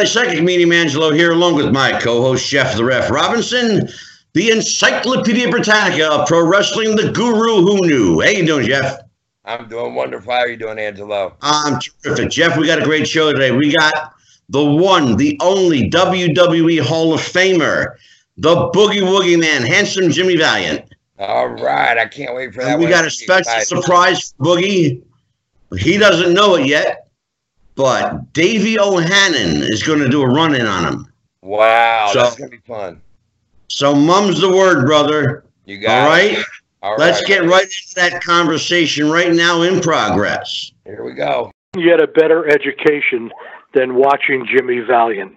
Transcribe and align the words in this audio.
everybody. 0.00 0.28
Psychic 0.28 0.44
Medium 0.44 0.72
Angelo 0.72 1.12
here, 1.12 1.32
along 1.32 1.56
with 1.56 1.72
my 1.72 1.98
co-host 2.00 2.48
Jeff 2.48 2.76
the 2.76 2.84
Ref 2.84 3.10
Robinson, 3.10 3.88
the 4.32 4.50
Encyclopedia 4.50 5.50
Britannica 5.50 6.10
of 6.10 6.26
Pro 6.26 6.46
Wrestling, 6.46 6.96
the 6.96 7.10
Guru 7.12 7.62
Who 7.62 7.86
Knew. 7.86 8.20
How 8.20 8.28
you 8.28 8.46
doing, 8.46 8.66
Jeff? 8.66 9.00
I'm 9.44 9.68
doing 9.68 9.94
wonderful. 9.94 10.32
How 10.32 10.40
are 10.40 10.48
you 10.48 10.56
doing, 10.56 10.78
Angelo? 10.78 11.36
I'm 11.42 11.80
terrific, 11.80 12.30
Jeff. 12.30 12.56
We 12.56 12.66
got 12.66 12.80
a 12.80 12.84
great 12.84 13.06
show 13.06 13.32
today. 13.32 13.50
We 13.50 13.74
got 13.74 14.14
the 14.48 14.64
one, 14.64 15.16
the 15.16 15.38
only 15.42 15.90
WWE 15.90 16.80
Hall 16.80 17.12
of 17.12 17.20
Famer, 17.20 17.96
the 18.36 18.70
Boogie 18.70 19.02
Woogie 19.02 19.38
Man, 19.38 19.62
handsome 19.62 20.10
Jimmy 20.10 20.36
Valiant. 20.36 20.84
All 21.18 21.48
right, 21.48 21.98
I 21.98 22.06
can't 22.06 22.34
wait 22.34 22.54
for 22.54 22.62
that. 22.62 22.72
And 22.72 22.80
we 22.80 22.88
got 22.88 23.04
a 23.04 23.10
special 23.10 23.60
surprise 23.60 24.32
for 24.38 24.56
Boogie. 24.56 25.02
He 25.78 25.98
doesn't 25.98 26.32
know 26.32 26.56
it 26.56 26.66
yet, 26.66 27.09
but 27.80 28.30
Davey 28.34 28.78
O'Hannon 28.78 29.62
is 29.62 29.82
going 29.82 30.00
to 30.00 30.08
do 30.08 30.20
a 30.20 30.26
run 30.26 30.54
in 30.54 30.66
on 30.66 30.84
him. 30.84 31.12
Wow, 31.40 32.10
so, 32.12 32.20
that's 32.20 32.36
going 32.36 32.50
to 32.50 32.56
be 32.58 32.62
fun. 32.66 33.00
So, 33.68 33.94
mum's 33.94 34.38
the 34.38 34.50
word, 34.50 34.84
brother. 34.84 35.44
You 35.64 35.78
got 35.78 36.02
All 36.02 36.08
right? 36.08 36.32
It. 36.32 36.46
All 36.82 36.96
Let's 36.96 37.20
right. 37.20 37.28
get 37.28 37.44
right 37.44 37.64
into 37.64 37.94
that 37.96 38.22
conversation 38.22 39.10
right 39.10 39.32
now 39.32 39.62
in 39.62 39.80
progress. 39.80 40.72
Here 40.84 41.02
we 41.02 41.14
go. 41.14 41.50
You 41.74 41.90
had 41.90 42.00
a 42.00 42.06
better 42.06 42.46
education 42.48 43.30
than 43.74 43.94
watching 43.94 44.46
Jimmy 44.46 44.80
Valiant. 44.80 45.36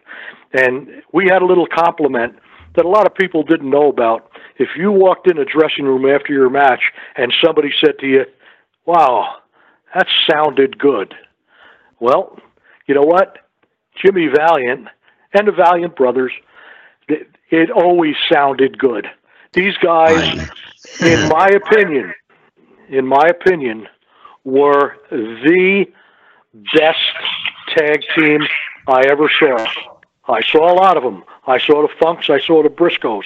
And 0.53 1.01
we 1.13 1.25
had 1.25 1.41
a 1.41 1.45
little 1.45 1.67
compliment 1.67 2.35
that 2.75 2.85
a 2.85 2.89
lot 2.89 3.05
of 3.05 3.15
people 3.15 3.43
didn't 3.43 3.69
know 3.69 3.87
about. 3.89 4.31
If 4.57 4.69
you 4.77 4.91
walked 4.91 5.29
in 5.29 5.37
a 5.37 5.45
dressing 5.45 5.85
room 5.85 6.09
after 6.09 6.33
your 6.33 6.49
match 6.49 6.81
and 7.15 7.33
somebody 7.43 7.71
said 7.83 7.99
to 7.99 8.07
you, 8.07 8.25
Wow, 8.85 9.35
that 9.93 10.07
sounded 10.29 10.77
good. 10.77 11.13
Well, 12.03 12.37
you 12.85 12.95
know 12.95 13.05
what? 13.05 13.37
Jimmy 13.95 14.27
Valiant 14.27 14.89
and 15.33 15.47
the 15.47 15.53
Valiant 15.53 15.95
brothers, 15.95 16.33
it 17.07 17.71
always 17.71 18.15
sounded 18.29 18.77
good. 18.77 19.07
These 19.53 19.77
guys, 19.77 20.49
in 20.99 21.29
my 21.29 21.47
opinion, 21.47 22.13
in 22.89 23.07
my 23.07 23.27
opinion, 23.27 23.87
were 24.43 24.97
the 25.11 25.85
best 26.75 26.99
tag 27.69 28.01
team 28.17 28.41
I 28.85 29.05
ever 29.09 29.31
saw. 29.39 29.65
I 30.27 30.41
saw 30.41 30.73
a 30.73 30.75
lot 30.75 30.97
of 30.97 31.03
them. 31.03 31.23
I 31.47 31.57
saw 31.57 31.87
the 31.87 31.93
Funks. 32.01 32.29
I 32.29 32.41
saw 32.41 32.63
the 32.63 32.69
Briscoes. 32.69 33.23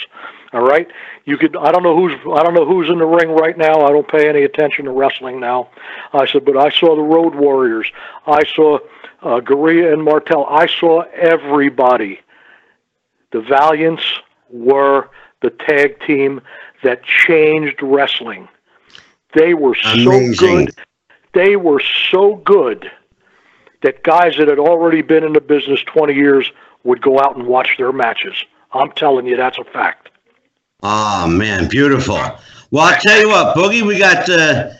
All 0.58 0.64
right, 0.64 0.88
you 1.26 1.38
could. 1.38 1.56
I 1.56 1.72
don't 1.72 1.84
know 1.84 1.96
who's. 1.96 2.14
I 2.34 2.42
don't 2.42 2.56
know 2.56 2.66
who's 2.66 2.90
in 2.90 2.98
the 2.98 3.06
ring 3.06 3.30
right 3.30 3.56
now. 3.56 3.86
I 3.86 3.92
don't 3.92 4.08
pay 4.08 4.28
any 4.28 4.42
attention 4.42 4.86
to 4.86 4.92
wrestling 4.92 5.40
now. 5.40 5.70
I 6.14 6.26
said, 6.26 6.46
but 6.46 6.58
I 6.58 6.72
saw 6.72 6.96
the 6.96 7.04
Road 7.04 7.36
Warriors. 7.36 7.86
I 8.26 8.44
saw 8.56 8.80
uh, 9.22 9.40
Garea 9.40 9.94
and 9.94 10.04
Martel. 10.04 10.48
I 10.48 10.66
saw 10.66 11.04
everybody. 11.14 12.22
The 13.32 13.42
Valiants 13.42 14.02
were 14.50 15.12
the 15.44 15.52
tag 15.52 16.00
team 16.08 16.42
that 16.84 17.04
changed 17.04 17.78
wrestling. 17.84 18.48
They 19.36 19.54
were 19.54 19.76
Amazing. 19.94 20.34
so 20.34 20.48
good. 20.48 20.76
They 21.36 21.56
were 21.56 21.84
so 22.10 22.38
good 22.38 22.90
that 23.84 24.02
guys 24.02 24.38
that 24.38 24.48
had 24.48 24.58
already 24.58 25.04
been 25.04 25.24
in 25.24 25.34
the 25.34 25.42
business 25.42 25.82
20 25.84 26.16
years 26.16 26.52
would 26.84 27.00
go 27.04 27.20
out 27.20 27.38
and 27.38 27.46
watch 27.46 27.76
their 27.78 27.92
matches. 27.92 28.34
I'm 28.72 28.92
telling 28.94 29.28
you, 29.28 29.38
that's 29.38 29.60
a 29.60 29.64
fact. 29.64 30.07
Oh 30.84 31.28
man, 31.28 31.68
beautiful. 31.68 32.20
Well, 32.70 32.86
I 32.86 33.00
tell 33.00 33.20
you 33.20 33.30
what, 33.30 33.56
Boogie, 33.56 33.82
we 33.82 33.98
got. 33.98 34.30
Uh, 34.30 34.74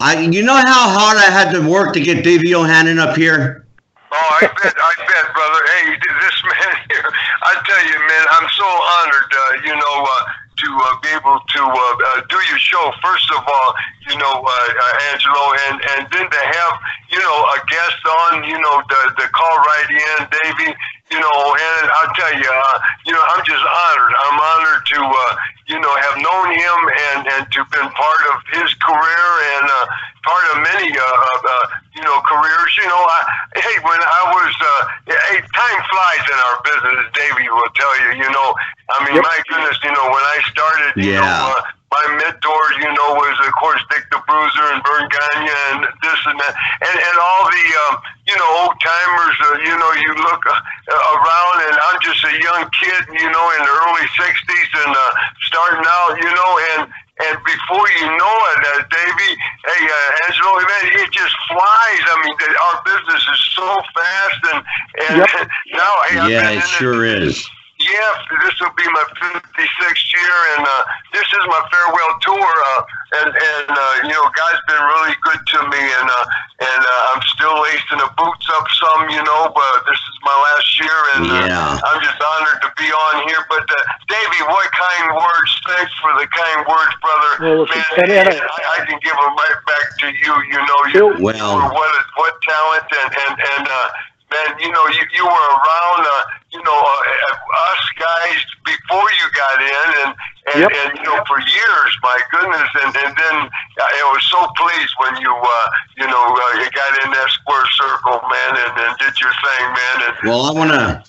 I 0.00 0.20
you 0.20 0.42
know 0.42 0.56
how 0.56 0.90
hard 0.90 1.16
I 1.16 1.30
had 1.30 1.50
to 1.52 1.66
work 1.66 1.94
to 1.94 2.00
get 2.00 2.22
Davey 2.22 2.54
O'Hannon 2.54 2.98
up 2.98 3.16
here. 3.16 3.66
Oh, 4.10 4.38
I 4.40 4.46
bet, 4.46 4.74
I 4.76 4.92
bet, 4.96 5.26
brother. 5.34 5.60
Hey, 5.72 5.96
this 5.96 6.36
man 6.48 6.76
here, 6.90 7.10
I 7.44 7.52
tell 7.64 7.82
you, 7.84 7.98
man, 7.98 8.24
I'm 8.30 8.48
so 8.56 8.68
honored. 8.68 9.30
Uh, 9.32 9.52
you 9.64 9.74
know, 9.74 9.96
uh, 10.04 10.24
to 10.58 10.68
uh, 10.74 11.00
be 11.02 11.08
able 11.14 11.38
to 11.38 11.62
uh, 11.62 11.78
uh, 11.78 12.20
do 12.28 12.38
your 12.50 12.58
show. 12.58 12.92
First 13.02 13.30
of 13.30 13.42
all, 13.46 13.68
you 14.10 14.16
know, 14.18 14.42
uh, 14.42 14.50
uh, 14.50 15.12
Angelo, 15.12 15.44
and 15.68 15.76
and 15.96 16.02
then 16.10 16.26
to 16.28 16.40
have 16.40 16.72
you 17.10 17.20
know 17.20 17.38
a 17.54 17.58
guest 17.66 18.02
on, 18.26 18.44
you 18.44 18.58
know, 18.58 18.82
the 18.88 19.00
the 19.22 19.28
call 19.30 19.56
right 19.56 19.90
in, 19.90 20.18
Davey. 20.28 20.74
You 21.18 21.26
know, 21.26 21.50
and 21.50 21.90
I'll 21.98 22.14
tell 22.14 22.30
you, 22.30 22.46
uh, 22.46 22.78
you 23.02 23.10
know, 23.10 23.18
I'm 23.18 23.42
just 23.42 23.58
honored. 23.58 24.14
I'm 24.22 24.38
honored 24.38 24.86
to, 24.86 25.00
uh, 25.02 25.34
you 25.66 25.74
know, 25.82 25.90
have 25.90 26.14
known 26.22 26.46
him 26.54 26.78
and 27.10 27.20
and 27.26 27.42
to 27.58 27.66
been 27.74 27.90
part 27.90 28.22
of 28.30 28.38
his 28.54 28.70
career 28.78 29.26
and 29.58 29.66
uh, 29.66 29.86
part 30.22 30.44
of 30.54 30.62
many, 30.62 30.94
uh, 30.94 31.02
uh, 31.02 31.64
you 31.98 32.06
know, 32.06 32.22
careers. 32.22 32.70
You 32.78 32.86
know, 32.86 33.02
I, 33.02 33.20
hey, 33.58 33.76
when 33.82 33.98
I 33.98 34.22
was, 34.30 34.54
uh, 34.62 34.82
hey, 35.10 35.42
time 35.42 35.80
flies 35.90 36.24
in 36.30 36.38
our 36.38 36.56
business. 36.62 37.10
Davey 37.10 37.50
will 37.50 37.72
tell 37.74 37.94
you. 37.98 38.22
You 38.22 38.30
know, 38.30 38.54
I 38.94 39.02
mean, 39.02 39.18
yep. 39.18 39.26
my 39.26 39.38
goodness, 39.50 39.74
you 39.82 39.90
know, 39.90 40.06
when 40.14 40.22
I 40.22 40.38
started, 40.54 41.02
you 41.02 41.18
yeah. 41.18 41.26
know, 41.26 41.54
uh, 41.58 41.62
my 41.88 42.04
mentor, 42.20 42.62
you 42.84 42.90
know, 42.92 43.16
was 43.16 43.36
of 43.40 43.52
course 43.56 43.80
Dick 43.88 44.04
the 44.12 44.20
Bruiser 44.28 44.66
and 44.76 44.80
Verne 44.84 45.08
Gagne 45.08 45.48
and 45.72 45.88
this 46.04 46.20
and 46.28 46.36
that, 46.36 46.54
and 46.84 46.96
and 47.00 47.16
all 47.16 47.48
the 47.48 47.66
um, 47.88 47.94
you 48.28 48.36
know 48.36 48.48
old 48.60 48.76
timers. 48.76 49.36
Uh, 49.40 49.56
you 49.64 49.72
know, 49.72 49.90
you 49.96 50.12
look 50.20 50.42
uh, 50.44 51.16
around, 51.16 51.56
and 51.64 51.76
I'm 51.80 51.98
just 52.04 52.20
a 52.28 52.34
young 52.36 52.68
kid, 52.76 53.02
you 53.08 53.28
know, 53.32 53.46
in 53.56 53.60
the 53.64 53.72
early 53.72 54.06
'60s 54.20 54.70
and 54.84 54.92
uh, 54.92 55.12
starting 55.48 55.84
out, 55.84 56.12
you 56.20 56.28
know, 56.28 56.50
and 56.76 56.82
and 57.24 57.34
before 57.40 57.86
you 57.88 58.06
know 58.20 58.36
it, 58.52 58.60
uh, 58.68 58.84
Davey, 58.92 59.32
hey, 59.64 59.82
uh, 59.88 60.26
Angelo, 60.28 60.60
man, 60.60 60.84
it 60.92 61.08
just 61.08 61.34
flies. 61.48 62.04
I 62.04 62.16
mean, 62.20 62.36
the, 62.36 62.48
our 62.52 62.76
business 62.84 63.22
is 63.32 63.40
so 63.56 63.68
fast, 63.96 64.40
and 64.52 64.60
and 65.08 65.14
yep. 65.24 65.48
now, 65.72 65.92
hey, 66.12 66.36
yeah, 66.36 66.60
it 66.60 66.68
sure 66.68 67.04
is 67.04 67.48
yeah, 67.92 68.12
this 68.44 68.56
will 68.60 68.74
be 68.76 68.86
my 68.92 69.04
56th 69.16 70.06
year, 70.12 70.36
and 70.56 70.64
uh, 70.66 70.82
this 71.12 71.24
is 71.24 71.44
my 71.48 71.62
farewell 71.72 72.12
tour. 72.20 72.52
Uh, 72.76 72.82
and 73.08 73.30
and 73.32 73.72
uh, 73.72 73.94
you 74.04 74.12
know, 74.12 74.24
guys 74.36 74.58
been 74.68 74.84
really 74.84 75.16
good 75.24 75.40
to 75.40 75.58
me, 75.72 75.80
and 75.80 76.08
uh, 76.12 76.24
and 76.60 76.82
uh, 76.84 77.12
I'm 77.12 77.22
still 77.32 77.56
lacing 77.56 78.00
the 78.04 78.10
boots 78.20 78.46
up 78.52 78.66
some, 78.68 79.08
you 79.08 79.22
know. 79.24 79.48
But 79.48 79.88
this 79.88 79.96
is 79.96 80.16
my 80.20 80.36
last 80.36 80.68
year, 80.76 80.98
and 81.16 81.24
uh. 81.32 81.80
I'm 81.80 82.00
just 82.04 82.20
honored 82.20 82.60
to 82.68 82.70
be 82.76 82.88
on 82.92 83.14
here. 83.28 83.40
But 83.48 83.64
uh, 83.64 83.76
Davey, 84.12 84.42
what 84.44 84.68
kind 84.76 85.04
words? 85.16 85.50
Thanks 85.72 85.92
for 86.04 86.12
the 86.20 86.28
kind 86.28 86.68
words, 86.68 86.94
brother. 87.00 87.30
Well, 87.40 87.64
Man, 87.64 87.84
and, 88.04 88.28
and 88.28 88.44
I, 88.44 88.60
I 88.76 88.78
can 88.84 89.00
give 89.00 89.16
them 89.16 89.32
right 89.32 89.60
back 89.64 89.86
to 90.04 90.06
you. 90.12 90.32
You 90.52 90.60
know, 90.60 90.80
you 90.92 91.04
well, 91.24 91.72
what 91.72 91.92
what 92.20 92.34
talent 92.44 92.84
and 92.92 93.10
and 93.12 93.34
and. 93.40 93.66
Uh, 93.68 93.88
man, 94.30 94.58
you 94.60 94.70
know, 94.70 94.84
you, 94.88 95.02
you 95.14 95.24
were 95.24 95.48
around, 95.56 96.00
uh, 96.04 96.22
you 96.52 96.62
know, 96.62 96.78
uh, 96.78 97.32
us 97.72 97.82
guys 97.98 98.40
before 98.64 99.08
you 99.16 99.26
got 99.34 99.56
in, 99.60 99.88
and 100.04 100.10
and, 100.48 100.60
yep. 100.64 100.72
and 100.72 100.98
you 100.98 101.04
know, 101.04 101.22
for 101.28 101.38
years, 101.40 101.92
my 102.02 102.20
goodness, 102.30 102.68
and 102.84 102.92
and 102.96 103.12
then 103.16 103.36
I 103.80 104.02
was 104.12 104.24
so 104.28 104.40
pleased 104.56 104.94
when 105.04 105.20
you, 105.20 105.32
uh, 105.32 105.66
you 105.98 106.06
know, 106.06 106.24
uh, 106.32 106.60
you 106.60 106.68
got 106.72 107.04
in 107.04 107.10
that 107.12 107.30
square 107.30 107.66
circle, 107.76 108.20
man, 108.28 108.52
and, 108.56 108.72
and 108.88 108.98
did 108.98 109.20
your 109.20 109.32
thing, 109.32 109.66
man. 109.72 109.96
And, 110.08 110.14
well, 110.24 110.42
I 110.42 110.52
want 110.52 110.70
to. 110.70 111.04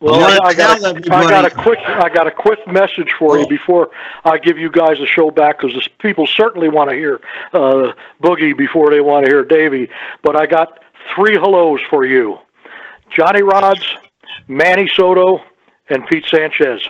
Well, 0.00 0.16
I, 0.16 0.48
I, 0.48 0.54
got 0.54 0.82
a, 0.82 1.14
I 1.14 1.30
got 1.30 1.44
a 1.44 1.50
quick 1.50 1.78
I 1.78 2.08
got 2.08 2.26
a 2.26 2.32
quick 2.32 2.66
message 2.66 3.12
for 3.20 3.38
you 3.38 3.46
before 3.46 3.90
I 4.24 4.36
give 4.36 4.58
you 4.58 4.68
guys 4.68 4.98
a 4.98 5.06
show 5.06 5.30
back 5.30 5.60
because 5.60 5.88
people 6.00 6.26
certainly 6.26 6.68
want 6.68 6.90
to 6.90 6.96
hear 6.96 7.20
uh, 7.52 7.92
Boogie 8.20 8.58
before 8.58 8.90
they 8.90 9.00
want 9.00 9.26
to 9.26 9.30
hear 9.30 9.44
Davey. 9.44 9.88
But 10.22 10.34
I 10.34 10.46
got 10.46 10.82
three 11.14 11.34
hellos 11.34 11.80
for 11.88 12.04
you. 12.04 12.38
Johnny 13.16 13.42
Rodz, 13.42 13.84
Manny 14.48 14.88
Soto, 14.94 15.40
and 15.88 16.06
Pete 16.06 16.24
Sanchez 16.26 16.80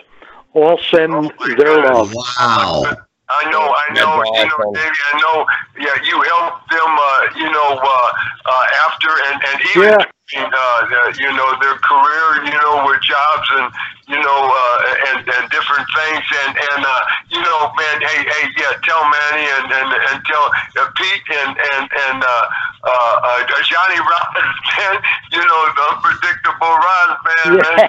all 0.53 0.79
send 0.91 1.13
oh 1.13 1.31
their 1.57 1.83
love. 1.83 2.13
Wow. 2.13 2.83
I 3.29 3.49
know, 3.49 3.65
I 3.65 3.87
know, 3.97 4.21
you 4.21 4.45
know, 4.45 4.73
Davey, 4.73 4.99
I 5.09 5.13
know, 5.17 5.45
yeah, 5.79 5.95
you 6.05 6.21
helped 6.21 6.69
them, 6.69 6.91
uh, 6.91 7.21
you 7.39 7.49
know, 7.49 7.79
uh, 7.81 8.11
uh, 8.45 8.65
after 8.85 9.09
and, 9.09 9.41
and 9.41 9.57
even, 9.73 9.89
yeah. 9.89 10.53
uh, 10.53 11.13
you 11.17 11.31
know, 11.33 11.49
their 11.57 11.79
career, 11.81 12.45
you 12.45 12.53
know, 12.61 12.85
with 12.85 13.01
jobs 13.01 13.47
and, 13.57 13.71
you 14.07 14.19
know, 14.19 14.39
uh, 14.51 14.77
and, 15.13 15.19
and 15.23 15.43
different 15.49 15.87
things. 15.95 16.25
And, 16.43 16.53
and 16.57 16.81
uh, 16.83 17.01
you 17.31 17.41
know, 17.41 17.71
man, 17.75 17.97
hey, 18.03 18.21
hey, 18.27 18.45
yeah, 18.59 18.75
tell 18.83 19.03
Manny 19.03 19.45
and, 19.59 19.67
and, 19.71 19.89
and 19.93 20.17
tell 20.25 20.45
uh, 20.51 20.91
Pete 20.95 21.27
and, 21.31 21.55
and, 21.55 21.85
and 21.87 22.19
uh, 22.23 22.45
uh, 22.83 23.15
uh, 23.23 23.63
Johnny 23.63 23.95
Rodz, 23.95 24.55
man, 24.75 24.95
you 25.31 25.39
know, 25.39 25.61
the 25.71 25.83
unpredictable 25.95 26.75
Rodz, 26.83 27.15
man, 27.23 27.47
man. 27.63 27.79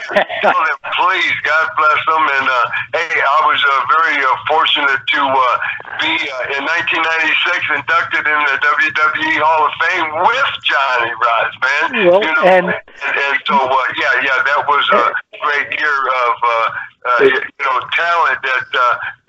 Tell 0.43 0.55
them, 0.55 0.79
please, 0.95 1.37
God 1.43 1.67
bless 1.75 2.01
them. 2.07 2.23
And, 2.23 2.47
uh, 2.47 2.67
hey, 2.95 3.19
I 3.19 3.39
was 3.43 3.59
uh, 3.59 3.75
very 3.99 4.23
uh, 4.23 4.31
fortunate 4.47 5.03
to 5.03 5.21
uh, 5.21 5.57
be 5.99 6.15
uh, 6.15 6.57
in 6.57 6.63
1996 6.63 7.83
inducted 7.83 8.23
in 8.23 8.41
the 8.47 8.57
WWE 8.63 9.35
Hall 9.43 9.67
of 9.67 9.75
Fame 9.83 10.09
with 10.23 10.51
Johnny 10.63 11.13
Rodz, 11.19 11.55
man. 11.59 11.87
Well, 12.07 12.23
you 12.23 12.33
know, 12.39 12.45
and, 12.47 12.67
and, 12.71 13.15
and 13.19 13.37
so, 13.51 13.59
uh, 13.59 13.77
yeah, 13.99 14.15
yeah, 14.23 14.39
that 14.47 14.63
was 14.71 14.85
a 14.95 15.03
great 15.41 15.79
year 15.79 15.99
of 16.27 16.35
uh, 16.43 16.71
uh, 17.05 17.25
you 17.25 17.65
know 17.65 17.79
talent 17.93 18.39
that 18.43 18.69
uh, 18.75 18.83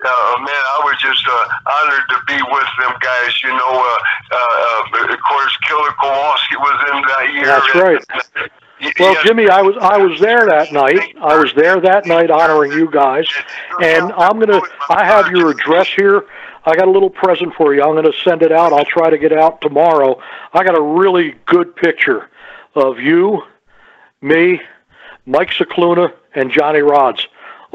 uh, 0.04 0.38
man 0.40 0.62
I 0.74 0.80
was 0.84 0.96
just 1.00 1.24
uh, 1.26 1.48
honored 1.66 2.06
to 2.08 2.18
be 2.26 2.38
with 2.50 2.70
them 2.80 2.94
guys. 3.00 3.42
You 3.42 3.50
know, 3.50 3.72
uh, 3.80 4.36
uh, 4.36 5.12
of 5.12 5.20
course 5.28 5.56
Killer 5.68 5.92
Kowalski 6.00 6.56
was 6.56 6.78
in 6.92 7.02
that 7.02 7.32
year. 7.34 7.46
That's 7.46 7.74
right. 7.74 8.04
And, 8.40 8.50
Well, 9.00 9.14
yes, 9.14 9.26
Jimmy, 9.26 9.48
I 9.48 9.62
was 9.62 9.76
I 9.80 9.96
was 9.96 10.20
there 10.20 10.46
that 10.46 10.72
night. 10.72 11.16
I 11.20 11.38
was 11.38 11.52
there 11.54 11.80
that 11.80 12.06
night 12.06 12.30
honoring 12.30 12.72
you 12.72 12.90
guys, 12.90 13.26
and 13.82 14.12
I'm 14.12 14.38
gonna. 14.38 14.60
I 14.90 15.04
have 15.04 15.28
your 15.30 15.50
address 15.50 15.88
here. 15.96 16.24
I 16.66 16.74
got 16.74 16.88
a 16.88 16.90
little 16.90 17.10
present 17.10 17.54
for 17.54 17.74
you. 17.74 17.82
I'm 17.82 17.94
gonna 17.94 18.12
send 18.24 18.42
it 18.42 18.52
out. 18.52 18.72
I'll 18.72 18.84
try 18.84 19.08
to 19.08 19.16
get 19.18 19.32
out 19.32 19.60
tomorrow. 19.60 20.20
I 20.52 20.64
got 20.64 20.76
a 20.76 20.82
really 20.82 21.36
good 21.46 21.74
picture 21.76 22.28
of 22.74 22.98
you, 22.98 23.42
me, 24.20 24.60
Mike 25.26 25.50
Cicluna, 25.50 26.12
and 26.34 26.50
Johnny 26.50 26.80
Rodz, 26.80 27.26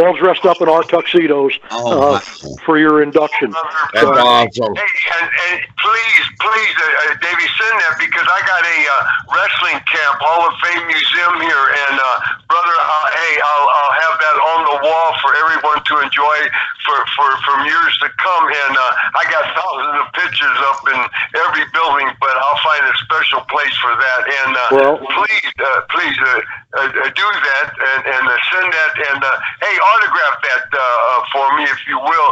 all 0.01 0.15
dressed 0.17 0.45
up 0.45 0.61
in 0.61 0.67
our 0.69 0.83
tuxedos 0.83 1.53
Oh, 1.71 2.15
uh, 2.15 2.19
for 2.65 2.77
your 2.77 3.01
induction. 3.03 3.51
That's 3.93 4.01
So, 4.01 4.11
awesome. 4.11 4.73
Hey, 4.75 4.91
and, 5.21 5.27
and 5.29 5.55
please, 5.77 6.23
please, 6.41 6.75
uh, 6.81 6.85
uh, 6.85 7.15
Davey, 7.21 7.47
send 7.61 7.75
that 7.79 7.95
because 8.01 8.25
I 8.27 8.39
got 8.43 8.63
a 8.65 8.77
uh, 8.81 9.37
wrestling 9.37 9.79
camp, 9.85 10.15
Hall 10.19 10.49
of 10.49 10.53
Fame 10.65 10.83
museum 10.89 11.35
here, 11.45 11.65
and 11.87 11.95
uh, 12.01 12.09
brother, 12.49 12.75
uh, 12.75 13.07
hey, 13.13 13.33
I'll, 13.39 13.67
I'll 13.69 13.95
have 14.09 14.15
that 14.19 14.37
on 14.41 14.59
the 14.73 14.77
wall 14.89 15.09
for 15.21 15.31
everyone 15.37 15.79
to 15.85 15.93
enjoy 16.01 16.37
for 16.85 16.97
for 17.13 17.29
from 17.45 17.65
years 17.69 17.93
to 18.01 18.09
come. 18.17 18.43
And 18.49 18.73
uh, 18.73 19.17
I 19.21 19.23
got 19.29 19.43
thousands 19.53 19.95
of 20.01 20.05
pictures 20.17 20.57
up 20.73 20.81
in 20.89 20.99
every 21.45 21.65
building, 21.77 22.09
but 22.19 22.33
I'll 22.41 22.61
find 22.65 22.83
a 22.89 22.95
special 23.05 23.41
place 23.47 23.75
for 23.77 23.93
that. 23.93 24.21
And 24.45 24.51
uh, 24.57 24.61
Well- 24.73 24.97
please, 24.97 25.49
uh, 25.61 25.81
please 25.93 26.17
uh, 26.17 26.41
uh, 26.73 26.87
uh, 26.87 27.09
do 27.13 27.27
that 27.27 27.67
and, 27.75 28.01
and 28.07 28.23
uh, 28.27 28.35
send 28.49 28.67
that. 28.71 28.91
And 29.11 29.19
uh, 29.23 29.29
hey, 29.61 29.75
autograph 29.91 30.35
that 30.47 30.65
uh, 30.73 30.79
uh, 30.79 31.19
for 31.31 31.45
me 31.57 31.63
if 31.63 31.79
you 31.87 31.97
will. 31.99 32.29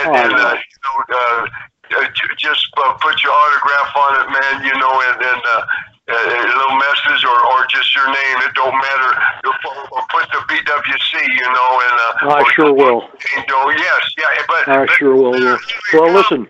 And, 0.00 0.06
Oh, 0.08 0.14
and 0.16 0.32
uh, 0.32 0.54
you 0.56 0.78
know. 0.84 0.96
Uh, 1.16 1.46
uh, 1.92 2.08
just 2.38 2.66
uh, 2.78 2.92
put 3.04 3.22
your 3.22 3.32
autograph 3.32 3.92
on 3.96 4.12
it, 4.24 4.26
man. 4.32 4.64
You 4.64 4.72
know, 4.80 4.94
and 5.12 5.20
then 5.20 5.38
uh, 5.44 5.62
a 6.08 6.14
a 6.14 6.44
little 6.48 6.76
message 6.80 7.22
or, 7.24 7.36
or 7.52 7.66
just 7.68 7.94
your 7.94 8.06
name. 8.06 8.36
It 8.48 8.54
don't 8.54 8.72
matter. 8.72 9.10
Or 9.44 9.52
pu- 9.62 10.00
put 10.10 10.24
the 10.32 10.40
BWC, 10.48 11.12
you 11.36 11.48
know, 11.52 11.80
and 11.84 12.32
uh, 12.32 12.34
I 12.34 12.52
sure 12.54 12.72
will. 12.72 13.02
Angel, 13.36 13.72
yes, 13.76 14.14
yeah, 14.18 14.42
but 14.48 14.68
I 14.68 14.86
but- 14.86 14.90
sure 14.96 15.14
will. 15.14 15.32
Will. 15.32 15.58
Well, 15.92 16.12
listen, 16.14 16.48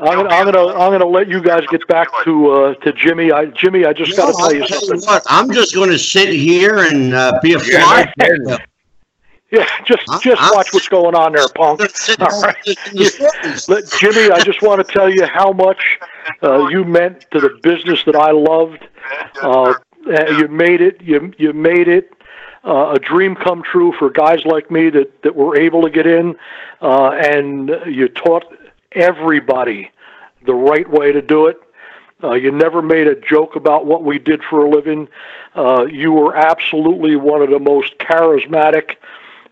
I'm 0.00 0.16
gonna, 0.16 0.28
I'm 0.30 0.44
gonna, 0.50 0.66
I'm 0.72 0.90
gonna 0.92 1.06
let 1.06 1.28
you 1.28 1.42
guys 1.42 1.64
get 1.70 1.86
back 1.86 2.08
to 2.24 2.50
uh, 2.50 2.74
to 2.76 2.92
Jimmy. 2.94 3.30
I, 3.30 3.44
Jimmy, 3.46 3.84
I 3.84 3.92
just 3.92 4.16
got 4.16 4.26
to 4.26 4.32
No, 4.32 4.38
tell 4.38 4.54
you 4.54 4.62
I'll 4.62 4.68
tell 4.68 4.80
something. 4.80 5.06
what, 5.06 5.22
I'm 5.28 5.52
just 5.52 5.74
going 5.74 5.90
to 5.90 5.98
sit 5.98 6.30
here 6.30 6.78
and 6.78 7.12
uh, 7.14 7.38
be 7.42 7.52
a 7.52 7.58
fly. 7.60 8.10
No 9.52 9.58
kidding. 9.58 9.68
Yeah, 9.68 9.84
just 9.84 10.08
I'm- 10.08 10.20
just 10.20 10.42
I'm- 10.42 10.52
watch 10.54 10.72
what's 10.72 10.88
going 10.88 11.14
on 11.14 11.32
there, 11.32 11.48
punk. 11.54 11.80
All 12.20 12.42
right. 12.42 12.56
in 12.66 12.96
the 12.96 13.04
stories. 13.06 13.68
Let, 13.68 13.90
Jimmy, 13.98 14.30
I 14.30 14.40
just 14.40 14.62
want 14.62 14.86
to 14.86 14.92
tell 14.92 15.08
you 15.10 15.26
how 15.26 15.52
much 15.52 15.98
uh, 16.42 16.66
you 16.68 16.84
meant 16.84 17.26
to 17.32 17.40
the 17.40 17.50
business 17.62 18.04
that 18.04 18.16
I 18.16 18.30
loved. 18.30 18.86
Uh, 19.42 19.74
uh, 20.06 20.24
you 20.38 20.48
made 20.48 20.80
it. 20.80 21.00
You 21.00 21.32
you 21.38 21.52
made 21.52 21.88
it 21.88 22.12
uh, 22.64 22.92
a 22.94 22.98
dream 22.98 23.34
come 23.34 23.62
true 23.62 23.92
for 23.98 24.10
guys 24.10 24.44
like 24.44 24.70
me 24.70 24.90
that 24.90 25.22
that 25.22 25.34
were 25.34 25.56
able 25.58 25.82
to 25.82 25.90
get 25.90 26.06
in, 26.06 26.36
uh, 26.82 27.10
and 27.12 27.70
you 27.86 28.08
taught 28.08 28.44
everybody 28.92 29.90
the 30.46 30.54
right 30.54 30.88
way 30.90 31.12
to 31.12 31.20
do 31.22 31.46
it. 31.46 31.58
Uh, 32.22 32.32
you 32.32 32.50
never 32.50 32.82
made 32.82 33.06
a 33.06 33.14
joke 33.14 33.54
about 33.54 33.86
what 33.86 34.02
we 34.02 34.18
did 34.18 34.42
for 34.42 34.64
a 34.64 34.70
living. 34.70 35.08
Uh, 35.54 35.84
you 35.86 36.12
were 36.12 36.34
absolutely 36.36 37.14
one 37.16 37.42
of 37.42 37.50
the 37.50 37.58
most 37.60 37.96
charismatic 37.98 38.96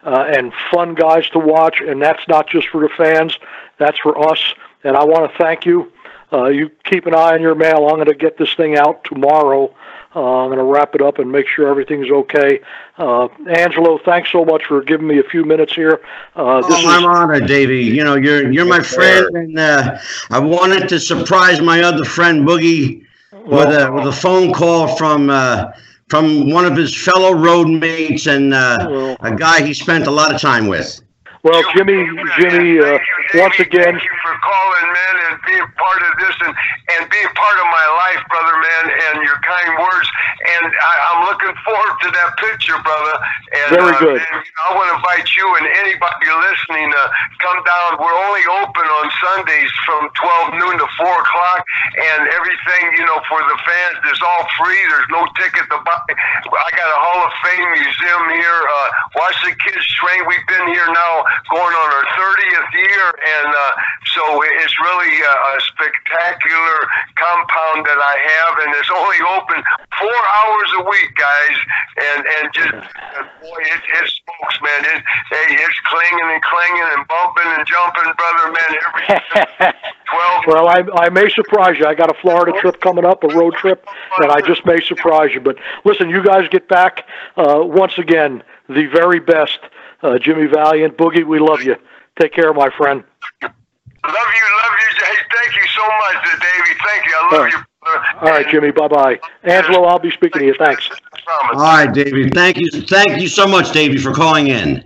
uh, 0.07 0.25
and 0.35 0.53
fun 0.73 0.95
guys 0.95 1.29
to 1.31 1.39
watch, 1.39 1.81
and 1.81 2.01
that's 2.01 2.27
not 2.29 2.49
just 2.49 2.69
for 2.69 2.81
the 2.81 2.89
fans, 2.97 3.37
that's 3.79 3.99
for 4.03 4.31
us. 4.31 4.55
And 4.85 4.97
I 4.97 5.05
want 5.05 5.31
to 5.31 5.37
thank 5.39 5.67
you. 5.67 5.93
Uh, 6.33 6.47
you 6.47 6.71
keep 6.85 7.07
an 7.07 7.15
eye 7.15 7.35
on 7.35 7.41
your 7.43 7.55
mail. 7.55 7.89
I'm 7.89 7.97
going 7.97 8.07
to 8.07 8.15
get 8.15 8.39
this 8.39 8.53
thing 8.55 8.77
out 8.77 9.05
tomorrow. 9.05 9.75
Uh, 10.15 10.43
I'm 10.45 10.49
going 10.49 10.59
to 10.59 10.65
wrap 10.65 10.95
it 10.95 11.03
up 11.03 11.19
and 11.19 11.31
make 11.31 11.47
sure 11.47 11.69
everything's 11.69 12.11
okay. 12.11 12.61
Uh, 12.97 13.29
Angelo, 13.49 13.99
thanks 14.05 14.33
so 14.33 14.45
much 14.45 14.65
for 14.65 14.83
giving 14.83 15.07
me 15.07 15.19
a 15.19 15.23
few 15.25 15.45
minutes 15.45 15.75
here. 15.75 16.01
Uh, 16.35 16.63
this 16.63 16.71
Oh, 16.71 16.89
I'm 16.89 17.01
is 17.03 17.07
honored, 17.07 17.47
Davey. 17.47 17.83
You 17.85 18.03
know, 18.03 18.15
you're 18.15 18.51
you're 18.51 18.65
my 18.65 18.81
friend, 18.81 19.27
and 19.37 19.59
uh, 19.59 19.99
I 20.31 20.39
wanted 20.39 20.89
to 20.89 20.99
surprise 21.01 21.61
my 21.61 21.83
other 21.83 22.05
friend 22.05 22.47
Boogie 22.49 23.05
with 23.45 23.69
a 23.69 23.93
with 23.93 24.07
a 24.07 24.13
phone 24.13 24.53
call 24.55 24.97
from 24.97 25.29
uh, 25.31 25.73
from 26.09 26.51
one 26.51 26.65
of 26.65 26.77
his 26.77 26.95
fellow 26.97 27.33
roadmates 27.33 28.27
and 28.27 28.55
uh, 28.55 29.17
a 29.21 29.35
guy 29.35 29.63
he 29.63 29.75
spent 29.75 30.07
a 30.07 30.11
lot 30.11 30.35
of 30.35 30.41
time 30.41 30.67
with. 30.69 31.01
Well, 31.47 31.63
Jimmy. 31.79 32.03
Jimmy, 32.43 32.83
uh, 32.83 32.99
once 33.39 33.59
again, 33.63 33.95
thank 33.95 34.03
you 34.03 34.17
for 34.19 34.35
calling, 34.43 34.87
man, 34.91 35.15
and 35.31 35.35
being 35.47 35.67
part 35.79 36.03
of 36.03 36.13
this 36.19 36.35
and 36.43 36.55
and 36.97 37.03
being 37.11 37.31
part 37.35 37.57
of 37.59 37.67
my 37.71 37.87
life, 38.07 38.23
brother, 38.31 38.57
man, 38.63 38.85
and 38.91 39.15
your 39.27 39.39
kind 39.43 39.75
words. 39.79 40.09
And 40.43 40.71
I, 40.71 40.93
I'm 41.11 41.21
looking 41.27 41.55
forward 41.67 41.95
to 42.07 42.09
that 42.15 42.31
picture, 42.39 42.79
brother. 42.79 43.15
And, 43.51 43.67
Very 43.75 43.95
uh, 43.95 43.99
good. 43.99 44.21
And, 44.23 44.39
you 44.39 44.55
know, 44.55 44.65
I 44.67 44.79
want 44.79 44.87
to 44.91 44.97
invite 45.03 45.27
you 45.35 45.47
and 45.59 45.67
anybody 45.83 46.31
listening 46.31 46.95
to 46.95 47.03
come 47.43 47.59
down. 47.67 47.99
We're 47.99 48.21
only 48.27 48.45
open 48.63 48.87
on 48.87 49.07
Sundays 49.19 49.71
from 49.83 50.07
12 50.55 50.63
noon 50.63 50.75
to 50.79 50.89
4 50.95 51.11
o'clock, 51.11 51.61
and 51.99 52.31
everything, 52.31 52.83
you 52.95 53.05
know, 53.07 53.19
for 53.27 53.43
the 53.43 53.59
fans 53.67 53.99
is 54.15 54.23
all 54.23 54.47
free. 54.63 54.79
There's 54.87 55.11
no 55.11 55.27
ticket 55.35 55.67
to 55.67 55.79
buy. 55.83 55.99
I 56.07 56.71
got 56.75 56.87
a 56.87 56.99
Hall 57.03 57.21
of 57.27 57.35
Fame 57.43 57.67
museum 57.75 58.23
here. 58.31 58.61
Uh, 58.63 58.89
watch 59.19 59.39
the 59.43 59.55
kids 59.59 59.83
train. 59.99 60.23
We've 60.31 60.47
been 60.47 60.71
here 60.71 60.87
now 60.87 61.27
going 61.51 61.75
on 61.75 61.89
our 61.93 62.07
30th 62.17 62.71
year, 62.75 63.07
and 63.17 63.51
uh, 63.53 63.73
so 64.15 64.23
it's 64.63 64.77
really 64.81 65.15
a, 65.21 65.35
a 65.35 65.55
spectacular 65.61 66.79
compound 67.17 67.87
that 67.87 68.01
I 68.01 68.17
have, 68.17 68.53
and 68.67 68.71
it's 68.77 68.93
only 68.93 69.21
open 69.37 69.59
four 69.99 70.21
hours 70.41 70.69
a 70.81 70.83
week, 70.89 71.11
guys. 71.17 71.59
And 71.97 72.21
and 72.27 72.45
just 72.53 72.75
uh, 72.75 73.25
boy, 73.41 73.61
it, 73.61 73.81
it 73.81 74.07
smokes, 74.09 74.57
man. 74.63 74.81
It 74.85 75.01
hey, 75.31 75.49
it's 75.57 75.81
clanging 75.89 76.29
and 76.33 76.43
clanging 76.43 76.89
and 76.97 77.03
bumping 77.09 77.51
and 77.57 77.65
jumping, 77.67 78.11
brother, 78.17 78.47
man. 78.53 78.71
Every 78.77 79.73
12 80.11 80.45
Well, 80.47 80.69
I, 80.69 80.85
I 81.07 81.09
may 81.11 81.29
surprise 81.29 81.79
you. 81.79 81.87
I 81.87 81.95
got 81.95 82.11
a 82.11 82.15
Florida 82.21 82.53
trip 82.61 82.81
coming 82.81 83.05
up, 83.05 83.25
a 83.25 83.29
road 83.29 83.55
trip, 83.55 83.85
and 84.19 84.31
I 84.31 84.41
just 84.41 84.65
may 84.65 84.81
surprise 84.81 85.31
you. 85.35 85.41
But 85.41 85.57
listen, 85.85 86.11
you 86.11 86.23
guys 86.23 86.49
get 86.49 86.69
back. 86.69 87.07
Uh, 87.37 87.61
once 87.63 87.99
again, 87.99 88.43
the 88.69 88.87
very 88.87 89.21
best. 89.21 89.59
Uh, 90.07 90.19
Jimmy 90.21 90.47
Valiant, 90.47 90.97
Boogie, 90.97 91.27
we 91.27 91.41
love 91.41 91.63
you. 91.63 91.75
Take 92.21 92.33
care, 92.33 92.53
my 92.53 92.71
friend. 92.77 93.03
Love 93.43 93.51
you, 93.51 94.13
love 94.13 94.77
you. 94.81 95.05
Hey, 95.05 95.17
thank 95.35 95.57
you 95.57 95.67
so 95.75 95.83
much, 95.83 96.17
uh, 96.17 96.39
Davey. 96.39 96.79
Thank 96.87 97.07
you. 97.07 97.15
I 97.17 97.29
love 97.33 97.41
Uh, 97.43 97.47
you, 97.47 97.65
brother. 97.83 98.05
All 98.21 98.29
right, 98.31 98.49
Jimmy. 98.49 98.71
Bye 98.71 98.87
bye. 98.89 99.21
Angelo, 99.43 99.83
I'll 99.85 99.99
be 99.99 100.13
speaking 100.13 100.41
to 100.43 100.47
you. 100.47 100.55
Thanks. 100.59 100.89
I. 101.27 101.49
All 101.55 101.59
right, 101.61 101.93
Davey. 101.93 102.29
Thank 102.31 102.59
you, 102.59 102.71
thank 102.83 103.21
you 103.21 103.27
so 103.27 103.49
much, 103.49 103.73
Davey, 103.73 103.99
for 103.99 104.13
calling 104.15 104.47
in. 104.47 104.85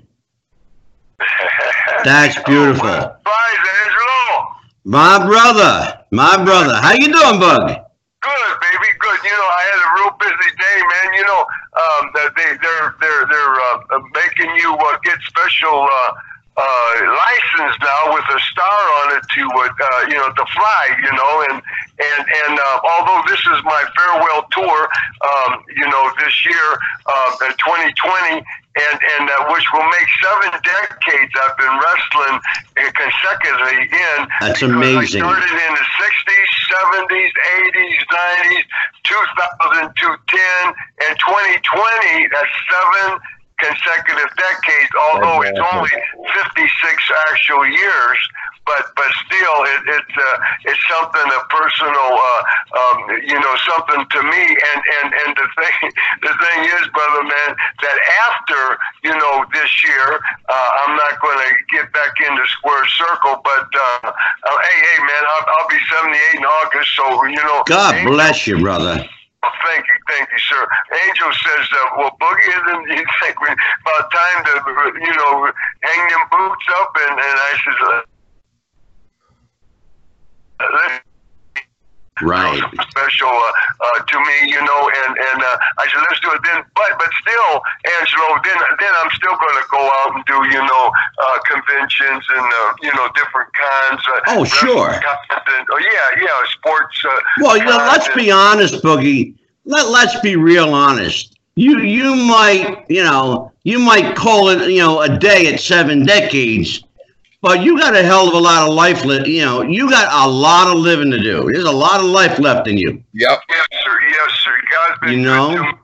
That's 2.05 2.43
beautiful. 2.45 2.87
Bye, 2.89 3.57
Angelo. 3.85 4.49
My 4.85 5.27
brother, 5.27 6.01
my 6.13 6.43
brother. 6.43 6.77
How 6.77 6.93
you 6.93 7.13
doing, 7.13 7.39
Bug? 7.39 7.69
Good, 8.23 8.53
baby. 8.61 8.89
Good. 8.99 9.19
You 9.25 9.31
know, 9.31 9.49
I 9.53 9.63
had 9.69 9.81
a 9.85 9.91
real 10.01 10.17
busy 10.19 10.51
day, 10.57 10.81
man. 10.81 11.15
You 11.15 11.25
know, 11.27 11.47
um, 11.81 12.11
that 12.15 12.31
they 12.37 12.51
they're 12.63 12.89
they're 13.01 13.25
they're 13.31 13.57
uh, 13.73 14.01
making 14.15 14.51
you 14.57 14.75
uh, 14.75 14.99
get 15.03 15.19
special 15.27 15.89
uh, 15.89 16.13
uh, 16.57 16.93
license 17.01 17.77
now 17.81 18.15
with 18.15 18.25
a 18.27 18.41
star 18.51 18.81
on 19.03 19.17
it 19.17 19.25
to 19.35 19.43
uh, 19.47 19.71
uh, 19.71 20.03
you 20.09 20.19
know 20.19 20.31
to 20.33 20.45
fly. 20.53 20.85
You 20.99 21.13
know, 21.15 21.33
and 21.51 21.63
and 22.01 22.23
and 22.27 22.55
uh, 22.59 22.81
although 22.85 23.23
this 23.29 23.41
is 23.41 23.59
my 23.65 23.83
farewell 23.97 24.47
tour, 24.51 24.89
um, 25.23 25.65
you 25.77 25.89
know, 25.89 26.11
this 26.19 26.35
year, 26.45 26.69
uh, 27.07 27.49
2020. 27.59 28.45
And, 28.71 29.01
and 29.19 29.29
uh, 29.29 29.51
which 29.51 29.67
will 29.75 29.83
make 29.83 30.07
seven 30.23 30.55
decades 30.63 31.33
I've 31.43 31.59
been 31.59 31.75
wrestling 31.75 32.39
uh, 32.39 32.87
consecutively 32.95 33.83
in. 33.91 34.19
That's 34.39 34.63
amazing. 34.63 35.27
I 35.27 35.27
started 35.27 35.51
in 35.51 35.73
the 35.75 35.87
60s, 35.99 36.51
70s, 36.71 37.33
80s, 37.67 37.99
90s, 38.15 38.65
2000 39.03 39.91
to 39.91 40.07
10, 40.07 40.75
and 41.03 41.19
2020. 41.19 42.29
That's 42.31 42.55
seven 42.71 43.19
consecutive 43.61 44.31
decades, 44.37 44.93
although 45.13 45.43
it's 45.43 45.61
only 45.73 45.93
56 46.33 47.13
actual 47.31 47.67
years. 47.67 48.19
But 48.67 48.93
but 48.95 49.11
still, 49.27 49.59
it, 49.67 49.83
it's 49.89 50.17
uh, 50.17 50.37
it's 50.69 50.85
something 50.87 51.27
a 51.27 51.43
personal, 51.49 52.13
uh, 52.13 52.43
um, 52.77 52.99
you 53.27 53.41
know, 53.41 53.55
something 53.67 54.05
to 54.05 54.21
me. 54.23 54.45
And 54.47 54.81
and 55.01 55.09
and 55.11 55.31
the 55.35 55.49
thing 55.59 55.91
the 56.23 56.35
thing 56.39 56.59
is, 56.79 56.85
brother 56.93 57.25
man, 57.25 57.57
that 57.57 57.99
after 58.31 58.61
you 59.03 59.17
know 59.17 59.45
this 59.53 59.73
year, 59.83 60.21
uh, 60.49 60.71
I'm 60.87 60.95
not 60.95 61.21
going 61.21 61.39
to 61.39 61.51
get 61.73 61.93
back 61.93 62.15
into 62.21 62.47
square 62.49 62.87
circle. 62.87 63.41
But 63.43 63.67
uh, 63.75 64.13
uh, 64.13 64.59
hey, 64.71 64.79
hey, 64.87 64.99
man, 65.03 65.23
I'll, 65.25 65.47
I'll 65.59 65.69
be 65.69 65.81
78 65.91 66.39
in 66.39 66.45
August, 66.45 66.91
so 66.95 67.25
you 67.27 67.43
know. 67.43 67.65
God 67.67 68.07
bless 68.07 68.47
you, 68.47 68.61
brother. 68.61 69.09
Oh, 69.43 69.49
Thank 69.65 69.87
you, 69.87 69.95
thank 70.09 70.29
you, 70.31 70.39
sir. 70.39 70.67
Angel 71.07 71.33
says, 71.33 71.67
uh, 71.73 71.85
"Well, 71.97 72.17
Boogie, 72.21 72.49
isn't 72.49 72.89
you 72.99 73.05
think 73.23 73.41
we, 73.41 73.49
about 73.49 74.13
time 74.13 74.45
to, 74.45 74.53
you 75.01 75.15
know, 75.17 75.51
hang 75.83 76.09
them 76.09 76.25
boots 76.31 76.67
up?" 76.77 76.93
And, 77.09 77.19
and 77.19 77.39
I 77.41 77.53
says, 77.65 77.79
uh, 80.61 81.01
"Listen, 82.23 82.29
Right. 82.29 82.63
Special 82.91 83.29
uh, 83.29 83.53
uh, 83.81 83.99
to 84.05 84.17
me, 84.21 84.37
you 84.53 84.61
know, 84.63 84.83
and 85.05 85.13
and 85.17 85.39
uh, 85.43 85.57
I 85.79 85.87
said 85.89 86.01
let's 86.09 86.21
do 86.21 86.31
it 86.33 86.41
then. 86.45 86.63
But 86.75 86.99
but 86.99 87.11
still, 87.21 87.63
Angelo, 88.01 88.29
then 88.45 88.59
then 88.79 88.93
I'm 89.03 89.11
still 89.17 89.37
going 89.37 89.57
to 89.57 89.67
go 89.71 89.83
out 90.01 90.15
and 90.15 90.25
do 90.27 90.39
you 90.53 90.63
know 90.63 90.85
uh, 90.93 91.39
conventions 91.49 92.25
and 92.37 92.47
uh, 92.47 92.73
you 92.83 92.93
know 92.95 93.09
different 93.15 93.51
kinds. 93.55 94.03
Uh, 94.09 94.21
Oh, 94.29 94.45
sure. 94.45 94.91
And, 94.91 95.67
oh 95.73 95.79
yeah, 95.81 96.23
yeah, 96.23 96.51
sports. 96.53 97.03
Uh, 97.05 97.21
Well, 97.41 97.57
you 97.57 97.65
know, 97.65 97.77
let's 97.77 98.09
be 98.15 98.31
honest, 98.31 98.83
Boogie. 98.83 99.35
Let 99.65 99.89
Let's 99.89 100.19
be 100.21 100.37
real 100.37 100.73
honest. 100.75 101.39
You 101.57 101.81
you 101.81 102.15
might 102.15 102.85
you 102.89 103.03
know 103.03 103.53
you 103.65 103.79
might 103.79 104.17
call 104.17 104.49
it 104.49 104.71
you 104.71 104.79
know 104.79 105.01
a 105.01 105.09
day 105.19 105.53
at 105.53 105.61
seven 105.61 106.07
decades, 106.07 106.83
but 107.43 107.63
you 107.63 107.79
got 107.79 107.97
a 107.97 108.03
hell 108.03 108.29
of 108.29 108.35
a 108.35 108.39
lot 108.39 108.69
of 108.69 108.75
life. 108.75 109.05
Li- 109.05 109.27
you 109.27 109.45
know, 109.45 109.63
you 109.63 109.89
got 109.89 110.13
a 110.13 110.31
lot 110.31 110.69
of 110.69 110.79
living 110.79 111.11
to 111.11 111.19
do. 111.19 111.49
There's 111.53 111.65
a 111.65 111.73
lot 111.73 112.01
of 112.01 112.07
life 112.07 112.39
left 112.39 112.69
in 112.69 112.77
you. 112.77 113.03
Yep. 113.15 113.41
Yes, 113.49 113.67
sir. 113.85 114.01
Yes, 114.03 114.31
sir. 114.45 114.57
God's 114.71 115.01
been 115.01 115.11
You 115.11 115.25
good 115.25 115.25
know? 115.25 115.63
to. 115.63 115.79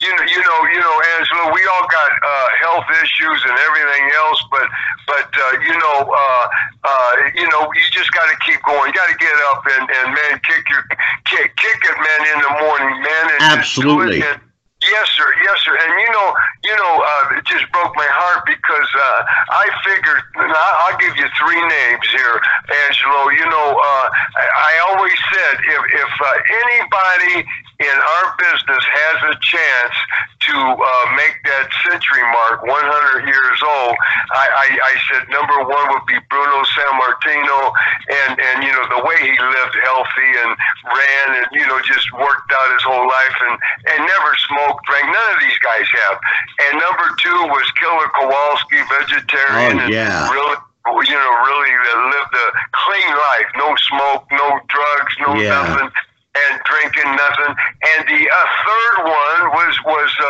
You 0.00 0.14
know, 0.14 0.22
you 0.30 0.38
know, 0.38 0.58
you 0.70 0.78
know, 0.78 0.94
Angela. 1.18 1.50
We 1.52 1.58
all 1.74 1.86
got 1.90 2.10
uh, 2.22 2.48
health 2.62 2.86
issues 3.02 3.42
and 3.50 3.58
everything 3.58 4.10
else, 4.14 4.44
but, 4.48 4.62
but 5.08 5.26
uh, 5.26 5.58
you 5.58 5.74
know, 5.74 6.06
uh, 6.06 6.46
uh, 6.84 7.12
you 7.34 7.48
know, 7.48 7.66
you 7.74 7.82
just 7.90 8.12
got 8.12 8.30
to 8.30 8.36
keep 8.46 8.62
going. 8.62 8.86
You 8.86 8.94
got 8.94 9.10
to 9.10 9.18
get 9.18 9.34
up 9.50 9.66
and, 9.66 9.90
and 9.90 10.14
man, 10.14 10.40
kick 10.46 10.62
your 10.70 10.86
kick, 11.26 11.50
kick 11.56 11.82
it, 11.82 11.96
man, 11.98 12.20
in 12.30 12.38
the 12.42 12.62
morning, 12.62 13.02
man. 13.02 13.24
And 13.26 13.40
just 13.58 13.74
do 13.74 13.90
Absolutely. 13.90 14.18
it. 14.20 14.24
And, 14.26 14.40
yes, 14.82 15.06
sir. 15.16 15.28
Yes, 15.42 15.58
sir. 15.64 15.74
And 15.74 15.92
you 16.00 16.10
know, 16.12 16.28
you 16.64 16.76
know, 16.76 16.94
uh, 17.02 17.38
it 17.38 17.44
just 17.46 17.70
broke 17.72 17.94
my 17.96 18.08
heart 18.08 18.46
because 18.46 18.90
uh, 18.94 19.20
I 19.50 19.66
figured. 19.84 20.22
I'll 20.36 20.98
give 20.98 21.16
you 21.16 21.28
three 21.38 21.60
names 21.60 22.06
here, 22.10 22.36
Angelo. 22.86 23.30
You 23.34 23.46
know, 23.50 23.68
uh, 23.78 24.06
I 24.38 24.72
always 24.88 25.18
said 25.32 25.54
if 25.62 25.82
if 25.94 26.12
uh, 26.20 26.26
anybody 26.64 27.48
in 27.78 27.94
our 27.94 28.26
business 28.42 28.82
has 28.82 29.16
a 29.30 29.34
chance 29.38 29.96
to 30.50 30.54
uh, 30.58 31.06
make 31.14 31.38
that 31.46 31.70
century 31.86 32.26
mark, 32.34 32.66
100 32.66 33.22
years 33.22 33.58
old, 33.62 33.94
I, 34.34 34.46
I, 34.50 34.66
I 34.82 34.94
said 35.06 35.22
number 35.30 35.62
one 35.62 35.86
would 35.94 36.06
be 36.10 36.18
Bruno 36.26 36.66
Sammartino, 36.74 37.58
and 38.26 38.32
and 38.34 38.56
you 38.66 38.72
know 38.74 38.82
the 38.90 39.02
way 39.06 39.14
he 39.22 39.30
lived 39.30 39.76
healthy 39.86 40.30
and 40.42 40.50
ran 40.90 41.26
and 41.38 41.46
you 41.54 41.66
know 41.70 41.78
just 41.86 42.10
worked 42.18 42.50
out 42.50 42.68
his 42.74 42.82
whole 42.82 43.06
life 43.06 43.36
and 43.46 43.54
and 43.94 43.98
never 44.10 44.30
smoked, 44.50 44.82
drank. 44.90 45.06
None 45.06 45.28
of 45.34 45.40
these 45.40 45.58
guys 45.62 45.86
have. 46.02 46.16
And 46.66 46.82
number 46.82 47.06
two 47.22 47.38
was 47.46 47.66
Killer 47.78 48.10
Kowalski, 48.18 48.78
vegetarian, 48.90 49.78
Oh, 49.78 49.86
yeah. 49.86 50.26
and 50.26 50.34
really. 50.34 50.56
You 50.88 51.12
know, 51.12 51.32
really 51.44 51.70
lived 52.16 52.32
a 52.32 52.48
clean 52.72 53.10
life. 53.12 53.46
No 53.58 53.76
smoke, 53.76 54.24
no 54.32 54.58
drugs, 54.72 55.14
no 55.20 55.34
Yeah. 55.36 55.50
nothing 55.68 55.90
and 56.36 56.60
drinking 56.64 57.10
nothing. 57.16 57.52
And 57.96 58.00
the 58.06 58.22
uh, 58.28 58.46
third 58.64 58.96
one 59.08 59.40
was 59.56 59.74
was 59.84 60.10
uh, 60.20 60.26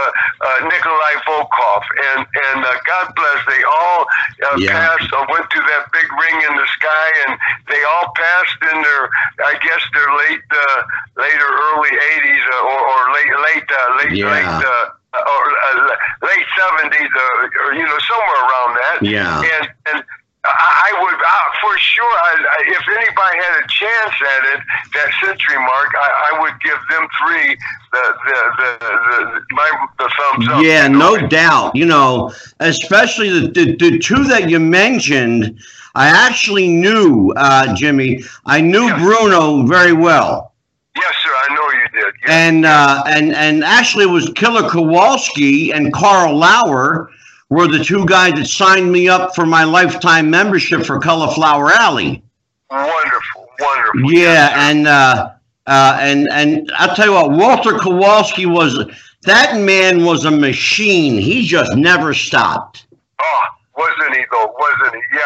uh, 0.47 0.59
Nikolai 0.71 1.15
Volkov, 1.27 1.83
and 2.15 2.27
and 2.53 2.65
uh, 2.65 2.73
God 2.87 3.13
bless, 3.17 3.41
they 3.49 3.63
all 3.65 4.07
uh, 4.47 4.57
Yeah. 4.59 4.73
passed. 4.79 5.11
Uh, 5.13 5.27
went 5.31 5.51
to 5.51 5.61
that 5.61 5.91
big 5.93 6.07
ring 6.07 6.39
in 6.49 6.55
the 6.57 6.67
sky, 6.79 7.07
and 7.27 7.39
they 7.69 7.83
all 7.85 8.13
passed 8.15 8.61
in 8.73 8.83
their, 8.83 9.03
I 9.45 9.55
guess, 9.59 9.83
their 9.93 10.11
late, 10.27 10.47
uh, 10.51 10.83
later 11.17 11.49
early 11.75 11.91
'80s 11.91 12.45
uh, 12.55 12.71
or, 12.71 12.79
or 12.79 13.03
late, 13.13 13.33
late, 13.45 13.69
uh, 13.71 13.97
late, 13.99 14.13
Yeah. 14.13 14.33
late. 14.33 14.65
Uh, 14.65 14.91
or 15.09 15.45
uh, 15.73 15.89
late 16.23 16.47
seventies, 16.55 17.09
uh, 17.17 17.65
or 17.65 17.73
you 17.73 17.83
know, 17.83 17.99
somewhere 18.07 18.43
around 18.45 18.73
that. 18.77 18.99
Yeah. 19.01 19.41
And 19.57 19.69
and 19.91 20.05
I 20.49 20.91
would 21.01 21.15
uh, 21.15 21.49
for 21.61 21.79
sure. 21.79 22.05
I, 22.05 22.35
I, 22.41 22.59
if 22.69 22.85
anybody 22.89 23.37
had 23.39 23.65
a 23.65 23.67
chance 23.69 24.15
at 24.37 24.43
it, 24.55 24.61
that 24.95 25.11
century 25.25 25.59
mark, 25.59 25.91
I, 25.95 26.31
I 26.33 26.41
would 26.41 26.61
give 26.61 26.79
them 26.91 27.09
three 27.21 27.57
the 27.93 28.15
the 28.25 28.39
the, 28.59 28.71
the 28.81 29.41
my 29.51 29.87
the 29.99 30.11
thumbs 30.17 30.49
up. 30.49 30.63
Yeah, 30.63 30.89
no 30.89 31.27
doubt. 31.27 31.75
You 31.75 31.87
know, 31.87 32.33
especially 32.61 33.29
the, 33.31 33.49
the, 33.49 33.77
the 33.77 33.99
two 33.99 34.25
that 34.25 34.49
you 34.49 34.61
mentioned, 34.61 35.59
I 35.95 36.09
actually 36.09 36.69
knew, 36.69 37.33
uh, 37.37 37.75
Jimmy, 37.75 38.23
I 38.47 38.61
knew 38.61 38.87
Yeah. 38.87 38.99
Bruno 38.99 39.65
very 39.67 39.93
well. 39.93 40.53
Yes, 40.97 41.15
sir. 41.23 41.31
I 41.31 41.55
know 41.55 41.63
you 41.73 41.89
did. 42.03 42.15
Yes. 42.23 42.31
And, 42.31 42.67
uh, 42.67 43.03
and, 43.07 43.33
and 43.33 43.65
actually 43.65 44.05
it 44.05 44.09
was 44.09 44.31
Killer 44.31 44.69
Kowalski 44.69 45.73
and 45.73 45.93
Karl 45.93 46.37
Lauer 46.37 47.11
were 47.51 47.67
the 47.69 47.83
two 47.83 48.05
guys 48.07 48.35
that 48.35 48.47
signed 48.47 48.91
me 48.93 49.09
up 49.09 49.35
for 49.35 49.47
my 49.47 49.65
lifetime 49.65 50.31
membership 50.31 50.85
for 50.85 50.99
Cauliflower 51.01 51.73
Alley. 51.75 52.23
wonderful, 52.71 53.49
wonderful. 53.61 54.13
Yeah, 54.13 54.23
Yes, 54.33 54.53
and 54.57 54.87
uh, 54.89 55.31
uh, 55.67 55.99
and 56.01 56.29
and 56.33 56.71
I'll 56.77 56.95
tell 56.95 57.07
you 57.07 57.13
what, 57.13 57.31
Walter 57.33 57.79
Kowalski 57.79 58.47
was 58.47 58.79
that 59.23 59.61
man 59.61 60.05
was 60.05 60.25
a 60.25 60.31
machine. 60.31 61.19
He 61.21 61.47
just 61.47 61.75
never 61.77 62.15
stopped. 62.15 62.87
Oh, 63.21 63.43
wasn't 63.77 64.15
he 64.17 64.25
though? 64.31 64.55
Wasn't 64.59 64.95
he? 64.95 65.01
Yeah, 65.17 65.21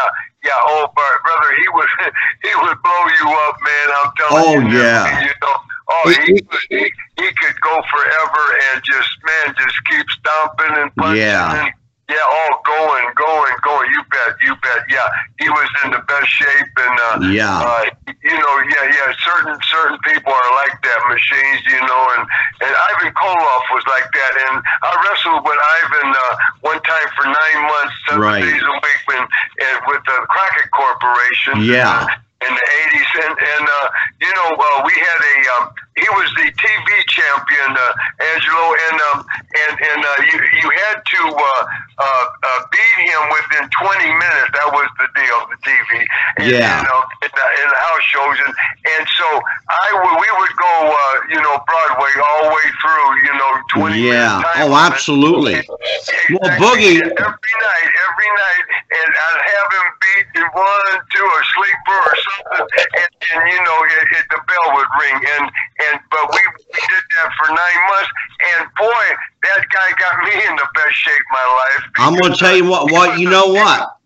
yeah. 0.45 0.50
Oh, 0.55 0.88
but 0.95 1.23
brother, 1.25 1.55
he 1.61 1.69
was 1.71 1.88
he 2.43 2.50
would 2.62 2.83
blow 2.83 3.05
you 3.21 3.37
up, 3.49 3.57
man. 3.64 3.88
I'm 3.97 4.12
telling 4.17 4.67
Oh, 4.67 4.71
you. 4.71 4.79
yeah. 4.79 5.21
You 5.23 5.26
know. 5.43 5.57
Oh, 5.95 6.09
he, 6.09 6.33
he 6.71 6.93
he 7.19 7.33
could 7.35 7.61
go 7.61 7.76
forever 7.91 8.43
and 8.73 8.83
just 8.85 9.11
man 9.26 9.55
just 9.59 9.76
keep 9.91 10.07
stomping 10.11 10.76
and 10.83 10.95
punching. 10.97 11.19
Yeah. 11.23 11.64
And, 11.67 11.73
yeah, 12.12 12.21
oh, 12.37 12.52
going, 12.69 13.07
going, 13.16 13.57
going. 13.64 13.88
You 13.90 14.02
bet, 14.12 14.37
you 14.45 14.52
bet. 14.61 14.85
Yeah, 14.92 15.09
he 15.40 15.49
was 15.49 15.69
in 15.85 15.90
the 15.97 16.02
best 16.04 16.28
shape, 16.28 16.73
and 16.76 16.97
uh, 17.09 17.16
Yeah. 17.33 17.57
uh, 17.57 17.85
you 18.23 18.37
know, 18.37 18.54
yeah, 18.69 18.85
yeah. 18.92 19.09
Certain 19.25 19.57
certain 19.73 19.99
people 20.04 20.33
are 20.33 20.50
like 20.61 20.76
that, 20.85 21.00
machines, 21.09 21.61
you 21.73 21.81
know, 21.81 22.02
and 22.21 22.25
and 22.61 22.73
Ivan 22.92 23.12
Koloff 23.16 23.64
was 23.73 23.85
like 23.88 24.07
that, 24.12 24.33
and 24.49 24.62
I 24.85 24.90
wrestled 25.09 25.42
with 25.45 25.59
Ivan 25.81 26.09
uh, 26.12 26.37
one 26.61 26.81
time 26.83 27.09
for 27.16 27.25
nine 27.25 27.59
months, 27.64 27.95
seven 28.07 28.21
Right. 28.23 28.42
days 28.45 28.61
a 28.62 28.73
week, 28.85 29.02
and, 29.16 29.26
and 29.64 29.76
with 29.88 30.02
the 30.04 30.19
Crockett 30.28 30.71
Corporation. 30.71 31.64
Yeah. 31.64 31.88
uh, 31.88 32.07
in 32.49 32.53
the 32.55 32.67
'80s, 32.91 33.11
and 33.27 33.35
and 33.39 33.65
uh, 33.69 33.89
you 34.21 34.33
know, 34.35 34.49
uh, 34.57 34.83
we 34.87 34.95
had 34.95 35.19
a 35.21 35.37
um, 35.57 35.65
he 35.97 36.09
was 36.17 36.29
the 36.41 36.49
TV 36.53 36.89
champion, 37.09 37.71
uh, 37.77 37.93
Angelo, 38.35 38.67
and 38.91 38.97
um, 39.13 39.19
and 39.67 39.75
and 39.81 40.01
uh, 40.05 40.11
you 40.31 40.37
you 40.63 40.69
had 40.89 40.99
to 41.05 41.21
uh, 41.29 41.63
uh, 41.99 42.27
uh, 42.43 42.61
beat 42.73 42.97
him 43.09 43.23
within 43.31 43.69
20 43.69 44.09
minutes. 44.09 44.49
That 44.57 44.69
was 44.73 44.89
the 44.99 45.09
deal, 45.15 45.39
the 45.53 45.59
TV. 45.63 45.91
And, 46.39 46.47
Yeah. 46.51 46.81
You 46.81 46.89
know, 46.89 47.01
in 47.23 47.31
the, 47.31 47.47
in 47.63 47.67
the 47.69 47.81
house 47.87 48.05
shows, 48.09 48.37
and 48.47 48.55
and 48.97 49.05
so 49.17 49.27
I 49.69 49.89
would 49.93 50.17
we 50.21 50.29
would 50.41 50.55
go, 50.57 50.75
uh, 50.97 51.17
you 51.29 51.41
know, 51.45 51.61
Broadway 51.69 52.13
all 52.25 52.49
the 52.49 52.55
way 52.57 52.69
through, 52.81 53.07
you 53.29 53.35
know, 53.37 53.53
20 53.69 54.01
Yeah. 54.01 54.43
Oh, 54.65 54.75
absolutely. 54.75 55.55
Exactly. 55.61 56.37
Well, 56.41 56.51
Boogie- 56.59 57.03
every 57.05 57.55
night, 57.61 57.91
every 58.09 58.31
night, 58.33 58.65
and 58.97 59.09
I'd 59.13 59.43
have 59.53 59.69
him 59.77 59.89
beat 60.01 60.27
in 60.41 60.47
one, 60.57 60.95
two, 61.13 61.25
a 61.27 61.41
sleeper 61.55 61.99
or 62.09 62.15
something, 62.17 62.32
and, 62.59 63.11
and 63.35 63.41
you 63.53 63.61
know, 63.65 63.79
it, 63.85 64.07
it, 64.19 64.25
the 64.31 64.41
bell 64.47 64.75
would 64.75 64.87
ring, 65.01 65.17
and 65.17 65.45
and 65.91 66.01
but 66.11 66.31
we, 66.31 66.39
did 66.73 67.05
that 67.17 67.31
for 67.39 67.49
nine 67.49 67.81
months, 67.91 68.11
and 68.57 68.69
boy, 68.79 69.05
that 69.43 69.65
guy 69.73 69.89
got 69.99 70.25
me 70.25 70.35
in 70.49 70.57
the 70.57 70.69
best 70.75 70.95
shape 70.95 71.15
of 71.15 71.33
my 71.33 71.47
life. 71.61 71.91
I'm 71.97 72.15
gonna 72.17 72.37
tell 72.37 72.57
you 72.57 72.67
what. 72.69 72.91
What 72.93 73.19
you 73.19 73.29
know 73.31 73.47
what, 73.47 73.97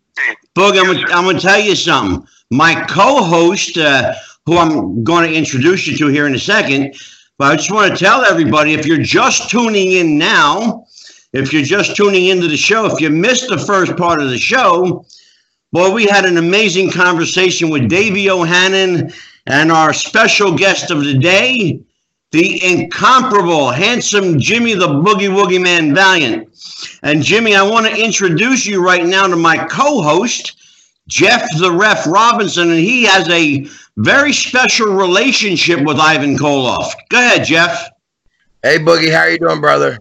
Boog, 0.54 0.78
I'm, 0.78 0.87
gonna- 0.87 1.14
I'm 1.14 1.25
gonna 1.25 1.40
tell 1.40 1.61
you 1.61 1.75
something. 1.75 2.26
My 2.50 2.75
co-host, 2.87 3.76
uh, 3.76 4.14
who 4.47 4.56
I'm 4.56 5.02
going 5.02 5.28
to 5.28 5.37
introduce 5.37 5.87
you 5.87 5.97
to 5.99 6.06
here 6.06 6.26
in 6.26 6.35
a 6.35 6.38
second, 6.38 6.95
but 7.38 7.52
I 7.52 7.56
just 7.56 7.71
want 7.73 7.92
to 7.92 7.99
tell 7.99 8.25
everybody 8.25 8.73
if 8.75 8.87
you're 8.87 9.02
just 9.02 9.50
tuning 9.50 9.92
in 9.92 10.16
now, 10.16 10.85
if 11.33 11.52
you're 11.52 11.64
just 11.64 11.97
tuning 11.97 12.26
into 12.26 12.47
the 12.47 12.56
show, 12.56 12.87
if 12.87 13.00
you 13.00 13.11
missed 13.11 13.49
the 13.49 13.59
first 13.59 13.97
part 13.97 14.23
of 14.23 14.30
the 14.30 14.38
show, 14.38 15.04
boy, 15.76 15.90
we 15.90 16.06
had 16.06 16.25
an 16.25 16.38
amazing 16.38 16.90
conversation 16.90 17.68
with 17.68 17.83
mm-hmm. 17.83 17.88
Davey 17.88 18.30
O'Hannon 18.30 19.12
and 19.47 19.71
our 19.71 19.92
special 19.92 20.56
guest 20.56 20.90
of 20.90 21.04
the 21.04 21.18
day, 21.18 21.78
the 22.30 22.64
incomparable, 22.64 23.71
handsome 23.71 24.40
Jimmy 24.40 24.73
the 24.73 24.88
Boogie 24.88 25.28
Woogie 25.28 25.62
Man 25.62 25.95
Valiant. 25.95 26.49
And 27.02 27.23
Jimmy, 27.23 27.54
I 27.54 27.62
want 27.62 27.85
to 27.87 27.95
introduce 27.95 28.64
you 28.64 28.83
right 28.83 29.04
now 29.04 29.26
to 29.26 29.37
my 29.37 29.59
co-host, 29.66 30.56
Jeff 31.09 31.47
the 31.59 31.71
Ref 31.71 32.06
Robinson, 32.06 32.71
and 32.71 32.80
he 32.80 33.04
has 33.04 33.28
a 33.28 33.68
very 33.99 34.33
special 34.33 34.95
relationship 34.95 35.83
with 35.83 35.99
Ivan 35.99 36.38
Koloff. 36.38 36.90
Go 37.11 37.18
ahead, 37.18 37.45
Jeff. 37.45 37.90
Hey, 38.62 38.78
Boogie, 38.78 39.12
how 39.12 39.26
you 39.26 39.38
doing, 39.38 39.61
brother? 39.61 39.99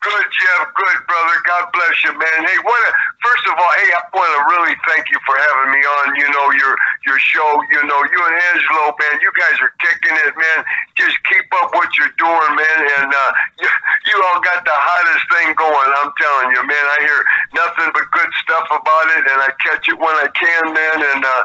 Good, 0.00 0.26
Jeff. 0.40 0.74
Good, 0.74 1.06
brother. 1.06 1.34
God 1.46 1.68
bless 1.72 2.04
you, 2.04 2.18
man. 2.18 2.48
Hey, 2.48 2.58
what? 2.64 2.88
A, 2.88 2.92
first 3.22 3.44
of 3.50 3.54
all, 3.58 3.72
hey, 3.82 3.90
I 3.94 4.00
want 4.14 4.30
to 4.30 4.42
really 4.50 4.74
thank 4.86 5.10
you 5.10 5.18
for 5.26 5.34
having 5.34 5.70
me 5.74 5.82
on. 5.82 6.16
You 6.16 6.28
know 6.30 6.46
your 6.54 6.74
your 7.06 7.18
show. 7.18 7.50
You 7.70 7.80
know 7.86 8.00
you 8.06 8.20
and 8.22 8.36
Angelo, 8.54 8.94
man. 8.94 9.14
You 9.20 9.30
guys 9.38 9.56
are 9.62 9.72
kicking 9.82 10.16
it, 10.26 10.32
man. 10.38 10.60
Just 10.94 11.16
keep 11.26 11.46
up 11.62 11.74
what 11.74 11.90
you're 11.98 12.14
doing, 12.18 12.52
man. 12.54 12.78
And 13.00 13.10
uh, 13.10 13.30
you, 13.60 13.70
you 14.10 14.16
all 14.30 14.40
got 14.42 14.62
the 14.62 14.74
hottest 14.74 15.24
thing 15.34 15.54
going. 15.58 15.90
I'm 16.02 16.12
telling 16.18 16.48
you, 16.54 16.62
man. 16.66 16.84
I 16.94 16.98
hear 17.02 17.20
nothing 17.54 17.88
but 17.94 18.06
good 18.14 18.30
stuff 18.42 18.66
about 18.70 19.06
it, 19.18 19.24
and 19.26 19.38
I 19.42 19.50
catch 19.62 19.86
it 19.90 19.98
when 19.98 20.14
I 20.14 20.28
can, 20.32 20.64
man. 20.72 20.98
And 21.02 21.22
uh, 21.22 21.42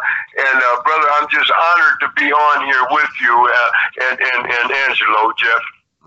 and 0.50 0.58
uh, 0.62 0.78
brother, 0.86 1.10
I'm 1.20 1.28
just 1.30 1.50
honored 1.50 1.98
to 2.06 2.08
be 2.18 2.30
on 2.30 2.58
here 2.70 2.86
with 2.94 3.14
you 3.22 3.34
uh, 3.34 3.70
and 4.10 4.16
and 4.22 4.42
and 4.46 4.68
Angelo, 4.88 5.34
Jeff. 5.38 5.64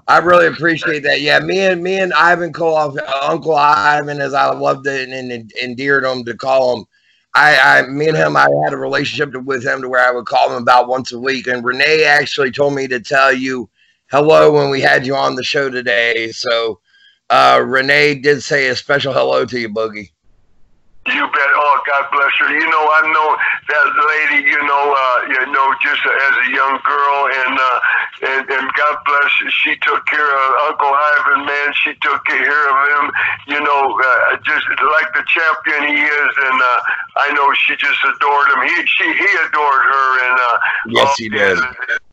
I 0.08 0.18
really 0.18 0.46
appreciate 0.46 1.02
that. 1.02 1.20
Yeah, 1.20 1.40
me 1.40 1.58
and 1.60 1.82
me 1.82 1.98
and 1.98 2.12
Ivan 2.12 2.52
Koloff, 2.52 2.96
Uncle 3.22 3.56
Ivan, 3.56 4.20
as 4.20 4.34
I 4.34 4.52
loved 4.52 4.86
it 4.86 5.08
and, 5.08 5.52
endeared 5.62 6.04
him 6.04 6.24
to 6.24 6.34
call 6.34 6.76
him. 6.76 6.84
I, 7.34 7.58
I, 7.58 7.86
me 7.88 8.08
and 8.08 8.16
him, 8.16 8.36
I 8.36 8.46
had 8.64 8.72
a 8.72 8.78
relationship 8.78 9.34
with 9.42 9.64
him 9.64 9.82
to 9.82 9.88
where 9.88 10.06
I 10.06 10.12
would 10.12 10.26
call 10.26 10.50
him 10.50 10.62
about 10.62 10.88
once 10.88 11.12
a 11.12 11.18
week. 11.18 11.48
And 11.48 11.64
Renee 11.64 12.04
actually 12.04 12.50
told 12.50 12.74
me 12.74 12.86
to 12.88 13.00
tell 13.00 13.32
you 13.32 13.68
hello 14.10 14.52
when 14.52 14.70
we 14.70 14.80
had 14.80 15.04
you 15.04 15.16
on 15.16 15.34
the 15.34 15.44
show 15.44 15.68
today. 15.68 16.30
So 16.30 16.80
uh, 17.28 17.62
Renee 17.66 18.14
did 18.16 18.42
say 18.42 18.68
a 18.68 18.76
special 18.76 19.12
hello 19.12 19.44
to 19.44 19.58
you, 19.58 19.68
Boogie. 19.68 20.10
You 21.06 21.22
bet. 21.30 21.50
Oh, 21.54 21.76
God 21.86 22.04
bless 22.10 22.34
her. 22.42 22.50
You 22.50 22.66
know, 22.66 22.84
I 22.90 23.02
know 23.14 23.28
that 23.70 23.86
lady. 23.94 24.42
You 24.42 24.58
know, 24.66 24.84
uh, 24.90 25.18
you 25.30 25.44
know, 25.54 25.66
just 25.78 26.02
as 26.02 26.34
a 26.42 26.48
young 26.50 26.82
girl, 26.82 27.18
and 27.30 27.54
uh, 27.54 27.78
and 28.26 28.42
and 28.50 28.66
God 28.74 28.96
bless. 29.06 29.30
Her. 29.38 29.50
She 29.50 29.72
took 29.86 30.02
care 30.06 30.26
of 30.26 30.46
Uncle 30.66 30.90
Ivan. 30.90 31.46
Man, 31.46 31.70
she 31.78 31.94
took 32.02 32.18
care 32.26 32.62
of 32.70 32.76
him. 32.90 33.04
You 33.54 33.60
know, 33.62 33.82
uh, 33.94 34.36
just 34.42 34.66
like 34.66 35.14
the 35.14 35.22
champion 35.30 35.94
he 35.94 36.02
is, 36.02 36.32
and 36.42 36.58
uh, 36.58 37.22
I 37.22 37.30
know 37.38 37.46
she 37.54 37.78
just 37.78 38.02
adored 38.02 38.48
him. 38.50 38.60
He 38.66 38.76
she 38.90 39.06
he 39.06 39.30
adored 39.46 39.84
her, 39.86 40.08
and 40.26 40.36
uh, 40.42 40.56
yes, 40.90 41.14
he 41.18 41.28
did. 41.30 41.58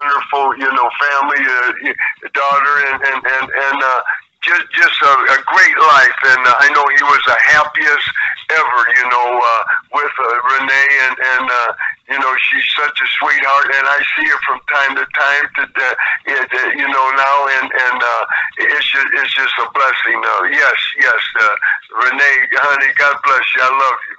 Wonderful, 0.01 0.53
you 0.61 0.69
know, 0.69 0.87
family, 1.01 1.41
uh, 1.41 2.29
daughter, 2.29 2.75
and 2.93 2.97
and 3.09 3.21
and 3.25 3.47
and. 3.49 3.79
Uh, 3.81 4.01
just 4.43 4.67
just 4.75 5.01
a, 5.01 5.07
a 5.07 5.39
great 5.47 5.77
life, 5.79 6.19
and 6.35 6.43
uh, 6.43 6.53
I 6.59 6.67
know 6.75 6.83
he 6.83 7.03
was 7.07 7.21
the 7.25 7.37
happiest 7.47 8.07
ever. 8.49 8.79
You 8.95 9.07
know, 9.09 9.29
uh, 9.41 9.63
with 9.93 10.15
uh, 10.19 10.27
Renee, 10.59 10.91
and 11.07 11.15
and 11.17 11.45
uh, 11.49 11.71
you 12.09 12.19
know 12.19 12.33
she's 12.49 12.67
such 12.75 12.97
a 12.99 13.07
sweetheart, 13.19 13.67
and 13.75 13.85
I 13.87 13.99
see 14.15 14.25
her 14.27 14.39
from 14.47 14.59
time 14.71 14.95
to 14.97 15.05
time. 15.13 15.45
To 15.55 15.63
uh, 15.63 15.95
it, 16.25 16.49
uh, 16.51 16.69
you 16.75 16.87
know 16.87 17.07
now, 17.15 17.37
and 17.59 17.69
and 17.71 17.99
uh, 18.03 18.25
it's 18.57 18.87
just, 18.91 19.07
it's 19.13 19.33
just 19.33 19.53
a 19.59 19.67
blessing. 19.73 20.19
Uh, 20.23 20.43
yes, 20.51 20.77
yes, 20.99 21.21
uh, 21.41 21.55
Renee, 22.03 22.37
honey, 22.53 22.93
God 22.97 23.15
bless 23.23 23.45
you. 23.55 23.61
I 23.63 23.71
love 23.83 23.99
you. 24.09 24.17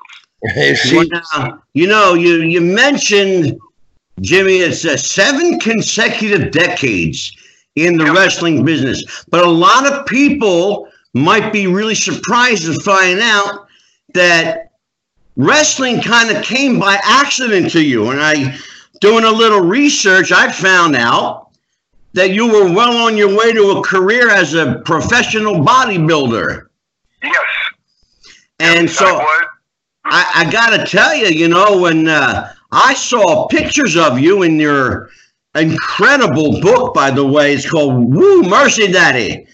well, 0.95 1.63
you 1.75 1.87
know, 1.87 2.15
you 2.15 2.43
you 2.43 2.61
mentioned 2.61 3.59
Jimmy. 4.21 4.59
It's 4.59 4.85
uh, 4.85 4.97
seven 4.97 5.59
consecutive 5.59 6.51
decades 6.51 7.35
in 7.77 7.97
the 7.97 8.13
wrestling 8.13 8.65
business. 8.65 9.25
But 9.31 9.45
a 9.45 9.51
lot 9.51 9.91
of 9.91 10.07
people 10.07 10.89
might 11.13 11.53
be 11.53 11.67
really 11.67 11.95
surprised 11.95 12.67
to 12.67 12.81
find 12.81 13.21
out 13.21 13.67
that 14.15 14.73
wrestling 15.37 16.01
kind 16.01 16.35
of 16.35 16.43
came 16.43 16.79
by 16.79 16.99
accident 17.05 17.71
to 17.73 17.83
you. 17.83 18.11
And 18.11 18.21
I, 18.21 18.57
doing 19.01 19.25
a 19.25 19.31
little 19.31 19.61
research, 19.61 20.33
I 20.33 20.51
found 20.51 20.97
out 20.97 21.51
that 22.15 22.31
you 22.31 22.47
were 22.47 22.73
well 22.73 22.97
on 22.97 23.17
your 23.17 23.37
way 23.37 23.53
to 23.53 23.79
a 23.79 23.83
career 23.83 24.31
as 24.31 24.55
a 24.55 24.81
professional 24.85 25.57
bodybuilder. 25.57 26.67
Yes. 27.23 27.35
And 28.61 28.89
yes, 28.89 28.97
so 28.97 29.07
I, 29.07 29.45
I, 30.05 30.31
I 30.37 30.51
got 30.51 30.77
to 30.77 30.87
tell 30.87 31.15
you, 31.15 31.27
you 31.27 31.49
know, 31.49 31.81
when 31.81 32.09
uh, 32.09 32.55
I 32.71 32.95
saw 32.95 33.47
pictures 33.49 33.97
of 33.97 34.19
you 34.19 34.43
in 34.43 34.59
your 34.59 35.11
incredible 35.55 36.61
book, 36.61 36.95
by 36.95 37.11
the 37.11 37.25
way. 37.25 37.55
It's 37.55 37.69
called 37.69 38.15
Woo 38.15 38.43
Mercy 38.43 38.91
Daddy. 38.91 39.47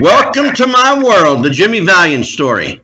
Welcome 0.00 0.52
to 0.54 0.66
my 0.66 1.00
world, 1.02 1.44
the 1.44 1.50
Jimmy 1.50 1.80
Valiant 1.80 2.26
story. 2.26 2.80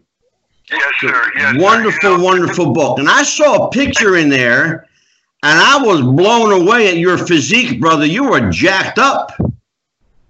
Yes, 0.70 0.92
sir. 1.00 1.32
Yes, 1.36 1.56
wonderful, 1.58 1.98
sir. 2.00 2.22
Wonderful 2.22 2.72
book. 2.72 2.98
And 2.98 3.08
I 3.08 3.22
saw 3.22 3.66
a 3.66 3.70
picture 3.70 4.16
in 4.16 4.28
there, 4.28 4.88
and 5.42 5.58
I 5.60 5.82
was 5.82 6.00
blown 6.00 6.52
away 6.62 6.88
at 6.88 6.96
your 6.96 7.18
physique, 7.18 7.80
brother. 7.80 8.06
You 8.06 8.24
were 8.24 8.50
jacked 8.50 8.98
up. 8.98 9.32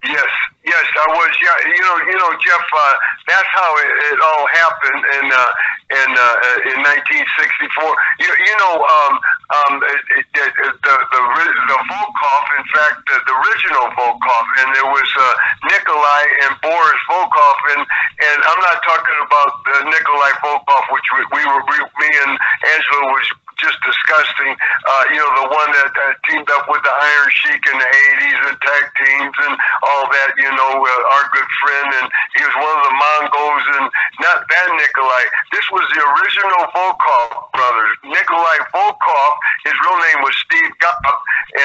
Yes, 0.03 0.29
yes, 0.65 0.85
I 0.95 1.07
was. 1.09 1.31
Yeah, 1.41 1.69
you 1.69 1.81
know, 1.81 1.97
you 2.11 2.17
know, 2.17 2.31
Jeff. 2.45 2.61
Uh, 2.75 2.93
that's 3.27 3.47
how 3.51 3.75
it, 3.77 4.13
it 4.13 4.19
all 4.21 4.47
happened 4.47 5.05
and 5.15 5.31
uh, 5.31 5.45
in 5.93 6.09
uh, 6.17 6.69
in 6.73 6.77
1964. 6.81 7.85
You, 8.19 8.29
you 8.29 8.55
know, 8.57 8.75
um, 8.81 9.13
um, 9.53 9.73
it, 9.85 10.01
it, 10.17 10.49
it, 10.49 10.73
the 10.81 10.95
the 11.13 11.21
the 11.21 11.77
Volkov. 11.85 12.43
In 12.57 12.65
fact, 12.73 12.97
the, 13.05 13.17
the 13.29 13.35
original 13.37 13.85
Volkov, 13.93 14.45
and 14.63 14.67
there 14.73 14.89
was 14.89 15.09
uh, 15.17 15.23
Nikolai 15.69 16.23
and 16.49 16.53
Boris 16.65 17.01
Volkov, 17.09 17.57
and 17.77 17.81
and 17.85 18.37
I'm 18.41 18.61
not 18.61 18.79
talking 18.81 19.19
about 19.21 19.53
uh, 19.69 19.85
Nikolai 19.89 20.31
Volkov, 20.41 20.83
which 20.89 21.07
we, 21.13 21.21
we 21.37 21.41
were 21.45 21.63
we, 21.69 21.77
me 22.01 22.09
and 22.25 22.33
Angelo 22.73 23.13
was 23.13 23.27
just 23.61 23.77
disgusting. 24.13 24.53
Uh, 24.53 25.03
you 25.09 25.17
know, 25.17 25.31
the 25.41 25.49
one 25.49 25.69
that 25.73 25.91
uh, 25.93 26.13
teamed 26.29 26.49
up 26.53 26.69
with 26.69 26.81
the 26.83 26.93
Iron 26.93 27.29
Sheik 27.31 27.63
in 27.65 27.77
the 27.77 27.89
80s 27.89 28.39
and 28.49 28.55
tag 28.61 28.85
teams 28.93 29.35
and 29.49 29.53
all 29.81 30.05
that, 30.11 30.29
you 30.37 30.51
know, 30.53 30.73
uh, 30.85 31.13
our 31.17 31.25
good 31.33 31.49
friend. 31.61 31.87
And 32.01 32.07
he 32.37 32.41
was 32.45 32.55
one 32.55 32.73
of 32.77 32.83
the 32.85 32.95
Mongols 32.95 33.65
and 33.79 33.85
not 34.21 34.45
that 34.45 34.67
Nikolai. 34.69 35.23
This 35.51 35.65
was 35.71 35.85
the 35.93 36.01
original 36.03 36.61
Volkov 36.75 37.51
brothers. 37.53 37.91
Nikolai 38.05 38.57
Volkov, 38.73 39.33
his 39.65 39.73
real 39.81 39.97
name 39.97 40.19
was 40.21 40.35
Steve 40.45 40.73
Gobb, 40.77 41.05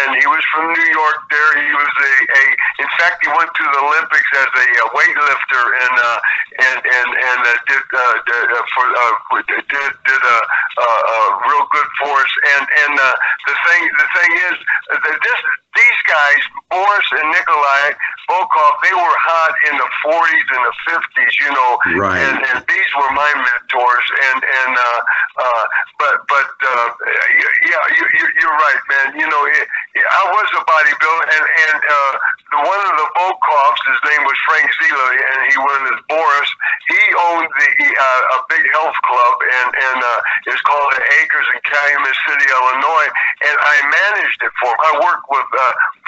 and 0.04 0.16
he 0.16 0.26
was 0.28 0.42
from 0.54 0.72
New 0.72 0.88
York 0.92 1.20
there. 1.30 1.50
He 1.60 1.72
was 1.74 1.92
a, 1.92 2.12
a 2.32 2.44
in 2.78 2.88
fact, 2.96 3.24
he 3.24 3.28
went 3.34 3.50
to 3.50 3.64
the 3.74 3.80
Olympics 3.82 4.30
as 4.38 4.50
a, 4.54 4.66
uh 4.78 4.86
weightlifter 4.94 5.64
and, 5.82 5.94
uh, 5.98 6.18
and, 6.58 6.78
and, 6.78 7.08
and 7.10 7.40
uh, 7.42 7.52
did, 7.66 7.86
uh, 7.90 8.14
did, 8.26 8.46
uh, 8.54 8.62
for, 8.74 8.86
uh, 8.86 9.42
did, 9.46 9.64
did 9.66 10.22
a, 10.22 10.38
a, 10.78 10.88
a 10.88 11.18
real 11.42 11.66
good 11.72 11.90
for 11.98 12.14
us. 12.14 12.32
And, 12.44 12.66
and, 12.86 12.94
uh, 12.98 13.12
the 13.46 13.54
thing, 13.66 13.82
the 13.98 14.08
thing 14.14 14.30
is 14.50 14.56
that 14.90 15.18
this, 15.22 15.40
these 15.76 16.00
guys, 16.08 16.40
Boris 16.70 17.08
and 17.20 17.28
Nikolai 17.30 17.92
Volkov, 18.28 18.72
they 18.84 18.92
were 18.92 19.16
hot 19.24 19.54
in 19.72 19.74
the 19.80 19.88
40s 20.04 20.46
and 20.52 20.62
the 20.68 20.74
50s, 20.92 21.32
you 21.40 21.50
know, 21.54 21.70
Right. 21.96 22.20
and, 22.20 22.36
and 22.44 22.58
these 22.68 22.90
were 22.98 23.08
my 23.16 23.30
mentors. 23.36 24.06
And, 24.32 24.40
and, 24.44 24.72
uh, 24.76 25.00
uh, 25.40 25.64
but, 25.96 26.16
but, 26.28 26.50
uh, 26.60 26.88
yeah, 27.64 27.84
you, 27.96 28.04
you, 28.04 28.24
you're 28.36 28.58
right, 28.58 28.82
man. 28.92 29.06
You 29.16 29.28
know, 29.32 29.42
it, 29.48 29.64
I 29.96 30.22
was 30.28 30.48
a 30.60 30.62
bodybuilder 30.68 31.24
and, 31.36 31.46
and, 31.68 31.78
uh, 31.80 32.12
the, 32.52 32.58
one 32.64 32.80
of 32.84 32.94
the 33.00 33.08
Volkovs, 33.16 33.80
his 33.92 34.00
name 34.12 34.22
was 34.28 34.36
Frank 34.48 34.68
Zila, 34.76 35.08
and 35.20 35.38
he 35.52 35.56
went 35.60 35.84
as 35.94 36.00
Boris. 36.08 36.50
He 36.88 37.00
owned 37.32 37.48
the, 37.48 37.68
uh, 37.96 38.36
a 38.36 38.38
big 38.52 38.64
health 38.76 38.96
club 39.08 39.34
and, 39.40 39.68
and, 39.72 39.98
uh, 40.04 40.20
it's 40.52 40.60
called 40.68 40.92
Acres 41.22 41.48
in 41.56 41.60
Calumet 41.64 42.16
City, 42.28 42.44
Illinois. 42.44 43.08
And 43.48 43.56
I 43.56 43.76
managed 43.88 44.40
it 44.44 44.52
for 44.60 44.68
him. 44.68 44.80
I 44.84 44.92
worked 45.00 45.28
with, 45.32 45.48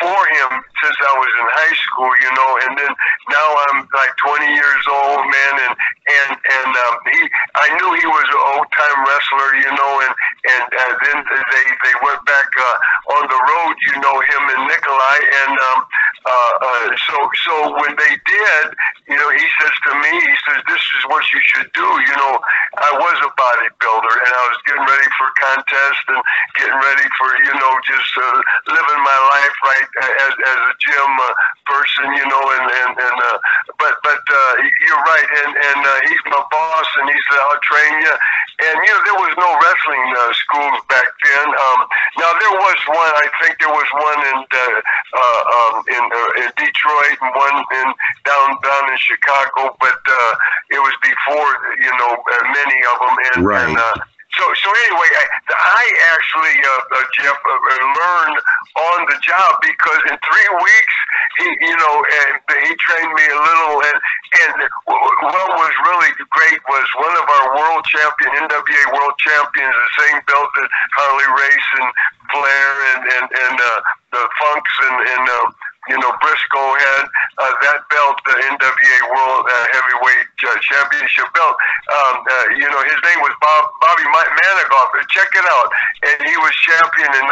for 0.01 0.18
him 0.33 0.51
since 0.81 0.96
I 0.96 1.12
was 1.20 1.33
in 1.37 1.46
high 1.53 1.77
school, 1.77 2.11
you 2.25 2.31
know, 2.33 2.51
and 2.64 2.73
then 2.81 2.92
now 3.29 3.49
I'm 3.68 3.79
like 3.92 4.12
20 4.16 4.49
years 4.49 4.85
old, 4.88 5.23
man, 5.29 5.55
and 5.61 5.75
and 6.11 6.31
and 6.35 6.70
um, 6.73 6.94
he, 7.12 7.20
I 7.55 7.66
knew 7.77 7.88
he 8.01 8.07
was 8.09 8.27
an 8.33 8.42
old 8.57 8.68
time 8.73 8.99
wrestler, 9.05 9.51
you 9.61 9.73
know, 9.77 9.92
and 10.09 10.12
and 10.49 10.66
uh, 10.73 10.92
then 11.05 11.18
they 11.20 11.64
they 11.85 11.94
went 12.01 12.23
back 12.25 12.49
uh, 12.57 13.14
on 13.20 13.23
the 13.29 13.40
road, 13.40 13.75
you 13.92 13.96
know, 14.01 14.16
him 14.25 14.42
and 14.57 14.62
Nikolai, 14.66 15.18
and 15.44 15.53
um, 15.53 15.79
uh, 16.26 16.52
uh, 16.61 16.87
so 17.09 17.16
so 17.46 17.54
when 17.80 17.96
they 17.96 18.14
did, 18.28 18.66
you 19.09 19.16
know, 19.16 19.30
he 19.33 19.46
says 19.61 19.74
to 19.88 19.92
me, 19.96 20.12
he 20.12 20.37
says, 20.44 20.61
this 20.68 20.85
is 21.00 21.02
what 21.09 21.24
you 21.33 21.40
should 21.40 21.70
do, 21.72 21.85
you 21.85 22.16
know, 22.16 22.35
I 22.76 22.92
was 22.92 23.16
a 23.24 23.30
bodybuilder 23.35 24.14
and 24.20 24.33
I 24.33 24.44
was 24.52 24.59
getting 24.68 24.85
ready 24.85 25.11
for 25.16 25.26
contests 25.40 26.06
and 26.12 26.20
getting 26.54 26.80
ready 26.80 27.09
for 27.18 27.28
you 27.44 27.54
know 27.56 27.72
just 27.83 28.11
uh, 28.16 28.38
living 28.68 29.00
my 29.02 29.18
life 29.33 29.56
right 29.64 29.88
as 30.28 30.33
as 30.38 30.61
a 30.70 30.74
gym 30.78 31.12
uh, 31.18 31.35
person, 31.66 32.06
you 32.14 32.26
know, 32.28 32.44
and 32.61 32.66
and 32.68 32.92
and 32.94 33.18
uh, 33.26 33.38
but 33.78 33.94
but 34.02 34.22
uh, 34.22 34.52
you're 34.61 35.04
right, 35.04 35.28
and 35.44 35.52
and 35.56 35.80
uh, 35.83 35.98
he's 36.06 36.24
my 36.30 36.42
boss, 36.50 36.88
and 37.00 37.06
he 37.09 37.18
said 37.30 37.38
I'll 37.48 37.64
train 37.64 37.92
you, 38.02 38.14
and 38.61 38.77
you 38.85 38.90
know 38.92 39.03
there 39.09 39.20
was 39.25 39.35
no 39.40 39.51
wrestling 39.61 40.05
uh, 40.16 40.33
schools 40.37 40.79
back 40.92 41.09
then. 41.25 41.46
Um, 41.49 41.79
now 42.20 42.31
there 42.37 42.55
was 42.61 42.79
one, 42.88 43.12
I 43.16 43.29
think 43.40 43.57
there 43.61 43.73
was 43.73 43.88
one 43.96 44.20
in 44.31 44.38
uh, 44.44 44.79
uh, 45.16 45.42
um, 45.57 45.75
in 45.88 46.03
uh, 46.05 46.42
in 46.44 46.49
Detroit 46.61 47.16
and 47.20 47.33
one 47.35 47.57
in 47.81 47.88
down 48.29 48.49
down 48.62 48.85
in 48.92 48.99
Chicago, 49.01 49.77
but 49.81 49.99
uh, 50.05 50.33
it 50.70 50.81
was 50.81 50.94
before 51.01 51.49
you 51.81 51.92
know 51.96 52.12
uh, 52.16 52.44
many 52.53 52.79
of 52.92 52.96
them, 53.01 53.16
and, 53.35 53.38
Right. 53.46 53.68
and 53.68 53.77
uh, 53.79 53.94
so, 54.40 54.48
so 54.57 54.68
anyway, 54.88 55.11
I, 55.20 55.24
I 55.53 55.85
actually, 56.16 56.57
uh, 56.64 56.96
uh, 56.96 57.05
Jeff, 57.12 57.37
uh, 57.37 57.53
uh, 57.53 57.76
learned 57.92 58.38
on 58.72 58.98
the 59.12 59.18
job 59.20 59.61
because 59.61 60.00
in 60.09 60.16
three 60.16 60.50
weeks, 60.64 60.96
he, 61.37 61.46
you 61.68 61.76
know, 61.76 61.94
and 62.00 62.40
he 62.64 62.72
trained 62.81 63.12
me 63.12 63.26
a 63.29 63.37
little. 63.37 63.85
And 63.85 63.98
and 64.40 64.53
what 64.88 65.48
was 65.61 65.74
really 65.85 66.12
great 66.33 66.61
was 66.72 66.87
one 66.96 67.14
of 67.20 67.26
our 67.29 67.46
world 67.53 67.85
champion, 67.85 68.48
NWA 68.48 68.85
world 68.96 69.16
champions, 69.20 69.76
the 69.76 69.92
same 70.09 70.18
belt 70.24 70.48
that 70.57 70.68
Harley 70.96 71.29
Race 71.37 71.70
and 71.85 71.88
Flair 72.33 72.70
and 72.96 73.03
and 73.12 73.26
and 73.29 73.57
uh, 73.61 73.81
the 74.16 74.24
Funks 74.40 74.74
and 74.88 74.96
and 75.05 75.24
uh, 75.29 75.46
you 75.90 75.98
know, 75.98 76.12
Briscoe 76.22 76.70
had 76.79 77.05
uh, 77.42 77.55
that 77.66 77.83
belt, 77.90 78.16
the 78.22 78.38
NWA 78.46 78.98
World 79.11 79.42
uh, 79.42 79.66
Heavyweight 79.74 80.31
uh, 80.46 80.55
Championship 80.62 81.26
belt. 81.35 81.59
Um, 81.90 82.22
uh, 82.22 82.46
you 82.55 82.68
know, 82.70 82.79
his 82.87 83.00
name 83.03 83.18
was 83.26 83.35
Bob 83.42 83.74
Bobby 83.83 84.07
Managoff. 84.07 84.94
Check 85.11 85.35
it 85.35 85.46
out, 85.50 85.68
and 86.07 86.16
he 86.22 86.35
was 86.38 86.55
champion 86.62 87.11
in 87.11 87.26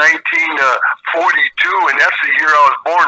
1942, 1.14 1.70
and 1.86 1.96
that's 2.02 2.18
the 2.26 2.32
year 2.34 2.50
I 2.50 2.62
was 2.66 2.78
born, 2.82 3.06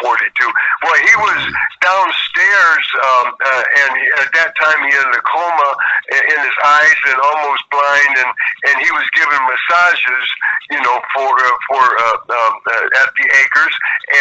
1942. 0.00 0.48
Well, 0.80 0.96
he 0.96 1.14
was 1.20 1.40
downstairs, 1.84 2.86
um, 2.96 3.26
uh, 3.36 3.64
and 3.84 3.90
he, 4.00 4.06
at 4.24 4.30
that 4.32 4.56
time 4.56 4.80
he 4.88 4.90
had 4.96 5.12
a 5.12 5.22
coma 5.28 5.70
in 6.08 6.38
his 6.40 6.56
eyes 6.64 7.00
and 7.12 7.18
almost 7.20 7.62
blind, 7.68 8.12
and 8.16 8.30
and 8.72 8.76
he 8.80 8.90
was 8.96 9.04
given 9.12 9.36
massages, 9.44 10.26
you 10.72 10.80
know, 10.80 10.96
for 11.12 11.30
uh, 11.36 11.56
for 11.68 11.84
uh, 11.84 12.18
um, 12.32 12.54
uh, 12.64 13.02
at 13.04 13.12
the 13.12 13.26
acres, 13.44 13.74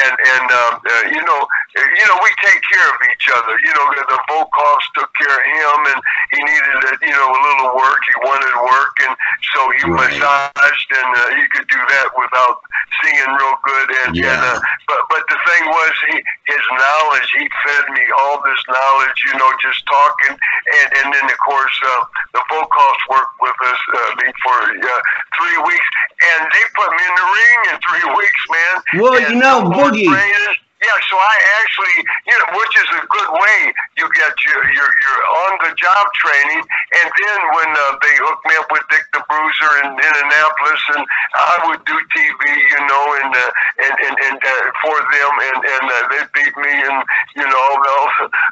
and 0.03 0.13
and 0.19 0.45
um, 0.65 0.81
uh, 0.81 1.03
you 1.11 1.21
know, 1.21 1.41
you 1.75 2.05
know, 2.07 2.17
we 2.23 2.31
take 2.39 2.61
care 2.71 2.87
of 2.87 2.99
each 3.11 3.27
other. 3.35 3.53
You 3.59 3.73
know, 3.75 3.85
the 3.99 4.19
Volkovs 4.31 4.87
took 4.95 5.11
care 5.15 5.35
of 5.35 5.45
him, 5.45 5.79
and 5.91 5.99
he 6.31 6.39
needed, 6.39 6.77
a, 6.87 6.91
you 7.03 7.15
know, 7.15 7.29
a 7.29 7.41
little 7.41 7.75
work. 7.75 7.99
He 8.05 8.15
wanted 8.23 8.53
work, 8.63 8.95
and 9.03 9.13
so 9.53 9.59
he 9.75 9.81
right. 9.91 10.15
massaged, 10.15 10.89
and 10.95 11.09
uh, 11.15 11.21
he 11.35 11.43
could 11.51 11.67
do 11.67 11.77
that 11.77 12.07
without 12.15 12.63
seeing 13.03 13.27
real 13.27 13.57
good. 13.63 13.87
And, 14.05 14.11
yeah. 14.15 14.33
and 14.33 14.39
uh, 14.39 14.59
but 14.87 15.01
but 15.09 15.23
the 15.27 15.39
thing 15.51 15.63
was, 15.67 15.93
he 16.09 16.15
his 16.47 16.65
knowledge. 16.71 17.27
He 17.35 17.45
fed 17.67 17.85
me 17.91 18.03
all 18.23 18.39
this 18.43 18.61
knowledge. 18.71 19.17
You 19.27 19.35
know, 19.35 19.49
just 19.59 19.83
talking, 19.85 20.35
and 20.35 20.87
and 21.03 21.07
then 21.11 21.25
of 21.27 21.39
course 21.43 21.75
uh, 21.83 22.03
the 22.33 22.41
Volkovs 22.47 23.03
worked 23.11 23.35
with 23.41 23.57
us 23.67 23.81
uh, 23.93 24.11
for 24.43 24.57
uh, 24.79 25.01
three 25.35 25.59
weeks, 25.67 25.89
and 26.23 26.39
they 26.47 26.65
put 26.71 26.89
me 26.91 27.03
in 27.03 27.15
the 27.19 27.27
ring 27.27 27.59
in 27.67 27.75
three 27.83 28.07
weeks, 28.15 28.43
man. 28.47 28.75
Well, 29.01 29.15
and 29.19 29.27
you 29.33 29.39
know, 29.39 29.67
Boogie. 29.67 30.07
Yeah, 30.85 31.01
so 31.09 31.17
I 31.17 31.35
actually, 31.65 31.97
you 32.29 32.35
know, 32.37 32.61
which 32.61 32.73
is 32.77 32.89
a 32.93 33.01
good 33.09 33.31
way 33.41 33.73
you 33.97 34.05
get 34.13 34.37
your 34.45 34.61
your, 34.69 34.85
your 34.85 35.17
on 35.49 35.53
the 35.65 35.73
job 35.73 36.05
training, 36.13 36.61
and 36.61 37.07
then 37.09 37.39
when 37.57 37.69
uh, 37.73 37.97
they 38.05 38.13
hooked 38.21 38.45
me 38.45 38.53
up 38.61 38.69
with 38.69 38.85
Dick 38.93 39.01
the 39.09 39.25
Bruiser 39.25 39.71
in 39.81 39.97
Indianapolis, 39.97 40.83
and 40.93 41.03
I 41.33 41.55
would 41.65 41.81
do 41.89 41.97
TV, 42.13 42.41
you 42.53 42.81
know, 42.85 43.05
and 43.17 43.31
uh, 43.33 43.49
and 43.81 43.95
and, 43.97 44.15
and 44.29 44.37
uh, 44.37 44.65
for 44.85 44.93
them, 45.09 45.31
and 45.41 45.59
and 45.65 45.85
uh, 45.89 45.97
they 46.13 46.21
beat 46.37 46.53
me, 46.53 46.73
and 46.85 46.97
you 47.33 47.45
know, 47.49 47.57
all 47.57 47.79
the 47.81 47.97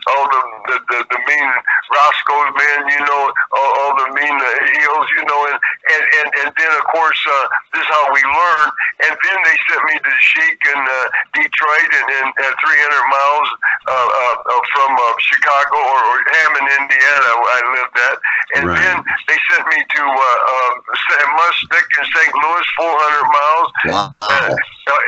all 0.09 0.25
the 0.25 0.41
the, 0.73 0.77
the, 0.89 0.99
the 1.13 1.19
mean 1.29 1.49
Roscoe's 1.93 2.51
man, 2.57 2.81
you 2.97 3.03
know, 3.05 3.21
all, 3.53 3.71
all 3.77 3.93
the 3.93 4.09
mean 4.09 4.37
uh, 4.41 4.49
heels, 4.73 5.07
you 5.21 5.23
know, 5.29 5.41
and 5.53 5.57
and 5.61 6.03
and, 6.17 6.27
and 6.41 6.49
then 6.57 6.71
of 6.81 6.85
course 6.89 7.21
uh, 7.29 7.45
this 7.77 7.85
is 7.85 7.89
how 7.93 8.09
we 8.09 8.21
learn, 8.25 8.67
and 9.05 9.13
then 9.21 9.37
they 9.45 9.57
sent 9.69 9.83
me 9.85 9.95
to 10.01 10.09
the 10.09 10.21
Sheik 10.23 10.59
in 10.71 10.79
uh, 10.81 10.95
Detroit, 11.35 11.91
and, 11.91 12.07
and 12.22 12.22
uh, 12.29 12.67
300 12.67 13.03
miles 13.09 13.49
uh, 13.87 13.91
uh, 13.91 14.35
uh, 14.47 14.61
from 14.71 14.91
uh, 14.95 15.05
Chicago 15.19 15.77
or, 15.77 15.99
or 15.99 16.17
Hammond, 16.31 16.67
Indiana, 16.79 17.29
I 17.35 17.59
lived 17.75 17.95
at, 17.99 18.17
and 18.55 18.63
right. 18.67 18.79
then 18.79 18.95
they 19.27 19.37
sent 19.51 19.67
me 19.67 19.79
to 19.79 20.03
uh, 20.03 20.23
uh, 20.23 20.73
Muchnick 21.35 21.87
in 21.99 22.05
St. 22.07 22.33
Louis, 22.33 22.67
400 22.77 23.27
miles. 23.27 23.69
Wow. 23.85 24.15
Uh, 24.21 24.55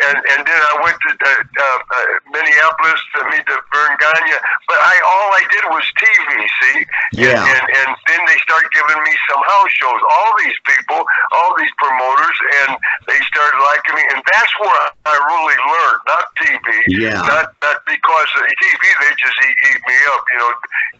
and, 0.07 0.17
and 0.31 0.41
then 0.47 0.61
I 0.71 0.73
went 0.83 0.95
to 0.95 1.11
uh, 1.11 1.31
uh, 1.59 2.05
Minneapolis 2.31 3.01
to 3.15 3.19
meet 3.27 3.43
the 3.43 3.59
Verne 3.67 4.00
Gagne, 4.00 4.39
but 4.71 4.79
I 4.79 4.95
all 5.03 5.29
I 5.35 5.43
did 5.51 5.65
was 5.67 5.83
TV. 5.99 6.29
See, 6.63 6.77
yeah, 7.19 7.43
and, 7.43 7.43
and, 7.43 7.65
and 7.75 7.89
then 8.07 8.21
they 8.23 8.39
started 8.39 8.71
giving 8.71 8.99
me 9.03 9.13
some 9.27 9.41
house 9.43 9.71
shows. 9.75 9.99
All 10.15 10.31
these 10.39 10.59
people, 10.63 11.03
all 11.03 11.51
these 11.59 11.71
promoters, 11.75 12.37
and 12.63 12.79
they 13.07 13.19
started 13.27 13.59
liking 13.67 13.95
me, 13.99 14.03
and 14.15 14.23
that's 14.31 14.53
where 14.63 14.79
I 15.11 15.15
really 15.19 15.59
learned, 15.59 16.01
not 16.07 16.25
TV. 16.39 16.67
Yeah, 16.99 17.21
not 17.21 17.53
not 17.61 17.77
because 17.85 18.29
of 18.37 18.43
TV 18.47 18.83
they 19.01 19.11
just 19.19 19.37
eat, 19.43 19.57
eat 19.69 19.81
me 19.83 19.97
up. 20.13 20.23
You 20.31 20.37
know, 20.39 20.51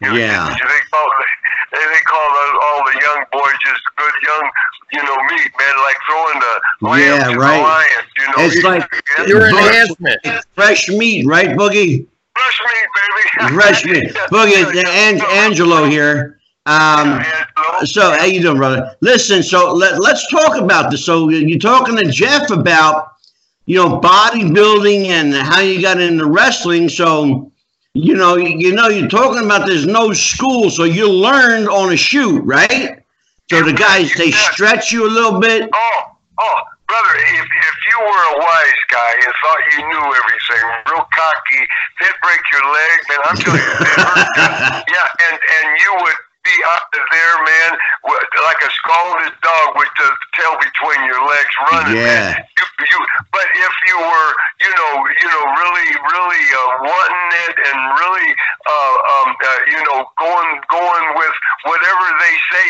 you 0.01 0.07
know 0.09 0.15
yeah. 0.15 0.49
They 0.51 0.81
call 0.91 1.07
they, 1.71 1.79
they 1.79 2.03
call 2.05 2.27
all 2.27 2.81
the 2.85 2.95
young 2.99 3.25
boys 3.31 3.57
just 3.63 3.81
good 3.97 4.13
young 4.23 4.49
you 4.95 5.03
know, 5.03 5.15
meat, 5.29 5.51
man, 5.59 5.75
like 5.83 5.97
throwing 6.09 6.39
the 6.39 6.87
lamb 6.87 6.99
yeah, 6.99 7.33
to 7.33 7.37
right. 7.37 7.57
the 7.57 7.63
lion. 7.63 8.03
You 8.17 8.25
know, 8.27 8.33
it's 8.37 8.63
like 8.63 9.27
your 9.27 9.47
enhancement. 9.47 10.19
Fresh 10.53 10.89
meat, 10.89 11.25
right, 11.25 11.49
Boogie? 11.49 12.07
Fresh 12.35 12.61
meat, 12.65 12.87
baby. 12.95 13.53
Fresh 13.55 13.85
meat. 13.85 14.09
Boogie, 14.31 14.85
An- 14.85 15.21
Angelo 15.31 15.85
here. 15.85 16.39
Um, 16.67 17.23
so 17.83 18.11
how 18.11 18.25
you 18.25 18.41
doing, 18.41 18.57
brother? 18.57 18.95
Listen, 19.01 19.43
so 19.43 19.71
let, 19.73 20.01
let's 20.01 20.29
talk 20.31 20.57
about 20.57 20.91
this. 20.91 21.05
So 21.05 21.29
you're 21.29 21.59
talking 21.59 21.95
to 21.97 22.09
Jeff 22.09 22.49
about, 22.49 23.11
you 23.65 23.75
know, 23.75 23.99
bodybuilding 23.99 25.07
and 25.07 25.33
how 25.33 25.59
you 25.59 25.81
got 25.81 25.99
into 25.99 26.25
wrestling. 26.25 26.89
So, 26.89 27.51
you 27.93 28.15
know, 28.15 28.35
you 28.35 28.73
know, 28.73 28.89
you're 28.89 29.07
talking 29.07 29.43
about 29.43 29.65
there's 29.65 29.85
no 29.87 30.13
school, 30.13 30.69
so 30.69 30.83
you 30.83 31.09
learned 31.09 31.67
on 31.69 31.91
a 31.91 31.97
shoot, 31.97 32.41
right? 32.41 33.01
So 33.49 33.63
the 33.63 33.73
guys 33.73 34.13
they 34.15 34.31
stretch 34.31 34.91
you 34.91 35.07
a 35.07 35.11
little 35.11 35.39
bit. 35.39 35.69
Oh, 35.71 36.01
oh, 36.39 36.61
brother, 36.87 37.15
if 37.15 37.45
if 37.45 37.75
you 37.89 37.97
were 38.01 38.25
a 38.33 38.37
wise 38.39 38.83
guy 38.89 39.13
and 39.23 39.33
thought 39.41 39.61
you 39.71 39.79
knew 39.85 40.05
everything, 40.13 40.63
real 40.89 41.05
cocky, 41.13 41.61
they'd 42.01 42.17
break 42.21 42.41
your 42.51 42.65
leg, 42.73 42.97
man. 43.09 43.19
I'm 43.25 43.37
telling 43.37 43.61
you, 43.61 43.65
yeah, 44.93 45.29
and 45.29 45.37
and 45.37 45.65
you 45.77 45.91
would 46.01 46.15
be 46.45 46.55
out 46.69 46.85
there, 46.93 47.35
man, 47.41 47.71
like 48.05 48.61
a 48.61 48.71
scalded 48.77 49.33
dog 49.41 49.67
with 49.73 49.89
the 49.97 50.09
tail 50.37 50.53
between 50.61 51.01
your 51.09 51.17
legs 51.25 51.53
running. 51.73 51.97
Yeah. 51.97 52.05
Man. 52.05 52.45
You, 52.61 52.65
you, 52.85 52.99
but 53.33 53.47
if 53.49 53.73
you 53.89 53.97
were, 53.97 54.29
you 54.61 54.71
know, 54.77 54.91
you 55.09 55.27
know, 55.27 55.43
really, 55.57 55.89
really 56.05 56.45
uh, 56.53 56.61
wanting 56.85 57.29
it 57.49 57.55
and 57.57 57.77
really, 57.97 58.29
uh, 58.69 58.95
um, 59.09 59.29
uh, 59.33 59.59
you 59.73 59.81
know, 59.89 60.05
going, 60.21 60.51
going 60.69 61.07
with 61.17 61.35
whatever 61.65 62.05
they 62.21 62.35
say. 62.53 62.67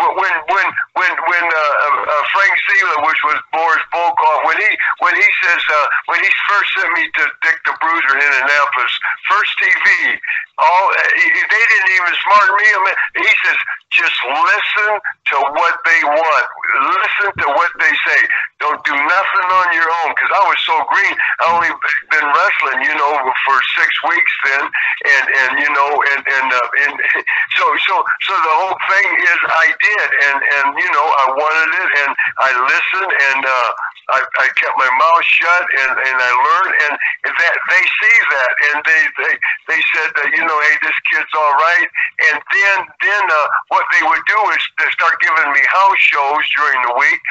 When, 0.00 0.34
when, 0.52 0.66
when, 0.96 1.12
when 1.12 1.44
uh, 1.44 1.56
uh, 1.56 2.12
uh 2.12 2.22
Frank 2.36 2.54
Zila, 2.68 2.96
which 3.08 3.20
was 3.24 3.38
Boris 3.52 3.84
Volkov, 3.92 4.44
when 4.44 4.56
he, 4.60 4.70
when 5.00 5.14
he 5.16 5.28
says, 5.44 5.62
uh, 5.68 5.86
when 6.08 6.20
he 6.20 6.30
first 6.48 6.68
sent 6.76 6.90
me 6.92 7.04
to 7.04 7.22
Dick 7.40 7.56
the 7.64 7.72
Bruiser 7.80 8.16
in 8.16 8.20
Indianapolis, 8.20 8.92
first 9.28 9.52
TV, 9.56 10.20
all 10.60 10.92
they 10.92 11.64
didn't 11.72 11.92
even 11.96 12.12
smart 12.20 12.50
me. 12.52 12.66
I 12.68 12.80
mean, 12.84 12.98
he 13.16 13.30
says, 13.44 13.58
just 13.90 14.14
listen 14.22 14.92
to 15.02 15.36
what 15.58 15.74
they 15.82 16.00
want. 16.06 16.46
Listen 16.94 17.30
to 17.42 17.46
what 17.58 17.70
they 17.82 17.90
say. 18.06 18.20
Don't 18.62 18.78
do 18.86 18.94
nothing 18.94 19.48
on 19.50 19.66
your 19.74 19.88
own. 20.02 20.14
Because 20.14 20.30
I 20.30 20.42
was 20.46 20.60
so 20.62 20.76
green. 20.86 21.14
I 21.42 21.44
only 21.50 21.72
been 22.06 22.22
wrestling, 22.22 22.86
you 22.86 22.94
know, 22.94 23.12
for 23.42 23.56
six 23.74 23.90
weeks 24.06 24.34
then, 24.46 24.62
and 24.62 25.24
and 25.26 25.50
you 25.58 25.70
know, 25.74 25.90
and 26.14 26.22
and 26.22 26.48
uh, 26.54 26.82
and 26.86 26.94
so 27.58 27.64
so 27.82 27.94
so 27.98 28.32
the 28.36 28.54
whole 28.62 28.78
thing 28.78 29.08
is 29.26 29.38
I 29.42 29.66
did, 29.74 30.08
and 30.30 30.38
and 30.38 30.66
you 30.78 30.90
know, 30.94 31.06
I 31.10 31.26
wanted 31.34 31.70
it, 31.82 31.90
and 32.06 32.10
I 32.38 32.50
listened, 32.70 33.10
and 33.10 33.40
uh, 33.42 33.70
I 34.10 34.20
I 34.20 34.46
kept 34.58 34.76
my 34.76 34.90
mouth 34.90 35.24
shut, 35.24 35.64
and 35.64 35.92
and 35.96 36.16
I 36.18 36.32
learned, 36.34 36.74
and 36.88 36.94
that 37.24 37.56
they 37.70 37.82
see 37.82 38.16
that, 38.30 38.52
and 38.70 38.76
they 38.84 39.02
they 39.22 39.34
they 39.70 39.80
said 39.94 40.10
that 40.18 40.28
you 40.34 40.42
know, 40.44 40.58
hey, 40.66 40.76
this 40.82 40.98
kid's 41.10 41.32
all 41.36 41.54
right, 41.56 41.88
and 42.30 42.36
then 42.38 42.76
then 43.02 43.24
uh, 43.30 43.46
what 43.68 43.86
they 43.94 44.02
would 44.06 44.24
do 44.26 44.40
is 44.56 44.62
they 44.78 44.90
start 44.90 45.14
giving 45.22 45.50
me 45.52 45.62
house 45.70 46.00
shows 46.00 46.44
during 46.56 46.80
the 46.86 46.94
week, 46.98 47.22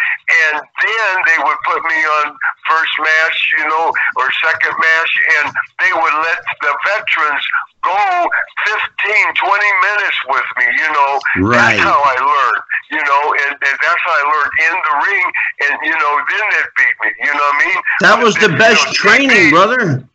and 0.50 0.56
then 0.64 1.12
they 1.28 1.40
would 1.44 1.60
put 1.68 1.82
me 1.84 2.00
on 2.24 2.36
first 2.68 2.96
match, 3.00 3.38
you 3.58 3.66
know, 3.68 3.92
or 4.18 4.26
second 4.44 4.76
match, 4.78 5.14
and 5.42 5.46
they 5.80 5.92
would 5.94 6.16
let 6.24 6.40
the 6.62 6.74
veterans 6.86 7.46
go 7.84 8.28
15, 8.66 9.36
20 9.36 9.84
minutes 9.84 10.20
with 10.28 10.48
me, 10.58 10.66
you 10.78 10.90
know. 10.92 11.12
Right. 11.48 11.78
That's 11.78 11.84
how 11.84 12.00
I 12.00 12.18
learned, 12.20 12.64
you 12.92 13.04
know, 13.04 13.24
and, 13.46 13.54
and 13.56 13.76
that's 13.80 14.02
how 14.04 14.16
I 14.16 14.24
learned 14.28 14.54
in 14.68 14.76
the 14.76 14.96
ring, 15.08 15.26
and, 15.68 15.74
you 15.84 15.96
know, 15.98 16.14
then 16.30 16.46
they 16.52 16.64
beat 16.78 16.96
me, 17.04 17.10
you 17.20 17.34
know 17.34 17.40
what 17.40 17.56
I 17.56 17.66
mean? 17.66 17.80
That 18.02 18.24
was 18.24 18.36
the 18.36 18.50
best 18.50 18.82
you 18.82 18.88
know, 18.88 18.94
training, 18.94 19.50
brother. 19.52 20.09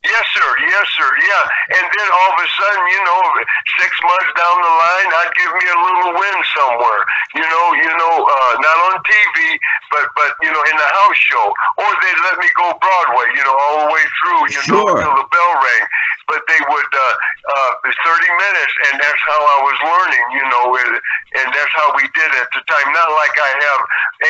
Yes, 0.00 0.24
sir. 0.32 0.50
Yes, 0.64 0.86
sir. 0.96 1.10
Yeah. 1.28 1.76
And 1.76 1.84
then 1.84 2.08
all 2.08 2.30
of 2.32 2.40
a 2.40 2.48
sudden, 2.56 2.84
you 2.88 3.02
know, 3.04 3.20
six 3.76 3.92
months 4.00 4.32
down 4.32 4.56
the 4.56 4.74
line, 4.80 5.08
I'd 5.12 5.34
give 5.36 5.52
me 5.52 5.66
a 5.68 5.76
little 5.76 6.10
win 6.16 6.36
somewhere. 6.56 7.02
You 7.36 7.44
know, 7.44 7.66
you 7.76 7.92
know, 7.92 8.14
uh, 8.24 8.52
not 8.64 8.76
on 8.88 8.96
TV, 9.04 9.38
but 9.92 10.08
but 10.16 10.32
you 10.40 10.48
know, 10.48 10.62
in 10.72 10.76
the 10.80 10.90
house 11.04 11.20
show, 11.20 11.52
or 11.76 11.88
they'd 12.00 12.22
let 12.32 12.40
me 12.40 12.48
go 12.56 12.72
Broadway. 12.80 13.28
You 13.36 13.44
know, 13.44 13.56
all 13.60 13.76
the 13.84 13.90
way 13.92 14.04
through. 14.24 14.42
You 14.48 14.60
sure. 14.64 14.88
know, 14.88 14.96
until 14.96 15.14
the 15.20 15.28
bell 15.28 15.52
rang. 15.60 15.84
But 16.32 16.46
they 16.46 16.62
would 16.62 16.92
uh, 16.94 17.14
uh, 17.58 17.90
30 17.90 18.22
minutes, 18.38 18.74
and 18.86 19.02
that's 19.02 19.22
how 19.26 19.40
I 19.42 19.58
was 19.66 19.78
learning. 19.82 20.24
You 20.32 20.44
know, 20.48 20.64
and 20.80 21.48
that's 21.52 21.74
how 21.76 21.92
we 21.92 22.08
did 22.16 22.30
at 22.40 22.48
the 22.56 22.62
time. 22.66 22.88
Not 22.94 23.10
like 23.20 23.34
I 23.36 23.50
have 23.68 23.80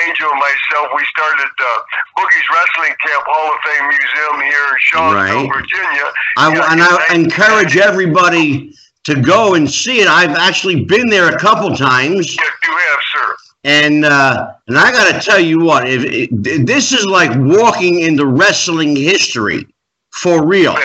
Angel 0.09 0.29
and 0.33 0.41
myself. 0.41 0.91
We 0.97 1.05
started 1.13 1.47
uh, 1.47 1.69
Boogie's 2.17 2.49
Wrestling 2.51 2.95
Camp 3.05 3.25
Hall 3.29 3.49
of 3.53 3.59
Fame 3.65 3.87
Museum 3.87 4.37
here 4.49 4.67
in 4.73 4.79
Shawsville, 4.81 5.49
right. 5.49 5.60
Virginia. 5.61 6.13
I, 6.37 6.55
yeah, 6.55 6.73
and 6.73 6.83
I 6.83 7.15
encourage 7.15 7.77
everybody 7.77 8.75
to 9.05 9.21
go 9.21 9.55
and 9.55 9.71
see 9.71 10.01
it. 10.01 10.09
I've 10.09 10.37
actually 10.37 10.85
been 10.85 11.09
there 11.09 11.29
a 11.29 11.39
couple 11.39 11.75
times. 11.77 12.37
Yes, 12.37 12.51
you 12.63 12.73
have, 12.73 13.01
sir. 13.13 13.37
And 13.65 14.05
uh, 14.05 14.53
and 14.69 14.79
I 14.79 14.91
got 14.91 15.13
to 15.13 15.21
tell 15.21 15.41
you 15.41 15.61
what, 15.61 15.89
if, 15.89 16.05
if, 16.05 16.67
this 16.67 16.93
is 16.93 17.05
like 17.07 17.31
walking 17.35 18.01
into 18.01 18.27
wrestling 18.27 18.97
history. 18.97 19.67
for 20.13 20.45
real. 20.45 20.77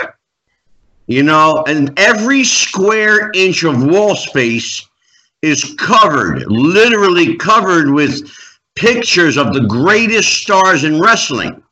You 1.06 1.22
know, 1.22 1.64
and 1.68 1.92
every 1.98 2.42
square 2.42 3.30
inch 3.34 3.62
of 3.62 3.84
wall 3.84 4.16
space 4.16 4.84
is 5.42 5.74
covered, 5.78 6.44
literally 6.50 7.36
covered 7.36 7.90
with 7.90 8.28
pictures 8.74 9.36
of 9.36 9.54
the 9.54 9.60
greatest 9.60 10.42
stars 10.42 10.84
in 10.84 11.00
wrestling. 11.00 11.62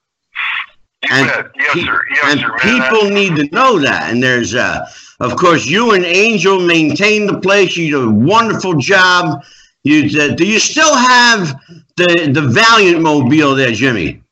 And, 1.11 1.51
yes, 1.57 1.85
sir. 1.85 2.05
Yes, 2.11 2.33
and 2.33 2.41
sir, 2.41 2.59
people 2.63 3.11
need 3.11 3.37
to 3.37 3.55
know 3.55 3.79
that. 3.79 4.11
And 4.13 4.23
there's, 4.23 4.55
uh, 4.55 4.87
of 5.21 5.37
course, 5.37 5.67
you 5.67 5.93
and 5.93 6.05
Angel 6.05 6.61
maintain 6.61 7.27
the 7.27 7.41
place. 7.41 7.77
You 7.77 7.91
do 7.91 8.09
a 8.09 8.13
wonderful 8.13 8.75
job. 8.75 9.45
You 9.85 10.21
uh, 10.21 10.35
do 10.35 10.47
you 10.47 10.59
still 10.59 10.95
have 10.95 11.61
the 11.97 12.31
the 12.33 12.41
Valiant 12.41 13.03
mobile 13.03 13.55
there, 13.55 13.73
Jimmy? 13.73 14.23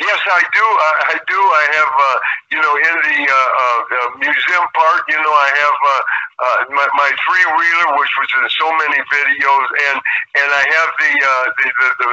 Yes, 0.00 0.20
I 0.26 0.42
do. 0.52 0.64
I, 0.64 0.92
I 1.08 1.14
do. 1.28 1.34
I 1.34 1.64
have, 1.76 1.92
uh, 2.00 2.18
you 2.52 2.60
know, 2.60 2.74
in 2.76 2.96
the 3.00 3.18
uh, 3.32 3.40
uh, 3.40 4.08
museum 4.20 4.64
park, 4.76 5.02
you 5.08 5.16
know, 5.16 5.34
I 5.40 5.48
have 5.56 5.78
uh, 5.88 6.02
uh, 6.44 6.58
my, 6.76 6.86
my 7.00 7.10
three 7.24 7.46
wheeler, 7.48 7.88
which 7.96 8.12
was 8.20 8.28
in 8.36 8.44
so 8.52 8.68
many 8.76 9.00
videos, 9.08 9.66
and 9.88 9.96
and 10.36 10.48
I 10.52 10.62
have 10.76 10.90
the 11.00 11.12
uh, 11.16 11.44
the 11.56 11.66
the 11.72 11.88
the 11.96 12.08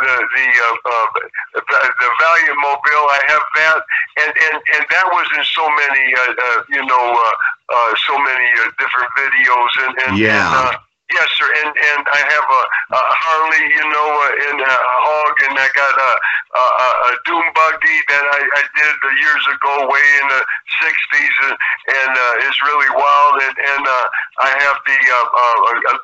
the, 0.00 0.14
the, 0.24 0.46
uh, 0.56 0.88
uh, 0.88 1.06
the, 1.52 1.78
the 2.00 2.08
Valiant 2.16 2.58
Mobile. 2.64 3.06
I 3.12 3.20
have 3.28 3.44
that, 3.60 3.78
and 4.24 4.32
and 4.32 4.56
and 4.56 4.82
that 4.88 5.06
was 5.12 5.28
in 5.36 5.44
so 5.44 5.68
many, 5.68 6.04
uh, 6.16 6.32
uh, 6.32 6.58
you 6.72 6.82
know, 6.88 7.04
uh, 7.12 7.34
uh, 7.68 7.90
so 8.08 8.16
many 8.16 8.48
uh, 8.64 8.72
different 8.80 9.10
videos, 9.20 9.72
and 9.84 9.92
and 10.08 10.12
yeah. 10.16 10.48
And, 10.48 10.76
uh, 10.76 10.93
Yes, 11.14 11.30
sir, 11.38 11.46
and 11.46 11.70
and 11.70 12.02
I 12.10 12.20
have 12.26 12.42
a, 12.42 12.62
a 12.90 13.00
Harley, 13.22 13.64
you 13.70 13.86
know, 13.86 14.08
uh, 14.18 14.48
and 14.50 14.58
a 14.66 14.76
hog, 14.98 15.34
and 15.46 15.54
I 15.54 15.68
got 15.70 15.94
a 15.94 16.12
a, 16.58 16.88
a 17.06 17.12
doom 17.22 17.46
buggy 17.54 17.98
that 18.10 18.24
I, 18.34 18.40
I 18.42 18.62
did 18.74 18.94
the 18.98 19.14
years 19.22 19.44
ago, 19.54 19.86
way 19.86 20.06
in 20.18 20.26
the 20.26 20.42
'60s, 20.82 21.36
and, 21.46 21.54
and 21.54 22.12
uh, 22.18 22.46
it's 22.50 22.58
really 22.66 22.90
wild. 22.98 23.34
And 23.46 23.56
and 23.62 23.84
uh, 23.86 24.06
I 24.42 24.50
have 24.58 24.78
the 24.82 24.98
uh, 25.06 25.28
uh, 25.38 25.58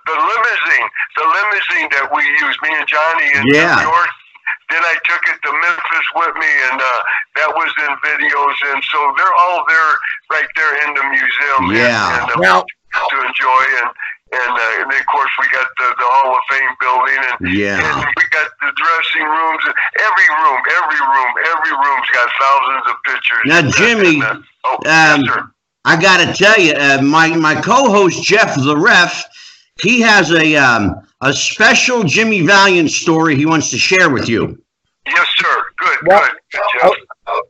the 0.06 0.14
limousine, 0.14 0.88
the 1.18 1.26
limousine 1.26 1.88
that 1.90 2.06
we 2.14 2.22
use, 2.46 2.54
me 2.62 2.70
and 2.78 2.86
Johnny 2.86 3.28
in 3.34 3.42
yeah. 3.50 3.82
New 3.82 3.90
York. 3.90 4.14
Then 4.70 4.82
I 4.86 4.94
took 5.02 5.22
it 5.26 5.38
to 5.42 5.50
Memphis 5.50 6.08
with 6.14 6.34
me, 6.38 6.52
and 6.70 6.78
uh, 6.78 7.00
that 7.34 7.50
was 7.50 7.70
in 7.82 7.92
videos, 8.06 8.56
and 8.70 8.78
so 8.86 8.98
they're 9.18 9.36
all 9.42 9.66
there, 9.66 9.90
right 10.30 10.50
there 10.54 10.74
in 10.86 10.94
the 10.94 11.04
museum. 11.10 11.74
Yeah. 11.74 11.98
And, 12.22 12.30
and, 12.30 12.38
uh, 12.38 12.62
now, 12.62 12.62
to 12.62 13.16
enjoy 13.26 13.62
and 13.82 13.90
and, 14.32 14.52
uh, 14.52 14.80
and 14.80 14.90
then 14.90 15.00
of 15.00 15.06
course 15.06 15.30
we 15.40 15.46
got 15.50 15.66
the, 15.76 15.88
the 15.98 16.08
Hall 16.08 16.34
of 16.34 16.42
Fame 16.48 16.74
building 16.80 17.20
and, 17.30 17.54
yeah. 17.54 17.78
and 17.78 18.06
we 18.16 18.24
got 18.30 18.50
the 18.60 18.70
dressing 18.78 19.26
rooms 19.26 19.62
every 19.98 20.28
room 20.38 20.60
every 20.78 21.00
room 21.02 21.30
every 21.50 21.74
room's 21.74 22.08
got 22.14 22.28
thousands 22.38 22.84
of 22.90 22.96
pictures 23.04 23.42
now 23.46 23.62
Jimmy 23.70 24.14
and, 24.22 24.22
uh, 24.22 24.40
oh, 24.64 24.74
um, 24.74 25.22
yes. 25.24 25.38
I 25.84 26.00
gotta 26.00 26.32
tell 26.32 26.58
you 26.58 26.74
uh, 26.74 27.00
my 27.02 27.34
my 27.34 27.60
co-host 27.60 28.22
Jeff 28.22 28.54
the 28.54 28.76
ref 28.76 29.24
he 29.82 30.00
has 30.00 30.30
a 30.32 30.56
um, 30.56 31.06
a 31.22 31.32
special 31.32 32.04
Jimmy 32.04 32.42
Valiant 32.42 32.90
story 32.90 33.36
he 33.36 33.46
wants 33.46 33.70
to 33.70 33.78
share 33.78 34.10
with 34.10 34.28
you 34.28 34.62
yes 35.06 35.26
sir 35.36 35.62
good 35.78 35.98
Well, 36.06 36.20
good, 36.20 36.38
good 36.52 36.60
Jeff. 36.80 36.92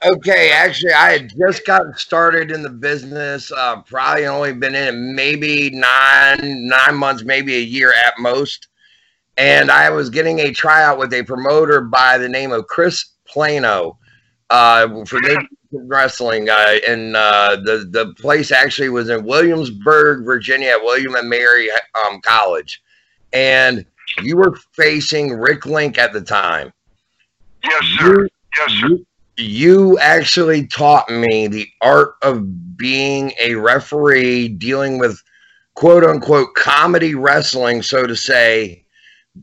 Okay, 0.05 0.51
actually, 0.53 0.93
I 0.93 1.13
had 1.13 1.33
just 1.39 1.67
gotten 1.67 1.95
started 1.95 2.51
in 2.51 2.63
the 2.63 2.71
business. 2.71 3.51
Uh, 3.53 3.83
probably 3.83 4.27
only 4.27 4.53
been 4.53 4.75
in 4.75 4.89
it 4.89 4.99
maybe 4.99 5.71
nine 5.71 6.69
nine 6.69 6.97
months, 6.97 7.25
maybe 7.25 7.57
a 7.57 7.61
year 7.61 7.93
at 8.07 8.15
most. 8.19 8.69
And 9.37 9.71
I 9.71 9.91
was 9.91 10.11
getting 10.11 10.41
a 10.41 10.53
tryout 10.53 10.99
with 10.99 11.15
a 11.15 11.23
promoter 11.23 11.81
by 11.81 12.19
the 12.19 12.29
name 12.29 12.53
of 12.53 12.67
Chris 12.67 13.05
Plano 13.27 13.99
uh, 14.51 15.05
for 15.05 15.21
Wrestling, 15.73 16.49
uh, 16.51 16.79
and 16.87 17.17
uh, 17.17 17.57
the 17.65 17.87
the 17.91 18.13
place 18.15 18.51
actually 18.51 18.89
was 18.89 19.09
in 19.09 19.25
Williamsburg, 19.25 20.25
Virginia, 20.25 20.71
at 20.71 20.83
William 20.83 21.15
and 21.15 21.29
Mary 21.29 21.71
um, 22.07 22.21
College. 22.23 22.83
And 23.33 23.87
you 24.23 24.37
were 24.37 24.57
facing 24.73 25.33
Rick 25.35 25.67
Link 25.67 25.97
at 25.97 26.13
the 26.13 26.21
time. 26.21 26.73
yes 27.63 27.85
sir 27.99 28.29
yes 28.57 28.73
sir 28.73 28.89
You, 28.89 29.07
you 29.41 29.99
actually 29.99 30.67
taught 30.67 31.09
me 31.09 31.47
the 31.47 31.69
art 31.81 32.15
of 32.23 32.77
being 32.77 33.33
a 33.41 33.55
referee, 33.55 34.49
dealing 34.49 34.99
with 34.99 35.23
quote 35.75 36.05
unquote 36.05 36.55
comedy 36.55 37.15
wrestling, 37.15 37.83
so 37.83 38.07
to 38.07 38.17
say, 38.17 38.85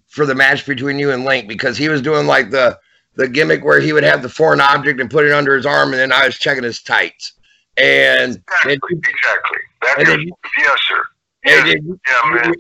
for 0.08 0.26
the 0.26 0.36
match 0.36 0.66
between 0.66 1.00
you 1.00 1.12
and 1.12 1.26
Link, 1.26 1.48
because 1.48 1.78
he 1.78 1.90
was 1.90 2.02
doing 2.02 2.28
like 2.28 2.52
the 2.52 2.78
the 3.16 3.28
gimmick 3.28 3.64
where 3.64 3.80
he 3.82 3.94
would 3.94 4.04
have 4.04 4.22
the 4.22 4.30
foreign 4.30 4.62
object 4.62 5.00
and 5.02 5.10
put 5.10 5.26
it 5.26 5.32
under 5.32 5.56
his 5.56 5.66
arm, 5.66 5.92
and 5.92 6.00
then 6.00 6.12
I 6.12 6.26
was 6.26 6.38
checking 6.38 6.64
his 6.64 6.82
tights. 6.82 7.34
And 7.78 8.42
exactly 8.66 8.98
exactly. 8.98 9.58
That 9.82 10.02
is, 10.02 10.08
then- 10.08 10.30
yes 10.58 10.80
sir. 10.88 11.04
yes, 11.46 11.76
yeah 12.08 12.32
man. 12.34 12.54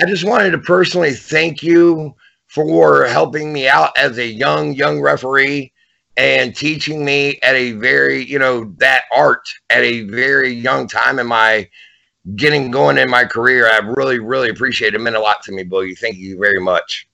I 0.00 0.04
just 0.04 0.24
wanted 0.24 0.50
to 0.50 0.58
personally 0.58 1.12
thank 1.12 1.62
you 1.62 2.14
for 2.46 3.06
helping 3.06 3.52
me 3.52 3.66
out 3.68 3.96
as 3.96 4.18
a 4.18 4.26
young, 4.26 4.74
young 4.74 5.00
referee 5.00 5.72
and 6.16 6.56
teaching 6.56 7.04
me 7.04 7.38
at 7.42 7.54
a 7.54 7.72
very, 7.72 8.24
you 8.24 8.38
know, 8.38 8.72
that 8.78 9.02
art 9.14 9.48
at 9.70 9.82
a 9.82 10.02
very 10.02 10.50
young 10.50 10.88
time 10.88 11.18
in 11.18 11.26
my 11.26 11.68
getting 12.34 12.70
going 12.70 12.98
in 12.98 13.10
my 13.10 13.24
career. 13.24 13.70
I 13.70 13.78
really, 13.78 14.18
really 14.18 14.48
appreciate 14.48 14.94
it. 14.94 14.96
It 14.96 15.00
meant 15.00 15.16
a 15.16 15.20
lot 15.20 15.42
to 15.44 15.52
me, 15.52 15.64
Boogie. 15.64 15.98
Thank 15.98 16.16
you 16.16 16.38
very 16.38 16.60
much. 16.60 17.06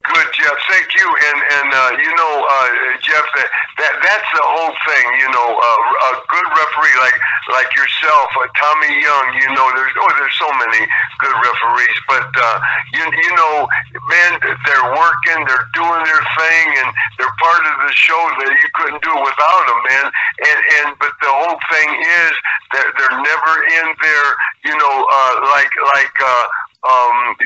Good, 0.00 0.28
Jeff. 0.32 0.56
Thank 0.64 0.88
you. 0.96 1.04
And 1.04 1.38
and 1.60 1.68
uh, 1.76 1.92
you 2.00 2.08
know, 2.16 2.32
uh, 2.48 2.68
Jeff, 3.04 3.20
that, 3.36 3.48
that 3.84 3.94
that's 4.00 4.30
the 4.32 4.40
whole 4.48 4.72
thing. 4.88 5.06
You 5.20 5.28
know, 5.28 5.48
uh, 5.60 6.08
a 6.08 6.12
good 6.24 6.48
referee 6.56 6.96
like 7.04 7.18
like 7.52 7.68
yourself, 7.76 8.32
uh, 8.40 8.48
Tommy 8.56 8.96
Young. 8.96 9.26
You 9.44 9.52
know, 9.52 9.68
there's 9.76 9.92
oh, 10.00 10.08
there's 10.16 10.32
so 10.40 10.48
many 10.56 10.88
good 11.20 11.36
referees, 11.36 11.98
but 12.08 12.32
uh, 12.32 12.58
you 12.96 13.04
you 13.12 13.32
know, 13.36 13.68
man, 14.08 14.40
they're 14.40 14.88
working, 14.96 15.44
they're 15.44 15.68
doing 15.76 16.00
their 16.08 16.24
thing, 16.32 16.66
and 16.80 16.88
they're 17.20 17.36
part 17.36 17.60
of 17.68 17.76
the 17.84 17.92
show 17.92 18.22
that 18.40 18.56
you 18.56 18.68
couldn't 18.80 19.04
do 19.04 19.12
without 19.12 19.62
them, 19.68 19.80
man. 19.84 20.06
And 20.48 20.58
and 20.80 20.88
but 20.96 21.12
the 21.20 21.28
whole 21.28 21.60
thing 21.68 21.88
is 21.92 22.32
that 22.72 22.88
they're 22.96 23.20
never 23.20 23.52
in 23.68 23.86
there. 24.00 24.28
You 24.64 24.74
know, 24.80 24.94
uh, 25.12 25.34
like 25.52 25.72
like. 25.92 26.16
Uh, 26.24 26.46
um, 26.80 27.36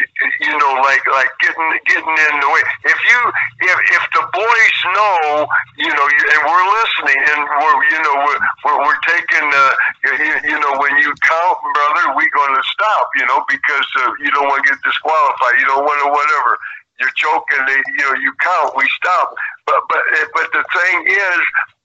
you 0.40 0.54
know, 0.54 0.72
like 0.78 1.02
like 1.10 1.30
getting 1.42 1.70
getting 1.90 2.14
in 2.14 2.34
the 2.38 2.48
way. 2.54 2.62
If 2.86 2.98
you 3.02 3.18
if 3.66 3.78
if 3.98 4.02
the 4.14 4.22
boys 4.30 4.78
know, 4.94 5.46
you 5.78 5.90
know, 5.90 6.06
and 6.06 6.40
we're 6.46 6.66
listening, 6.78 7.18
and 7.34 7.40
we're 7.42 7.78
you 7.90 8.00
know 8.06 8.14
we're 8.22 8.40
we're, 8.64 9.00
taking, 9.04 9.46
uh, 9.52 9.74
you, 10.22 10.54
you 10.54 10.58
know, 10.58 10.78
when 10.78 10.96
you 11.02 11.12
count, 11.20 11.58
brother, 11.74 12.16
we 12.16 12.24
going 12.30 12.54
to 12.54 12.62
stop, 12.62 13.10
you 13.16 13.26
know, 13.26 13.44
because 13.48 13.86
uh, 14.00 14.10
you 14.22 14.30
don't 14.30 14.48
want 14.48 14.64
to 14.64 14.70
get 14.70 14.78
disqualified. 14.82 15.60
You 15.60 15.66
don't 15.66 15.84
want 15.84 15.98
to 16.00 16.08
whatever. 16.08 16.58
You're 17.00 17.12
choking. 17.18 17.58
They, 17.66 17.82
you 17.98 18.04
know, 18.06 18.14
you 18.22 18.32
count. 18.40 18.76
We 18.76 18.86
stop. 18.96 19.34
But 19.66 19.82
but 19.88 20.02
but 20.32 20.46
the 20.52 20.62
thing 20.62 21.06
is, 21.10 21.40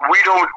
we 0.07 0.19
don't 0.23 0.47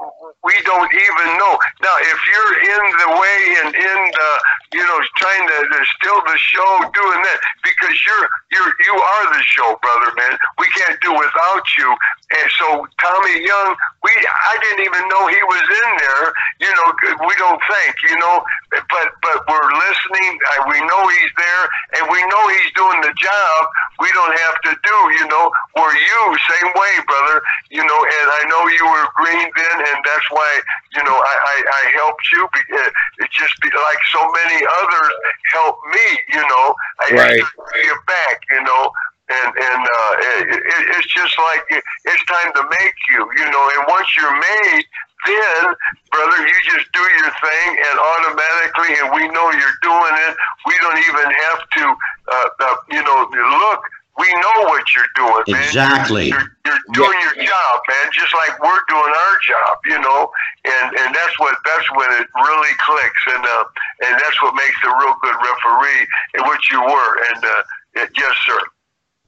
we 0.45 0.55
don't 0.63 0.93
even 0.95 1.29
know. 1.39 1.55
Now, 1.83 1.97
if 1.99 2.19
you're 2.31 2.55
in 2.63 2.85
the 2.99 3.11
way 3.19 3.39
and 3.63 3.71
in 3.75 3.99
the 4.15 4.31
you 4.79 4.85
know 4.87 4.99
trying 5.19 5.47
to, 5.51 5.59
to 5.67 5.81
steal 5.99 6.19
the 6.23 6.39
show, 6.39 6.71
doing 6.95 7.21
that 7.27 7.39
because 7.67 7.95
you're 8.07 8.27
you're 8.55 8.71
you 8.87 8.95
are 8.95 9.25
the 9.35 9.43
show, 9.43 9.79
brother, 9.83 10.15
man. 10.15 10.39
We 10.59 10.67
can't 10.79 10.99
do 11.03 11.11
without 11.11 11.67
you. 11.75 11.91
And 12.39 12.49
so 12.55 12.87
Tommy 13.03 13.43
Young, 13.43 13.75
we 14.07 14.13
I 14.15 14.55
didn't 14.63 14.87
even 14.87 15.03
know 15.11 15.27
he 15.27 15.43
was 15.51 15.67
in 15.67 15.91
there. 15.99 16.25
You 16.63 16.71
know, 16.79 16.89
we 17.27 17.35
don't 17.35 17.61
think, 17.67 17.99
you 18.07 18.15
know, 18.23 18.47
but 18.71 19.07
but 19.27 19.43
we're 19.51 19.71
listening. 19.75 20.39
We 20.71 20.79
know 20.87 21.03
he's 21.19 21.35
there, 21.35 21.65
and 21.99 22.07
we 22.11 22.23
know 22.31 22.43
he's 22.47 22.71
doing 22.79 23.01
the 23.03 23.15
job. 23.19 23.59
We 23.99 24.07
don't 24.15 24.39
have 24.39 24.59
to 24.71 24.73
do, 24.87 24.97
you 25.19 25.27
know. 25.27 25.51
Were 25.77 25.95
you 25.95 26.21
same 26.47 26.71
way, 26.75 26.95
brother? 27.11 27.43
You 27.71 27.83
know, 27.83 28.01
and 28.01 28.27
I 28.39 28.43
know 28.49 28.63
you 28.71 28.87
were 28.87 29.07
green 29.33 29.51
then, 29.57 29.79
and 29.81 29.99
that's 30.05 30.31
why 30.31 30.61
you 30.95 31.03
know 31.05 31.15
I 31.17 31.35
I, 31.55 31.57
I 31.69 31.83
helped 31.97 32.25
you. 32.33 32.49
Be, 32.53 32.61
uh, 32.77 33.25
it 33.25 33.31
just 33.33 33.61
be 33.61 33.69
like 33.75 33.99
so 34.13 34.21
many 34.33 34.65
others 34.83 35.13
helped 35.53 35.87
me. 35.87 36.07
You 36.33 36.43
know, 36.43 36.75
I 37.01 37.13
Right. 37.13 37.43
give 37.75 37.97
back. 38.07 38.41
You 38.51 38.63
know. 38.65 38.93
And 39.33 39.55
and 39.57 39.83
uh, 39.87 40.13
it, 40.45 40.49
it, 40.51 40.83
it's 40.99 41.07
just 41.07 41.39
like 41.39 41.65
it, 41.71 41.83
it's 42.05 42.25
time 42.27 42.53
to 42.53 42.63
make 42.81 42.97
you, 43.15 43.31
you 43.39 43.51
know. 43.51 43.65
And 43.79 43.87
once 43.89 44.09
you're 44.19 44.35
made, 44.35 44.85
then 45.25 45.75
brother, 46.11 46.39
you 46.45 46.59
just 46.69 46.93
do 46.93 47.01
your 47.01 47.31
thing, 47.41 47.69
and 47.81 47.97
automatically, 47.99 48.93
and 49.01 49.15
we 49.15 49.29
know 49.33 49.49
you're 49.57 49.79
doing 49.81 50.15
it. 50.29 50.37
We 50.67 50.75
don't 50.85 50.99
even 50.99 51.29
have 51.33 51.61
to, 51.71 51.85
uh, 52.29 52.49
uh, 52.61 52.77
you 52.91 53.03
know, 53.03 53.31
look. 53.33 53.81
We 54.19 54.29
know 54.35 54.69
what 54.69 54.85
you're 54.95 55.09
doing, 55.17 55.43
man. 55.49 55.65
Exactly. 55.65 56.29
You're, 56.29 56.39
you're, 56.67 56.75
you're 56.95 57.09
doing 57.09 57.19
your 57.21 57.47
job, 57.47 57.81
man. 57.89 58.13
Just 58.13 58.35
like 58.35 58.61
we're 58.63 58.85
doing 58.89 59.13
our 59.13 59.37
job, 59.41 59.79
you 59.87 60.01
know. 60.01 60.31
And 60.65 60.99
and 60.99 61.15
that's 61.15 61.39
what 61.39 61.57
that's 61.65 61.91
when 61.97 62.13
it 62.21 62.29
really 62.37 62.75
clicks, 62.79 63.23
and 63.35 63.45
uh, 63.45 63.65
and 64.07 64.21
that's 64.21 64.43
what 64.43 64.55
makes 64.55 64.77
a 64.85 64.89
real 64.89 65.15
good 65.23 65.35
referee, 65.35 66.07
and 66.35 66.43
what 66.45 66.61
you 66.71 66.83
were. 66.83 67.25
And 67.33 67.45
uh, 67.45 68.07
yes, 68.17 68.37
sir. 68.47 68.59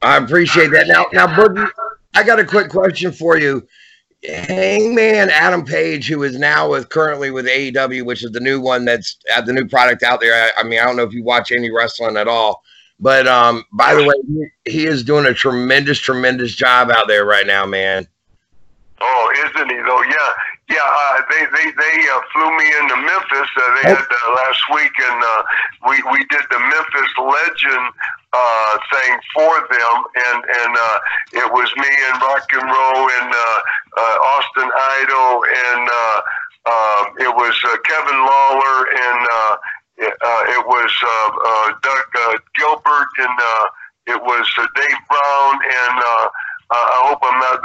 I 0.02 0.18
appreciate 0.18 0.70
that. 0.72 0.86
Now, 0.86 1.06
now, 1.12 1.26
Boogie, 1.26 1.68
I 2.14 2.22
got 2.22 2.38
a 2.38 2.44
quick 2.44 2.68
question 2.68 3.10
for 3.10 3.38
you. 3.38 3.66
Hangman 4.28 5.30
Adam 5.30 5.64
Page, 5.64 6.08
who 6.08 6.22
is 6.22 6.38
now 6.38 6.70
with 6.70 6.88
currently 6.88 7.30
with 7.30 7.46
AEW, 7.46 8.04
which 8.04 8.24
is 8.24 8.30
the 8.32 8.40
new 8.40 8.60
one 8.60 8.84
that's 8.84 9.16
uh, 9.34 9.40
the 9.40 9.52
new 9.52 9.66
product 9.66 10.02
out 10.02 10.20
there. 10.20 10.34
I, 10.34 10.60
I, 10.60 10.64
mean, 10.64 10.78
I 10.78 10.84
don't 10.84 10.96
know 10.96 11.02
if 11.02 11.12
you 11.12 11.22
watch 11.22 11.52
any 11.52 11.70
wrestling 11.70 12.16
at 12.16 12.28
all, 12.28 12.62
but 13.00 13.26
um, 13.26 13.64
by 13.72 13.94
the 13.94 14.04
way, 14.04 14.50
he, 14.64 14.86
is 14.86 15.02
doing 15.02 15.26
a 15.26 15.34
tremendous, 15.34 15.98
tremendous 15.98 16.54
job 16.54 16.90
out 16.90 17.08
there 17.08 17.24
right 17.24 17.46
now, 17.46 17.66
man. 17.66 18.06
Oh, 19.00 19.32
isn't 19.46 19.70
he 19.70 19.76
though? 19.76 20.02
Yeah, 20.02 20.30
yeah. 20.70 20.86
Uh, 20.86 21.20
they 21.28 21.44
they 21.52 21.70
they 21.72 21.96
uh, 22.08 22.20
flew 22.32 22.50
me 22.56 22.66
into 22.80 22.96
Memphis. 22.96 23.50
Uh, 23.56 23.82
they 23.82 23.88
had 23.90 23.98
uh, 23.98 24.34
last 24.34 24.62
week, 24.72 24.92
and 25.10 25.22
uh, 25.22 25.42
we 25.88 25.96
we 26.12 26.18
did 26.30 26.42
the 26.50 26.58
Memphis 26.58 27.12
Legend 27.18 27.84
uh, 28.32 28.78
thing 28.92 29.18
for 29.34 29.54
them, 29.70 29.96
and 30.30 30.44
and 30.44 30.72
uh, 30.78 30.98
it 31.32 31.52
was 31.52 31.68
me 31.76 31.90
and 32.10 32.22
Rock 32.22 32.46
and 32.52 32.64
Roll 32.64 33.10
and 33.10 33.30
uh, 33.34 33.60
uh, 33.98 34.16
Austin 34.32 34.70
Idol, 35.02 35.44
and 35.44 35.88
uh, 35.90 36.20
uh, 36.66 37.04
it 37.18 37.32
was 37.34 37.54
uh, 37.64 37.76
Kevin 37.84 38.18
Lawler, 38.18 38.78
and 38.88 39.20
uh, 39.32 39.56
uh, 40.00 40.42
it 40.48 40.66
was 40.66 40.90
uh, 41.02 41.30
uh, 41.30 41.68
Doug 41.82 42.06
uh, 42.18 42.38
Gilbert, 42.58 43.08
and 43.18 43.38
uh, 43.38 43.64
it 44.06 44.20
was 44.22 44.46
uh, 44.58 44.66
Dave 44.74 45.00
Brown, 45.08 45.54
and 45.62 45.96
I 46.70 46.98
hope 47.06 47.20
I'm 47.22 47.38
not 47.38 47.62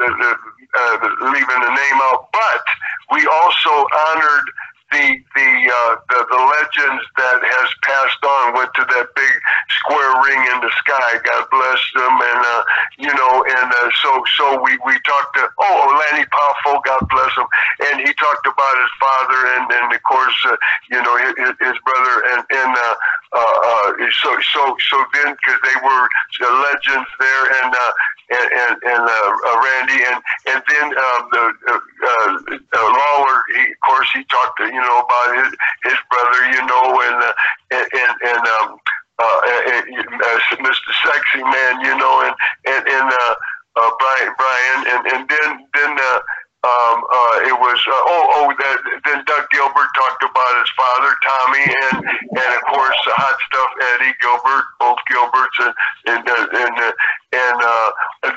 leaving 1.33 1.61
the 1.61 1.73
name 1.73 1.99
out, 2.13 2.29
but 2.31 2.63
we 3.11 3.25
also 3.25 3.87
honored 4.09 4.47
the 4.91 5.05
the 5.35 5.49
uh, 5.69 5.93
the, 6.09 6.19
the 6.29 6.41
legends 6.41 7.05
that 7.17 7.39
has 7.45 7.69
passed 7.85 8.21
on 8.25 8.57
went 8.57 8.73
to 8.73 8.83
that 8.89 9.07
big 9.13 9.33
square 9.81 10.13
ring 10.25 10.41
in 10.49 10.57
the 10.65 10.73
sky. 10.81 11.21
God 11.21 11.45
bless 11.53 11.81
them, 11.93 12.13
and 12.17 12.41
uh, 12.41 12.61
you 12.97 13.13
know, 13.13 13.33
and 13.45 13.69
uh, 13.69 13.89
so 14.01 14.11
so 14.37 14.45
we 14.61 14.73
we 14.85 14.97
talked 15.05 15.33
to 15.37 15.45
oh 15.61 15.77
Lanny 15.93 16.25
Poffo, 16.33 16.81
God 16.81 17.05
bless 17.09 17.33
him, 17.37 17.45
and 17.89 18.01
he 18.01 18.11
talked 18.17 18.45
about 18.49 18.75
his 18.81 18.93
father, 18.97 19.39
and 19.57 19.63
and 19.69 19.85
of 19.93 20.01
course 20.03 20.37
uh, 20.49 20.57
you 20.89 21.01
know 21.01 21.15
his, 21.37 21.53
his 21.61 21.77
brother, 21.85 22.15
and 22.33 22.41
and 22.49 22.71
uh, 22.73 22.95
uh, 23.33 23.57
uh, 23.61 23.87
so 24.25 24.29
so 24.41 24.61
so 24.89 24.97
then 25.13 25.37
because 25.37 25.59
they 25.61 25.77
were 25.85 26.05
the 26.41 26.49
legends 26.65 27.09
there, 27.21 27.45
and 27.61 27.73
uh, 27.73 27.91
and 28.29 28.47
and, 28.51 28.75
and 28.83 29.03
uh, 29.03 29.31
uh, 29.47 29.57
Randy, 29.57 29.99
and 30.05 30.19
and 30.47 30.61
then 30.69 30.85
um, 30.97 31.21
the 31.31 31.43
uh, 31.67 32.29
uh, 32.53 32.89
Lawler, 32.89 33.41
he, 33.55 33.61
of 33.71 33.79
course, 33.85 34.09
he 34.13 34.23
talked 34.25 34.57
to 34.59 34.65
you 34.65 34.81
know 34.81 34.99
about 35.01 35.35
his 35.35 35.51
his 35.83 35.99
brother, 36.09 36.41
you 36.53 36.63
know, 36.65 36.85
and 37.01 37.17
uh, 37.23 37.33
and 37.71 37.87
and, 37.93 38.13
and 38.23 38.43
um, 38.47 38.77
uh, 39.19 39.39
and, 39.67 40.07
uh, 40.07 40.39
Mr. 40.61 40.89
Sexy 41.03 41.43
Man, 41.43 41.81
you 41.81 41.97
know, 41.97 42.23
and 42.25 42.35
and 42.65 42.87
and 42.87 43.07
uh, 43.11 43.35
uh, 43.81 43.91
Brian 43.99 44.33
Brian, 44.37 44.79
and 44.87 45.01
and 45.07 45.29
then 45.29 45.67
then. 45.73 45.97
Uh, 45.99 46.19
um, 46.59 46.97
uh, 47.07 47.47
it 47.47 47.55
was 47.55 47.79
uh, 47.87 48.03
oh 48.11 48.25
oh 48.35 48.47
that 48.51 48.77
then 49.07 49.23
Doug 49.23 49.47
Gilbert 49.47 49.87
talked 49.95 50.23
about 50.27 50.53
his 50.59 50.71
father 50.75 51.11
Tommy 51.23 51.63
and 51.63 51.97
and 52.03 52.49
of 52.51 52.63
course 52.67 52.99
the 53.07 53.15
hot 53.15 53.39
stuff 53.47 53.71
Eddie 53.95 54.11
Gilbert 54.19 54.67
both 54.75 54.99
Gilberts 55.07 55.55
and 55.63 55.73
and 56.11 56.23
uh, 56.27 56.59
and 56.59 56.75
uh, 56.83 56.91
and, 57.31 57.59
uh, 57.63 57.89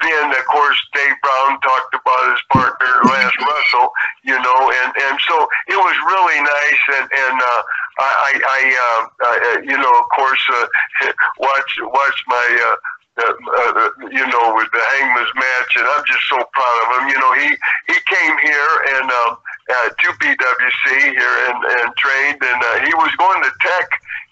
then 0.07 0.31
of 0.39 0.45
course 0.47 0.79
Dave 0.95 1.19
Brown 1.19 1.59
talked 1.67 1.99
about 1.99 2.23
his 2.31 2.43
partner 2.55 2.93
Lance 3.11 3.35
Russell 3.43 3.91
you 4.23 4.39
know 4.39 4.61
and 4.71 4.91
and 5.03 5.19
so 5.27 5.35
it 5.67 5.79
was 5.83 5.97
really 6.07 6.39
nice 6.47 6.83
and 7.03 7.07
and 7.11 7.37
uh, 7.43 7.61
I 8.07 8.31
I 8.39 8.61
uh, 8.71 9.03
uh, 9.19 9.67
you 9.67 9.79
know 9.83 9.93
of 9.99 10.07
course 10.15 10.45
uh, 10.47 11.11
watch 11.43 11.71
watch 11.91 12.19
my 12.31 12.47
uh, 12.71 12.77
uh, 13.19 13.25
uh, 13.25 13.89
you 14.09 14.25
know, 14.25 14.45
with 14.57 14.69
the 14.73 14.81
Hangman's 14.97 15.35
match, 15.37 15.71
and 15.77 15.85
I'm 15.85 16.05
just 16.09 16.25
so 16.33 16.41
proud 16.41 16.79
of 16.81 16.89
him. 16.97 17.09
You 17.13 17.19
know, 17.21 17.33
he 17.37 17.49
he 17.93 17.99
came 18.09 18.35
here 18.41 18.73
and 18.97 19.07
um, 19.11 19.37
uh, 19.37 19.89
to 19.93 20.07
BWC 20.17 21.13
here 21.13 21.37
and 21.53 21.59
and 21.61 21.89
trained, 21.97 22.41
and 22.41 22.61
uh, 22.65 22.81
he 22.81 22.93
was 22.97 23.13
going 23.21 23.43
to 23.45 23.53
Tech, 23.61 23.89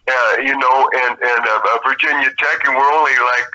uh, 0.09 0.35
you 0.41 0.57
know, 0.57 0.77
and 1.05 1.13
and 1.13 1.43
uh, 1.45 1.79
Virginia 1.85 2.33
Tech, 2.41 2.65
and 2.65 2.73
we're 2.73 2.93
only 2.97 3.13
like 3.21 3.51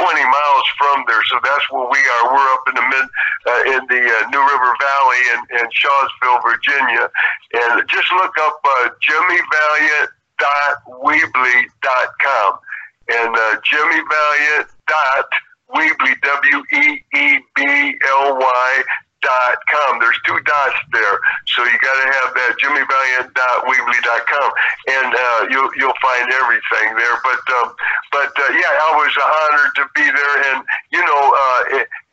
20 0.00 0.16
miles 0.16 0.66
from 0.80 1.04
there, 1.06 1.22
so 1.28 1.36
that's 1.44 1.66
where 1.70 1.84
we 1.84 2.00
are. 2.00 2.32
We're 2.32 2.50
up 2.56 2.64
in 2.72 2.74
the 2.80 2.86
mid 2.88 3.06
uh, 3.52 3.62
in 3.76 3.82
the 3.84 4.00
uh, 4.00 4.32
New 4.32 4.40
River 4.40 4.72
Valley 4.80 5.22
in, 5.36 5.40
in 5.60 5.64
Shawsville, 5.76 6.40
Virginia, 6.40 7.04
and 7.52 7.84
just 7.84 8.08
look 8.16 8.32
up 8.40 8.56
uh, 8.64 8.88
Jimmy 9.04 9.44
Valiant 9.44 10.10
dot 10.40 10.80
Weebly 11.04 11.68
dot 11.84 12.08
com 12.24 12.58
and 13.10 13.36
uh, 13.36 13.60
Jimmy 13.64 14.00
Valiant 14.08 14.68
dot 14.86 15.28
Weebly 15.74 16.14
W 16.22 16.58
E 16.72 17.02
E 17.14 17.38
B 17.56 17.94
L 18.08 18.38
Y 18.38 18.84
dot 19.22 19.58
com. 19.68 20.00
There's 20.00 20.18
two 20.24 20.40
dots 20.48 20.80
there, 20.92 21.20
so 21.46 21.62
you 21.62 21.76
got 21.84 21.96
to 22.00 22.06
have 22.08 22.30
that 22.34 22.56
Jimmy 22.58 22.80
Valiant 22.80 23.28
dot 23.36 23.68
Weebly 23.68 24.00
dot 24.02 24.24
com, 24.26 24.50
and 24.88 25.12
uh, 25.14 25.40
you'll 25.52 25.70
you'll 25.76 26.00
find 26.00 26.32
everything 26.32 26.96
there. 26.96 27.16
But 27.22 27.44
um, 27.60 27.68
but 28.10 28.32
uh, 28.32 28.50
yeah, 28.56 28.72
I 28.80 28.90
was 28.96 29.12
honored 29.20 29.72
to 29.76 29.84
be 29.94 30.06
there, 30.08 30.36
and 30.50 30.64
you 30.90 31.02
know 31.04 31.22
uh, 31.36 31.60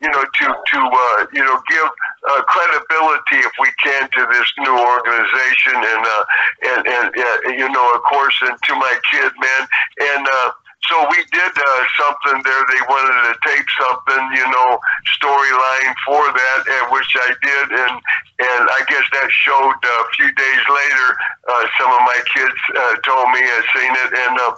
you 0.04 0.10
know 0.12 0.22
to 0.22 0.44
to 0.52 0.78
uh, 0.78 1.26
you 1.32 1.42
know 1.42 1.58
give 1.72 1.88
uh, 2.28 2.42
credibility 2.44 3.40
if 3.40 3.52
we 3.58 3.72
can 3.82 4.08
to 4.12 4.22
this 4.28 4.48
new 4.60 4.76
organization, 4.76 5.80
and 5.80 6.02
uh, 6.04 6.24
and 6.76 6.80
and 6.86 7.08
uh, 7.16 7.56
you 7.56 7.68
know 7.72 7.86
of 7.96 8.02
course, 8.04 8.36
and 8.42 8.54
to 8.68 8.74
my 8.76 8.94
kid, 9.10 9.32
man, 9.40 9.62
and. 10.14 10.28
Uh, 10.28 10.50
so 10.86 10.94
we 11.10 11.18
did 11.34 11.52
uh, 11.58 11.82
something 11.98 12.38
there. 12.46 12.62
They 12.70 12.82
wanted 12.86 13.18
to 13.28 13.34
tape 13.42 13.66
something, 13.82 14.24
you 14.38 14.46
know, 14.46 14.78
storyline 15.18 15.94
for 16.06 16.22
that, 16.22 16.60
and 16.70 16.84
which 16.94 17.12
I 17.18 17.34
did, 17.42 17.66
and 17.74 17.94
and 18.38 18.62
I 18.70 18.80
guess 18.86 19.02
that 19.12 19.28
showed 19.32 19.74
uh, 19.74 19.90
a 19.90 20.06
few 20.14 20.30
days 20.32 20.62
later. 20.70 21.08
Uh, 21.50 21.64
some 21.82 21.90
of 21.90 22.02
my 22.06 22.20
kids 22.30 22.60
uh, 22.78 22.94
told 23.02 23.26
me 23.34 23.40
I 23.42 23.60
seen 23.74 23.92
it, 24.06 24.10
and 24.22 24.34
uh, 24.38 24.54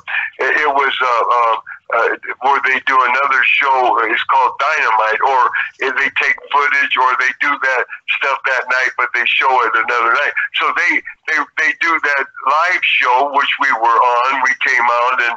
it, 0.61 0.69
was. 0.69 0.95
Uh, 1.01 1.25
uh, 1.33 1.57
uh, 1.95 2.17
where 2.43 2.61
they 2.65 2.79
do 2.87 2.97
another 2.97 3.43
show. 3.45 3.99
It's 4.07 4.25
called 4.25 4.53
Dynamite, 4.59 5.21
or 5.27 5.41
they 5.81 6.11
take 6.21 6.37
footage, 6.53 6.95
or 6.97 7.11
they 7.19 7.33
do 7.41 7.51
that 7.51 7.85
stuff 8.19 8.39
that 8.47 8.65
night, 8.71 8.93
but 8.97 9.09
they 9.15 9.25
show 9.27 9.51
it 9.67 9.73
another 9.75 10.13
night. 10.13 10.35
So 10.55 10.73
they 10.77 10.93
they 11.29 11.39
they 11.59 11.73
do 11.81 11.93
that 11.93 12.25
live 12.47 12.85
show, 12.85 13.31
which 13.35 13.53
we 13.61 13.71
were 13.73 14.01
on. 14.01 14.43
We 14.45 14.55
came 14.65 14.87
out 14.87 15.17
and 15.23 15.37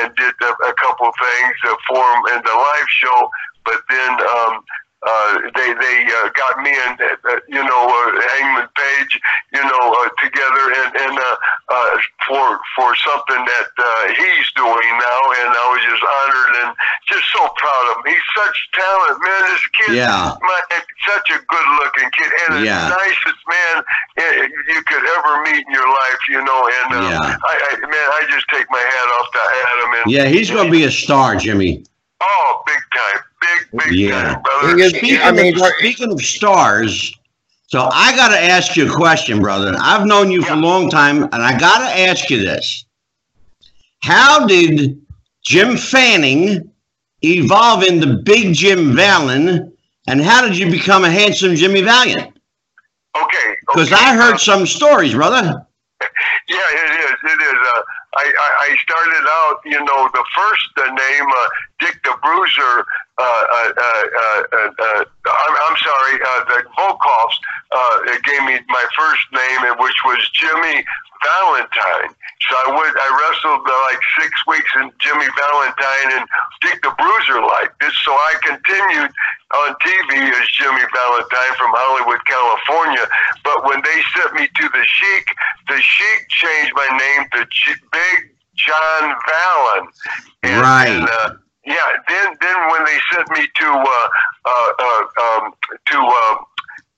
and 0.00 0.16
did 0.16 0.34
a, 0.42 0.52
a 0.68 0.74
couple 0.74 1.10
things 1.12 1.56
uh, 1.66 1.76
for 1.88 2.02
them 2.02 2.38
in 2.38 2.40
the 2.44 2.54
live 2.54 2.90
show, 2.90 3.30
but 3.64 3.80
then. 3.88 4.12
Um, 4.20 4.64
uh, 5.06 5.32
they 5.54 5.68
they 5.74 5.96
uh, 6.20 6.28
got 6.34 6.60
me 6.62 6.72
and 6.88 6.96
uh, 7.00 7.36
you 7.48 7.62
know 7.62 7.82
uh, 7.88 8.20
Hangman 8.36 8.68
Page 8.74 9.20
you 9.52 9.62
know 9.62 9.84
uh, 10.00 10.08
together 10.22 10.64
and 10.80 10.90
and 10.96 11.14
uh, 11.18 11.36
uh, 11.68 11.90
for 12.26 12.58
for 12.76 12.94
something 12.96 13.42
that 13.44 13.70
uh, 13.78 14.08
he's 14.16 14.48
doing 14.56 14.90
now 14.96 15.20
and 15.40 15.48
I 15.52 15.64
was 15.72 15.82
just 15.84 16.04
honored 16.04 16.52
and 16.64 16.70
just 17.08 17.24
so 17.32 17.42
proud 17.56 17.84
of 17.92 17.96
him. 18.04 18.12
He's 18.12 18.26
such 18.36 18.56
talent, 18.72 19.18
man. 19.22 19.42
This 19.52 19.64
kid, 19.76 19.94
Yeah. 19.96 20.34
my, 20.40 20.60
such 21.06 21.28
a 21.30 21.38
good 21.38 21.68
looking 21.84 22.08
kid 22.16 22.30
and 22.48 22.64
Yeah. 22.64 22.88
the 22.88 22.96
nicest 22.96 23.40
man 23.48 23.84
eh, 24.16 24.48
you 24.72 24.80
could 24.88 25.04
ever 25.16 25.42
meet 25.42 25.62
in 25.66 25.72
your 25.72 25.86
life. 25.88 26.22
You 26.28 26.42
know, 26.44 26.60
and 26.82 26.94
uh, 26.96 27.08
Yeah. 27.10 27.36
I, 27.44 27.54
I 27.70 27.80
man, 27.80 28.08
I 28.18 28.24
just 28.30 28.48
take 28.48 28.66
my 28.70 28.78
hat 28.80 29.08
off 29.20 29.28
to 29.32 29.38
Adam 29.40 29.90
and 30.02 30.12
Yeah, 30.12 30.26
he's 30.26 30.50
going 30.50 30.66
to 30.66 30.72
be 30.72 30.84
a 30.84 30.90
star, 30.90 31.36
Jimmy. 31.36 31.84
oh, 32.20 32.62
big 32.66 32.80
time, 32.96 33.22
big 33.72 33.80
big 33.84 33.92
Yeah. 33.98 34.22
time, 34.34 34.42
brother. 34.42 34.76
He 34.76 34.82
is- 34.82 34.90
Speaking, 34.90 35.20
I 35.22 35.30
mean, 35.32 35.54
of, 35.60 35.66
speaking 35.78 36.12
of 36.12 36.20
stars, 36.22 37.12
so 37.66 37.88
I 37.92 38.14
got 38.16 38.28
to 38.28 38.40
ask 38.40 38.76
you 38.76 38.90
a 38.90 38.94
question, 38.94 39.40
brother. 39.40 39.74
I've 39.80 40.06
known 40.06 40.30
you 40.30 40.42
for 40.42 40.52
a 40.54 40.56
long 40.56 40.90
time, 40.90 41.24
and 41.24 41.36
I 41.36 41.58
got 41.58 41.78
to 41.78 42.00
ask 42.00 42.30
you 42.30 42.38
this: 42.44 42.84
How 44.02 44.46
did 44.46 45.00
Jim 45.44 45.76
Fanning 45.76 46.70
evolve 47.22 47.82
into 47.84 48.18
Big 48.24 48.54
Jim 48.54 48.94
Vallon, 48.94 49.72
and 50.06 50.20
how 50.22 50.42
did 50.42 50.56
you 50.56 50.70
become 50.70 51.04
a 51.04 51.10
handsome 51.10 51.54
Jimmy 51.56 51.80
Valiant? 51.82 52.30
Okay, 53.16 53.54
Because 53.60 53.92
okay, 53.92 54.04
I 54.04 54.14
heard 54.16 54.34
uh, 54.34 54.38
some 54.38 54.66
stories, 54.66 55.14
brother. 55.14 55.66
Yeah, 56.46 56.56
it 56.58 56.90
is. 57.00 57.14
It 57.24 57.40
is. 57.42 57.54
Uh, 57.74 57.80
I, 58.18 58.24
I, 58.38 58.68
I 58.68 58.76
started 58.82 59.26
out, 59.26 59.56
you 59.64 59.78
know, 59.82 60.08
the 60.12 60.22
first 60.36 60.64
the 60.76 60.84
name, 60.84 61.26
uh, 61.26 61.48
Dick 61.80 61.98
the 62.04 62.14
Bruiser. 62.22 62.84
Uh, 63.16 63.22
uh, 63.22 63.72
uh, 63.78 64.04
uh, 64.18 64.70
uh, 64.74 65.04
I'm, 65.06 65.54
I'm 65.70 65.76
sorry, 65.78 66.14
uh, 66.18 66.44
the 66.50 66.58
Volkovs 66.74 67.36
uh, 67.70 67.98
gave 68.26 68.42
me 68.42 68.58
my 68.68 68.84
first 68.98 69.22
name, 69.30 69.78
which 69.78 69.94
was 70.04 70.18
Jimmy 70.34 70.82
Valentine. 71.22 72.10
So 72.42 72.52
I 72.66 72.76
would 72.76 72.92
I 72.98 73.08
wrestled 73.14 73.62
uh, 73.64 73.72
like 73.88 74.02
six 74.20 74.30
weeks 74.46 74.68
in 74.76 74.90
Jimmy 74.98 75.24
Valentine 75.38 76.20
and 76.20 76.26
Dick 76.60 76.82
the 76.82 76.92
Bruiser 76.98 77.40
like 77.40 77.72
this. 77.80 77.94
So 78.04 78.12
I 78.12 78.34
continued 78.42 79.10
on 79.54 79.68
TV 79.80 80.10
as 80.34 80.48
Jimmy 80.50 80.82
Valentine 80.92 81.52
from 81.56 81.70
Hollywood, 81.72 82.20
California. 82.26 83.06
But 83.44 83.64
when 83.64 83.80
they 83.86 83.98
sent 84.18 84.34
me 84.34 84.48
to 84.50 84.64
the 84.68 84.84
Sheik, 84.84 85.26
the 85.68 85.80
Sheik 85.80 86.28
changed 86.28 86.72
my 86.74 86.88
name 86.98 87.22
to 87.32 87.46
J- 87.48 87.80
Big 87.92 88.18
John 88.56 89.14
Vallon. 89.30 89.88
And, 90.42 90.60
Right. 90.60 90.88
And, 90.90 91.08
uh, 91.08 91.34
yeah. 91.66 91.88
Then 92.08 92.36
then 92.40 92.56
when 92.70 92.84
they 92.84 92.98
sent 93.12 93.28
me 93.30 93.46
to 93.46 93.68
uh, 93.68 94.08
uh, 94.44 94.70
uh, 94.78 95.02
um, 95.22 95.52
to 95.86 95.98
uh, 95.98 96.36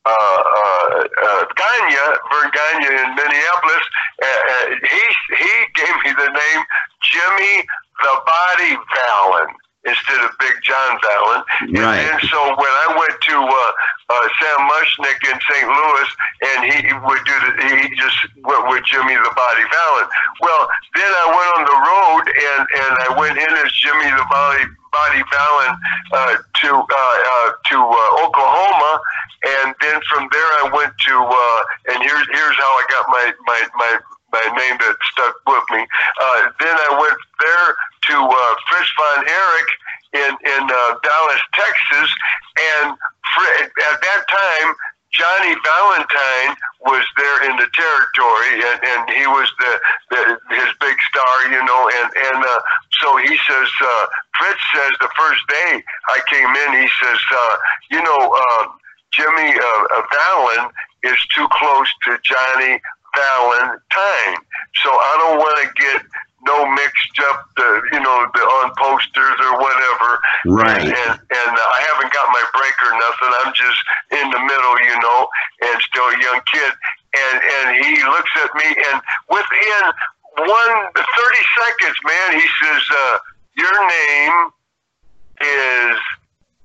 uh, 0.06 0.10
uh, 0.10 1.04
uh, 1.22 1.44
Gagne, 1.56 1.96
Verne 2.30 2.50
Gagne 2.52 2.86
in 2.86 3.14
Minneapolis, 3.14 3.84
uh, 4.22 4.26
uh, 4.26 4.66
he 4.82 5.04
he 5.36 5.52
gave 5.74 5.94
me 6.04 6.12
the 6.14 6.30
name 6.30 6.62
Jimmy 7.02 7.64
the 8.02 8.14
Body 8.26 8.76
Vallon 8.94 9.54
instead 9.86 10.20
of 10.26 10.30
Big 10.42 10.56
John 10.62 10.98
Vallon. 10.98 11.40
Right. 11.78 12.02
And 12.02 12.18
so 12.26 12.38
when 12.58 12.74
I 12.84 12.88
went 12.98 13.14
to 13.14 13.36
uh, 13.38 13.70
uh, 14.10 14.26
Sam 14.42 14.60
Muchnick 14.66 15.18
in 15.30 15.38
St. 15.46 15.66
Louis, 15.66 16.10
and 16.42 16.58
he 16.66 16.78
would 17.06 17.22
do 17.22 17.36
the, 17.38 17.52
he 17.80 17.94
just 17.94 18.18
went 18.42 18.66
with 18.68 18.82
Jimmy 18.84 19.14
the 19.14 19.32
Body 19.34 19.64
Vallon. 19.70 20.06
Well, 20.42 20.62
then 20.94 21.10
I 21.10 21.26
went 21.30 21.50
on 21.54 21.62
the 21.70 21.80
road, 21.86 22.24
and 22.26 22.62
and 22.66 22.92
I 23.06 23.08
went 23.14 23.38
in 23.38 23.52
as 23.62 23.70
Jimmy 23.78 24.10
the 24.10 24.26
Body 24.30 24.66
Body 24.92 25.22
Vallon 25.30 25.72
uh, 26.12 26.34
to 26.62 26.70
uh, 26.72 26.88
uh, 26.90 27.50
to 27.70 27.76
uh, 27.78 28.24
Oklahoma, 28.26 29.00
and 29.62 29.74
then 29.80 30.00
from 30.08 30.28
there 30.32 30.50
I 30.62 30.70
went 30.72 30.92
to 30.96 31.14
uh, 31.14 31.60
and 31.94 32.02
here's 32.02 32.26
here's 32.32 32.56
how 32.56 32.72
I 32.74 32.84
got 32.90 33.04
my 33.08 33.26
my 33.46 33.60
my 33.76 33.92
my 34.36 34.46
name 34.60 34.76
that 34.84 34.96
stuck 35.08 35.34
with 35.48 35.64
me. 35.72 35.82
Uh, 36.20 36.40
then 36.60 36.76
I 36.76 36.90
went 37.00 37.20
there 37.40 37.68
to 38.12 38.16
uh, 38.20 38.52
Fritz 38.68 38.90
von 39.00 39.20
Erich 39.24 39.72
in 40.12 40.32
in 40.44 40.62
uh, 40.68 40.92
Dallas, 41.00 41.42
Texas, 41.56 42.10
and 42.76 42.96
Fr- 43.32 43.64
at 43.64 43.98
that 44.00 44.22
time 44.28 44.68
Johnny 45.16 45.56
Valentine 45.64 46.56
was 46.84 47.04
there 47.16 47.48
in 47.48 47.56
the 47.56 47.68
territory, 47.72 48.52
and, 48.60 48.78
and 48.84 49.02
he 49.16 49.26
was 49.26 49.48
the, 49.58 49.72
the 50.10 50.20
his 50.54 50.70
big 50.80 50.96
star, 51.08 51.36
you 51.48 51.64
know, 51.64 51.90
and 51.96 52.08
and 52.14 52.44
uh, 52.44 52.60
so 53.00 53.16
he 53.16 53.36
says 53.48 53.68
uh, 53.80 54.06
Fritz 54.36 54.60
says 54.74 54.92
the 55.00 55.10
first 55.16 55.42
day 55.48 55.82
I 56.08 56.20
came 56.28 56.52
in, 56.52 56.82
he 56.82 56.88
says, 57.00 57.20
uh, 57.32 57.56
you 57.90 58.02
know, 58.02 58.20
uh, 58.28 58.64
Jimmy 59.12 59.56
uh, 59.56 59.84
uh, 59.96 60.02
Vallon 60.12 60.70
is 61.02 61.18
too 61.34 61.48
close 61.50 61.88
to 62.04 62.18
Johnny 62.22 62.80
Valentine, 63.16 64.36
so 64.84 64.92
I 64.92 65.12
don't 65.24 65.38
want 65.40 65.56
to 65.64 65.66
get 65.80 66.04
no 66.46 66.68
mixed 66.68 67.18
up, 67.26 67.48
the, 67.56 67.82
you 67.90 68.00
know, 68.00 68.16
the 68.34 68.44
on 68.60 68.70
posters 68.78 69.36
or 69.40 69.58
whatever. 69.58 70.10
Right. 70.46 70.78
And, 70.78 70.94
and, 70.94 71.14
and 71.18 71.52
I 71.56 71.80
haven't 71.90 72.12
got 72.12 72.28
my 72.30 72.44
break 72.54 72.76
or 72.86 72.92
nothing. 72.94 73.32
I'm 73.42 73.52
just 73.56 73.80
in 74.12 74.26
the 74.30 74.42
middle, 74.46 74.74
you 74.86 74.96
know, 75.00 75.26
and 75.66 75.74
still 75.82 76.06
a 76.06 76.18
young 76.22 76.40
kid. 76.46 76.72
And 77.16 77.36
and 77.42 77.66
he 77.84 77.96
looks 78.04 78.30
at 78.44 78.50
me, 78.54 78.68
and 78.92 79.00
within 79.30 79.82
one 80.36 80.74
thirty 80.94 81.44
seconds, 81.56 81.96
man, 82.04 82.28
he 82.38 82.46
says, 82.60 82.82
uh, 82.92 83.18
"Your 83.56 83.76
name 83.88 84.36
is 85.40 85.98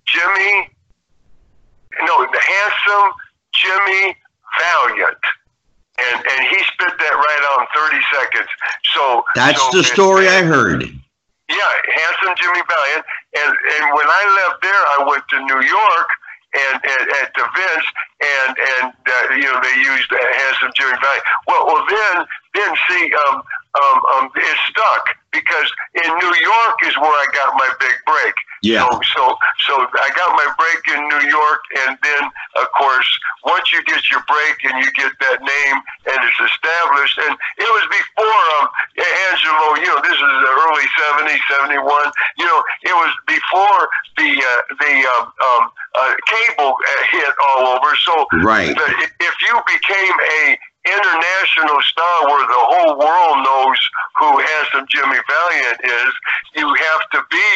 Jimmy." 0.06 0.70
No, 2.04 2.28
the 2.28 2.40
handsome 2.40 3.14
Jimmy 3.54 4.16
Valiant. 4.60 5.24
And, 6.02 6.18
and 6.26 6.40
he 6.48 6.58
spit 6.74 6.98
that 6.98 7.14
right 7.14 7.44
out 7.52 7.62
in 7.62 7.68
30 7.76 8.02
seconds. 8.10 8.50
So 8.94 9.24
That's 9.36 9.62
so 9.62 9.78
the 9.78 9.84
story 9.84 10.28
I 10.28 10.42
heard. 10.42 10.82
yeah, 10.82 11.72
handsome 11.94 12.34
Jimmy 12.42 12.64
Valiant. 12.66 13.06
And 13.38 13.52
and 13.54 13.84
when 13.94 14.08
I 14.08 14.24
left 14.42 14.62
there, 14.62 14.84
I 14.98 15.06
went 15.08 15.24
to 15.30 15.38
New 15.46 15.62
York 15.62 16.10
and, 16.54 16.76
and 16.84 17.04
at 17.24 17.32
the 17.36 17.46
Vince, 17.56 17.88
and 18.20 18.52
and 18.58 18.92
uh, 18.92 19.36
you 19.36 19.48
know 19.48 19.60
they 19.64 19.76
used 19.80 20.12
uh, 20.12 20.18
handsome 20.20 20.72
Jimmy 20.76 20.98
Valiant. 21.00 21.26
Well, 21.48 21.64
well 21.68 21.84
then 21.88 22.26
then 22.56 22.72
see 22.90 23.12
um 23.28 23.44
um 23.76 23.98
um 24.16 24.26
it 24.36 24.58
stuck 24.70 25.16
because 25.32 25.70
in 26.04 26.12
New 26.20 26.36
York 26.44 26.76
is 26.84 26.96
where 27.00 27.12
I 27.12 27.26
got 27.34 27.54
my 27.56 27.72
big 27.80 27.96
break. 28.06 28.36
Yeah. 28.62 28.84
So 28.84 29.00
so 29.16 29.24
so 29.66 29.74
I 29.88 30.10
got 30.16 30.36
my 30.36 30.48
break 30.60 30.82
in 30.92 31.02
New 31.08 31.24
York, 31.32 31.62
and 31.88 31.98
then 32.04 32.24
of 32.60 32.68
course 32.78 33.08
once 33.46 33.72
you 33.72 33.82
get 33.86 34.04
your 34.12 34.22
break 34.28 34.58
and 34.68 34.84
you 34.84 34.92
get 34.94 35.12
that 35.24 35.40
name 35.42 35.78
and 36.06 36.18
it's 36.20 36.42
established, 36.52 37.18
and 37.18 37.34
it 37.58 37.70
was 37.72 37.86
before 37.90 38.42
um 38.60 38.68
Angelo. 39.32 39.80
You 39.80 39.88
know, 39.88 40.00
this 40.04 40.14
is 40.20 40.32
the 40.46 40.52
early 40.68 40.88
'70s, 41.00 41.42
'71. 41.64 42.12
You 42.38 42.46
know, 42.46 42.60
it 42.84 42.94
was 42.94 43.14
before 43.26 43.82
the 44.18 44.30
uh, 44.36 44.62
the 44.84 44.94
um, 45.16 45.26
um, 45.32 45.64
uh, 45.96 46.14
cable 46.28 46.76
hit 47.12 47.34
all 47.50 47.68
over. 47.78 47.96
So 48.04 48.28
Right. 48.44 48.76
the, 48.76 48.88
if 49.20 49.36
you 49.42 49.56
became 49.66 50.14
a 50.44 50.58
international 50.86 51.78
star 51.86 52.16
where 52.26 52.48
the 52.48 52.64
whole 52.74 52.98
world 52.98 53.38
knows 53.46 53.80
who 54.18 54.30
handsome 54.40 54.86
Jimmy 54.90 55.18
Valiant 55.30 55.80
is, 55.84 56.14
you 56.56 56.68
have 56.68 57.04
to 57.14 57.22
be 57.30 57.50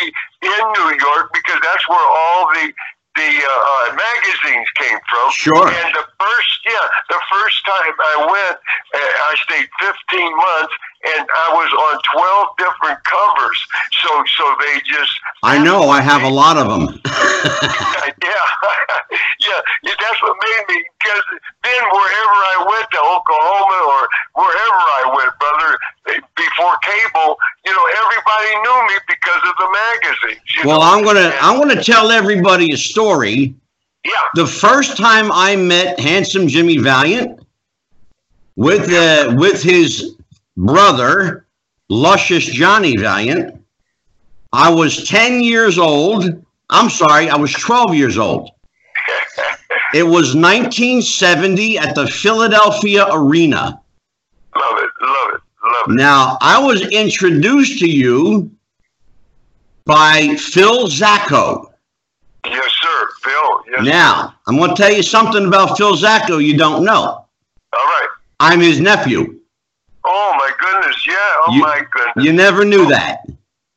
in 0.45 0.61
New 0.77 0.89
York 1.01 1.33
because 1.33 1.59
that's 1.63 1.89
where 1.89 1.97
all 1.97 2.47
the 2.53 2.73
the 3.15 3.31
uh, 3.31 3.47
uh, 3.47 3.95
magazines 3.95 4.67
came 4.75 4.99
from. 5.07 5.31
Sure. 5.31 5.67
And 5.67 5.89
the 5.95 6.05
first, 6.19 6.51
yeah, 6.67 6.85
the 7.09 7.21
first 7.31 7.65
time 7.65 7.93
I 7.95 8.15
went, 8.27 8.57
uh, 8.59 8.99
I 8.99 9.35
stayed 9.47 9.69
15 9.79 10.35
months, 10.35 10.73
and 11.15 11.23
I 11.23 11.47
was 11.55 11.69
on 11.71 11.95
12 12.11 12.47
different 12.59 12.99
covers. 13.03 13.59
So, 14.03 14.09
so 14.37 14.43
they 14.59 14.81
just. 14.83 15.13
I 15.43 15.63
know. 15.63 15.89
I 15.89 16.01
have 16.01 16.23
a 16.23 16.29
lot 16.29 16.57
of 16.57 16.67
them. 16.67 17.01
yeah, 18.23 18.45
yeah, 19.47 19.61
yeah, 19.83 19.95
that's 19.95 20.19
what 20.21 20.35
made 20.35 20.75
me. 20.75 20.83
Because 20.99 21.23
then, 21.63 21.81
wherever 21.87 22.37
I 22.51 22.57
went 22.67 22.87
to 22.91 22.99
Oklahoma 22.99 23.79
or 23.95 24.01
wherever 24.43 24.81
I 24.99 25.03
went, 25.15 25.31
brother, 25.39 25.71
eh, 26.11 26.19
before 26.35 26.75
cable, 26.83 27.37
you 27.65 27.71
know, 27.71 27.85
everybody 28.03 28.51
knew 28.59 28.79
me 28.91 28.97
because 29.07 29.43
of 29.45 29.55
the 29.55 29.69
magazines. 29.71 30.43
you 30.51 30.54
well. 30.65 30.81
I'm 30.81 31.03
gonna 31.03 31.33
I'm 31.41 31.59
gonna 31.59 31.81
tell 31.83 32.11
everybody 32.11 32.73
a 32.73 32.77
story. 32.77 33.55
yeah, 34.05 34.11
The 34.35 34.47
first 34.47 34.97
time 34.97 35.31
I 35.31 35.55
met 35.55 35.99
handsome 35.99 36.47
Jimmy 36.47 36.77
Valiant 36.77 37.39
with 38.55 38.91
uh, 38.91 39.33
with 39.37 39.61
his 39.61 40.15
brother, 40.57 41.45
luscious 41.89 42.45
Johnny 42.45 42.95
Valiant, 42.97 43.61
I 44.53 44.69
was 44.73 45.07
10 45.07 45.41
years 45.41 45.77
old. 45.77 46.43
I'm 46.69 46.89
sorry, 46.89 47.29
I 47.29 47.35
was 47.35 47.51
12 47.53 47.95
years 47.95 48.17
old. 48.17 48.49
It 49.93 50.03
was 50.03 50.35
1970 50.35 51.77
at 51.77 51.95
the 51.95 52.05
Philadelphia 52.07 53.05
Arena. 53.13 53.79
love 54.57 54.77
it, 54.77 54.89
love 55.01 55.35
it, 55.35 55.41
love 55.63 55.85
it. 55.87 55.95
Now, 55.95 56.37
I 56.41 56.59
was 56.61 56.81
introduced 56.89 57.79
to 57.79 57.89
you 57.89 58.51
by 59.85 60.35
Phil 60.37 60.87
Zacko. 60.87 61.71
Yes, 62.45 62.71
sir, 62.81 63.07
Phil. 63.23 63.63
Yes. 63.71 63.85
Now, 63.85 64.35
I'm 64.47 64.57
going 64.57 64.69
to 64.75 64.75
tell 64.75 64.91
you 64.91 65.03
something 65.03 65.45
about 65.47 65.77
Phil 65.77 65.95
Zacko 65.95 66.43
you 66.43 66.57
don't 66.57 66.83
know. 66.83 66.93
All 66.93 67.25
right. 67.73 68.07
I'm 68.39 68.59
his 68.59 68.79
nephew. 68.79 69.39
Oh 70.05 70.35
my 70.37 70.51
goodness, 70.59 71.07
yeah. 71.07 71.13
Oh 71.15 71.53
You- 71.53 71.61
my 71.61 71.81
goodness. 71.91 72.25
You 72.25 72.33
never 72.33 72.63
knew 72.65 72.85
that. 72.87 73.25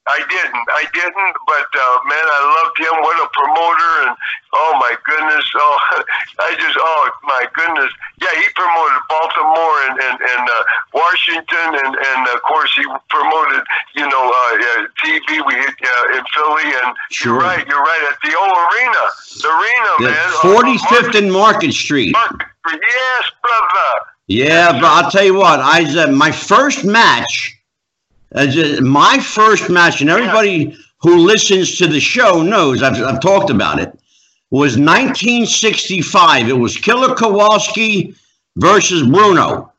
I 0.09 0.19
didn't. 0.25 0.67
I 0.73 0.85
didn't. 0.97 1.35
But 1.47 1.69
uh, 1.69 1.97
man, 2.09 2.25
I 2.25 2.41
loved 2.57 2.77
him. 2.81 2.95
What 3.05 3.17
a 3.21 3.29
promoter! 3.37 3.93
And 4.09 4.13
oh 4.57 4.73
my 4.81 4.97
goodness. 5.05 5.45
Oh, 5.55 5.77
I 6.41 6.57
just. 6.57 6.77
Oh 6.81 7.11
my 7.25 7.45
goodness. 7.55 7.93
Yeah, 8.21 8.33
he 8.41 8.47
promoted 8.57 8.99
Baltimore 9.13 9.77
and 9.89 9.97
and, 10.01 10.17
and 10.19 10.45
uh, 10.49 10.63
Washington, 10.97 11.69
and 11.85 11.93
and 11.93 12.21
of 12.35 12.41
course 12.43 12.73
he 12.75 12.85
promoted 13.13 13.63
you 13.95 14.09
know 14.09 14.25
uh, 14.33 14.55
uh, 14.57 14.89
TV. 15.05 15.45
We 15.47 15.55
hit 15.55 15.77
uh, 15.77 16.17
in 16.17 16.23
Philly, 16.35 16.69
and 16.83 16.97
Sure. 17.11 17.35
you're 17.35 17.43
right. 17.45 17.67
You're 17.69 17.83
right 17.85 18.05
at 18.11 18.17
the 18.25 18.33
old 18.37 18.57
arena. 18.69 19.03
The 19.45 19.51
arena, 19.53 19.91
The 20.01 20.11
man. 20.11 20.77
45th 20.81 21.15
and 21.19 21.33
Market 21.33 21.73
Street. 21.73 22.13
Market 22.13 22.49
Street. 22.67 22.81
Yes, 22.89 23.25
brother. 23.43 23.91
Yeah, 24.27 24.73
but 24.73 24.85
I'll 24.85 25.11
tell 25.11 25.25
you 25.25 25.35
what. 25.35 25.61
I 25.61 25.85
uh, 26.03 26.11
my 26.11 26.31
first 26.33 26.85
match, 26.85 27.58
uh, 28.35 28.47
ju- 28.47 28.81
my 28.81 29.19
first 29.19 29.71
match, 29.71 30.01
and 30.01 30.11
everybody 30.11 30.77
who 31.01 31.19
listens 31.19 31.77
to 31.79 31.87
the 31.87 32.01
show 32.01 32.43
knows 32.43 32.83
I've, 32.83 33.01
I've 33.03 33.21
talked 33.21 33.51
about 33.51 33.79
it. 33.79 33.93
Was 34.51 34.79
1965. 34.79 36.49
It 36.49 36.53
was 36.53 36.77
Killer 36.77 37.15
Kowalski 37.15 38.15
versus 38.57 39.03
Bruno. 39.07 39.73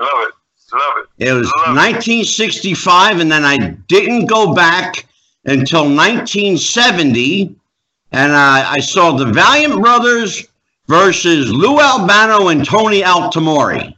Love 0.00 0.08
it. 0.28 0.34
Love 0.72 0.94
it. 0.98 1.26
It 1.26 1.32
was 1.32 1.52
Love 1.66 1.76
it. 1.76 1.80
1965, 1.80 3.20
and 3.20 3.30
then 3.32 3.44
I 3.44 3.56
didn't 3.88 4.26
go 4.26 4.54
back 4.54 5.06
until 5.44 5.82
1970, 5.82 7.54
and 8.12 8.32
I, 8.32 8.72
I 8.72 8.78
saw 8.80 9.12
the 9.12 9.26
Valiant 9.26 9.80
Brothers 9.80 10.46
versus 10.86 11.52
Lou 11.52 11.80
Albano 11.80 12.48
and 12.48 12.64
Tony 12.64 13.02
Altomare. 13.02 13.94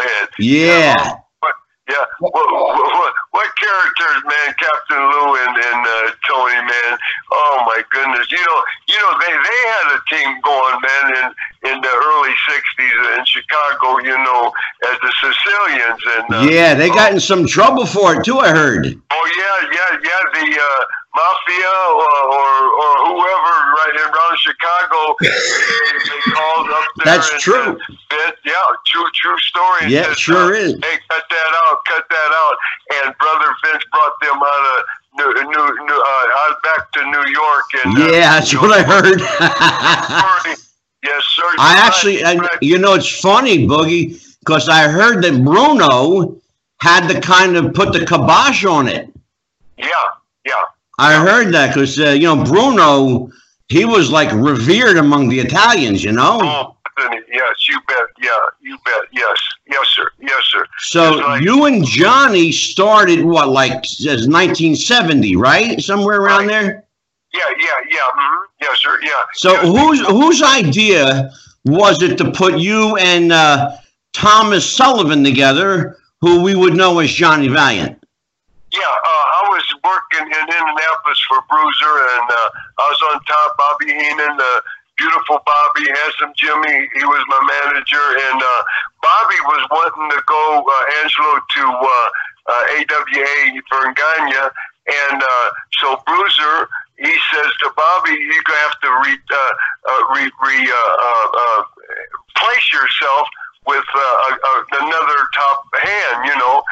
Man. 0.00 0.28
Yeah. 0.38 1.20
What, 1.40 1.54
yeah. 1.88 2.04
What, 2.20 2.32
what, 2.32 2.48
what, 2.50 3.12
what 3.32 3.48
characters, 3.56 4.20
man? 4.24 4.54
Captain 4.58 5.02
Lou 5.02 5.36
and, 5.36 5.54
and 5.56 5.80
uh, 5.86 6.10
Tony, 6.28 6.54
man. 6.54 6.92
Oh 7.32 7.62
my 7.66 7.82
goodness. 7.90 8.30
You 8.30 8.38
know, 8.38 8.60
you 8.88 8.98
know 8.98 9.12
they, 9.20 9.32
they 9.32 9.60
had 9.68 9.86
a 9.96 10.00
team 10.08 10.40
going, 10.40 10.76
man, 10.80 11.04
in 11.16 11.26
in 11.70 11.76
the 11.80 11.92
early 11.92 12.34
'60s 12.48 13.18
in 13.18 13.24
Chicago. 13.24 13.98
You 14.02 14.16
know, 14.16 14.52
as 14.88 14.96
the 15.02 15.12
Sicilians 15.20 16.02
and 16.16 16.34
uh, 16.34 16.50
Yeah, 16.50 16.74
they 16.74 16.88
got 16.88 17.12
in 17.12 17.20
some 17.20 17.46
trouble 17.46 17.86
for 17.86 18.16
it 18.16 18.24
too, 18.24 18.38
I 18.38 18.50
heard. 18.50 18.86
Oh 19.10 19.26
yeah, 19.36 19.68
yeah, 19.72 19.98
yeah. 20.02 20.20
The 20.34 20.60
uh, 20.60 20.84
mafia 21.14 21.74
or, 21.96 22.16
or 22.30 22.52
or 22.70 22.92
whoever 23.10 23.54
right 23.82 23.92
here 23.94 24.08
around 24.08 24.36
Chicago. 24.38 25.00
they, 25.20 25.28
they 25.28 26.20
called 26.32 26.70
up 26.70 26.84
there. 26.96 27.04
That's 27.04 27.30
true. 27.42 27.78
uh, 27.78 28.30
yeah, 28.44 28.54
true, 28.86 29.06
true 29.14 29.38
story. 29.38 29.90
Yeah, 29.90 30.02
said, 30.04 30.12
it 30.12 30.18
sure 30.18 30.54
uh, 30.54 30.58
is. 30.58 30.72
Hey, 30.82 30.98
cut 31.08 31.24
that 31.28 31.52
out, 31.66 31.84
cut 31.86 32.04
that 32.08 32.30
out. 32.32 32.56
And 33.02 33.14
brother 33.18 33.50
Vince 33.64 33.84
brought 33.92 34.18
them 34.20 34.36
out 34.36 34.78
of 34.78 34.84
New, 35.16 35.26
new, 35.26 35.84
new 35.86 36.04
uh, 36.06 36.54
back 36.62 36.92
to 36.92 37.04
New 37.04 37.32
York. 37.32 37.64
And 37.84 37.98
uh, 37.98 38.06
Yeah, 38.12 38.38
that's 38.38 38.54
what 38.54 38.70
I 38.70 38.82
heard. 38.82 40.56
Yes, 41.02 41.24
sir. 41.24 41.42
I 41.58 41.76
You're 41.76 41.84
actually, 41.86 42.20
you're 42.20 42.48
you 42.60 42.78
know, 42.78 42.92
it's 42.92 43.20
funny, 43.20 43.66
Boogie, 43.66 44.22
because 44.40 44.68
I 44.68 44.86
heard 44.86 45.24
that 45.24 45.42
Bruno 45.42 46.36
had 46.82 47.08
to 47.08 47.18
kind 47.22 47.56
of 47.56 47.72
put 47.72 47.94
the 47.94 48.04
kibosh 48.04 48.66
on 48.66 48.86
it. 48.86 49.10
Yeah. 49.78 49.86
I 51.00 51.14
heard 51.14 51.52
that 51.54 51.74
because 51.74 51.98
uh, 51.98 52.10
you 52.10 52.24
know 52.24 52.44
Bruno, 52.44 53.30
he 53.68 53.84
was 53.84 54.10
like 54.10 54.30
revered 54.32 54.96
among 54.98 55.28
the 55.28 55.40
Italians, 55.40 56.04
you 56.04 56.12
know. 56.12 56.40
Oh, 56.42 56.76
yes, 57.32 57.68
you 57.68 57.78
bet. 57.88 58.06
Yeah, 58.20 58.36
you 58.60 58.76
bet. 58.84 59.04
Yes, 59.12 59.38
yes, 59.66 59.86
sir. 59.88 60.06
Yes, 60.20 60.42
sir. 60.52 60.66
So 60.80 61.12
like- 61.12 61.42
you 61.42 61.64
and 61.64 61.84
Johnny 61.84 62.52
started 62.52 63.24
what, 63.24 63.48
like 63.48 63.84
as 63.84 64.28
1970, 64.28 65.36
right? 65.36 65.80
Somewhere 65.80 66.20
around 66.20 66.48
Right. 66.48 66.62
there. 66.62 66.84
Yeah, 67.32 67.40
yeah, 67.58 67.66
yeah. 67.90 68.00
mhm, 68.18 68.38
Yes, 68.60 68.78
sir. 68.82 68.98
Yeah. 69.02 69.12
So 69.34 69.56
whose 69.56 70.00
whose 70.06 70.42
idea 70.42 71.30
was 71.64 72.02
it 72.02 72.18
to 72.18 72.30
put 72.30 72.58
you 72.58 72.96
and 72.96 73.32
uh, 73.32 73.70
Thomas 74.12 74.68
Sullivan 74.68 75.22
together, 75.24 75.96
who 76.20 76.42
we 76.42 76.54
would 76.54 76.74
know 76.76 76.98
as 76.98 77.10
Johnny 77.10 77.48
Valiant? 77.48 77.96
Yeah, 78.72 78.80
uh, 78.82 79.24
working 79.90 80.26
in 80.30 80.46
Indianapolis 80.46 81.20
for 81.26 81.42
Bruiser, 81.50 81.94
and 82.14 82.26
uh, 82.30 82.48
I 82.78 82.84
was 82.86 83.00
on 83.10 83.16
top. 83.26 83.58
Bobby 83.58 83.90
Heenan, 83.90 84.38
the 84.38 84.54
beautiful 84.96 85.42
Bobby, 85.42 85.90
handsome 85.90 86.32
Jimmy, 86.36 86.86
he 86.94 87.02
was 87.02 87.22
my 87.26 87.42
manager, 87.42 88.06
and 88.30 88.38
uh, 88.38 88.62
Bobby 89.02 89.40
was 89.50 89.62
wanting 89.74 90.08
to 90.14 90.22
go, 90.28 90.44
uh, 90.62 91.02
Angelo, 91.02 91.32
to 91.42 91.64
uh, 91.66 92.08
uh, 92.46 92.76
AWA 92.78 93.34
Verne 93.66 93.94
Gagne, 93.96 94.42
and 94.86 95.18
uh, 95.22 95.48
so 95.80 95.98
Bruiser, 96.06 96.68
he 96.98 97.14
says 97.32 97.50
to 97.64 97.72
Bobby, 97.74 98.12
you're 98.12 98.44
gonna 98.46 98.64
have 98.68 98.78
to 98.84 98.90
re, 99.04 99.12
uh, 99.16 99.52
uh, 99.88 100.02
re, 100.14 100.24
re 100.44 100.58
uh, 100.68 100.94
uh, 101.00 101.26
uh, 101.32 101.62
place 102.36 102.66
yourself 102.72 103.26
with 103.66 103.84
uh, 103.94 104.00
a, 104.00 104.30
a, 104.32 104.52
another 104.80 105.20
top 105.34 105.64
hand, 105.82 106.24
you 106.24 106.36
know, 106.38 106.62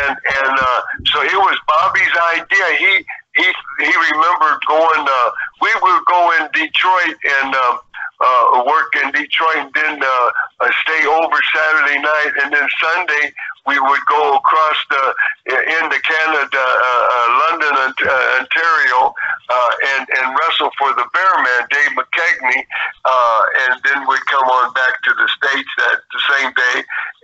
and 0.00 0.16
and 0.16 0.54
uh, 0.58 0.80
so 1.06 1.22
it 1.22 1.34
was 1.34 1.58
Bobby's 1.66 2.14
idea. 2.38 2.66
He 2.78 2.92
he 3.36 3.46
he 3.84 3.92
remembered 4.12 4.60
going. 4.68 5.04
Uh, 5.08 5.30
we 5.60 5.70
would 5.82 6.02
go 6.06 6.32
in 6.38 6.48
Detroit 6.54 7.16
and 7.42 7.54
um, 7.54 7.78
uh, 8.20 8.64
work 8.66 8.94
in 9.02 9.10
Detroit, 9.10 9.56
and 9.56 9.74
then 9.74 10.02
uh, 10.02 10.30
uh, 10.60 10.70
stay 10.82 11.06
over 11.06 11.38
Saturday 11.54 12.00
night, 12.00 12.32
and 12.42 12.52
then 12.52 12.68
Sunday 12.80 13.32
we 13.66 13.78
would 13.78 14.00
go 14.08 14.36
across 14.36 14.76
the 14.88 15.14
into 15.48 16.00
Canada, 16.00 16.56
uh, 16.56 17.08
uh, 17.12 17.28
London, 17.44 17.72
uh, 17.76 18.40
Ontario, 18.40 19.12
uh, 19.48 19.70
and 19.96 20.08
and 20.08 20.36
wrestle 20.36 20.70
for 20.78 20.92
the 20.94 21.06
Bearman, 21.12 21.62
Dave 21.70 21.92
McKigney, 21.96 22.60
uh, 23.04 23.42
and 23.68 23.80
then 23.84 24.06
we'd 24.08 24.26
come 24.26 24.44
on 24.44 24.72
back 24.74 25.02
to 25.04 25.12
the 25.16 25.28
states 25.28 25.70
that 25.78 25.98
the 26.12 26.22
same 26.36 26.52
day, 26.52 26.76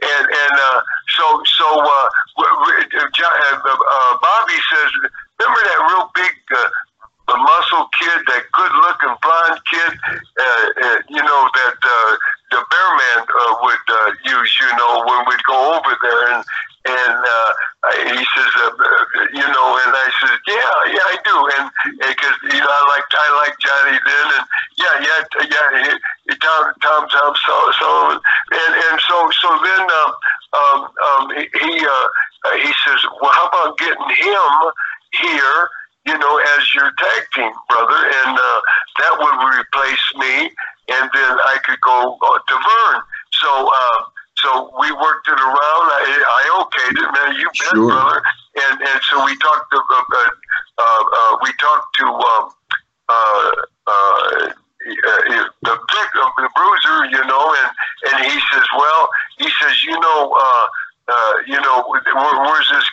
and 0.03 0.25
and 0.27 0.55
uh, 0.59 0.81
so 1.17 1.43
so 1.45 1.69
uh, 1.81 2.09
uh, 2.39 2.45
uh, 2.45 3.77
uh, 3.77 4.19
Bobby 4.21 4.59
says, 4.73 4.91
remember 5.39 5.61
that 5.65 5.79
real 5.91 6.11
big. 6.15 6.35
Uh, 6.55 6.69
the 7.27 7.37
muscle 7.37 7.89
kid, 7.99 8.21
that 8.29 8.45
good-looking 8.53 9.17
blonde 9.25 9.61
kid, 9.65 9.93
uh, 10.13 10.67
uh, 10.85 10.97
you 11.09 11.23
know 11.25 11.49
that 11.57 11.79
uh, 11.81 12.17
the 12.51 12.61
Bearman 12.69 13.25
uh, 13.25 13.55
would 13.63 13.87
uh, 13.89 14.13
use, 14.29 14.53
you 14.61 14.77
know, 14.77 15.05
when 15.09 15.25
we'd 15.29 15.43
go 15.45 15.73
over 15.73 15.97
there, 16.03 16.37
and 16.37 16.45
and 16.85 17.17
uh, 17.17 17.51
he 18.13 18.25
says, 18.37 18.53
uh, 18.61 18.69
uh, 18.69 19.25
you 19.33 19.47
know, 19.49 19.69
and 19.81 19.93
I 19.97 20.09
said, 20.21 20.37
yeah, 20.47 20.73
yeah, 20.93 21.07
I 21.09 21.17
do, 21.25 21.37
and 21.57 21.67
because 21.97 22.37
you 22.45 22.61
know, 22.61 22.69
I 22.69 22.83
like 22.93 23.09
I 23.13 23.29
like 23.41 23.55
Johnny 23.59 23.99
then, 24.05 24.27
and 24.37 24.45
yeah, 24.77 24.95
yeah, 25.01 25.21
yeah, 25.49 25.69
he, 25.81 25.91
he, 26.29 26.37
Tom, 26.39 26.73
Tom, 26.83 27.09
Tom 27.09 27.33
Sul- 27.41 27.73
Sullivan, 27.81 28.21
and 28.53 28.73
and 28.89 28.97
so 29.01 29.17
so 29.41 29.49
then 29.65 29.83
um, 29.89 30.11
um, 30.53 30.79
um, 30.85 31.25
he 31.33 31.73
uh, 31.81 32.07
he 32.61 32.73
says, 32.85 33.01
well, 33.21 33.33
how 33.33 33.49
about 33.49 33.79
getting 33.79 34.11
him 34.21 34.53
here? 35.13 35.69
you 36.07 36.19
know, 36.19 36.39
as 36.59 36.75
your 36.75 36.93
tag 36.99 37.23
team 37.35 37.53
brother, 37.69 37.97
and 37.97 38.37
uh, 38.37 38.61
that 39.01 39.17
would 39.19 39.59
replace 39.59 40.05
me, 40.17 40.53
and 40.93 41.11
then 41.15 41.33
I 41.49 41.57
could 41.65 41.81
go 41.81 42.19
uh, 42.21 42.39
to 42.47 42.55
Verne. 42.55 43.03
So, 43.33 43.73
uh, 43.73 44.01
so 44.45 44.71
we 44.79 44.93
worked 44.93 45.27
it 45.29 45.41
around. 45.41 45.85
I, 45.91 46.05
I 46.05 46.43
okayed 46.61 46.97
it, 47.01 47.09
man. 47.17 47.35
You 47.41 47.49
bet, 47.49 47.73
Sure. 47.75 47.89
brother. 47.89 48.23
And 48.61 48.81
and 48.81 49.01
so 49.11 49.25
we 49.25 49.35
talked 49.39 49.73
to 49.73 49.79
uh, 49.81 50.03
uh, 50.13 50.31
uh, 50.79 51.05
uh, 51.19 51.37
we 51.43 51.51
talked 51.59 51.97
to 51.97 52.07
um, 52.07 52.45
uh, 53.09 53.53
uh, 53.87 54.53
uh, 54.53 55.49
the 55.63 55.75
big 55.75 56.11
uh, 56.21 56.31
the 56.39 56.49
bruiser, 56.55 56.99
you 57.17 57.25
know, 57.27 57.57
and 57.59 57.71
and 58.13 58.25
he 58.31 58.39
says, 58.53 58.67
well, 58.77 59.09
he 59.39 59.49
says, 59.61 59.83
you 59.85 59.99
know. 59.99 60.33
Uh, 60.39 60.67
uh, 61.07 61.35
you 61.47 61.61
know, 61.61 61.85
where, 61.87 62.01
where's 62.41 62.71
this 62.71 62.84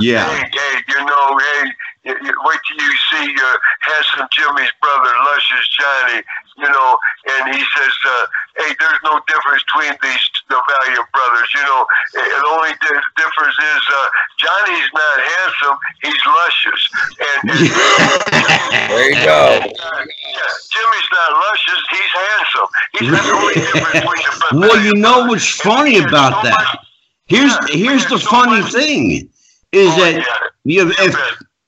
Yeah. 0.00 0.26
Hey, 0.26 0.50
hey, 0.50 0.74
you 0.88 1.04
know, 1.04 1.38
hey, 1.38 1.70
you, 2.04 2.12
you, 2.12 2.32
wait 2.44 2.60
till 2.66 2.80
you 2.84 2.92
see 3.10 3.34
uh, 3.34 3.56
handsome 3.80 4.26
Jimmy's 4.32 4.72
brother, 4.80 5.10
Luscious 5.24 5.68
Johnny, 5.68 6.22
you 6.58 6.68
know, 6.68 6.98
and 7.30 7.54
he 7.54 7.60
says, 7.60 7.94
uh, 8.06 8.26
hey, 8.58 8.74
there's 8.78 9.02
no 9.04 9.20
difference 9.26 9.62
between 9.64 9.94
these 10.02 10.24
the 10.48 10.60
Valiant 10.60 11.08
brothers, 11.12 11.48
you 11.54 11.62
know. 11.62 11.86
The 12.12 12.44
only 12.50 12.70
difference 13.16 13.56
is 13.58 13.82
uh, 13.88 14.08
Johnny's 14.38 14.90
not 14.92 15.16
handsome, 15.24 15.76
he's 16.02 16.22
luscious. 16.26 16.82
And, 17.18 17.50
and 17.50 17.58
there 18.90 19.08
you 19.08 19.24
go. 19.24 19.60
Yeah, 19.64 20.50
Jimmy's 20.70 21.10
not 21.10 21.30
luscious, 21.32 21.82
he's 21.90 22.12
handsome. 22.12 22.68
He's 22.98 23.10
the 23.10 23.32
only 23.32 23.54
difference 23.54 24.04
between 24.04 24.60
the 24.60 24.68
Well, 24.68 24.84
you 24.84 24.94
know 24.94 25.26
what's 25.26 25.48
funny 25.48 25.98
about 25.98 26.42
that? 26.44 26.78
Here's 27.26 27.56
here's 27.70 28.06
the 28.06 28.18
funny 28.18 28.62
thing 28.70 29.30
is 29.74 29.88
Oh, 29.92 29.96
that 30.00 30.50
you 30.64 30.92
if 30.98 31.16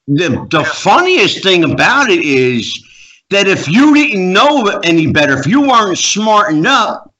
the 0.07 0.47
the 0.51 0.65
funniest 0.65 1.43
thing 1.43 1.65
about 1.65 2.11
it 2.11 2.21
is 2.25 2.83
that 3.31 3.49
if 3.49 3.69
you 3.69 3.95
didn't 3.95 4.33
know 4.33 4.81
any 4.85 5.11
better, 5.11 5.39
if 5.39 5.47
you 5.47 5.63
weren't 5.63 5.99
smart 5.99 6.53
enough, 6.53 7.11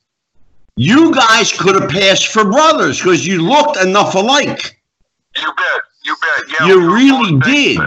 you 0.77 1.13
guys 1.15 1.53
could 1.53 1.81
have 1.81 1.91
passed 1.91 2.29
for 2.29 2.45
brothers 2.45 2.99
because 2.99 3.27
you 3.27 3.43
looked 3.43 3.77
enough 3.79 4.15
alike. 4.15 4.81
You 5.37 5.53
bet. 5.57 5.81
You 6.05 6.17
bet. 6.21 6.61
Yeah, 6.61 6.67
You 6.67 6.95
really 6.95 7.39
did, 7.41 7.81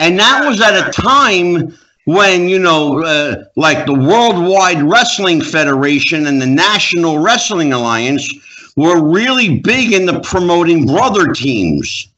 and 0.00 0.18
that 0.18 0.46
was 0.46 0.60
at 0.60 0.88
a 0.88 0.90
time 0.90 1.76
when 2.04 2.48
you 2.48 2.58
know, 2.58 3.02
uh, 3.04 3.44
like 3.56 3.86
the 3.86 3.94
Worldwide 3.94 4.82
Wrestling 4.82 5.40
Federation 5.40 6.26
and 6.26 6.42
the 6.42 6.46
National 6.46 7.18
Wrestling 7.20 7.72
Alliance 7.72 8.28
were 8.76 9.02
really 9.02 9.60
big 9.60 9.92
into 9.92 10.18
promoting 10.20 10.86
brother 10.86 11.32
teams. 11.32 12.08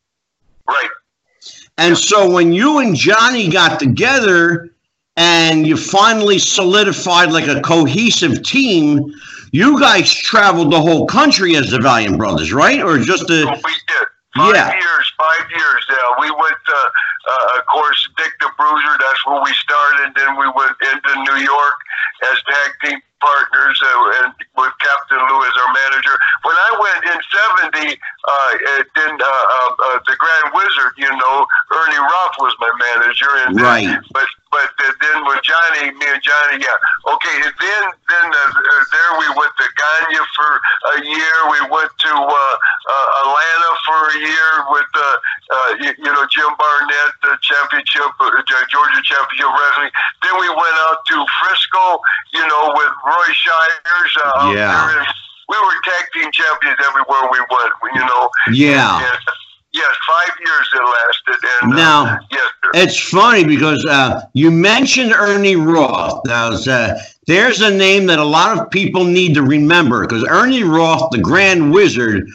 And 1.77 1.99
so 1.99 2.31
when 2.31 2.53
you 2.53 2.79
and 2.79 2.95
Johnny 2.95 3.49
got 3.49 3.81
together 3.81 4.71
and 5.17 5.67
you 5.67 5.77
finally 5.77 6.39
solidified 6.39 7.33
like 7.33 7.49
a 7.49 7.61
cohesive 7.61 8.43
team, 8.43 9.13
you 9.53 9.79
guys 9.81 10.13
traveled 10.13 10.73
the 10.73 10.81
whole 10.81 11.07
country 11.07 11.57
as 11.57 11.71
the 11.71 11.81
Valiant 11.81 12.19
Brothers, 12.19 12.53
right? 12.53 12.81
Or 12.81 12.99
just 12.99 13.27
So 13.29 13.35
a 13.35 13.47
we 13.47 13.73
did. 13.89 14.07
Five 14.37 14.55
Yeah. 14.55 14.73
years, 14.75 15.13
five 15.17 15.49
years. 15.51 15.87
Yeah, 15.89 15.97
we 16.19 16.29
went, 16.29 16.57
uh, 16.69 16.75
uh, 16.75 17.59
of 17.61 17.67
course, 17.67 18.09
Dick 18.17 18.33
the 18.41 18.51
Bruiser. 18.59 18.97
That's 18.99 19.25
where 19.27 19.41
we 19.41 19.53
started. 19.55 20.13
Then 20.17 20.37
we 20.37 20.47
went 20.57 20.75
into 20.83 21.23
New 21.33 21.41
York 21.41 21.77
as 22.33 22.43
tag 22.43 22.73
team 22.83 23.01
partners, 23.25 23.81
uh, 23.81 24.21
and 24.21 24.29
with 24.61 24.73
Captain 24.85 25.17
Lou 25.25 25.39
as 25.49 25.55
our 25.65 25.73
manager. 25.73 26.13
When 26.45 26.57
I 26.57 26.71
went 26.77 27.01
in 27.09 27.19
'70, 27.73 27.97
uh, 27.97 28.29
uh, 28.29 28.83
then 28.95 29.13
uh, 29.17 29.25
uh, 29.25 29.71
uh, 29.81 29.99
the 30.05 30.17
Grand 30.21 30.53
Wizard, 30.53 30.93
you 31.01 31.09
know, 31.09 31.37
Ernie 31.73 31.99
Roth 32.05 32.37
was 32.45 32.55
my 32.61 32.73
manager, 32.93 33.31
and 33.49 33.57
then- 33.57 33.65
Right. 33.65 33.89
But 34.13 34.29
but 34.55 34.95
then 35.03 35.19
with 35.27 35.43
Johnny, 35.43 35.91
me 35.91 36.07
and 36.07 36.23
Johnny, 36.23 36.63
yeah, 36.63 37.11
okay. 37.11 37.37
And 37.43 37.55
then 37.59 37.83
then 38.07 38.27
uh, 38.31 38.39
uh, 38.55 38.83
there 38.95 39.11
we 39.19 39.29
went 39.35 39.51
to 39.59 39.67
Gagne 39.75 40.19
for 40.39 40.51
a 40.95 40.99
year. 41.03 41.37
We 41.51 41.61
went 41.75 41.91
to 41.91 42.13
uh, 42.15 42.31
uh, 42.31 43.21
Atlanta 43.27 43.71
for 43.87 43.99
a 44.15 44.17
year 44.23 44.51
with 44.71 44.91
uh, 44.95 45.03
uh, 45.03 45.69
you, 45.83 45.91
you 45.99 46.11
know 46.15 46.25
Jim 46.31 46.51
Barnett, 46.55 47.11
the 47.23 47.35
championship, 47.43 48.11
uh, 48.21 48.31
Georgia 48.71 49.03
Championship 49.03 49.51
Wrestling. 49.51 49.93
Then 50.23 50.35
we 50.39 50.49
went 50.49 50.77
out 50.87 51.03
to 51.11 51.17
Frisco, 51.43 51.99
you 52.33 52.45
know, 52.47 52.73
with 52.79 52.93
Roy 53.03 53.31
Shires. 53.35 54.13
Uh, 54.23 54.53
Yeah. 54.55 55.03
we 55.49 55.57
were 55.59 55.79
tag 55.85 56.05
team 56.15 56.31
champions 56.33 56.79
everywhere 56.87 57.27
we 57.31 57.41
went. 57.51 57.73
You 57.95 58.05
know. 58.07 58.31
yeah. 58.53 59.03
And, 59.03 59.19
yes, 59.75 59.95
five 60.07 60.37
years 60.41 60.69
it 60.73 60.83
lasted. 60.83 61.49
And 61.63 61.73
uh, 61.73 61.77
Now, 61.77 62.19
yes, 62.31 62.41
sir. 62.63 62.71
It's 62.75 62.99
funny 62.99 63.45
because 63.45 63.85
uh, 63.85 64.23
you 64.33 64.51
mentioned 64.51 65.13
Ernie 65.13 65.57
Roth. 65.57 66.23
Now, 66.27 66.53
uh, 66.53 66.99
there's 67.27 67.61
a 67.61 67.71
name 67.71 68.07
that 68.07 68.19
a 68.19 68.25
lot 68.25 68.59
of 68.59 68.71
people 68.71 69.05
need 69.05 69.35
to 69.35 69.43
remember 69.43 70.07
because 70.07 70.25
Ernie 70.25 70.63
Roth, 70.63 71.11
the 71.11 71.19
Grand 71.19 71.73
Wizard, 71.73 72.29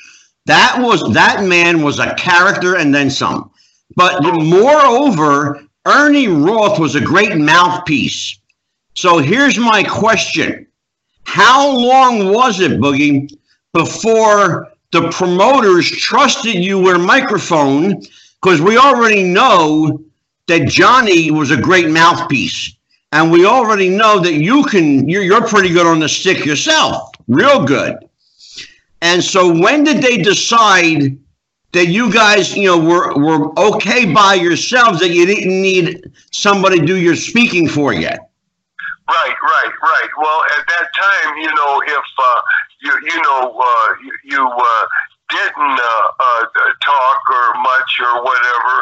that 0.45 0.77
was 0.79 1.01
that 1.13 1.43
man 1.45 1.81
was 1.81 1.99
a 1.99 2.13
character 2.15 2.75
and 2.75 2.93
then 2.93 3.09
some. 3.09 3.51
But 3.95 4.21
moreover, 4.21 5.63
Ernie 5.85 6.27
Roth 6.27 6.79
was 6.79 6.95
a 6.95 7.01
great 7.01 7.35
mouthpiece. 7.37 8.37
So 8.95 9.19
here's 9.19 9.57
my 9.57 9.83
question: 9.83 10.67
How 11.23 11.69
long 11.69 12.33
was 12.33 12.59
it, 12.59 12.79
Boogie, 12.79 13.31
before 13.73 14.67
the 14.91 15.09
promoters 15.09 15.89
trusted 15.89 16.55
you 16.55 16.79
with 16.79 16.95
a 16.95 16.99
microphone? 16.99 18.01
Because 18.41 18.61
we 18.61 18.77
already 18.77 19.23
know 19.23 20.01
that 20.47 20.67
Johnny 20.67 21.31
was 21.31 21.51
a 21.51 21.57
great 21.57 21.89
mouthpiece. 21.89 22.75
And 23.11 23.31
we 23.31 23.45
already 23.45 23.89
know 23.89 24.19
that 24.19 24.33
you 24.33 24.63
can, 24.63 25.09
you're, 25.09 25.23
you're 25.23 25.47
pretty 25.47 25.69
good 25.69 25.87
on 25.87 25.99
the 25.99 26.09
stick 26.09 26.45
yourself, 26.45 27.09
real 27.27 27.63
good. 27.65 27.97
And 29.01 29.23
so 29.23 29.51
when 29.57 29.83
did 29.83 30.03
they 30.03 30.17
decide 30.17 31.17
that 31.71 31.87
you 31.87 32.11
guys, 32.11 32.55
you 32.55 32.65
know, 32.65 32.79
were, 32.79 33.15
were 33.17 33.59
okay 33.59 34.11
by 34.11 34.35
yourselves, 34.35 34.99
that 34.99 35.09
you 35.09 35.25
didn't 35.25 35.61
need 35.61 36.11
somebody 36.31 36.79
to 36.79 36.85
do 36.85 36.97
your 36.97 37.15
speaking 37.15 37.67
for 37.67 37.93
you? 37.93 38.09
Right, 38.09 39.35
right, 39.41 39.73
right. 39.81 40.09
Well, 40.19 40.43
at 40.57 40.67
that 40.67 40.87
time, 40.93 41.37
you 41.37 41.47
know, 41.55 41.81
if 41.87 42.03
uh, 42.17 42.41
you 42.81 42.93
you 43.03 43.21
know 43.21 43.53
uh, 43.59 43.87
you, 44.03 44.11
you 44.23 44.43
uh, 44.47 44.85
didn't 45.29 45.77
uh, 45.79 46.07
uh, 46.19 46.43
talk 46.81 47.21
or 47.29 47.47
much 47.61 47.91
or 48.01 48.23
whatever, 48.25 48.73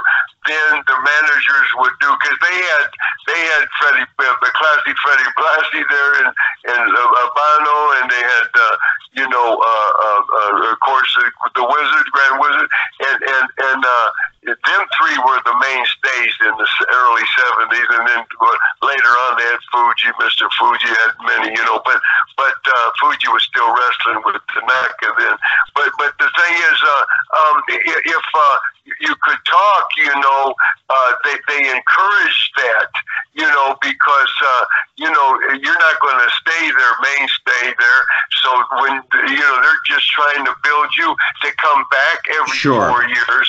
then 0.47 0.79
the 0.87 0.97
managers 1.03 1.69
would 1.75 1.95
do 1.99 2.07
because 2.07 2.37
they 2.39 2.57
had 2.71 2.87
they 3.27 3.41
had 3.51 3.63
Freddie 3.79 4.07
uh, 4.19 4.51
classy 4.55 4.93
Freddie 5.03 5.31
Blassie 5.35 5.85
there 5.91 6.11
and 6.23 6.31
and 6.71 6.87
uh, 6.87 7.21
Albano 7.21 7.77
and 7.99 8.05
they 8.09 8.23
had 8.23 8.49
uh, 8.55 8.75
you 9.13 9.27
know 9.29 9.47
uh, 9.59 9.91
uh, 10.03 10.21
uh, 10.21 10.71
of 10.71 10.79
course 10.79 11.11
the 11.55 11.63
Wizard 11.63 12.07
Grand 12.11 12.39
Wizard 12.39 12.69
and 12.99 13.19
and 13.23 13.45
and 13.71 13.81
uh, 13.85 14.09
them 14.47 14.83
three 14.95 15.17
were 15.27 15.41
the 15.43 15.55
mainstays 15.59 16.35
in 16.47 16.53
the 16.55 16.67
early 16.87 17.25
'70s, 17.35 17.89
and 17.99 18.03
then 18.07 18.21
uh, 18.23 18.57
later 18.79 19.11
on 19.27 19.35
they 19.35 19.47
had 19.47 19.59
Fuji. 19.71 20.09
Mr. 20.23 20.47
Fuji 20.55 20.87
had 20.87 21.11
many, 21.27 21.51
you 21.51 21.63
know, 21.67 21.81
but 21.83 21.99
but 22.37 22.55
uh, 22.63 22.89
Fuji 22.99 23.27
was 23.27 23.43
still 23.43 23.67
wrestling 23.67 24.23
with 24.23 24.39
Tanaka 24.55 25.09
then. 25.19 25.35
But 25.75 25.91
but 25.99 26.15
the 26.19 26.29
thing 26.31 26.53
is, 26.71 26.79
uh, 26.79 27.03
um, 27.35 27.55
if 27.67 28.25
uh, 28.33 28.57
you 28.99 29.15
could 29.21 29.37
talk, 29.45 29.87
you 29.97 30.13
know, 30.21 30.55
uh, 30.89 31.11
they 31.23 31.35
they 31.47 31.61
encourage 31.71 32.51
that, 32.57 32.89
you 33.33 33.43
know, 33.43 33.77
because 33.81 34.33
uh, 34.43 34.63
you 34.97 35.09
know 35.09 35.37
you're 35.61 35.79
not 35.79 35.99
going 36.01 36.19
to 36.19 36.31
stay 36.41 36.63
there, 36.71 36.93
mainstay 37.03 37.73
there. 37.77 38.01
So 38.41 38.49
when 38.81 39.01
you 39.31 39.39
know 39.39 39.59
they're 39.61 39.83
just 39.85 40.07
trying 40.11 40.45
to 40.45 40.53
build 40.63 40.89
you 40.97 41.15
to 41.43 41.51
come 41.57 41.83
back 41.91 42.19
every 42.39 42.57
Sure. 42.57 42.89
four 42.89 43.03
years, 43.03 43.47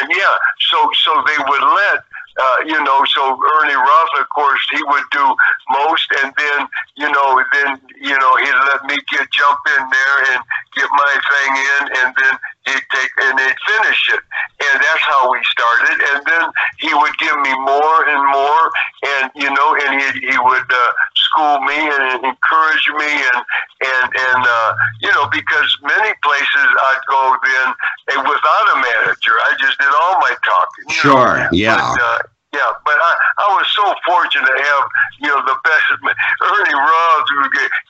and 0.00 0.10
yeah, 0.14 0.36
so 0.70 0.90
so 1.04 1.22
they 1.26 1.38
would 1.48 1.62
let. 1.62 2.04
Uh, 2.40 2.56
you 2.64 2.82
know, 2.82 3.04
so 3.04 3.36
Ernie 3.36 3.74
Roth, 3.74 4.14
of 4.18 4.28
course, 4.30 4.64
he 4.72 4.80
would 4.84 5.04
do 5.12 5.34
most, 5.70 6.08
and 6.22 6.32
then, 6.38 6.68
you 6.96 7.10
know, 7.10 7.42
then, 7.52 7.78
you 8.00 8.16
know, 8.16 8.32
he'd 8.36 8.60
let 8.72 8.84
me 8.84 8.96
get 9.12 9.30
jump 9.30 9.60
in 9.76 9.82
there 9.90 10.16
and 10.32 10.40
get 10.74 10.88
my 10.90 11.14
thing 11.20 11.52
in, 11.52 11.82
and 12.00 12.14
then 12.16 12.34
he'd 12.66 12.86
take 12.92 13.10
and 13.22 13.38
they'd 13.38 13.60
finish 13.66 14.00
it, 14.14 14.22
and 14.64 14.74
that's 14.80 15.04
how 15.04 15.30
we 15.30 15.38
started. 15.44 15.96
And 16.14 16.20
then 16.26 16.44
he 16.78 16.92
would 16.94 17.16
give 17.18 17.36
me 17.40 17.52
more 17.60 18.08
and 18.08 18.22
more, 18.30 18.64
and 19.04 19.30
you 19.34 19.50
know, 19.50 19.76
and 19.84 20.00
he 20.00 20.32
he 20.32 20.36
would 20.38 20.68
uh, 20.70 20.88
school 21.16 21.60
me 21.60 21.76
and 21.76 22.24
encourage 22.24 22.86
me, 22.96 23.10
and 23.10 23.40
and 23.84 24.06
and 24.08 24.42
uh, 24.46 24.70
you 25.00 25.10
know, 25.12 25.28
because 25.32 25.76
many 25.82 26.12
places 26.22 26.66
I'd 26.88 27.04
go 27.08 27.36
then 27.44 27.68
eh, 28.16 28.20
without 28.22 28.66
a 28.72 28.76
manager, 28.80 29.34
I 29.44 29.56
just 29.60 29.78
did 29.78 29.92
all 30.02 30.20
my 30.20 30.34
talking. 30.44 30.84
you 30.88 30.96
know. 31.04 31.16
Sure, 31.16 31.48
yeah. 31.52 31.76
But, 31.76 32.02
uh, 32.02 32.18
yeah, 32.52 32.72
but 32.84 32.94
I, 32.98 33.12
I 33.38 33.46
was 33.54 33.66
so 33.70 33.94
fortunate 34.04 34.42
to 34.46 34.58
have, 34.58 34.84
you 35.22 35.28
know, 35.28 35.38
the 35.46 35.54
best, 35.62 35.86
Ernie 36.02 36.74
Roth, 36.74 37.26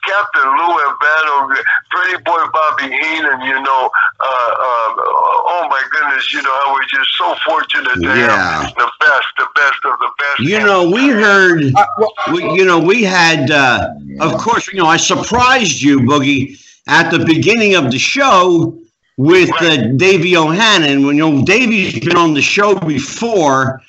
Captain 0.05 0.45
Lou 0.45 0.71
Albano, 0.85 1.49
Pretty 1.89 2.21
Boy 2.21 2.43
Bobby 2.53 2.93
Heenan, 2.93 3.41
you 3.41 3.57
know, 3.57 3.89
uh, 4.21 4.51
um, 4.61 4.91
oh 5.01 5.65
my 5.69 5.81
goodness, 5.89 6.31
you 6.31 6.43
know, 6.43 6.49
I 6.51 6.77
was 6.77 6.85
just 6.93 7.09
so 7.17 7.35
fortunate 7.43 7.95
to 7.95 8.19
Yeah. 8.19 8.61
have 8.61 8.75
the 8.75 8.91
best, 8.99 9.27
the 9.39 9.47
best 9.55 9.79
of 9.85 9.97
the 9.99 10.11
best. 10.19 10.39
You 10.41 10.59
know, 10.59 10.89
we 10.89 11.09
heard, 11.09 11.73
Uh, 11.75 11.85
well, 11.97 12.13
we, 12.31 12.43
you 12.53 12.65
know, 12.65 12.77
we 12.77 13.01
had, 13.03 13.49
uh, 13.49 13.89
of 14.19 14.37
course, 14.37 14.67
you 14.71 14.77
know, 14.77 14.85
I 14.85 14.97
surprised 14.97 15.81
you, 15.81 16.01
Boogie, 16.01 16.59
at 16.87 17.09
the 17.09 17.19
beginning 17.19 17.73
of 17.73 17.89
the 17.91 17.97
show 17.99 18.77
with 19.17 19.49
uh, 19.59 19.87
Davey 19.97 20.37
O'Hannon. 20.37 21.05
When 21.05 21.17
you 21.17 21.29
know, 21.31 21.43
Davey's 21.45 21.99
been 21.99 22.15
on 22.17 22.35
the 22.35 22.41
show 22.43 22.75
before, 22.75 23.81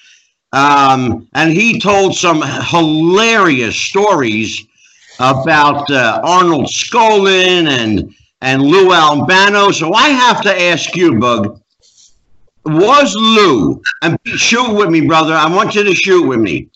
um, 0.52 1.28
and 1.34 1.52
he 1.52 1.80
told 1.80 2.14
some 2.14 2.42
hilarious 2.42 3.76
stories 3.76 4.66
about 5.18 5.90
uh, 5.90 6.20
Arnold 6.24 6.66
Skaaland 6.66 7.68
and 7.68 8.14
and 8.40 8.60
Lou 8.60 8.92
Albano. 8.92 9.70
So 9.70 9.94
I 9.94 10.08
have 10.08 10.42
to 10.42 10.62
ask 10.62 10.96
you, 10.96 11.18
Bug, 11.18 11.60
was 12.64 13.14
Lou 13.14 13.80
and 14.02 14.18
shoot 14.24 14.72
with 14.72 14.90
me, 14.90 15.06
brother? 15.06 15.32
I 15.32 15.48
want 15.48 15.74
you 15.74 15.84
to 15.84 15.94
shoot 15.94 16.26
with 16.26 16.40
me. 16.40 16.68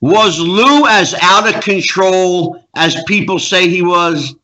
Was 0.00 0.38
Lou 0.38 0.86
as 0.86 1.14
out 1.22 1.52
of 1.52 1.62
control 1.62 2.62
as 2.76 3.02
people 3.04 3.38
say 3.38 3.68
he 3.68 3.82
was? 3.82 4.34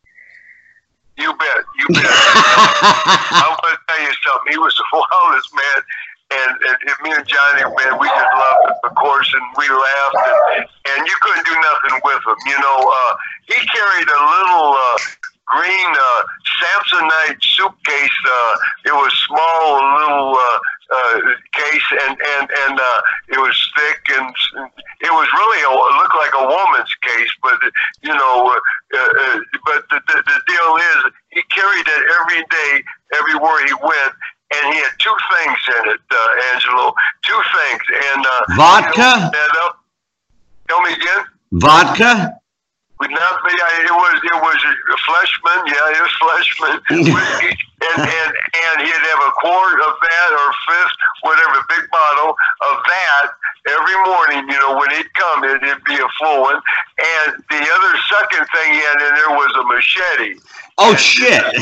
You 1.17 1.31
bet. 1.33 1.63
You 1.77 1.87
bet. 1.89 2.05
I'm 2.05 3.57
going 3.61 3.75
to 3.75 3.81
tell 3.87 4.01
you 4.01 4.13
something. 4.25 4.51
He 4.53 4.57
was 4.57 4.73
the 4.75 4.83
wildest 4.93 5.53
man. 5.53 5.83
And, 6.31 6.51
and, 6.63 6.77
and 6.87 6.97
me 7.03 7.11
and 7.11 7.27
Johnny, 7.27 7.63
man, 7.63 7.99
we 7.99 8.07
just 8.07 8.33
loved 8.33 8.71
of 8.83 8.95
course, 8.95 9.29
and 9.33 9.43
we 9.57 9.67
laughed, 9.69 10.15
and, 10.55 10.65
and 10.65 11.07
you 11.07 11.15
couldn't 11.21 11.45
do 11.45 11.55
nothing 11.55 11.99
with 12.03 12.21
him. 12.25 12.39
You 12.47 12.59
know, 12.59 12.79
uh, 12.87 13.13
he 13.47 13.59
carried 13.67 14.07
a 14.07 14.21
little 14.25 14.73
uh, 14.73 14.97
green 15.47 15.91
uh, 15.91 16.21
Samsonite 16.59 17.41
suitcase. 17.41 18.19
Uh, 18.25 18.55
it 18.85 18.95
was 18.95 19.13
small, 19.27 19.79
a 19.79 19.87
little 19.99 20.35
uh, 20.35 20.59
uh, 20.91 21.19
case, 21.53 21.87
and 22.07 22.17
and 22.19 22.49
and 22.67 22.79
uh, 22.79 23.01
it 23.29 23.39
was 23.39 23.55
thick, 23.77 24.01
and 24.17 24.33
it 25.01 25.11
was 25.11 25.27
really 25.31 25.61
a, 25.63 25.71
it 25.71 25.95
looked 26.01 26.17
like 26.17 26.35
a 26.35 26.45
woman's 26.47 26.93
case. 27.01 27.31
But 27.43 27.59
you 28.01 28.13
know, 28.13 28.51
uh, 28.51 28.97
uh, 28.97 29.39
but 29.65 29.83
the, 29.89 30.01
the 30.07 30.17
the 30.25 30.39
deal 30.47 30.75
is, 30.77 31.13
he 31.31 31.41
carried 31.53 31.87
it 31.87 32.03
every 32.19 32.43
day, 32.49 32.83
everywhere 33.15 33.65
he 33.65 33.73
went. 33.81 34.13
And 34.51 34.73
he 34.73 34.79
had 34.79 34.91
two 34.99 35.15
things 35.31 35.59
in 35.79 35.91
it, 35.91 36.01
uh, 36.11 36.53
Angelo. 36.53 36.93
Two 37.23 37.41
things, 37.55 37.81
and 38.11 38.25
uh, 38.25 38.55
Vodka? 38.55 39.31
Up. 39.63 39.79
Tell 40.67 40.81
me 40.81 40.93
again. 40.93 41.23
Vodka? 41.53 42.41
Would 42.99 43.11
not 43.11 43.43
be. 43.43 43.49
I, 43.49 43.81
it 43.81 43.91
was. 43.91 44.21
It 44.23 44.39
was 44.43 44.59
a 44.61 44.97
Fleischmann. 45.07 45.65
Yeah, 45.67 45.97
it 45.97 46.01
was 46.05 46.13
Fleischmann. 46.21 47.57
And 47.81 47.97
and 47.97 48.31
and 48.37 48.77
he'd 48.85 48.93
have 49.09 49.23
a 49.25 49.31
quart 49.41 49.79
of 49.81 49.93
that 50.05 50.29
or 50.37 50.53
a 50.53 50.55
fifth, 50.69 51.01
whatever, 51.23 51.65
big 51.67 51.89
bottle 51.89 52.37
of 52.69 52.77
that 52.85 53.31
every 53.73 53.97
morning. 54.05 54.47
You 54.53 54.59
know, 54.61 54.77
when 54.77 54.91
he'd 54.91 55.11
come, 55.15 55.43
it, 55.45 55.63
it'd 55.63 55.83
be 55.85 55.95
a 55.95 56.07
full 56.21 56.41
one. 56.41 56.61
And 57.01 57.43
the 57.49 57.57
other 57.57 57.97
second 58.05 58.45
thing 58.53 58.73
he 58.73 58.79
had 58.85 59.01
in 59.01 59.15
there 59.17 59.31
was 59.33 59.49
a 59.57 59.63
machete. 59.65 60.37
Oh 60.77 60.95
shit! 60.95 61.41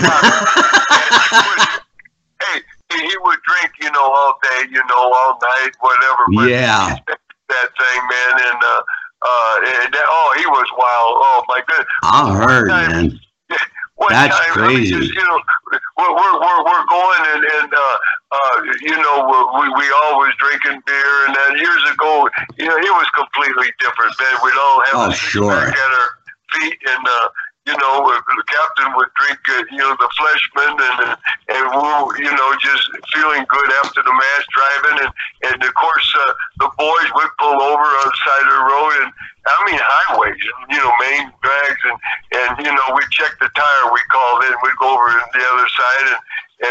hey, 2.44 2.62
he 2.92 3.14
would 3.22 3.40
drink, 3.46 3.72
you 3.82 3.92
know, 3.92 4.04
all 4.12 4.40
day, 4.42 4.68
you 4.70 4.82
know, 4.90 5.14
all 5.14 5.38
night, 5.42 5.72
whatever. 5.80 6.24
But 6.36 6.50
Yeah. 6.50 6.96
that 7.50 7.70
thing, 7.78 8.02
man, 8.10 8.34
and 8.50 8.60
uh, 8.64 8.82
uh, 9.22 9.56
and 9.84 9.94
that, 9.94 10.06
oh, 10.08 10.34
he 10.38 10.46
was 10.46 10.68
wild. 10.78 11.14
Oh 11.18 11.44
my 11.50 11.62
goodness. 11.68 11.88
I 12.04 12.34
heard, 12.34 12.68
man. 12.68 13.20
That's 14.10 14.32
time, 14.32 14.64
I 14.64 14.68
mean, 14.70 14.78
crazy. 14.78 14.96
just, 14.96 15.12
you 15.14 15.20
know, 15.28 15.40
we're 15.98 16.14
we're 16.16 16.40
we're, 16.40 16.64
we're 16.64 16.86
going 16.88 17.22
and 17.36 17.44
and 17.44 17.74
uh, 17.74 17.98
uh, 18.32 18.58
you 18.80 18.96
know 18.96 19.28
we 19.60 19.68
we 19.76 19.86
all 19.92 20.24
was 20.24 20.34
drinking 20.40 20.82
beer 20.88 21.14
and 21.28 21.36
then 21.36 21.58
years 21.60 21.84
ago, 21.92 22.30
you 22.58 22.66
know, 22.66 22.78
it 22.78 22.94
was 22.96 23.10
completely 23.12 23.68
different. 23.80 24.14
Then 24.18 24.34
we'd 24.42 24.54
all 24.58 24.82
have 24.86 24.96
Oh, 24.96 25.12
a 25.12 25.14
sure. 25.14 25.68
at 25.68 25.76
our 25.76 26.10
feet 26.54 26.78
and. 26.88 27.06
uh 27.08 27.28
you 27.70 27.78
know, 27.78 28.01
uh, 28.01 28.17
the 28.34 28.47
captain 28.49 28.89
would 28.97 29.13
drink, 29.13 29.38
uh, 29.53 29.61
you 29.70 29.78
know, 29.78 29.93
the 30.01 30.09
Fleischmann, 30.17 30.74
and 30.74 31.13
and 31.53 31.63
we, 31.70 32.26
you 32.26 32.34
know, 32.34 32.49
just 32.57 32.89
feeling 33.13 33.45
good 33.45 33.70
after 33.86 34.01
the 34.01 34.09
match, 34.09 34.45
driving, 34.49 34.97
and 35.05 35.11
and 35.53 35.57
of 35.61 35.74
course 35.78 36.07
uh, 36.17 36.34
the 36.65 36.70
boys 36.82 37.09
would 37.13 37.30
pull 37.38 37.61
over 37.61 37.88
on 38.01 38.05
the 38.09 38.17
side 38.26 38.45
of 38.49 38.53
the 38.57 38.65
road, 38.74 38.93
and 39.05 39.09
I 39.45 39.53
mean 39.70 39.78
highways, 39.78 40.41
you 40.74 40.82
know, 40.82 40.89
main 40.97 41.30
drags, 41.45 41.82
and 41.86 41.97
and 42.41 42.49
you 42.65 42.74
know 42.74 42.86
we'd 42.97 43.13
check 43.13 43.38
the 43.38 43.53
tire, 43.53 43.86
we 43.93 44.01
called 44.09 44.49
in, 44.49 44.53
we'd 44.65 44.82
go 44.82 44.89
over 44.89 45.13
to 45.13 45.22
the 45.30 45.45
other 45.45 45.70
side, 45.70 46.05
and 46.09 46.22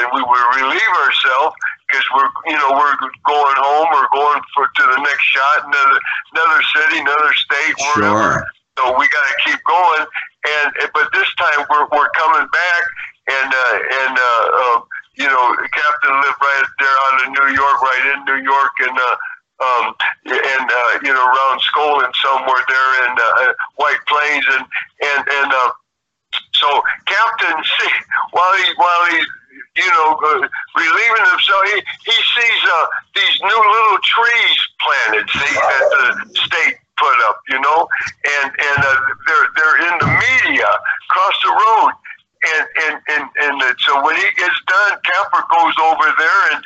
and 0.02 0.04
we 0.10 0.18
would 0.18 0.46
relieve 0.58 0.94
ourselves 1.06 1.54
because 1.86 2.06
we're 2.10 2.30
you 2.50 2.58
know 2.58 2.74
we're 2.74 2.98
going 3.22 3.58
home 3.62 3.90
or 3.94 4.10
going 4.10 4.42
for 4.50 4.66
to 4.66 4.82
the 4.82 5.00
next 5.06 5.26
shot, 5.30 5.62
another 5.62 5.98
another 6.34 6.60
city, 6.74 6.98
another 7.06 7.32
state, 7.38 7.74
wherever. 7.94 8.42
Sure. 8.42 8.58
So 8.78 8.94
we 8.94 9.08
got 9.10 9.26
to 9.26 9.36
keep 9.50 9.58
going, 9.66 10.06
and 10.46 10.72
but 10.94 11.08
this 11.12 11.28
time 11.34 11.66
we're 11.70 11.86
we're 11.90 12.10
coming 12.10 12.46
back, 12.52 12.82
and 13.26 13.50
uh, 13.52 13.78
and 14.06 14.14
uh, 14.18 14.44
uh, 14.52 14.80
you 15.18 15.26
know, 15.26 15.44
captain 15.74 16.14
lived 16.22 16.40
right 16.40 16.70
there 16.78 16.96
out 17.06 17.26
of 17.26 17.28
New 17.34 17.50
York, 17.54 17.82
right 17.82 18.04
in 18.14 18.18
New 18.24 18.42
York, 18.46 18.72
and 18.86 18.96
uh, 18.98 19.16
um, 19.58 19.94
and 20.26 20.66
uh, 20.70 20.98
you 21.02 21.12
know, 21.12 21.26
around 21.26 21.58
Skaaland 21.60 22.14
somewhere 22.22 22.62
there 22.68 22.90
in 23.10 23.12
uh, 23.18 23.52
White 23.76 23.98
Plains, 24.06 24.46
and 24.54 24.64
and 25.02 25.22
and 25.26 25.50
uh, 25.52 25.70
so 26.54 26.82
captain, 27.06 27.64
see, 27.78 27.92
while 28.30 28.54
he 28.54 28.64
while 28.76 29.06
he 29.10 29.18
you 29.82 29.90
know 29.90 30.14
uh, 30.22 30.46
relieving 30.78 31.24
himself, 31.34 31.62
he 31.66 31.82
he 32.06 32.18
sees 32.38 32.62
uh, 32.70 32.86
these 33.14 33.36
new 33.42 33.58
little 33.58 33.98
trees 34.06 34.58
planted, 34.78 35.26
see, 35.30 35.54
that 35.54 35.84
the 35.90 36.38
state 36.38 36.76
put 36.98 37.16
up, 37.30 37.40
you 37.48 37.60
know, 37.60 37.88
and 38.42 38.48
and 38.50 38.78
uh, 38.82 38.98
they're 39.26 39.48
they're 39.56 39.78
in 39.88 39.94
the 40.02 40.10
media 40.10 40.68
across 41.10 41.36
the 41.42 41.52
road, 41.54 41.92
and 42.42 42.64
and 42.86 42.94
and 43.08 43.24
and 43.42 43.54
uh, 43.62 43.72
so 43.78 44.02
when 44.04 44.16
he 44.16 44.28
gets 44.36 44.58
done, 44.66 44.98
Camper 45.06 45.42
goes 45.48 45.76
over 45.80 46.06
there, 46.18 46.42
and 46.52 46.60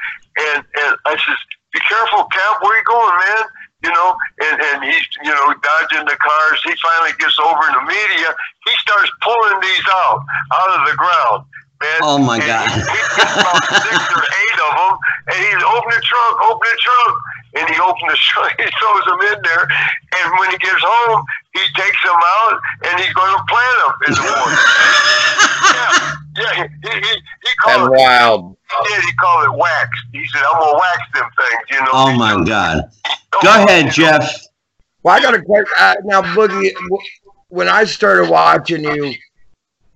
and 0.51 0.59
and 0.65 0.93
I 1.07 1.15
says, 1.17 1.41
"Be 1.73 1.81
careful, 1.85 2.25
Cap. 2.33 2.61
Where 2.61 2.77
you 2.77 2.85
going, 2.85 3.17
man?" 3.29 3.45
You 3.85 3.93
know, 3.93 4.17
and 4.49 4.57
and 4.61 4.79
he's 4.85 5.07
you 5.23 5.33
know 5.33 5.49
dodging 5.61 6.07
the 6.07 6.17
cars. 6.17 6.59
He 6.65 6.73
finally 6.81 7.15
gets 7.19 7.39
over 7.39 7.63
in 7.69 7.75
the 7.79 7.87
media. 7.87 8.35
He 8.67 8.73
starts 8.81 9.11
pulling 9.23 9.61
these 9.61 9.87
out 9.91 10.21
out 10.53 10.71
of 10.81 10.89
the 10.89 10.97
ground. 10.97 11.45
Man. 11.83 11.99
Oh, 12.07 12.19
my 12.23 12.39
And 12.39 12.47
God. 12.47 12.71
He, 12.71 12.79
he 12.79 13.03
gets 13.19 13.35
about 13.35 13.59
six 13.83 13.99
or 14.15 14.23
eight 14.23 14.59
of 14.63 14.73
them, 14.79 14.95
and 15.35 15.39
he's 15.43 15.63
open 15.67 15.91
the 15.91 16.03
trunk, 16.07 16.35
open 16.47 16.67
the 16.71 16.79
trunk, 16.79 17.15
and 17.59 17.65
he 17.67 17.77
opens 17.83 18.11
the 18.15 18.21
trunk, 18.31 18.53
he 18.63 18.69
throws 18.79 19.05
them 19.11 19.21
in 19.35 19.39
there, 19.43 19.65
and 19.67 20.27
when 20.39 20.49
he 20.55 20.59
gets 20.63 20.79
home, 20.79 21.27
he 21.59 21.65
takes 21.75 22.01
them 22.07 22.15
out, 22.15 22.57
and 22.87 22.95
he's 23.03 23.13
going 23.13 23.35
to 23.35 23.43
plant 23.51 23.77
them 23.83 23.93
in 24.07 24.13
the 24.15 24.25
morning. 24.31 24.63
yeah, 25.75 25.91
yeah, 26.39 26.53
he 26.55 26.65
he 26.87 26.93
he, 27.03 27.13
he 27.19 27.51
That's 27.67 27.77
called 27.83 27.91
it. 27.91 27.99
wild. 27.99 28.57
Yeah, 28.89 29.01
he 29.03 29.13
called 29.19 29.45
it 29.53 29.59
wax. 29.59 29.91
He 30.13 30.25
said, 30.33 30.43
"I'm 30.49 30.61
gonna 30.61 30.79
wax 30.79 31.01
them 31.15 31.29
things," 31.37 31.63
you 31.71 31.81
know. 31.81 31.93
Oh 31.93 32.13
my 32.17 32.43
God. 32.45 32.85
Go 33.31 33.41
ahead, 33.43 33.93
Jeff. 33.93 34.33
Well, 35.03 35.17
I 35.17 35.21
got 35.21 35.35
a 35.35 35.43
question 35.43 35.75
uh, 35.79 35.95
now, 36.05 36.23
Boogie. 36.23 36.73
When 37.49 37.69
I 37.69 37.85
started 37.85 38.31
watching 38.31 38.83
you, 38.85 39.13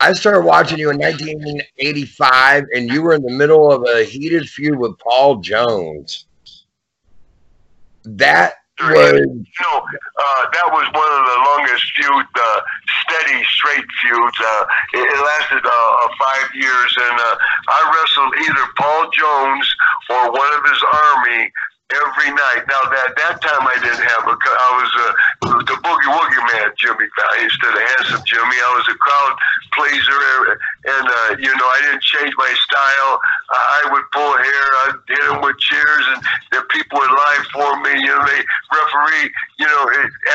I 0.01 0.13
started 0.13 0.43
watching 0.43 0.79
you 0.79 0.91
in 0.91 0.99
1985, 0.99 2.65
and 2.75 2.91
you 2.91 3.03
were 3.03 3.15
in 3.15 3.23
the 3.23 3.33
middle 3.33 3.73
of 3.73 3.85
a 3.89 4.05
heated 4.05 4.49
feud 4.49 4.79
with 4.79 4.99
Paul 4.99 5.37
Jones. 5.37 6.27
That 8.05 8.55
was 8.79 9.13
You 9.13 9.47
know, 9.63 9.79
uh, 9.81 10.43
that 10.53 10.69
was 10.69 10.85
one 10.93 11.13
of 11.17 11.23
the 11.25 11.39
longest 11.49 11.85
feud, 11.97 12.27
uh, 12.29 12.61
steady, 13.09 13.43
straight 13.45 13.87
feuds. 14.05 14.37
Uh, 14.37 14.65
it, 14.95 15.01
it 15.01 15.21
lasted 15.25 15.65
uh, 15.65 15.71
uh, 15.73 16.09
five 16.21 16.49
years, 16.55 16.91
and 17.09 17.17
uh, 17.19 17.37
I 17.69 17.81
wrestled 17.89 18.35
either 18.37 18.65
Paul 18.77 19.11
Jones 19.17 19.67
or 20.11 20.31
one 20.31 20.53
of 20.61 20.63
his 20.69 20.83
army 20.93 21.53
every 21.95 22.31
night. 22.35 22.67
Now 22.67 22.83
that 22.91 23.15
that 23.15 23.37
time 23.39 23.63
I 23.63 23.77
didn't 23.79 24.03
have 24.03 24.25
a. 24.27 24.35
I 24.35 24.71
was 24.75 24.91
uh, 24.91 25.13
the 25.63 25.77
boogie 25.79 26.11
woogie 26.11 26.45
man, 26.51 26.71
Jimmy, 26.79 27.07
instead 27.07 27.75
of 27.75 27.83
handsome 27.95 28.23
Jimmy. 28.27 28.59
I 28.59 28.71
was 28.75 28.87
a 28.91 28.97
crowd 28.99 29.35
pleaser, 29.71 30.23
and 30.91 31.07
uh, 31.07 31.31
you 31.39 31.53
know 31.55 31.69
I 31.71 31.79
didn't 31.87 32.03
change 32.03 32.35
my 32.35 32.51
style. 32.59 33.13
I 33.51 33.81
would 33.93 34.07
pull 34.11 34.33
hair, 34.35 34.67
I'd 34.87 34.99
hit 35.07 35.23
them 35.31 35.39
with 35.43 35.59
cheers, 35.59 36.05
and 36.11 36.21
the 36.51 36.63
people 36.75 36.99
would 36.99 37.15
lie 37.15 37.43
for 37.55 37.71
me. 37.87 38.03
You 38.03 38.11
know, 38.11 38.23
they 38.27 38.43
referee, 38.43 39.31
you 39.63 39.67
know, 39.67 39.83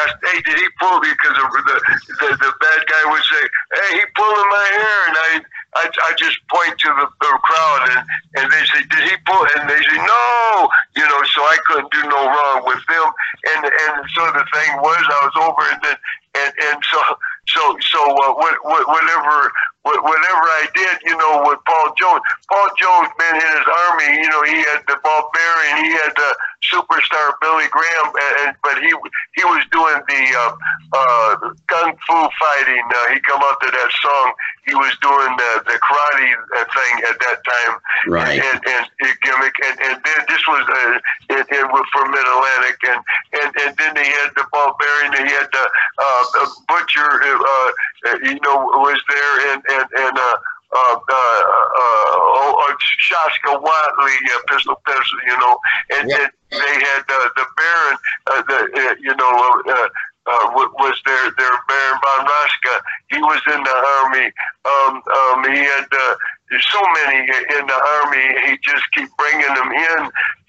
asked, 0.08 0.20
"Hey, 0.24 0.40
did 0.48 0.56
he 0.56 0.68
pull?" 0.80 1.00
me?" 1.04 1.12
Because 1.12 1.36
the 1.36 1.46
the, 1.52 1.78
the 2.16 2.28
the 2.48 2.52
bad 2.64 2.82
guy 2.88 3.04
would 3.12 3.26
say, 3.28 3.44
"Hey, 3.76 3.90
he 4.00 4.04
pulling 4.16 4.50
my 4.50 4.68
hair," 4.72 5.00
and 5.12 5.18
I. 5.18 5.32
I, 5.76 5.88
I 5.88 6.12
just 6.20 6.36
point 6.52 6.76
to 6.80 6.90
the, 7.00 7.08
the 7.08 7.32
crowd 7.48 7.82
and, 7.96 8.04
and 8.36 8.46
they 8.52 8.64
say, 8.68 8.84
did 8.92 9.04
he 9.08 9.16
pull? 9.26 9.48
And 9.56 9.70
they 9.70 9.80
say, 9.80 9.98
no, 10.04 10.70
you 11.00 11.06
know, 11.08 11.22
so 11.32 11.40
I 11.42 11.58
couldn't 11.68 11.92
do 11.92 12.04
no 12.12 12.28
wrong 12.28 12.64
with 12.68 12.84
them. 12.92 13.08
And, 13.56 13.64
and 13.64 13.94
so 14.12 14.22
the 14.36 14.44
thing 14.52 14.70
was, 14.84 15.00
I 15.00 15.20
was 15.24 15.36
over 15.40 15.64
and 15.72 15.80
then, 15.80 15.98
and, 16.36 16.52
and 16.72 16.78
so, 16.92 17.00
so, 17.48 17.64
so, 17.88 18.02
uh, 18.04 18.36
what, 18.36 18.56
what, 18.64 18.88
whatever, 18.88 19.52
what, 19.84 20.04
whatever 20.04 20.46
I 20.60 20.68
did, 20.76 20.96
you 21.04 21.16
know, 21.18 21.44
with 21.48 21.60
Paul 21.68 21.96
Jones, 21.96 22.24
Paul 22.52 22.70
Jones, 22.80 23.10
man, 23.20 23.36
in 23.36 23.52
his 23.56 23.68
army, 23.68 24.10
you 24.20 24.30
know, 24.30 24.44
he 24.44 24.60
had 24.72 24.84
the 24.88 25.00
barbarian, 25.04 25.76
he 25.84 25.92
had 25.92 26.14
the 26.16 26.32
superstar 26.62 27.34
Billy 27.42 27.66
Graham, 27.72 28.08
and, 28.46 28.56
but 28.64 28.78
he, 28.78 28.94
he 29.34 29.44
was 29.46 29.66
doing 29.72 30.00
the, 30.08 30.24
uh, 30.38 30.54
uh, 30.94 31.36
kung 31.68 31.98
fu 32.06 32.18
fighting. 32.40 32.86
Uh, 32.86 33.14
he 33.14 33.20
come 33.22 33.42
up 33.44 33.60
to 33.62 33.70
that 33.72 33.92
song. 34.02 34.34
He 34.68 34.76
was 34.76 34.94
doing 35.02 35.34
the, 35.38 35.52
the 35.66 35.78
karate 35.82 36.32
uh, 36.56 36.66
thing 36.70 36.94
at 37.10 37.18
that 37.20 37.40
time. 37.44 37.74
Right. 38.08 38.40
And, 38.40 38.62
and, 38.62 38.86
and 39.02 39.16
gimmick. 39.24 39.56
And, 39.66 39.80
and 39.82 39.98
then 40.06 40.22
this 40.30 40.44
was 40.48 40.64
uh, 40.70 41.36
it, 41.36 41.48
it 41.50 41.66
was 41.66 41.86
for 41.92 42.06
Mid 42.06 42.22
Atlantic. 42.22 42.78
And, 42.88 43.02
and, 43.42 43.50
and 43.66 43.72
then 43.78 43.92
they 43.96 44.06
had 44.06 44.30
the 44.38 44.46
barbarian. 44.54 45.12
They 45.18 45.34
had 45.34 45.50
the 45.52 45.66
uh, 45.98 46.24
uh, 46.40 46.48
butcher. 46.68 47.10
Uh, 47.24 47.72
uh, 48.06 48.18
you 48.22 48.38
know, 48.46 48.58
was 48.86 49.02
there. 49.10 49.54
And 49.54 49.64
and 49.68 49.88
and. 49.98 50.18
Uh, 50.18 50.38
uh, 50.74 50.96
uh, 50.96 51.42
oh, 51.76 52.56
uh 52.56 52.64
or 52.64 52.78
Shaska 53.00 53.62
Watley, 53.62 54.18
uh, 54.34 54.40
Pistol 54.48 54.76
Pistol, 54.86 55.20
you 55.28 55.38
know, 55.38 55.60
and 55.98 56.10
then 56.10 56.30
they 56.52 56.74
had 56.80 57.04
uh, 57.10 57.30
the 57.36 57.46
Baron, 57.58 57.98
uh, 58.28 58.42
the 58.48 58.98
you 59.02 59.16
know. 59.16 59.32
was 60.80 61.02
their 61.06 61.32
their 61.38 61.56
Baron 61.68 62.00
von 62.02 62.26
Raschke? 62.26 62.76
He 63.10 63.18
was 63.18 63.42
in 63.54 63.62
the 63.64 63.76
army. 64.00 64.32
Um, 64.66 65.02
um, 65.12 65.52
he 65.52 65.60
had 65.60 65.88
uh, 66.52 66.60
so 66.72 66.82
many 67.04 67.20
in 67.24 67.64
the 67.68 67.80
army. 68.04 68.26
He 68.48 68.58
just 68.64 68.84
keep 68.94 69.10
bringing 69.18 69.54
them 69.56 69.72
in 69.72 70.02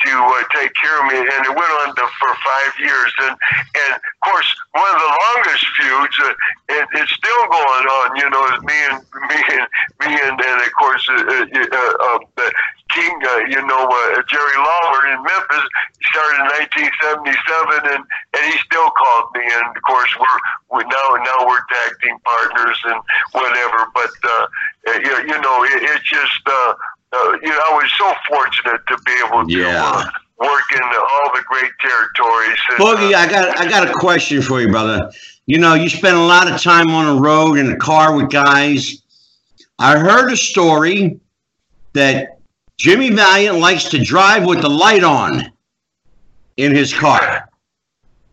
to 0.03 0.11
uh, 0.11 0.43
take 0.55 0.75
care 0.75 0.99
of 0.99 1.07
me, 1.13 1.19
and 1.19 1.41
it 1.47 1.55
went 1.55 1.73
on 1.87 1.95
to, 1.95 2.05
for 2.19 2.33
five 2.43 2.73
years. 2.79 3.13
And 3.23 3.37
and 3.39 3.91
of 3.95 4.19
course, 4.25 4.51
one 4.73 4.91
of 4.91 4.99
the 4.99 5.13
longest 5.23 5.67
feuds, 5.79 6.17
uh, 6.21 6.35
and 6.75 6.87
it's 6.95 7.13
still 7.13 7.45
going 7.49 7.87
on. 7.87 8.17
You 8.17 8.29
know, 8.31 8.45
me 8.67 8.79
and 8.91 8.99
me 9.31 9.39
and 9.55 9.67
me 10.03 10.11
and, 10.27 10.37
and 10.41 10.59
of 10.63 10.73
course 10.79 11.07
uh, 11.09 11.23
uh, 11.23 11.67
uh, 11.71 12.19
uh, 12.39 12.51
King. 12.91 13.15
Uh, 13.23 13.47
you 13.49 13.63
know, 13.67 13.87
uh, 13.89 14.23
Jerry 14.29 14.59
Lawler 14.59 15.03
in 15.15 15.23
Memphis 15.23 15.67
started 16.11 16.39
in 16.43 16.47
1977, 17.23 17.95
and 17.95 18.03
and 18.03 18.45
he 18.53 18.59
me. 19.35 19.43
And 19.43 19.77
of 19.77 19.83
course, 19.83 20.11
we're 20.19 20.79
we 20.79 20.85
now 20.85 21.07
now 21.25 21.47
we're 21.47 21.65
tag 21.71 21.93
team 22.03 22.17
partners 22.25 22.79
and 22.85 23.01
whatever. 23.33 23.87
But 23.95 24.11
uh, 24.25 24.47
you, 24.87 25.17
you 25.29 25.41
know, 25.41 25.65
it, 25.65 25.83
it's 25.83 26.05
just. 26.09 26.43
Uh, 26.47 26.75
uh, 27.15 27.33
you 27.43 27.49
know, 27.51 27.61
I 27.69 27.75
was 27.75 27.93
so 27.99 28.15
fortunate 28.27 28.81
to 28.89 28.97
be 29.05 29.13
able 29.27 29.47
to 29.47 29.53
Yeah. 29.53 29.83
uh, 29.85 30.05
work 30.39 30.73
in 30.73 30.83
all 30.83 31.31
the 31.35 31.43
great 31.47 31.71
territories. 31.81 32.59
And, 32.71 32.79
Boogie, 32.79 33.13
uh, 33.15 33.19
I 33.19 33.31
got 33.31 33.59
I 33.59 33.69
got 33.69 33.87
a 33.89 33.93
question 33.93 34.41
for 34.41 34.63
you, 34.63 34.69
brother. 34.69 35.11
You 35.47 35.59
know, 35.59 35.75
you 35.75 35.91
spend 35.91 36.17
a 36.17 36.21
lot 36.23 36.51
of 36.51 36.61
time 36.61 36.91
on 36.91 37.15
the 37.15 37.21
road 37.21 37.59
in 37.59 37.69
the 37.69 37.77
car 37.77 38.17
with 38.17 38.31
guys. 38.31 39.03
I 39.79 39.99
heard 39.99 40.33
a 40.33 40.37
story 40.37 41.21
that 41.93 42.39
Jimmy 42.79 43.11
Valiant 43.11 43.59
likes 43.59 43.85
to 43.91 44.03
drive 44.03 44.47
with 44.47 44.63
the 44.63 44.71
light 44.71 45.05
on 45.05 45.53
in 46.57 46.75
his 46.75 46.95
car. 46.95 47.49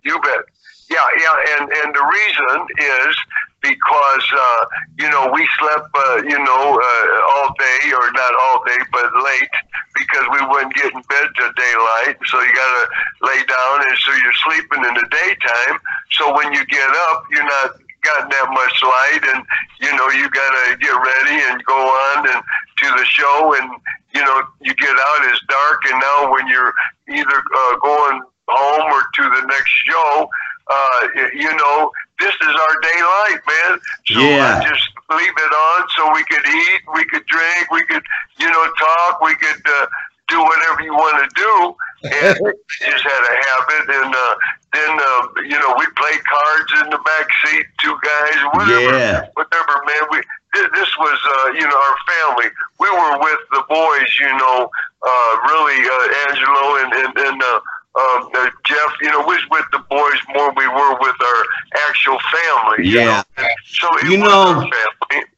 You 0.03 0.19
bet. 0.21 0.45
Yeah, 0.89 1.05
yeah, 1.21 1.35
and 1.59 1.69
and 1.69 1.93
the 1.93 2.01
reason 2.01 2.57
is 2.81 3.15
because 3.61 4.25
uh, 4.33 4.65
you 4.97 5.09
know 5.09 5.29
we 5.31 5.47
slept, 5.59 5.85
uh, 5.93 6.21
you 6.25 6.39
know, 6.39 6.63
uh, 6.81 7.35
all 7.37 7.53
day 7.59 7.93
or 7.93 8.11
not 8.11 8.33
all 8.41 8.63
day, 8.65 8.81
but 8.91 9.05
late 9.23 9.53
because 9.95 10.25
we 10.33 10.41
wouldn't 10.47 10.73
get 10.73 10.91
in 10.93 11.01
bed 11.05 11.27
till 11.37 11.51
daylight. 11.53 12.17
So 12.25 12.41
you 12.41 12.53
got 12.55 12.71
to 12.73 12.85
lay 13.21 13.41
down, 13.45 13.85
and 13.85 13.97
so 13.99 14.11
you're 14.17 14.39
sleeping 14.49 14.81
in 14.85 14.93
the 14.97 15.07
daytime. 15.11 15.77
So 16.11 16.33
when 16.35 16.53
you 16.53 16.65
get 16.65 16.89
up, 17.11 17.23
you're 17.31 17.43
not 17.43 17.77
got 18.01 18.29
that 18.31 18.47
much 18.49 18.75
light, 18.81 19.23
and 19.35 19.45
you 19.81 19.91
know 19.95 20.09
you 20.09 20.29
got 20.29 20.51
to 20.65 20.77
get 20.77 20.95
ready 20.95 21.37
and 21.51 21.63
go 21.65 21.77
on 21.77 22.27
and 22.33 22.41
to 22.81 22.87
the 22.97 23.05
show, 23.05 23.53
and 23.61 23.69
you 24.15 24.21
know 24.21 24.41
you 24.61 24.73
get 24.73 24.89
out, 24.89 25.19
it's 25.29 25.43
dark, 25.47 25.81
and 25.91 25.99
now 26.01 26.31
when 26.31 26.47
you're 26.47 26.73
either 27.09 27.37
uh, 27.37 27.75
going 27.77 28.21
home 28.49 28.91
or 28.91 29.01
to 29.13 29.23
the 29.29 29.45
next 29.47 29.71
show, 29.85 30.29
uh, 30.69 30.99
you 31.33 31.51
know, 31.57 31.91
this 32.19 32.33
is 32.33 32.53
our 32.55 32.75
daylight, 32.81 33.41
man. 33.47 33.79
So 34.05 34.21
Yeah. 34.21 34.59
I 34.59 34.69
just 34.69 34.85
leave 35.09 35.35
it 35.37 35.53
on 35.53 35.87
so 35.97 36.11
we 36.13 36.23
could 36.25 36.45
eat, 36.45 36.81
we 36.93 37.05
could 37.05 37.25
drink, 37.25 37.71
we 37.71 37.83
could, 37.85 38.03
you 38.39 38.49
know, 38.49 38.65
talk, 38.79 39.21
we 39.21 39.35
could 39.35 39.61
uh, 39.65 39.85
do 40.27 40.39
whatever 40.41 40.81
you 40.83 40.93
want 40.93 41.17
to 41.23 41.29
do. 41.35 41.75
And 42.11 42.37
just 42.79 43.03
had 43.03 43.23
a 43.27 43.35
habit, 43.43 43.95
and 44.03 44.15
uh, 44.15 44.35
then 44.73 44.91
uh, 44.99 45.27
you 45.43 45.59
know 45.59 45.75
we 45.77 45.85
played 45.99 46.21
cards 46.23 46.71
in 46.83 46.89
the 46.91 46.99
back 47.03 47.27
seat, 47.43 47.65
two 47.81 47.95
guys, 48.01 48.37
whatever, 48.53 48.93
Yeah. 48.97 49.21
whatever, 49.33 49.83
man. 49.85 50.07
We 50.11 50.21
this 50.53 50.91
was 50.97 51.19
uh, 51.27 51.51
you 51.59 51.67
know 51.67 51.75
our 51.75 51.97
family. 52.07 52.49
We 52.79 52.89
were 52.89 53.19
with 53.19 53.41
the 53.51 53.63
boys, 53.67 54.09
you 54.19 54.31
know, 54.37 54.69
uh, 55.03 55.31
really 55.51 55.79
uh, 55.85 56.29
Angelo 56.29 56.65
and 56.83 56.93
and, 56.93 57.17
and 57.17 57.43
uh, 57.43 57.59
um, 57.95 58.29
uh, 58.35 58.49
Jeff. 58.65 58.91
You 59.01 59.11
know, 59.11 59.19
was 59.21 59.41
with 59.51 59.65
the 59.71 59.79
boys 59.89 60.19
more. 60.35 60.51
We 60.55 60.67
were 60.67 60.93
with 60.99 61.15
our 61.21 61.43
actual 61.89 62.17
family. 62.31 62.87
you 62.87 62.99
Yeah. 62.99 63.23
know? 63.37 63.47
So 63.65 63.87
You 64.07 64.17
know- 64.17 64.69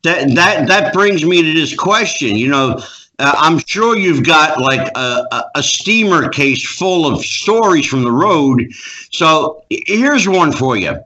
That 0.04 0.36
that 0.36 0.68
that 0.68 0.93
brings 0.93 1.24
me 1.26 1.41
to 1.41 1.54
this 1.54 1.76
question. 1.76 2.36
You 2.36 2.49
know, 2.49 2.80
uh, 3.20 3.34
I'm 3.38 3.60
sure 3.68 3.95
you've 3.97 4.24
got 4.26 4.60
like 4.60 4.91
a, 4.95 5.26
a, 5.32 5.45
a 5.56 5.64
steamer 5.64 6.28
case 6.30 6.66
full 6.78 7.06
of 7.06 7.24
stories 7.24 7.86
from 7.86 8.04
the 8.04 8.12
road. 8.12 8.68
So 9.12 9.64
here's 9.70 10.28
one 10.28 10.52
for 10.52 10.76
you. 10.78 10.97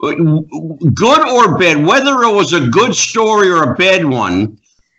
Good 0.00 1.28
or 1.28 1.58
bad, 1.58 1.84
whether 1.84 2.22
it 2.22 2.32
was 2.32 2.52
a 2.52 2.68
good 2.68 2.94
story 2.94 3.50
or 3.50 3.72
a 3.72 3.74
bad 3.74 4.04
one, 4.04 4.56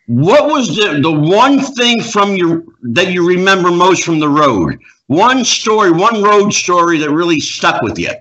what 0.07 0.47
was 0.51 0.75
the, 0.75 0.99
the 1.01 1.11
one 1.11 1.59
thing 1.59 2.01
from 2.01 2.35
your 2.35 2.63
that 2.81 3.11
you 3.13 3.25
remember 3.25 3.71
most 3.71 4.03
from 4.03 4.19
the 4.19 4.27
road? 4.27 4.77
One 5.09 5.43
story, 5.43 5.89
one 5.89 6.21
road 6.21 6.53
story 6.53 6.99
that 6.99 7.09
really 7.09 7.39
stuck 7.39 7.81
with 7.81 7.97
you. 7.97 8.11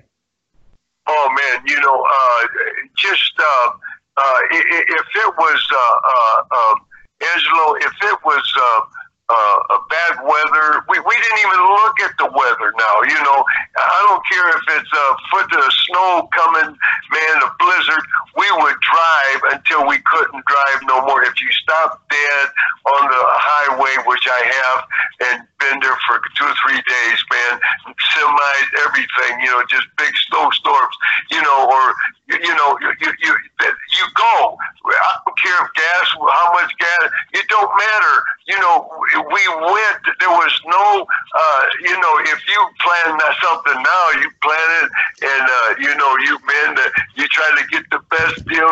Oh 1.05 1.29
man, 1.37 1.61
you 1.67 1.79
know, 1.81 2.01
uh, 2.01 2.47
just 2.97 3.31
uh, 3.37 3.69
uh, 4.17 4.39
if 4.49 5.05
it 5.15 5.33
was 5.37 5.67
uh, 5.71 5.77
uh, 6.09 6.71
um, 6.71 6.79
Angelo, 7.35 7.75
if 7.75 7.93
it 8.01 8.17
was 8.25 8.53
uh, 9.29 9.77
bad 9.89 10.25
weather, 10.25 10.81
we, 10.89 10.97
we 11.05 11.15
didn't 11.15 11.41
even 11.45 11.61
look 11.61 11.97
at 12.01 12.13
the 12.17 12.29
weather. 12.33 12.73
Now, 12.77 12.95
you 13.05 13.19
know, 13.21 13.45
I 13.77 13.99
don't 14.09 14.23
care 14.25 14.47
if 14.57 14.63
it's 14.81 14.93
a 14.93 15.07
foot 15.29 15.49
of 15.53 15.69
snow 15.85 16.27
coming, 16.33 16.73
man, 16.73 17.35
a 17.45 17.49
blizzard. 17.61 18.05
We 18.35 18.49
would 18.57 18.79
drive 18.81 19.41
until 19.53 19.85
we 19.85 20.01
couldn't 20.01 20.43
drive 20.45 20.79
no 20.89 21.05
more. 21.05 21.21
If 21.23 21.37
you 21.41 21.51
stop 21.61 22.01
dead 22.09 22.47
on 22.97 23.01
the 23.05 23.23
highway, 23.37 23.93
which 24.09 24.25
I 24.25 24.41
have, 24.49 24.79
and 25.29 25.37
been 25.59 25.77
there 25.83 25.97
for 26.07 26.17
two 26.39 26.47
or 26.47 26.55
three 26.65 26.79
days, 26.79 27.19
man, 27.29 27.59
semis, 28.15 28.67
everything, 28.87 29.33
you 29.43 29.51
know, 29.51 29.61
just 29.69 29.85
big 29.97 30.13
snowstorms, 30.29 30.95
you 31.29 31.41
know, 31.41 31.69
or 31.69 31.83
you, 32.31 32.37
you 32.49 32.55
know, 32.55 32.77
you 32.81 32.89
you 33.01 33.11
you, 33.21 33.33
you 33.61 34.05
go. 34.15 34.57
I 34.89 35.19
don't 35.25 35.37
care 35.37 35.59
if 35.65 35.69
gas, 35.75 36.07
how 36.17 36.49
much 36.53 36.71
gas, 36.79 37.11
it 37.33 37.45
don't 37.49 37.69
matter. 37.77 38.15
You 38.47 38.57
know, 38.59 38.89
we 39.29 39.43
went. 39.69 40.01
There 40.19 40.33
was 40.33 40.53
no, 40.65 41.05
uh, 41.05 41.63
you 41.81 41.93
know, 41.99 42.13
if 42.25 42.39
you 42.47 42.61
plan 43.19 43.35
something 43.43 43.81
now, 43.83 44.05
you 44.21 44.29
plan 44.41 44.69
it, 44.83 44.89
and 45.21 45.45
uh, 45.47 45.69
you 45.79 45.95
know, 45.95 46.11
you 46.23 46.37
man, 46.45 46.77
uh, 46.77 46.89
you 47.15 47.27
try 47.27 47.49
to 47.55 47.63
get 47.67 47.83
the 47.91 47.99
best 48.09 48.45
deal. 48.47 48.69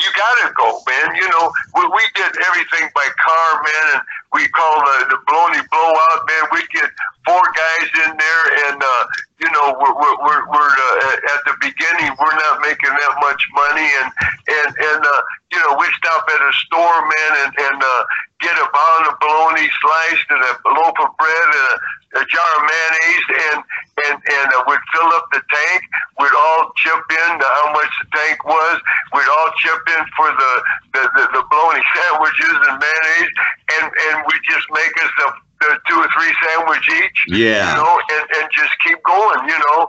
You 0.00 0.08
gotta 0.16 0.52
go, 0.54 0.80
man. 0.86 1.14
You 1.16 1.28
know, 1.28 1.50
we, 1.74 1.82
we 1.86 2.04
did 2.14 2.32
everything 2.46 2.90
by 2.94 3.06
car, 3.18 3.62
man, 3.62 3.84
and 3.94 4.02
we 4.32 4.48
call 4.48 4.80
the 4.80 5.06
the 5.10 5.18
Bloney 5.26 5.60
blowout, 5.70 6.20
man. 6.26 6.44
We 6.52 6.62
get 6.72 6.90
four 7.26 7.42
guys 7.54 7.88
in 8.06 8.16
there, 8.16 8.44
and 8.70 8.82
uh, 8.82 9.04
you 9.40 9.50
know, 9.50 9.76
we're 9.80 9.94
we're 9.94 10.18
we're, 10.22 10.42
we're 10.50 10.74
uh, 10.74 11.34
at 11.34 11.40
the 11.46 11.54
beginning, 11.60 12.14
we're 12.18 12.38
not 12.38 12.60
making 12.62 12.90
that 12.90 13.14
much 13.20 13.42
money, 13.54 13.88
and 14.02 14.10
and 14.48 14.70
and 14.76 15.02
uh, 15.04 15.22
you 15.52 15.58
know, 15.58 15.76
we 15.78 15.86
stop 15.96 16.28
at 16.28 16.40
a 16.42 16.52
store, 16.66 17.00
man, 17.02 17.32
and 17.46 17.52
and 17.56 17.78
uh, 17.82 18.02
get 18.40 18.54
a 18.54 18.68
pound 18.70 19.02
of 19.10 19.18
bologna 19.18 19.66
sliced 19.82 20.28
and 20.30 20.42
a 20.42 20.52
loaf 20.70 20.96
of 21.02 21.10
bread 21.18 21.48
and 21.50 21.66
a, 21.66 22.20
a 22.20 22.22
jar 22.26 22.50
of 22.58 22.62
mayonnaise, 22.64 23.28
and 23.52 23.58
and 24.06 24.16
and 24.18 24.48
uh, 24.54 24.62
we'd 24.68 24.84
fill 24.94 25.10
up 25.16 25.26
the 25.32 25.42
tank. 25.42 25.80
We'd 26.20 26.36
all 26.36 26.72
chip 26.76 27.00
in 27.00 27.30
to 27.38 27.46
how 27.46 27.72
much 27.72 27.92
the 28.02 28.08
tank 28.14 28.44
was. 28.44 28.76
We'd 29.14 29.28
all 29.28 29.50
chip 29.58 29.82
in 29.98 30.04
for 30.16 30.28
the 30.32 30.52
the, 30.94 31.02
the, 31.16 31.24
the 31.38 31.42
bologna 31.50 31.82
sandwiches 31.94 32.56
and 32.68 32.76
mayonnaise, 32.78 33.32
and 33.78 33.86
and 33.88 34.16
we 34.26 34.34
just 34.48 34.66
make 34.70 34.94
us 35.02 35.14
a, 35.24 35.28
a 35.64 35.68
two 35.88 35.98
or 35.98 36.08
three 36.14 36.32
sandwich 36.44 36.86
each 37.02 37.17
Yeah. 37.28 37.70
you 37.70 37.76
know, 37.82 37.94
and, 38.10 38.26
and 38.40 38.48
just 38.52 38.72
keep 38.84 38.98
going, 39.04 39.48
you 39.48 39.58
know, 39.58 39.88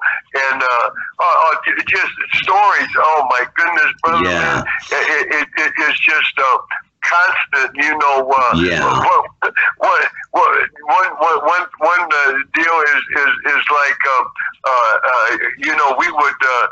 and 0.49 0.61
uh, 0.61 0.87
uh, 1.19 1.37
uh, 1.51 1.55
just 1.87 2.13
stories. 2.43 2.91
Oh 2.97 3.27
my 3.29 3.43
goodness, 3.55 3.91
brother, 4.03 4.29
Yeah. 4.29 4.63
it, 4.91 5.27
it, 5.33 5.47
it 5.57 5.73
is 5.89 5.99
just 5.99 6.33
uh, 6.39 6.57
constant, 7.03 7.71
you 7.75 7.97
know. 7.97 8.29
Uh, 8.29 8.53
Yeah. 8.55 8.83
What, 8.83 9.53
what, 9.77 10.03
what, 10.31 10.51
one, 10.83 11.09
one, 11.19 11.39
one, 11.45 11.65
one 11.79 12.03
uh, 12.11 12.31
deal 12.53 12.77
is 12.95 13.01
is 13.21 13.31
is 13.57 13.63
like, 13.71 13.99
uh, 14.07 14.23
uh, 14.65 14.95
uh, 15.11 15.37
you 15.57 15.75
know, 15.75 15.95
we 15.97 16.09
would. 16.11 16.41
Uh, 16.43 16.67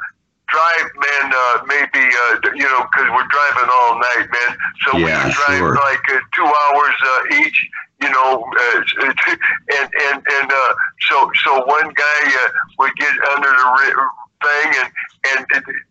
Drive, 0.47 0.89
man, 0.95 1.33
uh, 1.35 1.59
maybe, 1.67 2.07
uh, 2.07 2.35
you 2.55 2.63
know, 2.63 2.79
because 2.87 3.09
we're 3.11 3.27
driving 3.27 3.69
all 3.69 3.99
night, 3.99 4.27
man. 4.31 4.57
So 4.87 4.95
we 4.95 5.03
Yeah, 5.03 5.23
would 5.25 5.33
drive 5.35 5.59
sure. 5.59 5.75
like 5.75 5.99
uh, 6.07 6.19
two 6.33 6.45
hours 6.47 6.95
uh, 7.03 7.43
each, 7.43 7.67
you 8.01 8.09
know, 8.09 8.43
uh, 8.59 8.81
and 9.01 9.89
and 10.01 10.23
and 10.31 10.51
uh, 10.51 10.73
so 11.09 11.29
so 11.43 11.65
one 11.65 11.91
guy 11.93 12.21
uh, 12.25 12.49
would 12.79 12.95
get 12.95 13.13
under 13.35 13.49
the 13.49 14.09
thing, 14.43 14.73
and 14.81 14.91
and 15.25 15.45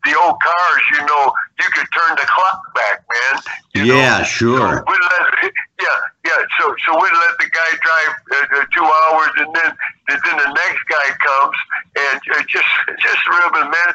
the 0.05 0.15
old 0.19 0.37
cars, 0.41 0.83
you 0.93 1.05
know, 1.07 1.33
you 1.59 1.69
could 1.75 1.87
turn 1.93 2.17
the 2.17 2.27
clock 2.27 2.61
back, 2.75 3.05
man. 3.05 3.43
You 3.75 3.85
Yeah, 3.85 4.19
know? 4.19 4.25
sure. 4.25 4.59
So 4.79 4.85
we 4.87 4.97
let, 4.97 5.53
yeah, 5.83 5.99
yeah. 6.25 6.41
So 6.59 6.75
so 6.87 6.95
we 6.95 7.09
let 7.09 7.35
the 7.39 7.49
guy 7.51 7.71
drive 7.83 8.13
uh, 8.33 8.61
uh, 8.61 8.65
two 8.73 8.85
hours, 8.85 9.33
and 9.37 9.55
then 9.55 9.71
and 10.09 10.19
then 10.25 10.37
the 10.39 10.51
next 10.55 10.83
guy 10.89 11.09
comes 11.21 11.57
and 11.97 12.21
uh, 12.33 12.43
just 12.49 12.71
just 13.03 13.23
ribbon, 13.29 13.69
man. 13.71 13.91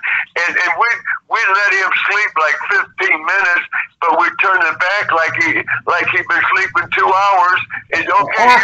And 0.46 0.54
and 0.58 0.72
we 0.78 0.90
we 1.30 1.40
let 1.54 1.72
him 1.74 1.92
sleep 2.12 2.32
like 2.38 2.58
15 3.00 3.26
minutes, 3.26 3.66
but 4.02 4.20
we 4.20 4.28
turn 4.44 4.60
it 4.62 4.78
back 4.80 5.12
like 5.12 5.34
he 5.42 5.62
like 5.88 6.08
he'd 6.10 6.28
been 6.28 6.44
sleeping 6.54 6.90
two 6.94 7.08
hours. 7.10 7.62
And 7.94 8.06
okay, 8.06 8.56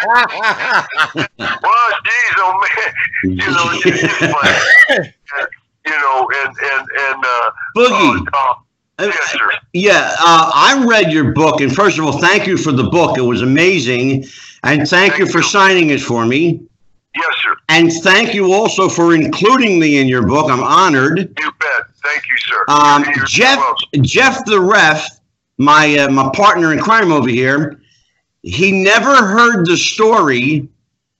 well, 1.37 1.89
geez, 2.05 2.35
oh 2.37 2.53
man, 2.61 2.91
you 3.23 3.47
know, 3.49 3.65
it's 3.73 3.83
just 3.83 4.19
funny. 4.19 5.13
You 5.87 5.99
know, 5.99 6.29
and 6.43 6.55
and 6.73 6.87
and 6.99 7.23
uh, 7.25 7.51
Boogie. 7.75 8.25
Yes, 8.99 9.31
sir. 9.31 9.51
Yeah, 9.73 10.15
uh, 10.19 10.51
I 10.53 10.83
read 10.87 11.11
your 11.11 11.31
book, 11.31 11.61
and 11.61 11.73
first 11.73 11.99
of 11.99 12.05
all, 12.05 12.19
thank 12.19 12.47
you 12.47 12.57
for 12.57 12.71
the 12.71 12.85
book. 12.85 13.17
It 13.17 13.21
was 13.21 13.41
amazing, 13.43 14.25
and 14.63 14.87
thank, 14.87 15.13
Thank 15.13 15.19
you 15.19 15.27
for 15.27 15.37
you. 15.39 15.43
signing 15.43 15.91
it 15.91 16.01
for 16.01 16.25
me. 16.25 16.67
Yes, 17.15 17.25
sir. 17.43 17.55
And 17.69 17.91
thank 17.91 18.33
you 18.33 18.53
also 18.53 18.89
for 18.89 19.13
including 19.13 19.79
me 19.79 19.97
in 19.97 20.07
your 20.07 20.25
book. 20.25 20.49
I'm 20.51 20.63
honored. 20.63 21.19
You 21.19 21.51
bet. 21.59 21.83
Thank 22.03 22.23
you, 22.27 22.37
sir. 22.37 22.65
Um, 22.67 23.05
Jeff. 23.27 23.59
Jeff 24.01 24.45
the 24.45 24.59
ref, 24.59 25.19
my 25.57 25.97
uh, 25.97 26.09
my 26.09 26.29
partner 26.33 26.73
in 26.73 26.79
crime 26.79 27.11
over 27.11 27.29
here, 27.29 27.79
he 28.43 28.71
never 28.71 29.15
heard 29.15 29.65
the 29.65 29.77
story 29.77 30.67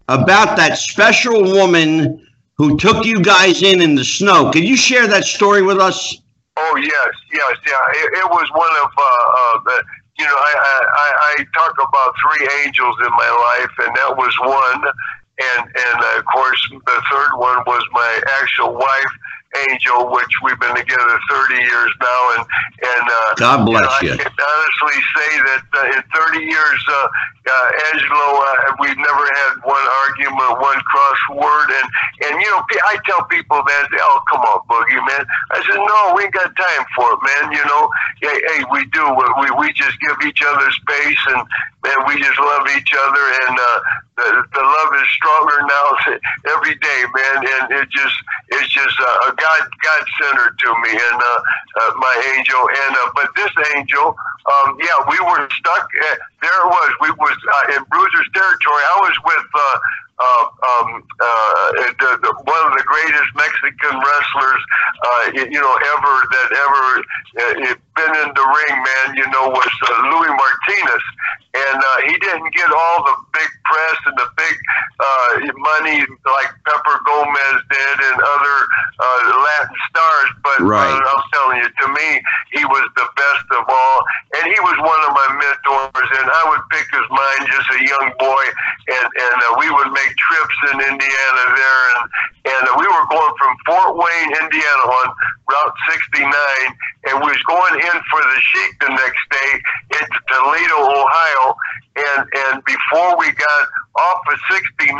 about 0.07 0.55
that 0.57 0.77
special 0.77 1.43
woman 1.43 2.26
who 2.57 2.77
took 2.77 3.05
you 3.05 3.21
guys 3.21 3.61
in 3.61 3.81
in 3.81 3.95
the 3.95 4.03
snow. 4.03 4.51
Can 4.51 4.63
you 4.63 4.75
share 4.75 5.07
that 5.07 5.25
story 5.25 5.61
with 5.61 5.77
us? 5.77 6.17
Oh 6.57 6.75
yes, 6.75 7.09
yes, 7.31 7.55
yeah. 7.67 8.01
It, 8.01 8.17
it 8.17 8.29
was 8.29 8.49
one 8.51 8.73
of 8.83 8.91
uh, 8.97 9.03
uh, 9.03 9.59
the. 9.65 9.83
You 10.17 10.25
know, 10.25 10.33
I, 10.33 10.53
I 10.57 11.09
I 11.37 11.45
talk 11.53 11.73
about 11.77 12.11
three 12.17 12.47
angels 12.65 12.95
in 13.05 13.11
my 13.11 13.29
life, 13.29 13.69
and 13.85 13.95
that 13.95 14.17
was 14.17 14.33
one. 14.41 14.81
And 15.37 15.69
and 15.69 16.17
of 16.17 16.25
course, 16.25 16.59
the 16.71 17.01
third 17.11 17.37
one 17.37 17.61
was 17.67 17.83
my 17.91 18.21
actual 18.41 18.73
wife, 18.73 19.13
Angel, 19.55 20.11
which 20.11 20.33
we've 20.43 20.59
been 20.59 20.75
together 20.75 21.19
30 21.29 21.55
years 21.55 21.91
now, 22.01 22.21
and 22.35 22.43
and 22.83 23.05
uh, 23.07 23.35
God 23.35 23.65
bless 23.65 23.87
you. 24.01 24.11
Know, 24.11 24.15
I 24.15 24.27
can 24.27 24.33
honestly 24.35 24.99
say 25.15 25.31
that 25.47 25.63
uh, 25.71 25.95
in 25.95 26.01
30 26.11 26.43
years, 26.43 26.81
uh, 26.91 27.07
uh, 27.47 27.71
Angelo, 27.93 28.27
uh, 28.43 28.75
we've 28.79 28.97
never 28.99 29.23
had 29.23 29.51
one 29.63 29.87
argument, 30.03 30.59
one 30.59 30.79
cross 30.83 31.21
word, 31.31 31.69
and 31.71 31.87
and 32.27 32.41
you 32.41 32.49
know, 32.51 32.61
I 32.91 32.99
tell 33.07 33.23
people 33.31 33.63
that, 33.63 33.87
oh, 33.95 34.19
come 34.29 34.41
on, 34.41 34.59
Boogie, 34.67 34.99
man. 34.99 35.23
I 35.51 35.63
said, 35.63 35.79
no, 35.79 36.13
we 36.15 36.27
ain't 36.27 36.33
got 36.33 36.51
time 36.51 36.85
for 36.95 37.07
it, 37.15 37.19
man. 37.23 37.55
You 37.55 37.63
know, 37.65 37.89
hey, 38.21 38.35
hey 38.35 38.61
we 38.71 38.85
do. 38.91 39.03
We 39.39 39.47
we 39.63 39.73
just 39.73 39.95
give 40.01 40.17
each 40.27 40.43
other 40.43 40.67
space, 40.71 41.23
and 41.31 41.41
man, 41.87 41.97
we 42.07 42.19
just 42.19 42.39
love 42.39 42.67
each 42.75 42.91
other, 42.91 43.23
and 43.47 43.55
uh, 43.55 43.79
the 44.17 44.27
the 44.53 44.63
love 44.63 44.91
is 44.99 45.07
stronger 45.15 45.59
now 45.63 45.87
every 46.57 46.75
day, 46.75 47.01
man. 47.15 47.37
And 47.47 47.71
it 47.79 47.87
just 47.89 48.17
it's 48.49 48.69
just 48.69 48.97
uh, 48.99 49.31
a 49.31 49.35
God 49.37 49.61
God 49.81 50.01
centered 50.21 50.57
to 50.59 50.69
me, 50.83 50.91
and 50.91 51.19
uh, 51.21 51.39
uh, 51.81 51.91
my 51.97 52.15
angel, 52.35 52.61
and 52.85 52.93
uh, 52.97 53.09
but 53.15 53.29
this 53.35 53.51
angel, 53.75 54.15
um, 54.45 54.77
yeah, 54.81 54.97
we 55.09 55.17
were 55.23 55.47
stuck. 55.57 55.87
Uh, 55.87 56.15
there 56.41 56.57
it 56.65 56.69
was. 56.69 56.91
We 57.01 57.11
was 57.11 57.37
uh, 57.37 57.75
in 57.77 57.83
Bruiser's 57.89 58.29
territory. 58.33 58.83
I 58.83 58.97
was 59.01 59.15
with. 59.25 59.47
Uh, 59.53 59.77
uh, 60.19 60.43
um, 60.49 61.03
uh, 61.21 61.67
the, 61.99 62.09
the, 62.25 62.31
one 62.45 62.63
of 62.65 62.73
the 62.73 62.85
greatest 62.85 63.29
Mexican 63.37 63.93
wrestlers, 64.01 64.61
uh, 65.05 65.23
you, 65.33 65.61
know, 65.61 65.75
ever 65.93 66.13
that 66.33 66.49
ever 66.57 66.83
uh, 67.37 67.75
been 67.97 68.13
in 68.25 68.29
the 68.33 68.45
ring, 68.45 68.75
man. 68.81 69.07
You 69.17 69.27
know, 69.29 69.49
was 69.49 69.73
uh, 69.85 69.93
Louis 70.09 70.33
Martinez, 70.33 71.05
and 71.53 71.77
uh, 71.77 71.97
he 72.09 72.17
didn't 72.17 72.49
get 72.53 72.69
all 72.69 72.97
the 73.05 73.15
big 73.33 73.49
press 73.65 73.97
and 74.09 74.17
the 74.17 74.29
big 74.37 74.55
uh, 74.97 75.29
money 75.57 76.01
like 76.25 76.49
Pepper 76.65 76.97
Gomez 77.05 77.57
did 77.69 77.95
and 78.09 78.17
other 78.17 78.57
uh, 78.97 79.19
Latin 79.37 79.77
stars. 79.89 80.29
But 80.41 80.57
Right. 80.65 80.89
uh, 80.89 81.09
I'm 81.13 81.23
telling 81.33 81.57
you, 81.61 81.69
to 81.69 81.87
me, 81.93 82.09
he 82.53 82.65
was 82.65 82.85
the 82.97 83.05
best 83.13 83.45
of 83.53 83.65
all, 83.69 83.97
and 84.37 84.43
he 84.49 84.57
was 84.65 84.77
one 84.81 85.01
of 85.05 85.11
my 85.13 85.27
mentors. 85.37 86.09
And 86.17 86.25
I 86.25 86.43
would 86.49 86.63
pick 86.73 86.87
his 86.89 87.07
mind, 87.09 87.41
just 87.49 87.69
a 87.69 87.79
young 87.85 88.07
boy, 88.17 88.43
and 88.93 89.07
and 89.07 89.37
uh, 89.45 89.55
we 89.61 89.69
would 89.69 89.91
make 89.93 90.06
trips 90.15 90.57
in 90.71 90.75
Indiana 90.79 91.43
there, 91.55 91.83
and 91.91 92.03
and 92.47 92.63
we 92.79 92.87
were 92.87 93.05
going 93.11 93.35
from 93.35 93.53
Fort 93.67 93.97
Wayne, 93.99 94.31
Indiana, 94.39 94.83
on 94.87 95.07
Route 95.51 95.77
69, 95.91 96.31
and 97.11 97.19
we 97.19 97.27
was 97.27 97.43
going 97.43 97.75
in 97.75 97.97
for 98.07 98.21
the 98.23 98.39
Sheik 98.39 98.71
the 98.79 98.91
next 98.95 99.23
day 99.27 99.51
into 99.99 100.19
Toledo, 100.31 100.79
Ohio, 100.79 101.45
and 101.95 102.21
and 102.47 102.55
before 102.63 103.17
we 103.19 103.31
got 103.31 103.63
off 103.99 104.21
of 104.31 104.39
69 104.51 104.95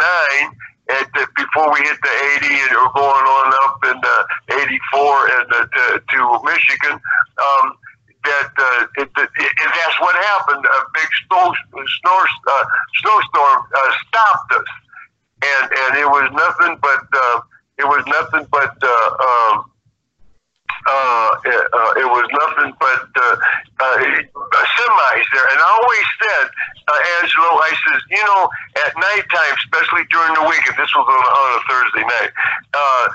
at 0.90 1.08
the, 1.14 1.28
before 1.36 1.72
we 1.74 1.80
hit 1.84 2.00
the 2.02 2.16
80 2.40 2.48
and 2.48 2.72
we're 2.80 2.96
going 2.96 3.28
on 3.28 3.48
up 3.68 3.80
in 3.92 3.98
the 4.00 4.18
84 4.56 5.28
and 5.36 5.48
uh, 5.52 5.68
to, 5.68 5.84
to 6.00 6.40
Michigan. 6.44 6.96
Um, 6.96 7.76
that 8.28 8.52
uh, 8.60 9.02
it, 9.02 9.10
it, 9.18 9.30
it, 9.40 9.72
that's 9.72 10.00
what 10.04 10.16
happened. 10.16 10.64
A 10.66 10.80
big 10.94 11.10
snow, 11.28 11.54
snow 11.72 12.20
uh, 12.20 12.66
snowstorm 13.00 13.60
uh, 13.64 13.92
stopped 14.04 14.52
us, 14.60 14.72
and 15.44 15.66
and 15.72 15.98
it 15.98 16.08
was 16.08 16.30
nothing 16.34 16.78
but 16.82 17.04
uh, 17.14 17.40
it 17.78 17.86
was 17.86 18.04
nothing 18.08 18.48
but 18.52 18.74
uh, 18.82 19.10
um, 19.22 19.72
uh, 20.88 21.30
it, 21.46 21.62
uh, 21.74 21.92
it 22.00 22.08
was 22.08 22.28
nothing 22.32 22.72
but 22.80 23.06
uh, 23.20 23.36
uh, 23.80 23.98
semis 24.00 25.28
there. 25.36 25.48
And 25.52 25.60
I 25.60 25.68
always 25.68 26.08
said, 26.16 26.46
uh, 26.88 27.20
Angelo, 27.20 27.52
I 27.60 27.72
says, 27.76 28.02
you 28.10 28.24
know, 28.24 28.48
at 28.88 28.96
nighttime, 28.96 29.56
especially 29.68 30.08
during 30.10 30.34
the 30.34 30.46
week, 30.48 30.64
and 30.64 30.78
this 30.80 30.92
was 30.96 31.08
on, 31.08 31.24
on 31.28 31.50
a 31.60 31.62
Thursday 31.68 32.06
night, 32.08 32.32
uh, 32.72 33.06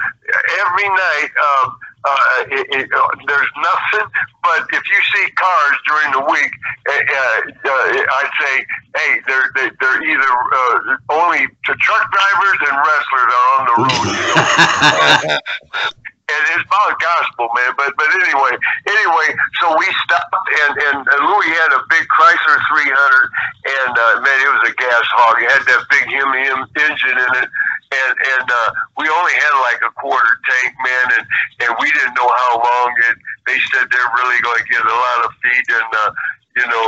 every 0.68 0.88
night, 0.88 1.30
um, 1.32 1.66
uh, 2.05 2.44
it, 2.50 2.66
it, 2.70 2.88
uh, 2.92 3.09
there's 3.26 3.53
nothing 3.57 4.11
but 4.42 4.66
if 4.72 4.82
you 4.90 5.00
see 5.14 5.30
cars 5.32 5.76
during 5.86 6.11
the 6.12 6.24
week, 6.30 6.53
uh, 6.88 6.92
uh, 6.92 7.70
I'd 7.70 8.32
say, 8.42 8.55
hey, 8.96 9.20
they're 9.26 9.50
they, 9.55 9.70
they're 9.80 10.03
either 10.03 10.32
uh, 10.34 10.78
only 11.14 11.46
the 11.66 11.74
truck 11.78 12.05
drivers 12.11 12.59
and 12.66 12.74
wrestlers 12.74 13.30
are 13.30 13.48
on 13.55 13.62
the 13.70 13.76
road. 13.86 14.07
You 14.18 14.34
know? 15.30 15.92
and 16.32 16.42
it's 16.57 16.64
about 16.66 16.98
gospel, 16.98 17.48
man. 17.55 17.72
But 17.76 17.94
but 17.94 18.09
anyway, 18.18 18.59
anyway, 18.88 19.28
so 19.61 19.76
we 19.78 19.86
stopped, 20.03 20.34
and 20.66 20.74
and, 20.90 20.98
and 21.07 21.20
Louis 21.22 21.50
had 21.55 21.70
a 21.76 21.82
big 21.86 22.05
Chrysler 22.09 22.59
300, 22.66 22.90
and 22.90 23.92
uh, 23.94 24.14
man, 24.26 24.38
it 24.42 24.50
was 24.50 24.64
a 24.70 24.74
gas 24.74 25.07
hog. 25.14 25.38
It 25.38 25.50
had 25.50 25.64
that 25.70 25.82
big 25.86 26.05
Hemi 26.11 26.42
engine 26.50 27.18
in 27.18 27.30
it, 27.42 27.48
and 27.93 28.14
and 28.16 28.49
uh, 28.49 28.68
we 28.97 29.05
only 29.09 29.36
had 29.36 29.55
like 29.68 29.80
a 29.84 29.93
quarter 30.01 30.34
tank, 30.49 30.72
man, 30.80 31.07
and 31.20 31.24
and 31.68 31.70
we 31.80 31.93
didn't 31.93 32.16
know 32.16 32.30
how 32.49 32.53
long 32.57 32.90
it. 33.12 33.16
They 33.47 33.59
said 33.72 33.86
they're 33.90 34.14
really 34.16 34.40
going 34.40 34.62
to 34.64 34.68
get 34.72 34.82
a 34.82 34.97
lot 34.97 35.18
of 35.26 35.30
feed, 35.43 35.66
and 35.68 35.90
uh, 35.93 36.11
you 36.57 36.66
know, 36.68 36.84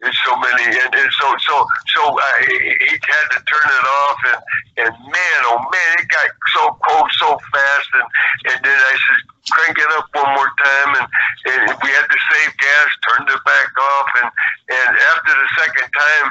it's 0.00 0.18
so 0.22 0.36
many, 0.38 0.62
and, 0.62 0.94
and 0.94 1.10
so 1.18 1.26
so 1.42 1.66
so 1.90 2.02
uh, 2.14 2.38
he, 2.46 2.94
had 3.02 3.26
to 3.34 3.40
turn 3.50 3.66
it 3.66 3.86
off, 4.06 4.20
and 4.30 4.40
and 4.86 4.92
man, 5.10 5.38
oh 5.50 5.58
man, 5.58 5.90
it 5.98 6.08
got 6.08 6.30
so 6.54 6.62
cold 6.86 7.10
so 7.18 7.34
fast, 7.50 7.90
and 7.94 8.08
and 8.54 8.58
then 8.62 8.78
I 8.78 8.94
said, 8.94 9.18
crank 9.50 9.78
it 9.78 9.90
up 9.98 10.06
one 10.12 10.30
more 10.38 10.52
time, 10.54 10.90
and, 11.02 11.06
and 11.50 11.62
we 11.82 11.90
had 11.90 12.06
to 12.06 12.18
save 12.30 12.50
gas, 12.62 12.88
turned 13.10 13.28
it 13.28 13.42
back 13.42 13.70
off, 13.74 14.10
and 14.22 14.30
and 14.70 14.90
after 15.18 15.32
the 15.34 15.48
second 15.58 15.88
time, 15.90 16.26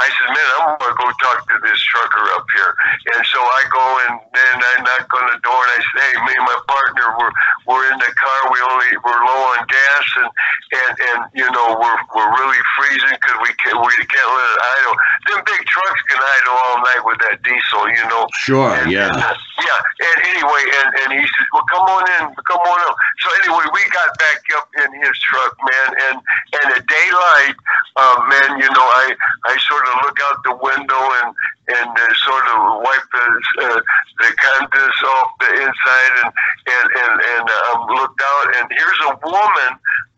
I 0.00 0.08
said, 0.08 0.28
man, 0.32 0.48
I'm 0.58 0.74
gonna 0.80 0.96
go 0.96 1.08
talk 1.20 1.44
to 1.52 1.56
this 1.62 1.80
trucker 1.84 2.24
up 2.40 2.46
here, 2.56 2.72
and 3.12 3.22
so 3.28 3.38
I 3.38 3.62
go 3.68 3.86
and 4.08 4.14
then 4.32 4.56
I 4.56 4.74
knock 4.88 5.06
on 5.12 5.26
the 5.30 5.38
door, 5.44 5.60
and 5.62 5.72
I 5.76 5.80
say, 5.84 6.00
hey, 6.00 6.14
me 6.24 6.32
and 6.32 6.48
my 6.48 6.58
partner, 6.64 7.06
we're 7.20 7.34
we're 7.68 7.86
in 7.92 7.98
the 8.00 8.12
car, 8.16 8.38
we 8.48 8.58
only 8.72 8.90
we're 9.04 9.20
low 9.20 9.40
on 9.52 9.60
gas, 9.68 10.06
and 10.16 10.30
and 10.72 10.92
and 10.96 11.18
you 11.36 11.48
know 11.52 11.76
we're 11.76 12.00
we're 12.16 12.32
really 12.40 12.62
freezing 12.80 13.11
because 13.20 13.36
we 13.42 13.52
can't 13.60 13.78
we 13.78 14.04
can't 14.08 14.30
let 14.32 14.48
it 14.52 14.60
idle. 14.62 14.94
Them 15.28 15.40
big 15.44 15.62
trucks 15.66 16.02
can 16.08 16.20
idle 16.20 16.56
all 16.56 16.78
night 16.82 17.02
with 17.04 17.18
that 17.28 17.36
diesel, 17.42 17.84
you 17.88 18.04
know. 18.08 18.24
Sure, 18.40 18.70
And, 18.74 18.90
yeah. 18.90 19.12
uh, 19.12 19.34
yeah. 19.60 19.80
And 20.02 20.18
anyway, 20.32 20.62
and, 20.82 20.88
and 21.04 21.08
he 21.20 21.24
says, 21.24 21.46
"Well, 21.52 21.66
come 21.70 21.86
on 21.86 22.04
in, 22.18 22.34
come 22.48 22.62
on 22.62 22.78
up." 22.88 22.96
So 23.20 23.28
anyway, 23.44 23.64
we 23.72 23.82
got 23.90 24.10
back 24.18 24.40
up 24.56 24.68
in 24.82 24.90
his 25.02 25.14
truck, 25.20 25.54
man, 25.60 25.88
and 26.10 26.16
and 26.62 26.66
at 26.76 26.84
daylight, 26.86 27.56
uh, 27.96 28.16
man, 28.28 28.58
you 28.58 28.70
know, 28.72 28.86
I 29.04 29.14
I 29.46 29.54
sort 29.60 29.84
of 29.86 29.94
look 30.02 30.18
out 30.24 30.36
the 30.44 30.56
window 30.58 31.02
and 31.22 31.30
and 31.78 31.90
uh, 31.94 32.14
sort 32.26 32.46
of 32.50 32.82
wipe 32.82 33.06
the 33.12 33.26
uh, 33.66 33.80
the 34.18 34.30
canvas 34.36 34.96
off 35.06 35.30
the 35.40 35.50
inside, 35.62 36.12
and 36.24 36.32
and 36.66 36.86
and 36.90 37.14
and 37.38 37.46
um, 37.48 37.86
looked 37.94 38.20
out, 38.20 38.46
and 38.56 38.66
here's 38.70 39.00
a 39.06 39.12
woman 39.24 39.72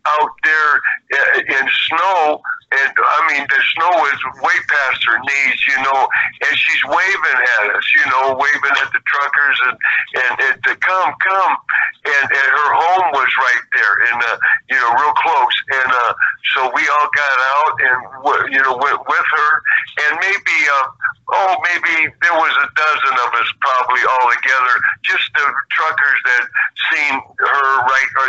out 0.07 0.31
there 0.43 0.73
uh, 1.13 1.39
in 1.61 1.65
snow. 1.87 2.41
And 2.73 2.89
I 2.97 3.19
mean, 3.29 3.45
the 3.45 3.61
snow 3.77 3.93
is 4.09 4.19
way 4.41 4.57
past 4.65 5.05
her 5.05 5.19
knees, 5.21 5.59
you 5.69 5.77
know, 5.85 6.09
and 6.41 6.53
she's 6.57 6.83
waving 6.89 7.39
at 7.61 7.77
us, 7.77 7.85
you 7.93 8.05
know, 8.09 8.33
waving 8.33 8.75
at 8.81 8.89
the 8.89 9.01
truckers 9.05 9.57
and, 9.69 9.77
and, 10.17 10.33
and 10.49 10.55
to 10.65 10.73
come, 10.81 11.13
come. 11.21 11.53
And, 12.09 12.25
and 12.25 12.49
her 12.49 12.71
home 12.73 13.07
was 13.13 13.29
right 13.37 13.65
there 13.69 13.93
and, 14.09 14.17
uh, 14.17 14.37
you 14.73 14.77
know, 14.81 14.91
real 14.97 15.13
close. 15.13 15.57
And, 15.77 15.89
uh, 15.93 16.13
so 16.57 16.59
we 16.73 16.81
all 16.89 17.09
got 17.13 17.37
out 17.53 17.75
and, 17.85 17.99
you 18.49 18.61
know, 18.65 18.81
went 18.81 18.97
with 18.97 19.27
her 19.29 19.51
and 20.09 20.17
maybe, 20.25 20.57
uh, 20.65 20.87
oh, 21.37 21.53
maybe 21.69 22.09
there 22.25 22.33
was 22.33 22.53
a 22.65 22.67
dozen 22.73 23.13
of 23.13 23.31
us 23.45 23.49
probably 23.61 24.01
all 24.09 24.25
together, 24.41 24.73
just 25.05 25.29
the 25.37 25.45
truckers 25.69 26.19
that 26.33 26.43
seen 26.89 27.13
her 27.13 27.69
right. 27.85 28.11
Or, 28.25 28.27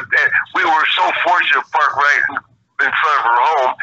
we 0.60 0.64
were 0.68 0.86
so 0.92 1.04
fortunate 1.24 1.64
to 1.64 1.70
park 1.72 1.96
right 1.96 2.44
in 2.80 2.92
front 2.92 3.16
of 3.18 3.24
her 3.24 3.40
home, 3.40 3.74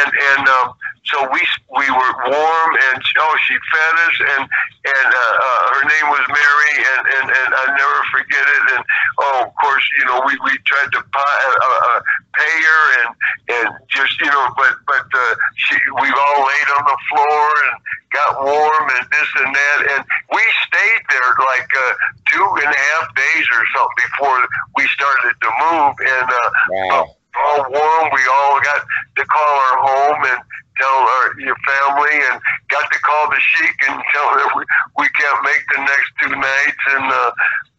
and 0.00 0.08
and 0.12 0.44
um, 0.48 0.68
so 1.04 1.20
we 1.32 1.40
we 1.76 1.86
were 1.88 2.12
warm, 2.28 2.70
and 2.92 2.98
oh, 3.20 3.36
she 3.44 3.54
fed 3.72 3.94
us, 4.08 4.16
and 4.36 4.44
and 4.44 5.08
uh, 5.12 5.34
uh, 5.36 5.62
her 5.76 5.84
name 5.84 6.06
was 6.08 6.24
Mary, 6.28 6.74
and, 6.80 7.02
and 7.08 7.26
and 7.28 7.50
I 7.52 7.64
never 7.76 8.00
forget 8.12 8.40
it. 8.40 8.64
And 8.76 8.84
oh, 9.20 9.44
of 9.44 9.52
course, 9.60 9.84
you 10.00 10.04
know, 10.06 10.22
we 10.24 10.32
we 10.44 10.56
tried 10.64 10.92
to 10.92 11.00
pay, 11.00 11.36
uh, 11.44 11.80
uh, 11.88 12.00
pay 12.36 12.56
her, 12.56 12.84
and 13.04 13.10
and 13.52 13.68
just 13.88 14.20
you 14.20 14.32
know, 14.32 14.48
but 14.56 14.76
but 14.86 15.04
uh, 15.12 15.34
she 15.56 15.76
we 16.00 16.08
all 16.08 16.40
laid 16.40 16.68
on 16.80 16.84
the 16.88 16.98
floor 17.12 17.48
and 17.68 17.76
got 18.12 18.44
warm 18.44 18.86
and 18.96 19.06
this 19.12 19.30
and 19.44 19.54
that, 19.54 19.78
and 19.92 20.04
we 20.32 20.42
stayed 20.64 21.02
there 21.10 21.30
like 21.52 21.68
uh, 21.68 21.92
two 22.32 22.46
and 22.64 22.72
a 22.72 22.80
half 22.96 23.14
days 23.14 23.46
or 23.52 23.62
something 23.76 24.08
before 24.16 24.40
we 24.76 24.86
started 24.88 25.34
to 25.36 25.50
move, 25.68 25.94
and 26.00 26.28
uh, 26.30 26.50
Wow. 26.70 27.16
All 27.36 27.64
warm. 27.70 28.04
We 28.12 28.22
all 28.30 28.60
got 28.62 28.82
to 29.18 29.24
call 29.26 29.54
our 29.68 29.76
home 29.82 30.20
and 30.30 30.40
tell 30.78 30.98
our 31.06 31.40
your 31.40 31.56
family, 31.66 32.14
and 32.30 32.40
got 32.68 32.86
to 32.90 32.98
call 33.00 33.30
the 33.30 33.40
sheik 33.40 33.76
and 33.88 34.02
tell 34.12 34.28
her 34.38 34.46
we, 34.56 34.62
we 34.98 35.08
can't 35.14 35.40
make 35.44 35.62
the 35.74 35.80
next 35.82 36.10
two 36.22 36.34
nights. 36.34 36.82
And 36.94 37.06
uh, 37.12 37.30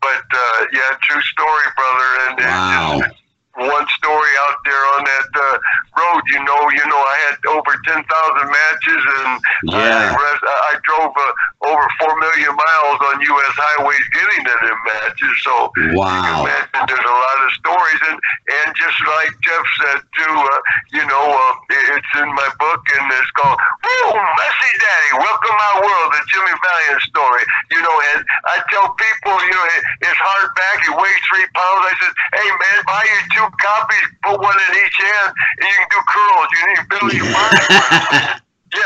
but 0.01 0.25
uh, 0.33 0.65
yeah, 0.73 0.95
true 1.01 1.21
story, 1.21 1.67
brother. 1.75 2.09
And 2.29 2.39
it's 2.39 2.47
Wow. 2.47 2.99
just 2.99 3.15
one 3.55 3.87
story 3.95 4.31
out 4.47 4.57
there 4.65 4.83
on 4.99 5.03
that 5.05 5.29
uh, 5.39 5.57
road. 5.97 6.21
You 6.27 6.43
know, 6.43 6.59
you 6.75 6.85
know, 6.87 6.99
I 6.99 7.17
had 7.31 7.37
over 7.55 7.71
ten 7.87 8.03
thousand 8.03 8.47
matches, 8.51 9.01
and 9.23 9.39
Yeah. 9.71 10.11
I, 10.15 10.71
I 10.71 10.73
drove 10.83 11.11
uh, 11.15 11.31
over 11.67 11.85
four 11.99 12.13
million 12.19 12.53
miles 12.53 12.99
on 13.09 13.21
U.S. 13.21 13.53
highways 13.57 14.05
getting 14.13 14.41
to 14.45 14.55
them 14.61 14.79
matches. 14.85 15.35
So 15.43 15.71
Wow. 15.95 16.45
There's 16.45 17.07
a 17.07 17.17
lot 17.17 17.37
of 17.43 17.49
stories, 17.57 18.01
and 18.11 18.17
and 18.19 18.67
just 18.75 18.99
like 19.07 19.31
Jeff 19.41 19.65
said 19.81 19.99
too, 20.13 20.35
uh, 20.35 20.59
you 20.93 21.03
know, 21.07 21.25
uh, 21.33 21.53
it's 21.95 22.11
in 22.19 22.29
my 22.29 22.49
book, 22.59 22.81
and 22.99 23.03
it's 23.09 23.31
called 23.33 23.57
"Woo, 23.57 24.13
Mercy 24.13 24.73
Daddy, 24.77 25.11
Welcome 25.17 25.55
My 25.55 25.73
World," 25.81 26.09
the 26.13 26.21
Jimmy 26.29 26.53
Valiant 26.53 27.01
story. 27.09 27.43
You 27.71 27.81
know, 27.81 27.95
and 28.15 28.21
I 28.45 28.61
tell 28.69 28.91
people, 28.93 29.35
you 29.45 29.55
know, 29.55 29.65
it, 29.75 29.83
it's 30.05 30.19
hardback, 30.19 30.77
it 30.83 30.95
weighs 30.95 31.23
three 31.31 31.47
pounds. 31.55 31.83
I 31.89 31.93
said, 32.01 32.13
hey 32.37 32.49
man, 32.49 32.79
buy 32.85 33.03
you 33.03 33.19
two 33.33 33.47
copies, 33.57 34.07
put 34.23 34.37
one 34.39 34.57
in 34.69 34.71
each 34.85 34.97
hand, 34.99 35.33
and 35.33 35.65
you 35.65 35.75
can 35.79 35.89
do 35.89 36.01
curls. 36.05 36.47
You 36.53 36.61
need 36.69 36.81
Billy 36.91 37.15
your 37.17 37.29
body. 37.33 38.41
Yeah, 38.73 38.81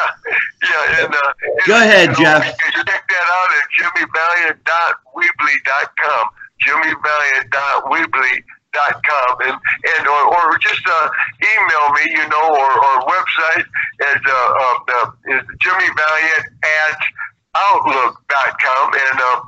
yeah, 0.64 1.04
and 1.04 1.16
uh, 1.16 1.32
Go 1.66 1.76
ahead, 1.78 2.10
you 2.18 2.24
know, 2.24 2.40
Jeff. 2.40 2.44
Check 2.44 3.04
that 3.10 3.28
out 3.32 3.50
at 3.58 3.64
jimmyvaliant.weebly.com. 3.80 6.26
jimmyvaliant.weebly.com 6.66 9.38
and 9.46 9.58
and 9.98 10.08
or, 10.08 10.22
or 10.36 10.58
just 10.60 10.86
uh, 10.88 11.10
email 11.42 11.90
me, 11.96 12.02
you 12.12 12.28
know, 12.30 12.50
or, 12.52 12.72
or 12.86 13.02
website 13.08 13.66
at 14.06 14.22
uh, 14.28 14.54
uh, 14.62 14.80
uh, 14.94 15.12
is 15.34 15.44
jimmyvaliant 15.64 16.46
at 16.64 16.98
outlook.com 17.56 18.94
and. 18.94 19.20
Uh, 19.22 19.42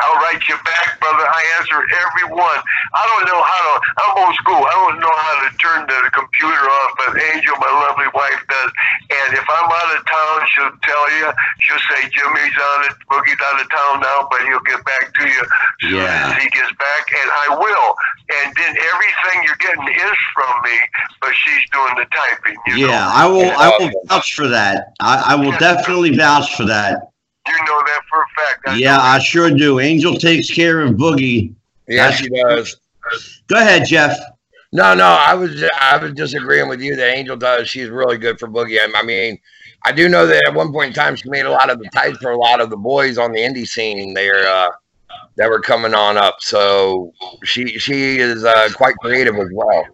I'll 0.00 0.18
write 0.20 0.44
you 0.48 0.56
back, 0.64 1.00
brother. 1.00 1.24
I 1.24 1.40
answer 1.58 1.78
everyone. 1.80 2.60
I 2.92 3.02
don't 3.08 3.24
know 3.28 3.40
how 3.40 3.60
to. 3.64 3.74
I'm 3.96 4.12
old 4.28 4.34
school. 4.36 4.60
I 4.60 4.74
don't 4.76 5.00
know 5.00 5.14
how 5.16 5.34
to 5.46 5.50
turn 5.56 5.80
the 5.88 5.98
computer 6.12 6.62
off, 6.68 6.90
but 7.00 7.16
Angel, 7.32 7.54
my 7.60 7.72
lovely 7.88 8.10
wife, 8.12 8.40
does. 8.48 8.70
And 9.08 9.28
if 9.34 9.46
I'm 9.48 9.68
out 9.72 9.90
of 9.96 10.00
town, 10.04 10.36
she'll 10.52 10.76
tell 10.84 11.06
you. 11.16 11.26
She'll 11.64 11.84
say 11.88 12.08
Jimmy's 12.12 12.56
on 12.60 12.78
it. 12.92 12.94
Boogie's 13.08 13.40
out 13.40 13.56
of 13.60 13.66
town 13.72 13.94
now, 14.04 14.28
but 14.30 14.44
he'll 14.44 14.66
get 14.68 14.84
back 14.84 15.14
to 15.16 15.22
you 15.24 15.40
as 15.40 15.48
soon 15.80 15.96
Yeah. 16.04 16.32
as 16.36 16.42
he 16.42 16.48
gets 16.50 16.72
back, 16.76 17.04
and 17.16 17.28
I 17.48 17.56
will. 17.56 17.88
And 18.36 18.52
then 18.56 18.72
everything 18.76 19.36
you're 19.48 19.60
getting 19.64 19.86
is 19.88 20.16
from 20.34 20.52
me, 20.62 20.76
but 21.20 21.32
she's 21.34 21.64
doing 21.72 21.94
the 21.96 22.06
typing. 22.12 22.56
You 22.66 22.86
Yeah, 22.88 23.00
know? 23.00 23.10
I 23.14 23.26
will. 23.26 23.52
I 23.56 23.68
will 23.78 23.90
vouch 24.06 24.34
for 24.34 24.48
that. 24.48 24.92
I, 25.00 25.32
I 25.32 25.34
will 25.36 25.52
definitely 25.58 26.16
vouch 26.16 26.54
for 26.56 26.64
that. 26.66 27.12
You 27.48 27.54
know 27.64 27.82
that 27.86 28.00
for 28.10 28.20
a 28.22 28.26
fact. 28.36 28.68
I 28.68 28.76
Yeah, 28.76 28.96
know 28.96 29.02
I 29.02 29.18
sure 29.18 29.50
do. 29.50 29.80
Angel 29.80 30.16
takes 30.16 30.50
care 30.50 30.80
of 30.80 30.94
Boogie. 30.94 31.54
Yeah, 31.88 32.10
she 32.10 32.28
does. 32.28 32.76
Go 33.46 33.56
ahead, 33.56 33.86
Jeff. 33.86 34.16
No, 34.72 34.94
no, 34.94 35.04
I 35.06 35.34
was 35.34 35.64
I 35.80 35.96
was 35.96 36.12
just 36.12 36.34
agreeing 36.34 36.68
with 36.68 36.80
you 36.80 36.96
that 36.96 37.16
Angel 37.16 37.36
does. 37.36 37.68
She's 37.68 37.88
really 37.88 38.18
good 38.18 38.38
for 38.38 38.48
Boogie. 38.48 38.78
I 38.94 39.02
mean, 39.02 39.38
I 39.84 39.92
do 39.92 40.08
know 40.08 40.26
that 40.26 40.42
at 40.48 40.54
one 40.54 40.72
point 40.72 40.88
in 40.88 40.92
time 40.92 41.14
she 41.14 41.28
made 41.30 41.46
a 41.46 41.50
lot 41.50 41.70
of 41.70 41.78
the 41.78 41.88
types 41.94 42.18
for 42.18 42.32
a 42.32 42.36
lot 42.36 42.60
of 42.60 42.70
the 42.70 42.76
boys 42.76 43.18
on 43.18 43.32
the 43.32 43.38
indie 43.38 43.66
scene 43.66 44.12
there 44.14 44.46
uh, 44.48 44.70
that 45.36 45.48
were 45.48 45.60
coming 45.60 45.94
on 45.94 46.16
up. 46.16 46.38
So 46.40 47.12
she 47.44 47.78
she 47.78 48.18
is 48.18 48.44
uh, 48.44 48.68
quite 48.74 48.96
creative 48.96 49.36
as 49.36 49.48
well. 49.52 49.86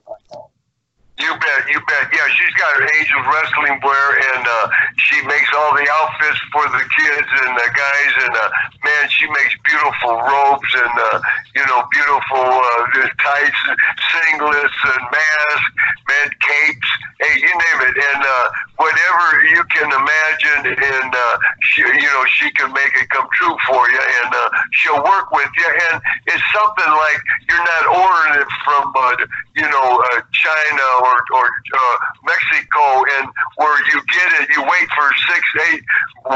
You 1.22 1.30
bet, 1.38 1.62
you 1.70 1.78
bet. 1.86 2.10
Yeah, 2.10 2.26
she's 2.34 2.54
got 2.58 2.74
her 2.74 2.86
Angels 2.98 3.26
wrestling 3.30 3.78
wear, 3.86 4.06
and 4.34 4.42
uh, 4.42 4.66
she 4.98 5.22
makes 5.22 5.46
all 5.54 5.70
the 5.70 5.86
outfits 5.86 6.40
for 6.50 6.66
the 6.66 6.82
kids 6.82 7.28
and 7.46 7.54
the 7.54 7.68
guys. 7.70 8.12
And 8.26 8.34
uh, 8.34 8.50
man, 8.82 9.06
she 9.06 9.30
makes 9.30 9.54
beautiful 9.62 10.18
robes 10.18 10.70
and 10.74 10.94
uh, 10.98 11.22
you 11.54 11.62
know 11.70 11.86
beautiful 11.94 12.42
uh, 12.42 13.06
tights, 13.22 13.62
singlets, 14.10 14.78
and 14.82 15.02
masks, 15.14 15.70
man, 16.10 16.28
capes. 16.42 16.90
Hey, 17.22 17.38
you 17.38 17.54
name 17.54 17.80
it, 17.86 17.96
and 18.02 18.22
uh, 18.26 18.46
whatever 18.82 19.46
you 19.46 19.62
can 19.70 19.86
imagine, 19.94 20.74
and 20.74 21.10
uh, 21.14 21.38
she, 21.70 21.82
you 21.86 22.10
know 22.10 22.24
she 22.34 22.50
can 22.58 22.72
make 22.74 22.90
it 22.98 23.06
come 23.14 23.28
true 23.38 23.54
for 23.70 23.86
you, 23.94 24.02
and 24.02 24.30
uh, 24.34 24.48
she'll 24.74 25.02
work 25.06 25.30
with 25.30 25.50
you. 25.54 25.70
And 25.70 26.02
it's 26.26 26.42
something 26.50 26.90
like 26.90 27.22
you're 27.46 27.62
not 27.62 27.84
ordering 27.94 28.42
it 28.42 28.50
from 28.66 28.90
uh, 28.90 29.16
you 29.54 29.70
know 29.70 30.02
uh, 30.02 30.20
China 30.34 30.86
or 31.06 31.11
or 31.34 31.44
uh, 31.46 31.96
Mexico, 32.24 33.04
and 33.18 33.28
where 33.56 33.76
you 33.92 34.00
get 34.12 34.28
it, 34.40 34.48
you 34.54 34.62
wait 34.62 34.88
for 34.96 35.06
six, 35.28 35.42
eight 35.72 35.82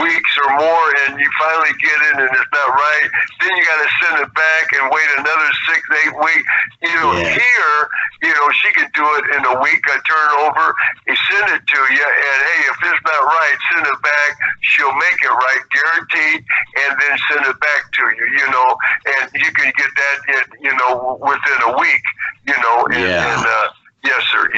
weeks 0.02 0.32
or 0.44 0.50
more, 0.58 0.86
and 1.06 1.18
you 1.20 1.28
finally 1.38 1.72
get 1.80 1.98
it, 2.10 2.14
and 2.18 2.28
it's 2.30 2.50
not 2.52 2.68
right. 2.74 3.08
Then 3.40 3.50
you 3.56 3.64
got 3.64 3.80
to 3.82 3.90
send 4.02 4.14
it 4.26 4.30
back 4.34 4.64
and 4.74 4.90
wait 4.90 5.08
another 5.18 5.50
six, 5.70 5.80
eight 6.04 6.14
weeks. 6.18 6.48
You 6.82 6.94
know, 7.00 7.12
Yeah. 7.16 7.38
here, 7.38 7.78
you 8.22 8.32
know, 8.34 8.50
she 8.62 8.70
can 8.74 8.90
do 8.94 9.06
it 9.22 9.24
in 9.36 9.42
a 9.46 9.54
week. 9.62 9.82
I 9.86 9.98
turn 10.02 10.24
it 10.26 10.34
over, 10.42 10.74
he 11.06 11.14
send 11.30 11.48
it 11.54 11.62
to 11.66 11.80
you, 11.94 12.02
and 12.06 12.38
hey, 12.50 12.60
if 12.66 12.78
it's 12.82 13.02
not 13.04 13.22
right, 13.24 13.56
send 13.72 13.86
it 13.86 14.00
back. 14.02 14.30
She'll 14.60 14.94
make 14.94 15.18
it 15.22 15.30
right, 15.30 15.62
guaranteed, 15.70 16.44
and 16.82 16.98
then 17.00 17.14
send 17.30 17.46
it 17.46 17.58
back 17.60 17.82
to 17.92 18.02
you. 18.18 18.26
You 18.42 18.50
know, 18.50 18.68
and 19.16 19.30
you 19.34 19.50
can 19.52 19.72
get 19.76 19.90
that, 19.94 20.18
in, 20.34 20.64
you 20.64 20.74
know, 20.76 21.18
within 21.22 21.58
a 21.70 21.78
week. 21.78 22.02
You 22.46 22.54
know, 22.62 22.86
and, 22.90 23.00
Yeah. 23.02 23.26
and 23.34 23.46
uh, 23.46 23.46
yes, 23.46 23.46
sir. 23.46 23.64
Yes, 23.64 23.65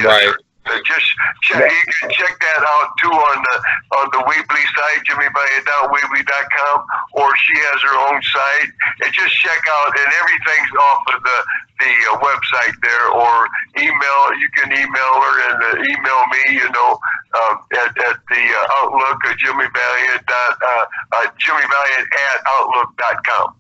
Right. 0.05 0.23
sir. 0.23 0.37
Uh, 0.69 0.77
just 0.85 1.09
check. 1.43 1.65
You 1.65 1.93
can 2.01 2.11
check 2.11 2.35
that 2.41 2.61
out 2.61 2.93
too 3.01 3.09
on 3.09 3.39
the 3.41 3.57
on 3.97 4.07
the 4.13 4.21
Weebly 4.29 4.65
site, 4.77 5.01
jimmyvaliant.weebly.com, 5.09 6.79
or 7.13 7.29
she 7.41 7.57
has 7.73 7.81
her 7.89 7.97
own 8.13 8.21
site. 8.21 8.71
And 9.01 9.11
just 9.15 9.33
check 9.41 9.63
out, 9.65 9.97
and 9.97 10.13
everything's 10.13 10.73
off 10.77 11.03
of 11.15 11.23
the 11.25 11.39
the 11.81 11.93
uh, 12.13 12.21
website 12.21 12.77
there, 12.85 13.07
or 13.17 13.49
email. 13.81 14.21
You 14.37 14.49
can 14.61 14.69
email 14.73 15.13
her 15.25 15.35
and 15.49 15.59
uh, 15.63 15.89
email 15.89 16.21
me. 16.37 16.43
You 16.61 16.69
know, 16.69 17.01
um, 17.33 17.65
at 17.73 17.97
at 18.05 18.21
the 18.29 18.43
uh, 18.45 18.77
Outlook 18.85 19.25
uh, 19.25 19.35
Jimmy 19.41 19.65
Valiant 19.73 20.27
dot 20.27 20.53
uh, 20.61 20.85
uh, 21.17 21.27
Jimmy 21.39 21.65
Valiant 21.65 22.09
at 22.13 22.39
Outlook 22.45 22.93
dot 22.99 23.25
com. 23.25 23.55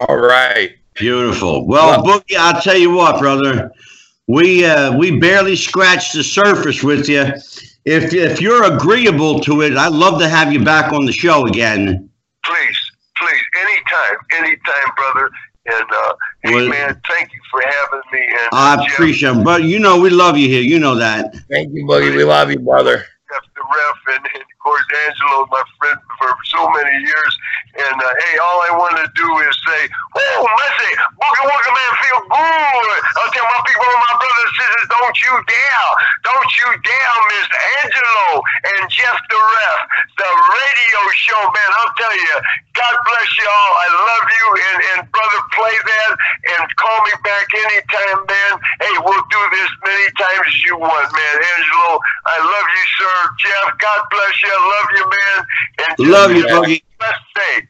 All 0.00 0.18
right. 0.18 0.76
Beautiful. 0.92 1.66
Well, 1.66 2.02
Boogie, 2.02 2.36
I'll 2.36 2.60
tell 2.60 2.76
you 2.76 2.90
what, 2.90 3.18
brother. 3.20 3.70
We 4.28 4.64
uh, 4.64 4.96
we 4.96 5.18
barely 5.18 5.54
scratched 5.56 6.14
the 6.14 6.24
surface 6.24 6.82
with 6.82 7.08
you. 7.08 7.32
If 7.84 8.12
if 8.12 8.40
you're 8.40 8.64
agreeable 8.64 9.38
to 9.40 9.62
it, 9.62 9.76
I'd 9.76 9.92
love 9.92 10.18
to 10.20 10.28
have 10.28 10.52
you 10.52 10.64
back 10.64 10.92
on 10.92 11.06
the 11.06 11.12
show 11.12 11.46
again. 11.46 12.10
Please, 12.44 12.78
please, 13.16 13.42
anytime, 13.60 14.16
anytime, 14.32 14.94
brother. 14.96 15.30
And 15.66 15.84
uh, 15.90 16.14
hey, 16.44 16.54
Well- 16.54 16.68
man, 16.68 17.00
thank 17.08 17.32
you 17.32 17.40
for 17.50 17.60
having 17.62 18.00
me. 18.12 18.20
And 18.20 18.48
I 18.52 18.76
Jeff, 18.84 18.92
appreciate 18.94 19.36
it, 19.36 19.44
but 19.44 19.62
you 19.64 19.78
know 19.78 20.00
we 20.00 20.10
love 20.10 20.36
you 20.36 20.48
here. 20.48 20.62
You 20.62 20.78
know 20.78 20.96
that. 20.96 21.34
Thank 21.50 21.72
you, 21.72 21.84
Boogie. 21.86 22.16
We 22.16 22.24
love 22.24 22.50
you, 22.50 22.58
brother. 22.58 23.04
Jeff 23.26 23.42
the 23.58 23.62
ref, 23.66 23.98
and, 24.14 24.22
and 24.38 24.42
of 24.46 24.58
course 24.62 24.86
Angelo, 25.10 25.50
my 25.50 25.62
friend 25.82 25.98
for 26.14 26.30
so 26.46 26.62
many 26.70 26.94
years. 27.02 27.32
And 27.74 27.98
uh, 27.98 28.06
hey, 28.22 28.38
all 28.38 28.58
I 28.62 28.72
want 28.78 28.94
to 29.02 29.06
do 29.18 29.26
is 29.42 29.54
say, 29.66 29.82
"Woo, 30.14 30.46
Mercy, 30.46 30.92
boogie 31.18 31.46
woogie 31.50 31.74
man, 31.74 31.92
feel 32.06 32.22
good." 32.22 33.02
I'll 33.18 33.32
tell 33.34 33.50
my 33.50 33.60
people, 33.66 33.82
my 33.82 34.14
brothers 34.14 34.46
and 34.46 34.54
sisters, 34.62 34.86
don't 34.94 35.18
you 35.26 35.34
dare, 35.42 35.90
don't 36.22 36.50
you 36.54 36.68
dare, 36.86 37.14
Miss 37.34 37.48
Angelo 37.82 38.28
and 38.46 38.82
Jeff 38.94 39.18
the 39.26 39.40
ref, 39.42 39.80
the 40.22 40.30
radio 40.30 41.00
show, 41.18 41.42
man. 41.50 41.70
I'll 41.82 41.94
tell 41.98 42.14
you, 42.14 42.36
God 42.78 42.94
bless 43.10 43.30
you 43.42 43.48
all. 43.50 43.72
I 43.74 43.88
love 43.90 44.26
you, 44.30 44.46
and 44.54 44.78
and 44.94 44.98
brother, 45.10 45.40
play 45.50 45.74
that 45.74 46.10
and 46.54 46.64
call 46.78 46.98
me 47.02 47.14
back 47.26 47.46
anytime, 47.58 48.22
man. 48.22 48.52
Hey, 48.78 48.94
we'll 49.02 49.26
do 49.34 49.42
this 49.50 49.70
many 49.82 50.08
times 50.14 50.46
as 50.46 50.62
you 50.62 50.78
want, 50.78 51.10
man. 51.10 51.34
Angelo, 51.58 51.98
I 52.22 52.38
love 52.38 52.68
you, 52.70 52.86
sir. 53.02 53.15
Jeff, 53.38 53.78
God 53.78 54.00
bless 54.10 54.42
you. 54.42 54.50
I 54.52 54.60
love 54.74 54.88
you, 54.96 55.04
man. 55.10 55.46
And 55.98 56.08
Love 56.10 56.30
you, 56.32 56.44
Boogie. 56.44 56.82
blessed 56.98 57.20
day. 57.34 57.68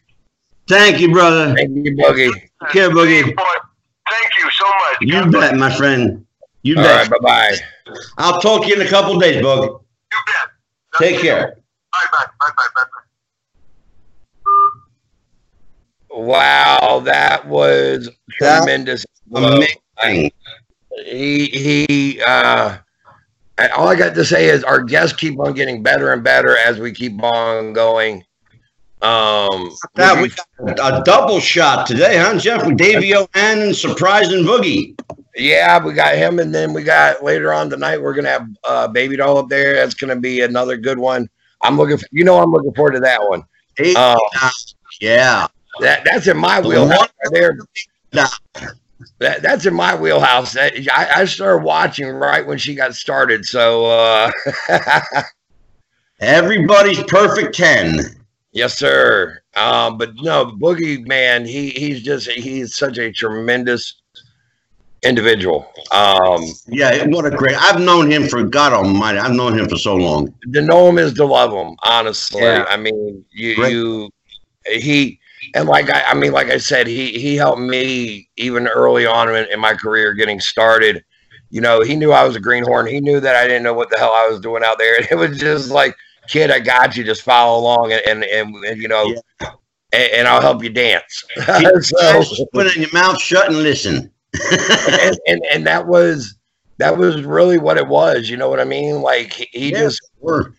Thank 0.68 1.00
you, 1.00 1.12
brother. 1.12 1.54
Thank 1.54 1.70
you, 1.70 1.92
Boogie. 1.96 2.32
Take 2.32 2.70
care, 2.70 2.90
Boogie. 2.90 3.22
Thank 3.24 4.30
you 4.38 4.50
so 4.50 4.66
much. 4.66 4.96
You 5.00 5.12
God 5.12 5.30
bless 5.32 5.50
bet, 5.50 5.58
my 5.58 5.74
friend. 5.76 6.26
You 6.62 6.76
All 6.76 6.82
bet. 6.82 7.10
right. 7.10 7.20
Bye 7.22 7.56
bye. 7.88 7.94
I'll 8.18 8.40
talk 8.40 8.62
to 8.62 8.68
you 8.68 8.74
in 8.74 8.82
a 8.82 8.88
couple 8.88 9.18
days, 9.18 9.42
Boogie. 9.42 9.68
You 9.68 10.18
bet. 10.26 10.48
Take 11.00 11.20
care. 11.20 11.56
Bye 11.92 11.98
bye. 12.12 12.24
Bye 12.40 12.50
bye. 12.56 12.66
Bye 12.74 12.82
bye. 12.84 13.02
Wow, 16.10 17.00
that 17.04 17.46
was 17.46 18.08
That- 18.40 18.58
tremendous. 18.58 19.04
Amazing. 19.34 20.30
he 21.04 21.46
he 21.48 22.20
uh 22.22 22.68
and 22.70 22.80
all 23.76 23.88
I 23.88 23.94
got 23.96 24.14
to 24.14 24.24
say 24.24 24.48
is 24.48 24.64
our 24.64 24.82
guests 24.82 25.16
keep 25.16 25.38
on 25.38 25.54
getting 25.54 25.82
better 25.82 26.12
and 26.12 26.22
better 26.22 26.56
as 26.58 26.78
we 26.78 26.92
keep 26.92 27.22
on 27.22 27.72
going. 27.72 28.22
Um 29.02 29.70
That 29.94 30.20
we 30.22 30.30
got 30.74 31.00
a 31.00 31.02
double 31.04 31.38
shot 31.38 31.86
today, 31.86 32.16
huh, 32.16 32.38
Jeff? 32.38 32.66
With 32.66 32.78
Davey 32.78 33.14
O. 33.14 33.28
and 33.34 33.76
Surprise 33.76 34.32
and 34.32 34.46
Boogie. 34.46 34.98
yeah, 35.36 35.84
we 35.84 35.92
got 35.92 36.16
him 36.16 36.38
and 36.38 36.54
then 36.54 36.72
we 36.72 36.82
got 36.82 37.22
later 37.22 37.52
on 37.52 37.68
tonight 37.68 38.00
we're 38.00 38.14
gonna 38.14 38.30
have 38.30 38.48
uh 38.64 38.88
baby 38.88 39.16
doll 39.16 39.36
up 39.36 39.48
there. 39.48 39.74
That's 39.74 39.94
gonna 39.94 40.16
be 40.16 40.40
another 40.40 40.76
good 40.78 40.98
one. 40.98 41.28
I'm 41.62 41.76
looking 41.76 41.98
for, 41.98 42.06
you 42.10 42.24
know 42.24 42.38
I'm 42.38 42.50
looking 42.50 42.72
forward 42.74 42.92
to 42.92 43.00
that 43.00 43.20
one. 43.22 43.44
Uh, 43.94 44.16
yeah. 45.00 45.46
that 45.80 46.02
that's 46.04 46.26
in 46.26 46.36
my 46.38 46.60
wheelhouse 46.60 47.08
right 47.24 47.32
there. 47.32 47.58
That, 49.18 49.42
that's 49.42 49.64
in 49.66 49.74
my 49.74 49.94
wheelhouse. 49.94 50.52
That, 50.52 50.74
I, 50.92 51.22
I 51.22 51.24
started 51.24 51.64
watching 51.64 52.06
right 52.08 52.46
when 52.46 52.58
she 52.58 52.74
got 52.74 52.94
started. 52.94 53.44
So 53.44 53.86
uh 53.86 54.30
Everybody's 56.20 57.02
perfect 57.04 57.54
10. 57.56 58.00
Yes, 58.52 58.78
sir. 58.78 59.40
Um, 59.54 59.98
but 59.98 60.14
no, 60.16 60.46
Boogie 60.46 61.06
man, 61.06 61.44
he 61.44 61.70
he's 61.70 62.02
just 62.02 62.30
he's 62.30 62.74
such 62.74 62.96
a 62.98 63.12
tremendous 63.12 64.00
individual. 65.04 65.70
Um, 65.92 66.42
Yeah, 66.66 67.06
what 67.08 67.26
a 67.26 67.30
great. 67.30 67.54
I've 67.56 67.80
known 67.80 68.10
him 68.10 68.28
for 68.28 68.42
God 68.42 68.72
Almighty. 68.72 69.18
I've 69.18 69.34
known 69.34 69.58
him 69.58 69.68
for 69.68 69.76
so 69.76 69.94
long. 69.94 70.32
to 70.54 70.62
know 70.62 70.88
him 70.88 70.96
is 70.98 71.12
to 71.14 71.26
love 71.26 71.52
him. 71.52 71.76
Honestly, 71.84 72.42
Yeah. 72.42 72.64
I 72.68 72.76
mean, 72.78 73.24
you 73.30 73.54
Great. 73.56 73.72
you 73.72 74.10
he 74.66 75.20
and 75.54 75.68
like 75.68 75.90
I, 75.90 76.02
I 76.02 76.14
mean, 76.14 76.32
like 76.32 76.48
I 76.48 76.58
said, 76.58 76.86
he 76.86 77.18
he 77.18 77.36
helped 77.36 77.60
me 77.60 78.28
even 78.36 78.66
early 78.68 79.06
on 79.06 79.34
in, 79.34 79.46
in 79.52 79.60
my 79.60 79.74
career 79.74 80.14
getting 80.14 80.40
started. 80.40 81.04
You 81.50 81.60
know, 81.60 81.80
he 81.82 81.94
knew 81.96 82.12
I 82.12 82.24
was 82.24 82.36
a 82.36 82.40
greenhorn. 82.40 82.86
He 82.86 83.00
knew 83.00 83.20
that 83.20 83.36
I 83.36 83.46
didn't 83.46 83.62
know 83.62 83.74
what 83.74 83.88
the 83.90 83.98
hell 83.98 84.12
I 84.12 84.28
was 84.28 84.40
doing 84.40 84.64
out 84.64 84.78
there. 84.78 84.96
And 84.96 85.06
it 85.10 85.14
was 85.14 85.38
just 85.38 85.70
like, 85.70 85.94
kid, 86.28 86.50
I 86.50 86.58
got 86.58 86.96
you. 86.96 87.04
Just 87.04 87.22
follow 87.22 87.58
along, 87.60 87.92
and 87.92 88.02
and, 88.06 88.24
and, 88.24 88.54
and 88.64 88.82
you 88.82 88.88
know, 88.88 89.14
and, 89.40 90.12
and 90.12 90.28
I'll 90.28 90.40
help 90.40 90.62
you 90.62 90.70
dance. 90.70 91.24
so, 91.80 92.22
Put 92.52 92.74
in 92.74 92.82
your 92.82 92.92
mouth 92.92 93.20
shut 93.20 93.48
and 93.48 93.62
listen. 93.62 94.10
and, 94.52 95.18
and 95.26 95.42
and 95.52 95.66
that 95.66 95.86
was 95.86 96.36
that 96.78 96.96
was 96.96 97.22
really 97.22 97.58
what 97.58 97.78
it 97.78 97.86
was. 97.86 98.28
You 98.28 98.36
know 98.36 98.48
what 98.50 98.60
I 98.60 98.64
mean? 98.64 99.00
Like 99.00 99.32
he, 99.32 99.48
he 99.52 99.72
Yeah. 99.72 99.78
just, 99.80 100.00
We're- 100.18 100.52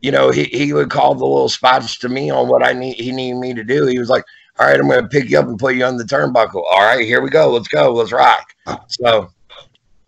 you 0.00 0.10
know, 0.10 0.30
he, 0.30 0.44
he 0.44 0.72
would 0.72 0.90
call 0.90 1.14
the 1.14 1.24
little 1.24 1.48
spots 1.48 1.96
to 1.98 2.08
me 2.08 2.30
on 2.30 2.48
what 2.48 2.66
I 2.66 2.72
need 2.72 2.94
he 2.96 3.12
needed 3.12 3.38
me 3.38 3.54
to 3.54 3.64
do. 3.64 3.86
He 3.86 3.98
was 3.98 4.08
like, 4.08 4.24
"All 4.58 4.66
right, 4.66 4.78
I'm 4.78 4.88
going 4.88 5.02
to 5.02 5.08
pick 5.08 5.28
you 5.30 5.38
up 5.38 5.46
and 5.46 5.58
put 5.58 5.74
you 5.74 5.84
on 5.84 5.96
the 5.96 6.04
turnbuckle. 6.04 6.64
All 6.70 6.80
right, 6.82 7.04
here 7.04 7.20
we 7.20 7.30
go. 7.30 7.50
Let's 7.50 7.68
go. 7.68 7.92
Let's 7.92 8.12
rock." 8.12 8.54
So 8.88 9.30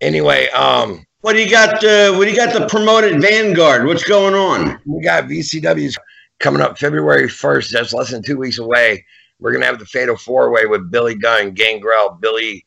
anyway, 0.00 0.48
um, 0.48 1.04
What 1.20 1.34
do 1.34 1.42
you 1.42 1.50
got? 1.50 1.84
Uh, 1.84 2.12
what 2.14 2.24
do 2.24 2.30
you 2.30 2.36
got? 2.36 2.52
The 2.52 2.66
promoted 2.66 3.20
Vanguard. 3.20 3.86
What's 3.86 4.04
going 4.04 4.34
on? 4.34 4.80
we 4.86 5.02
got 5.02 5.24
VCW's 5.24 5.98
coming 6.38 6.62
up 6.62 6.78
February 6.78 7.28
1st. 7.28 7.70
That's 7.70 7.92
less 7.92 8.10
than 8.10 8.22
two 8.22 8.36
weeks 8.36 8.58
away. 8.58 9.04
We're 9.40 9.52
gonna 9.52 9.66
have 9.66 9.78
the 9.78 9.86
Fatal 9.86 10.16
Four 10.16 10.52
Way 10.52 10.66
with 10.66 10.90
Billy 10.90 11.16
Gunn, 11.16 11.52
Gangrel, 11.52 12.16
Billy, 12.20 12.64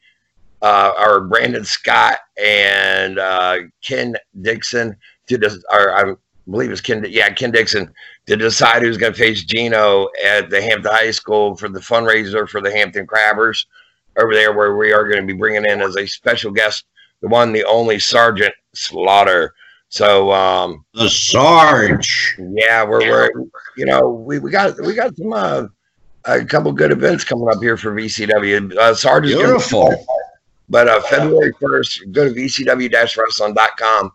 uh, 0.62 0.92
our 0.98 1.22
Brandon 1.22 1.64
Scott, 1.64 2.18
and 2.44 3.18
uh, 3.18 3.58
Ken 3.82 4.16
Dixon 4.42 4.96
to 5.28 5.38
des- 5.38 5.62
or 5.72 6.20
I 6.48 6.52
believe 6.52 6.72
it's 6.72 6.82
Ken. 6.82 7.04
Yeah, 7.08 7.30
Ken 7.32 7.52
Dixon 7.52 7.94
to 8.28 8.36
decide 8.36 8.82
who's 8.84 8.98
gonna 8.98 9.14
face 9.14 9.44
Gino 9.44 10.08
at 10.24 10.50
the 10.50 10.62
Hampton 10.62 10.92
High 10.92 11.12
School 11.12 11.56
for 11.56 11.70
the 11.70 11.80
fundraiser 11.80 12.48
for 12.48 12.62
the 12.62 12.72
Hampton 12.72 13.08
Crabbers 13.08 13.66
over 14.18 14.34
there, 14.34 14.54
where 14.54 14.76
we 14.78 14.94
are 14.94 15.08
going 15.08 15.20
to 15.20 15.26
be 15.28 15.38
bringing 15.38 15.66
in 15.66 15.82
as 15.82 15.98
a 15.98 16.06
special 16.06 16.50
guest 16.52 16.86
the 17.22 17.28
one, 17.28 17.52
the 17.52 17.66
only 17.66 18.00
Sergeant 18.00 18.54
Slaughter. 18.74 19.54
So. 19.90 20.32
um 20.32 20.86
The 20.94 21.10
Sarge. 21.10 22.36
yeah, 22.40 22.84
we're, 22.84 23.00
we're 23.10 23.30
you 23.76 23.86
know 23.86 24.10
we, 24.10 24.40
we 24.40 24.52
got 24.52 24.80
we 24.82 24.94
got 24.94 25.16
some 25.18 25.34
uh, 25.34 25.66
a 26.26 26.46
couple 26.46 26.72
good 26.72 26.92
events 26.92 27.24
coming 27.24 27.48
up 27.50 27.62
here 27.62 27.76
for 27.78 27.94
VCW. 27.94 28.76
Uh, 28.78 28.94
Sarge 28.94 29.26
is 29.28 29.34
gonna- 29.36 29.48
Beautiful. 29.48 30.06
but 30.70 30.88
uh, 30.88 31.02
February 31.02 31.54
first, 31.62 32.04
go 32.12 32.24
to 32.32 32.34
vcw-wrestling.com 32.34 34.12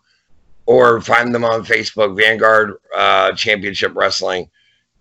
or 0.71 1.01
find 1.01 1.35
them 1.35 1.43
on 1.43 1.65
Facebook, 1.65 2.15
Vanguard 2.15 2.75
uh, 2.95 3.33
Championship 3.33 3.91
Wrestling, 3.93 4.49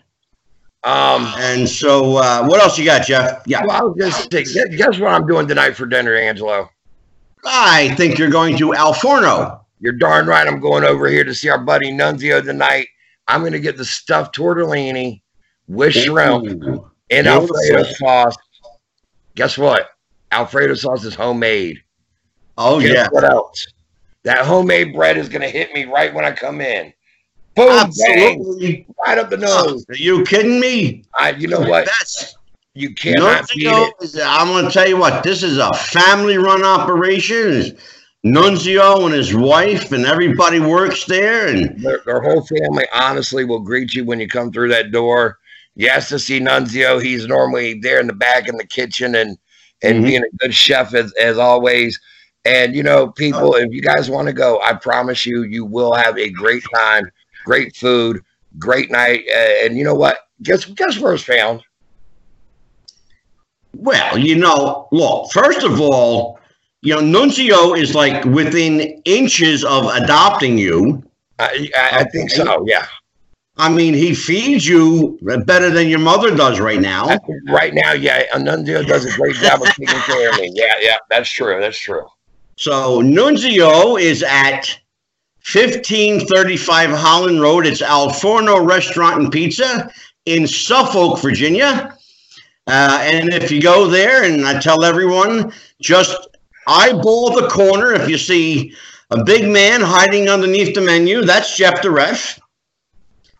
Um, 0.83 1.25
And 1.37 1.67
so, 1.67 2.17
uh, 2.17 2.45
what 2.45 2.61
else 2.61 2.77
you 2.77 2.85
got, 2.85 3.05
Jeff? 3.07 3.41
Yeah, 3.47 3.65
well, 3.65 3.71
I 3.71 3.81
was 3.83 3.95
just 3.97 4.31
saying, 4.31 4.45
guess- 4.53 4.75
guess 4.77 4.99
what 4.99 5.11
I'm 5.11 5.25
doing 5.25 5.47
tonight 5.47 5.75
for 5.75 5.87
dinner, 5.87 6.13
Angelo? 6.15 6.69
I 7.43 7.93
think 7.95 8.17
you're 8.19 8.29
going 8.29 8.55
to 8.57 8.69
Alforno. 8.71 9.61
You're 9.79 9.93
darn 9.93 10.27
right. 10.27 10.47
I'm 10.47 10.59
going 10.59 10.83
over 10.83 11.07
here 11.07 11.23
to 11.23 11.33
see 11.33 11.49
our 11.49 11.57
buddy 11.57 11.91
Nunzio 11.91 12.43
tonight. 12.43 12.87
I'm 13.27 13.41
going 13.41 13.53
to 13.53 13.59
get 13.59 13.77
the 13.77 13.85
stuffed 13.85 14.35
tortellini 14.35 15.21
with 15.67 15.93
shrimp 15.93 16.45
Ooh. 16.45 16.89
and 17.09 17.25
Beautiful. 17.25 17.57
Alfredo 17.57 17.83
sauce. 17.93 18.35
Guess 19.35 19.57
what? 19.57 19.89
Alfredo 20.31 20.73
sauce 20.73 21.03
is 21.03 21.13
homemade. 21.15 21.81
Oh 22.57 22.79
Guess 22.79 22.91
yeah, 22.93 23.07
what 23.11 23.23
else? 23.23 23.67
That 24.23 24.39
homemade 24.45 24.95
bread 24.95 25.17
is 25.17 25.29
going 25.29 25.41
to 25.41 25.49
hit 25.49 25.73
me 25.73 25.85
right 25.85 26.13
when 26.13 26.25
I 26.25 26.31
come 26.31 26.61
in. 26.61 26.91
Boom, 27.55 27.67
bang, 27.67 28.37
absolutely. 28.39 28.85
right 29.05 29.17
up 29.17 29.29
the 29.29 29.37
nose. 29.37 29.85
Are 29.89 29.95
you 29.95 30.23
kidding 30.25 30.59
me? 30.59 31.03
I, 31.13 31.31
you 31.31 31.47
know 31.47 31.61
what? 31.61 31.85
That's 31.85 32.35
You 32.73 32.93
cannot 32.95 33.47
beat 33.55 33.67
Nunzio. 33.67 33.87
it. 33.87 33.93
is- 34.01 34.19
I'm 34.21 34.47
going 34.47 34.65
to 34.65 34.71
tell 34.71 34.87
you 34.87 34.97
what. 34.97 35.23
This 35.23 35.43
is 35.43 35.57
a 35.57 35.71
family-run 35.73 36.63
operation. 36.65 37.77
Nunzio 38.25 39.05
and 39.05 39.13
his 39.13 39.35
wife 39.35 39.91
and 39.91 40.05
everybody 40.05 40.59
works 40.59 41.05
there, 41.05 41.47
and 41.47 41.79
Their, 41.79 42.01
their 42.05 42.21
whole 42.21 42.43
family 42.43 42.85
honestly 42.91 43.45
will 43.45 43.59
greet 43.59 43.93
you 43.93 44.03
when 44.03 44.19
you 44.19 44.27
come 44.27 44.51
through 44.51 44.69
that 44.69 44.91
door. 44.91 45.37
Ask 45.89 46.10
to 46.10 46.19
see 46.19 46.39
Nunzio. 46.39 47.02
He's 47.03 47.27
normally 47.27 47.80
there 47.80 47.99
in 47.99 48.07
the 48.07 48.14
back 48.14 48.47
in 48.47 48.57
the 48.57 48.65
kitchen 48.65 49.15
and 49.15 49.38
and 49.84 50.03
Mhm. 50.03 50.07
being 50.07 50.23
a 50.23 50.38
good 50.38 50.53
chef 50.56 50.93
as, 50.93 51.11
as 51.14 51.38
always. 51.38 51.99
And 52.45 52.76
you 52.76 52.84
know, 52.84 53.07
people, 53.10 53.56
if 53.56 53.72
you 53.72 53.81
guys 53.81 54.10
want 54.10 54.27
to 54.27 54.34
go, 54.34 54.61
I 54.61 54.73
promise 54.73 55.26
you, 55.26 55.43
you 55.43 55.65
will 55.65 55.93
have 55.93 56.18
a 56.18 56.30
great 56.30 56.64
time, 56.73 57.10
great 57.43 57.76
food, 57.76 58.22
great 58.57 58.89
night. 58.91 59.26
Uh, 59.30 59.65
and 59.65 59.77
you 59.77 59.84
know 59.84 59.95
what? 59.95 60.19
Guess 60.43 60.65
guess 60.65 60.97
where 60.99 61.14
it's 61.14 61.23
found? 61.23 61.61
well, 63.77 64.18
you 64.18 64.35
know, 64.35 64.88
look. 64.91 65.31
First 65.31 65.64
of 65.64 65.81
all, 65.81 66.39
you 66.81 66.93
know, 66.95 67.02
Nunzio 67.02 67.77
is 67.77 67.93
like 67.95 68.23
within 68.26 69.02
inches 69.06 69.64
of 69.65 69.85
adopting 69.88 70.57
you. 70.57 71.03
I, 71.39 71.69
I, 71.76 71.89
I 71.99 72.03
think 72.06 72.31
so. 72.31 72.64
Yeah. 72.68 72.85
I 73.57 73.69
mean, 73.69 73.94
he 73.94 74.14
feeds 74.14 74.68
you 74.68 75.18
better 75.45 75.69
than 75.69 75.88
your 75.88 75.99
mother 75.99 76.36
does 76.36 76.60
right 76.60 76.82
now. 76.82 77.18
Right 77.48 77.73
now, 77.73 77.94
yeah, 77.94 78.26
Nunzio 78.34 78.86
does 78.86 79.06
a 79.06 79.15
great 79.15 79.36
job 79.38 79.61
of 79.61 79.69
taking 79.69 79.88
care 79.88 80.30
of 80.30 80.40
me. 80.41 80.52
Yeah, 80.53 80.73
yeah, 80.82 80.98
that's 81.10 81.30
true. 81.30 81.60
That's 81.61 81.77
true. 81.77 82.06
So 82.57 83.02
Nunzio 83.02 83.99
is 83.99 84.23
at 84.23 84.77
1535 85.53 86.90
Holland 86.90 87.41
Road. 87.41 87.65
It's 87.65 87.82
Al 87.82 88.10
Forno 88.10 88.61
Restaurant 88.61 89.22
and 89.22 89.32
Pizza 89.32 89.90
in 90.26 90.48
Suffolk, 90.48 91.19
Virginia. 91.19 91.95
Uh, 92.68 92.99
and 93.02 93.32
if 93.32 93.52
you 93.52 93.61
go 93.61 93.88
there, 93.88 94.23
and 94.23 94.45
I 94.45 94.60
tell 94.60 94.84
everyone, 94.84 95.53
just 95.82 96.27
eyeball 96.68 97.40
the 97.40 97.48
corner. 97.48 97.94
If 97.94 98.10
you 98.10 98.18
see 98.18 98.73
a 99.11 99.23
big 99.23 99.48
man 99.48 99.82
hiding 99.82 100.30
underneath 100.30 100.73
the 100.73 100.82
menu, 100.82 101.22
that's 101.22 101.56
Jeff 101.56 101.82
the 101.82 101.91
Ref. 101.91 102.40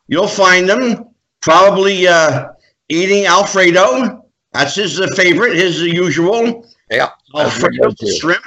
You'll 0.08 0.28
find 0.28 0.70
them 0.70 1.10
probably 1.42 2.08
uh, 2.08 2.50
eating 2.90 3.26
Alfredo. 3.26 4.26
That's 4.54 4.76
his 4.76 5.00
uh, 5.00 5.08
favorite, 5.16 5.56
his 5.56 5.82
usual. 5.82 6.66
Yeah. 6.90 7.10
Alfredo 7.36 7.94
shrimp. 8.20 8.46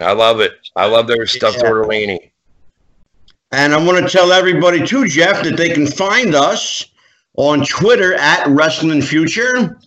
I 0.00 0.12
love 0.12 0.40
it. 0.40 0.52
I 0.76 0.86
love 0.86 1.06
their 1.06 1.26
stuffed 1.26 1.58
Yeah. 1.62 1.70
tortellini. 1.70 2.30
And 3.52 3.74
I 3.74 3.82
want 3.82 4.04
to 4.04 4.10
tell 4.10 4.32
everybody 4.32 4.84
too, 4.86 5.06
Jeff, 5.06 5.42
that 5.44 5.56
they 5.56 5.70
can 5.70 5.86
find 5.86 6.34
us 6.34 6.84
on 7.36 7.64
Twitter 7.64 8.14
at 8.14 8.46
Wrestling 8.48 9.02
Future. 9.02 9.78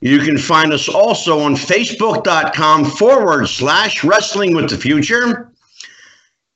You 0.00 0.20
can 0.20 0.38
find 0.38 0.72
us 0.72 0.88
also 0.88 1.40
on 1.40 1.56
Facebook.com 1.56 2.84
forward 2.84 3.48
slash 3.48 4.04
Wrestling 4.04 4.54
with 4.54 4.70
the 4.70 4.76
Future. 4.76 5.50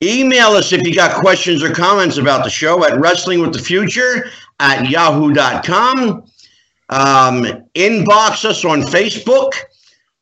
Email 0.03 0.49
us 0.49 0.73
if 0.73 0.85
you 0.85 0.95
got 0.95 1.21
questions 1.21 1.63
or 1.63 1.73
comments 1.73 2.17
about 2.19 2.43
the 2.43 2.51
show 2.51 2.85
at 2.85 2.99
Wrestling 2.99 3.41
with 3.41 3.53
the 3.53 3.59
Future 3.61 4.31
at 4.59 4.91
yahoo.com. 4.91 6.25
Um, 6.89 7.45
inbox 7.75 8.45
us 8.45 8.65
on 8.65 8.83
Facebook. 8.83 9.53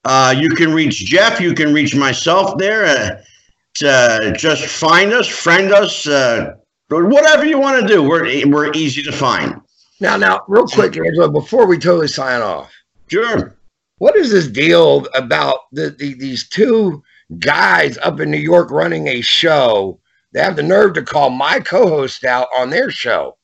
Uh, 0.04 0.34
you 0.36 0.50
can 0.50 0.72
reach 0.72 1.04
Jeff. 1.06 1.40
You 1.40 1.54
can 1.54 1.72
reach 1.72 1.96
myself 1.96 2.58
there. 2.58 2.84
Uh, 2.84 3.86
uh, 3.86 4.32
just 4.32 4.66
find 4.66 5.12
us, 5.12 5.26
friend 5.26 5.72
us, 5.72 6.06
uh, 6.06 6.54
whatever 6.90 7.46
you 7.46 7.58
want 7.58 7.80
to 7.80 7.88
do. 7.88 8.02
We're 8.02 8.46
we're 8.48 8.72
easy 8.72 9.02
to 9.02 9.12
find. 9.12 9.60
Now, 10.00 10.16
now, 10.16 10.40
real 10.48 10.66
quick, 10.66 10.96
Angela, 10.96 11.30
before 11.30 11.66
we 11.66 11.78
totally 11.78 12.08
sign 12.08 12.42
off, 12.42 12.72
Sure. 13.08 13.54
what 13.98 14.16
is 14.16 14.30
this 14.30 14.46
deal 14.46 15.06
about 15.14 15.60
the, 15.72 15.90
the, 15.90 16.14
these 16.14 16.48
two 16.48 17.02
guys 17.38 17.96
up 17.98 18.20
in 18.20 18.30
New 18.30 18.38
York 18.38 18.70
running 18.70 19.08
a 19.08 19.20
show? 19.20 19.98
They 20.32 20.40
have 20.40 20.56
the 20.56 20.62
nerve 20.62 20.94
to 20.94 21.02
call 21.02 21.30
my 21.30 21.60
co-host 21.60 22.24
out 22.24 22.48
on 22.56 22.70
their 22.70 22.90
show. 22.90 23.36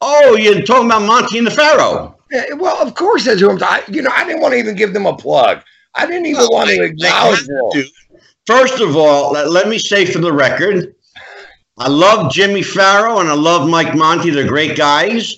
Oh, 0.00 0.36
you're 0.36 0.62
talking 0.62 0.86
about 0.86 1.02
Monty 1.02 1.38
and 1.38 1.46
the 1.46 1.50
Pharaoh. 1.50 2.16
Yeah, 2.30 2.52
well, 2.54 2.80
of 2.80 2.94
course, 2.94 3.24
that's 3.24 3.40
who 3.40 3.50
I'm. 3.50 3.62
I, 3.62 3.82
you 3.88 4.02
know, 4.02 4.10
I 4.14 4.24
didn't 4.24 4.40
want 4.42 4.52
to 4.52 4.58
even 4.58 4.76
give 4.76 4.92
them 4.92 5.06
a 5.06 5.16
plug. 5.16 5.62
I 5.94 6.06
didn't 6.06 6.26
even 6.26 6.40
Well, 6.42 6.52
want 6.52 6.68
they- 6.68 6.78
to 6.78 6.84
acknowledge 6.84 7.46
them. 7.46 7.84
First 8.46 8.80
of 8.80 8.96
all, 8.96 9.32
let, 9.32 9.50
let 9.50 9.68
me 9.68 9.78
say 9.78 10.06
for 10.06 10.20
the 10.20 10.32
record, 10.32 10.94
I 11.76 11.88
love 11.88 12.32
Jimmy 12.32 12.62
Farrow 12.62 13.18
and 13.18 13.28
I 13.28 13.34
love 13.34 13.68
Mike 13.68 13.94
Monty. 13.94 14.30
They're 14.30 14.46
great 14.48 14.76
guys. 14.76 15.36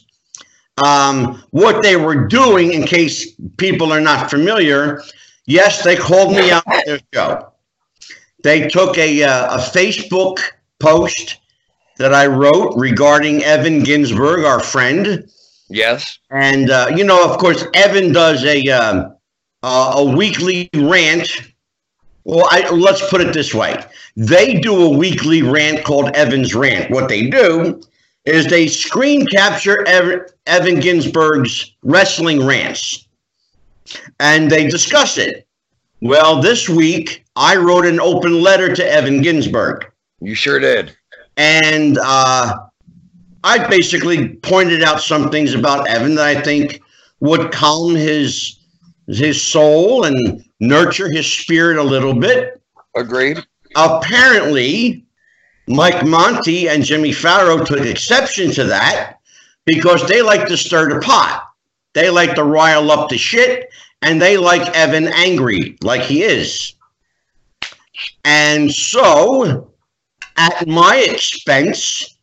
Um, 0.85 1.43
what 1.51 1.83
they 1.83 1.97
were 1.97 2.27
doing, 2.29 2.73
in 2.73 2.85
case 2.85 3.33
people 3.57 3.93
are 3.93 4.01
not 4.01 4.31
familiar, 4.31 5.03
yes, 5.51 5.83
they 5.83 5.97
called 5.97 6.31
me 6.33 6.51
out 6.51 6.67
on 6.67 6.81
their 6.87 7.01
show. 7.13 7.53
They 8.43 8.69
took 8.69 8.97
a, 8.97 9.23
uh, 9.23 9.57
a 9.57 9.59
Facebook 9.59 10.39
post 10.79 11.39
that 11.99 12.15
I 12.15 12.27
wrote 12.27 12.75
regarding 12.77 13.45
Evan 13.45 13.83
Ginsberg, 13.83 14.45
our 14.45 14.61
friend. 14.61 15.31
Yes. 15.69 16.19
And 16.31 16.71
uh, 16.71 16.91
you 16.97 17.05
know, 17.05 17.23
of 17.23 17.39
course, 17.39 17.65
Evan 17.75 18.13
does 18.13 18.45
a 18.45 18.67
um, 18.69 19.17
uh, 19.63 19.93
a 19.97 20.17
weekly 20.17 20.71
rant. 20.75 21.29
Well, 22.25 22.47
I, 22.51 22.69
let's 22.71 23.07
put 23.09 23.21
it 23.21 23.35
this 23.35 23.55
way: 23.55 23.85
they 24.17 24.61
do 24.61 24.83
a 24.83 24.89
weekly 24.89 25.43
rant 25.43 25.85
called 25.85 26.11
Evan's 26.17 26.55
Rant. 26.55 26.91
What 26.91 27.09
they 27.09 27.29
do 27.29 27.81
is 28.25 28.47
they 28.47 28.67
screen 28.67 29.27
capture 29.27 29.87
Evan, 29.87 30.23
Evan 30.47 30.81
Ginsberg's 30.81 31.75
wrestling 31.83 32.45
rants, 32.45 33.07
and 34.19 34.51
they 34.51 34.69
discuss 34.69 35.19
it. 35.19 35.47
Well, 36.03 36.41
this 36.41 36.69
week 36.69 37.25
I 37.37 37.57
wrote 37.57 37.87
an 37.87 38.01
open 38.01 38.41
letter 38.43 38.75
to 38.75 38.85
Evan 38.93 39.21
Ginsberg 39.23 39.87
You 40.21 40.35
sure 40.35 40.59
did. 40.59 40.97
and 41.37 41.99
uh, 42.03 42.55
I 43.45 43.69
basically 43.69 44.35
pointed 44.37 44.83
out 44.83 45.01
some 45.01 45.31
things 45.31 45.55
about 45.55 45.89
Evan 45.89 46.15
that 46.17 46.27
I 46.37 46.41
think 46.41 46.81
would 47.21 47.53
calm 47.53 47.95
his 47.95 48.57
his 49.07 49.43
soul 49.43 50.05
and 50.05 50.45
nurture 50.61 51.11
his 51.11 51.27
spirit 51.31 51.77
a 51.79 51.83
little 51.83 52.15
bit. 52.15 52.63
Agreed. 52.97 53.45
Apparently, 53.77 55.05
Mike 55.69 56.07
Monty 56.07 56.69
and 56.69 56.85
Jimmy 56.85 57.13
Farrow 57.13 57.65
took 57.65 57.81
exception 57.85 58.51
to 58.53 58.65
that 58.65 59.17
because 59.67 60.07
they 60.09 60.23
like 60.23 60.47
to 60.49 60.57
stir 60.57 60.89
the 60.95 61.01
pot. 61.01 61.47
They 61.93 62.11
like 62.11 62.35
to 62.37 62.45
rile 62.45 62.91
up 62.91 63.09
the 63.09 63.19
shit, 63.19 63.71
and 64.03 64.21
they 64.21 64.37
like 64.37 64.63
Evan 64.77 65.09
angry, 65.09 65.77
like 65.83 66.03
he 66.03 66.23
is. 66.23 66.75
And 68.25 68.73
so, 68.73 69.73
at 70.37 70.67
my 70.67 70.97
expense, 70.97 72.17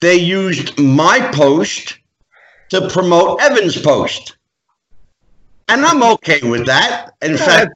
they 0.00 0.16
used 0.16 0.78
my 0.78 1.20
post 1.32 1.98
to 2.70 2.88
promote 2.88 3.40
Evan's 3.40 3.80
post. 3.80 4.36
And 5.68 5.84
I'm 5.84 6.02
okay 6.04 6.48
with 6.48 6.64
that. 6.66 7.10
In 7.22 7.36
fact, 7.36 7.74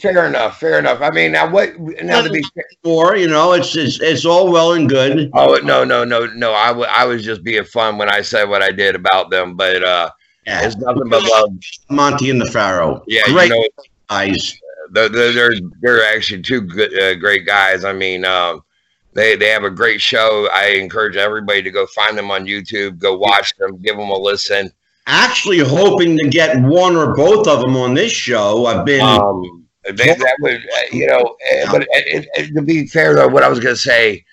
fair 0.00 0.26
enough. 0.26 0.60
Fair 0.60 0.78
enough. 0.78 1.00
I 1.00 1.10
mean, 1.10 1.32
now 1.32 1.50
what? 1.50 1.76
Now 2.00 2.22
to 2.22 2.30
be 2.30 2.44
fair, 2.54 2.64
or 2.84 3.16
you 3.16 3.26
know, 3.26 3.54
it's 3.54 3.74
it's, 3.74 4.00
it's 4.00 4.24
all 4.24 4.52
well 4.52 4.74
and 4.74 4.88
good. 4.88 5.28
oh 5.34 5.58
no, 5.64 5.82
no, 5.82 6.04
no, 6.04 6.26
no. 6.26 6.52
I 6.52 6.70
I 6.70 7.04
was 7.06 7.24
just 7.24 7.42
being 7.42 7.64
fun 7.64 7.98
when 7.98 8.08
I 8.08 8.20
said 8.20 8.48
what 8.48 8.62
I 8.62 8.70
did 8.70 8.94
about 8.94 9.30
them, 9.30 9.56
but 9.56 9.82
uh, 9.82 10.10
Yeah. 10.48 10.66
it's 10.66 10.76
nothing 10.76 11.08
but 11.08 11.22
love. 11.22 11.58
Monty 11.90 12.30
and 12.30 12.40
the 12.40 12.50
Pharaoh. 12.50 13.02
Yeah, 13.06 13.22
great 13.26 13.50
you 13.50 13.60
know, 13.60 13.68
guys. 14.08 14.58
they're 14.92 15.08
they're 15.08 15.52
they're, 15.82 16.04
actually 16.04 16.42
two 16.42 16.62
good, 16.62 16.98
uh, 16.98 17.14
great 17.16 17.46
guys. 17.46 17.84
I 17.84 17.92
mean, 17.92 18.24
um, 18.24 18.62
they 19.12 19.36
they 19.36 19.48
have 19.48 19.64
a 19.64 19.70
great 19.70 20.00
show. 20.00 20.48
I 20.52 20.68
encourage 20.68 21.16
everybody 21.16 21.62
to 21.62 21.70
go 21.70 21.86
find 21.86 22.16
them 22.16 22.30
on 22.30 22.46
YouTube, 22.46 22.98
go 22.98 23.16
watch 23.16 23.54
them, 23.58 23.76
give 23.82 23.96
them 23.96 24.10
a 24.10 24.16
listen. 24.16 24.70
Actually, 25.06 25.58
hoping 25.58 26.16
to 26.18 26.28
get 26.28 26.60
one 26.62 26.96
or 26.96 27.14
both 27.14 27.46
of 27.46 27.60
them 27.60 27.76
on 27.76 27.94
this 27.94 28.12
show. 28.12 28.66
I've 28.66 28.84
been 28.84 29.00
Um, 29.00 29.66
they, 29.84 30.14
that 30.14 30.36
would, 30.40 30.56
uh, 30.56 30.80
you 30.92 31.06
know, 31.06 31.36
uh, 31.52 31.72
but 31.72 31.82
it, 31.90 32.28
it, 32.34 32.54
to 32.54 32.62
be 32.62 32.86
fair 32.86 33.14
though, 33.14 33.28
what 33.28 33.42
I 33.42 33.48
was 33.48 33.58
going 33.58 33.74
to 33.74 33.80
say, 33.80 34.24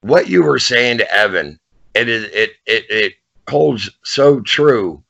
what 0.00 0.28
you 0.28 0.42
were 0.42 0.58
saying 0.58 0.98
to 0.98 1.14
Evan, 1.14 1.58
it 1.94 2.08
is 2.08 2.24
it 2.24 2.52
it 2.66 2.86
it 2.88 3.12
holds 3.48 3.90
so 4.02 4.40
true. 4.40 5.03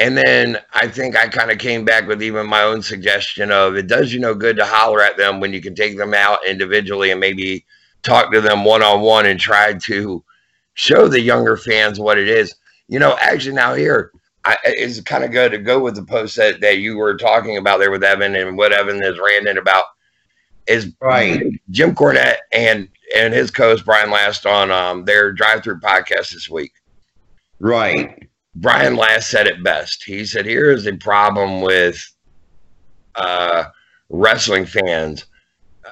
And 0.00 0.16
then 0.16 0.58
I 0.72 0.88
think 0.88 1.14
I 1.14 1.28
kind 1.28 1.50
of 1.50 1.58
came 1.58 1.84
back 1.84 2.08
with 2.08 2.22
even 2.22 2.46
my 2.46 2.62
own 2.62 2.80
suggestion 2.80 3.52
of 3.52 3.76
it 3.76 3.86
does 3.86 4.12
you 4.12 4.18
no 4.18 4.34
good 4.34 4.56
to 4.56 4.64
holler 4.64 5.02
at 5.02 5.18
them 5.18 5.40
when 5.40 5.52
you 5.52 5.60
can 5.60 5.74
take 5.74 5.98
them 5.98 6.14
out 6.14 6.44
individually 6.46 7.10
and 7.10 7.20
maybe 7.20 7.66
talk 8.02 8.32
to 8.32 8.40
them 8.40 8.64
one 8.64 8.82
on 8.82 9.02
one 9.02 9.26
and 9.26 9.38
try 9.38 9.74
to 9.74 10.24
show 10.72 11.06
the 11.06 11.20
younger 11.20 11.54
fans 11.54 12.00
what 12.00 12.18
it 12.18 12.28
is. 12.28 12.54
You 12.88 12.98
know, 12.98 13.16
actually 13.20 13.54
now 13.54 13.74
here 13.74 14.10
I, 14.46 14.56
it's 14.64 15.02
kind 15.02 15.22
of 15.22 15.32
good 15.32 15.52
to 15.52 15.58
go 15.58 15.78
with 15.78 15.96
the 15.96 16.02
post 16.02 16.34
that, 16.36 16.62
that 16.62 16.78
you 16.78 16.96
were 16.96 17.16
talking 17.16 17.58
about 17.58 17.78
there 17.78 17.90
with 17.90 18.02
Evan 18.02 18.34
and 18.34 18.56
what 18.56 18.72
Evan 18.72 19.04
is 19.04 19.18
ranting 19.18 19.58
about 19.58 19.84
is 20.66 20.94
Right. 21.02 21.42
Jim 21.70 21.94
Cornette 21.94 22.38
and 22.52 22.88
and 23.14 23.34
his 23.34 23.50
co-host 23.50 23.84
Brian 23.84 24.10
Last 24.10 24.46
on 24.46 24.70
um, 24.70 25.04
their 25.04 25.32
drive-through 25.32 25.80
podcast 25.80 26.32
this 26.32 26.48
week. 26.48 26.72
right. 27.58 28.29
Brian 28.54 28.96
Last 28.96 29.30
said 29.30 29.46
it 29.46 29.62
best. 29.62 30.04
He 30.04 30.24
said, 30.24 30.44
"Here 30.44 30.70
is 30.70 30.84
the 30.84 30.96
problem 30.96 31.60
with 31.60 32.04
uh, 33.14 33.64
wrestling 34.08 34.66
fans, 34.66 35.26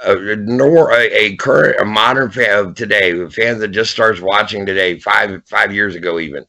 uh, 0.05 0.16
nor 0.39 0.93
a, 0.93 1.05
a 1.12 1.36
current, 1.36 1.80
a 1.80 1.85
modern 1.85 2.30
fan 2.30 2.59
of 2.59 2.74
today, 2.74 3.12
fans 3.30 3.60
that 3.60 3.68
just 3.68 3.90
starts 3.93 4.20
watching 4.20 4.66
today, 4.66 4.98
five 4.98 5.43
five 5.47 5.72
years 5.72 5.94
ago 5.94 6.18
even, 6.18 6.44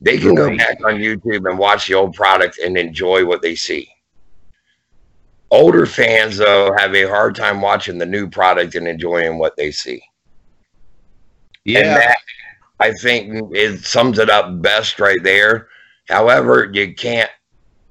they 0.00 0.18
can 0.18 0.34
go 0.34 0.54
back 0.56 0.78
on 0.84 0.94
YouTube 0.96 1.48
and 1.48 1.58
watch 1.58 1.86
the 1.86 1.94
old 1.94 2.14
product 2.14 2.58
and 2.58 2.76
enjoy 2.76 3.24
what 3.24 3.42
they 3.42 3.54
see. 3.54 3.88
Older 5.50 5.86
fans 5.86 6.36
though 6.36 6.74
have 6.76 6.94
a 6.94 7.08
hard 7.08 7.34
time 7.34 7.60
watching 7.60 7.96
the 7.98 8.06
new 8.06 8.28
product 8.28 8.74
and 8.74 8.88
enjoying 8.88 9.38
what 9.38 9.56
they 9.56 9.70
see. 9.70 10.02
And 11.66 11.76
Yeah. 11.76 11.94
that, 11.94 12.18
I 12.80 12.92
think 12.92 13.50
it 13.54 13.84
sums 13.84 14.18
it 14.18 14.30
up 14.30 14.60
best 14.60 14.98
right 15.00 15.22
there. 15.22 15.68
However, 16.08 16.70
you 16.72 16.94
can't 16.94 17.30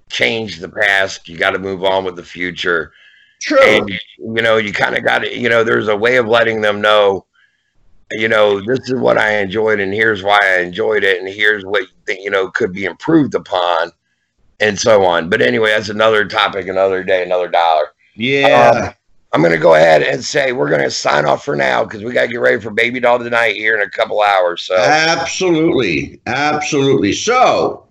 change 0.09 0.59
the 0.59 0.69
past. 0.69 1.27
You 1.27 1.37
got 1.37 1.51
to 1.51 1.59
move 1.59 1.83
on 1.83 2.03
with 2.03 2.15
the 2.15 2.23
future. 2.23 2.93
True. 3.41 3.61
And, 3.61 3.89
you 3.89 4.41
know, 4.41 4.57
you 4.57 4.71
kind 4.71 4.95
of 4.95 5.03
got 5.03 5.19
to, 5.19 5.37
you 5.37 5.49
know, 5.49 5.63
there's 5.63 5.87
a 5.87 5.95
way 5.95 6.17
of 6.17 6.27
letting 6.27 6.61
them 6.61 6.79
know, 6.79 7.25
you 8.11 8.27
know, 8.27 8.61
this 8.61 8.89
is 8.89 8.99
what 8.99 9.17
I 9.17 9.39
enjoyed 9.39 9.79
and 9.79 9.93
here's 9.93 10.23
why 10.23 10.39
I 10.41 10.59
enjoyed 10.59 11.03
it. 11.03 11.19
And 11.19 11.27
here's 11.27 11.65
what, 11.65 11.83
you 12.07 12.29
know, 12.29 12.49
could 12.51 12.71
be 12.73 12.85
improved 12.85 13.35
upon 13.35 13.91
and 14.59 14.79
so 14.79 15.03
on. 15.03 15.29
But 15.29 15.41
anyway, 15.41 15.71
that's 15.71 15.89
another 15.89 16.25
topic, 16.25 16.67
another 16.67 17.03
day, 17.03 17.23
another 17.23 17.49
dollar. 17.49 17.87
Yeah. 18.15 18.87
Um, 18.87 18.93
I'm 19.33 19.41
going 19.41 19.51
to 19.51 19.57
go 19.57 19.73
ahead 19.73 20.03
and 20.03 20.23
say 20.23 20.51
we're 20.51 20.69
going 20.69 20.83
to 20.83 20.91
sign 20.91 21.25
off 21.25 21.43
for 21.43 21.55
now 21.55 21.83
because 21.83 22.03
we 22.03 22.13
got 22.13 22.23
to 22.23 22.27
get 22.27 22.39
ready 22.39 22.61
for 22.61 22.69
Baby 22.69 22.99
Doll 22.99 23.17
tonight 23.17 23.55
here 23.55 23.75
in 23.75 23.81
a 23.81 23.89
couple 23.89 24.21
hours. 24.21 24.61
So 24.61 24.75
Absolutely. 24.77 26.21
Absolutely. 26.27 27.13
So, 27.13 27.87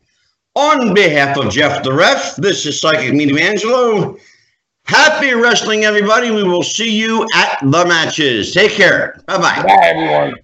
on 0.55 0.95
behalf 0.95 1.37
of 1.37 1.51
Jeff 1.51 1.83
the 1.83 1.93
Ref, 1.93 2.37
this 2.37 2.65
is 2.65 2.81
Psychic 2.81 3.13
Meet 3.13 3.37
Angelo. 3.37 4.17
Happy 4.85 5.33
wrestling, 5.33 5.85
everybody. 5.85 6.31
We 6.31 6.45
will 6.45 6.63
see 6.63 6.91
you 6.91 7.27
at 7.35 7.59
the 7.61 7.87
matches. 7.87 8.53
Take 8.53 8.73
care. 8.73 9.21
Bye 9.27 9.39
bye. 9.39 9.63
bye, 9.63 9.79
everyone. 9.83 10.35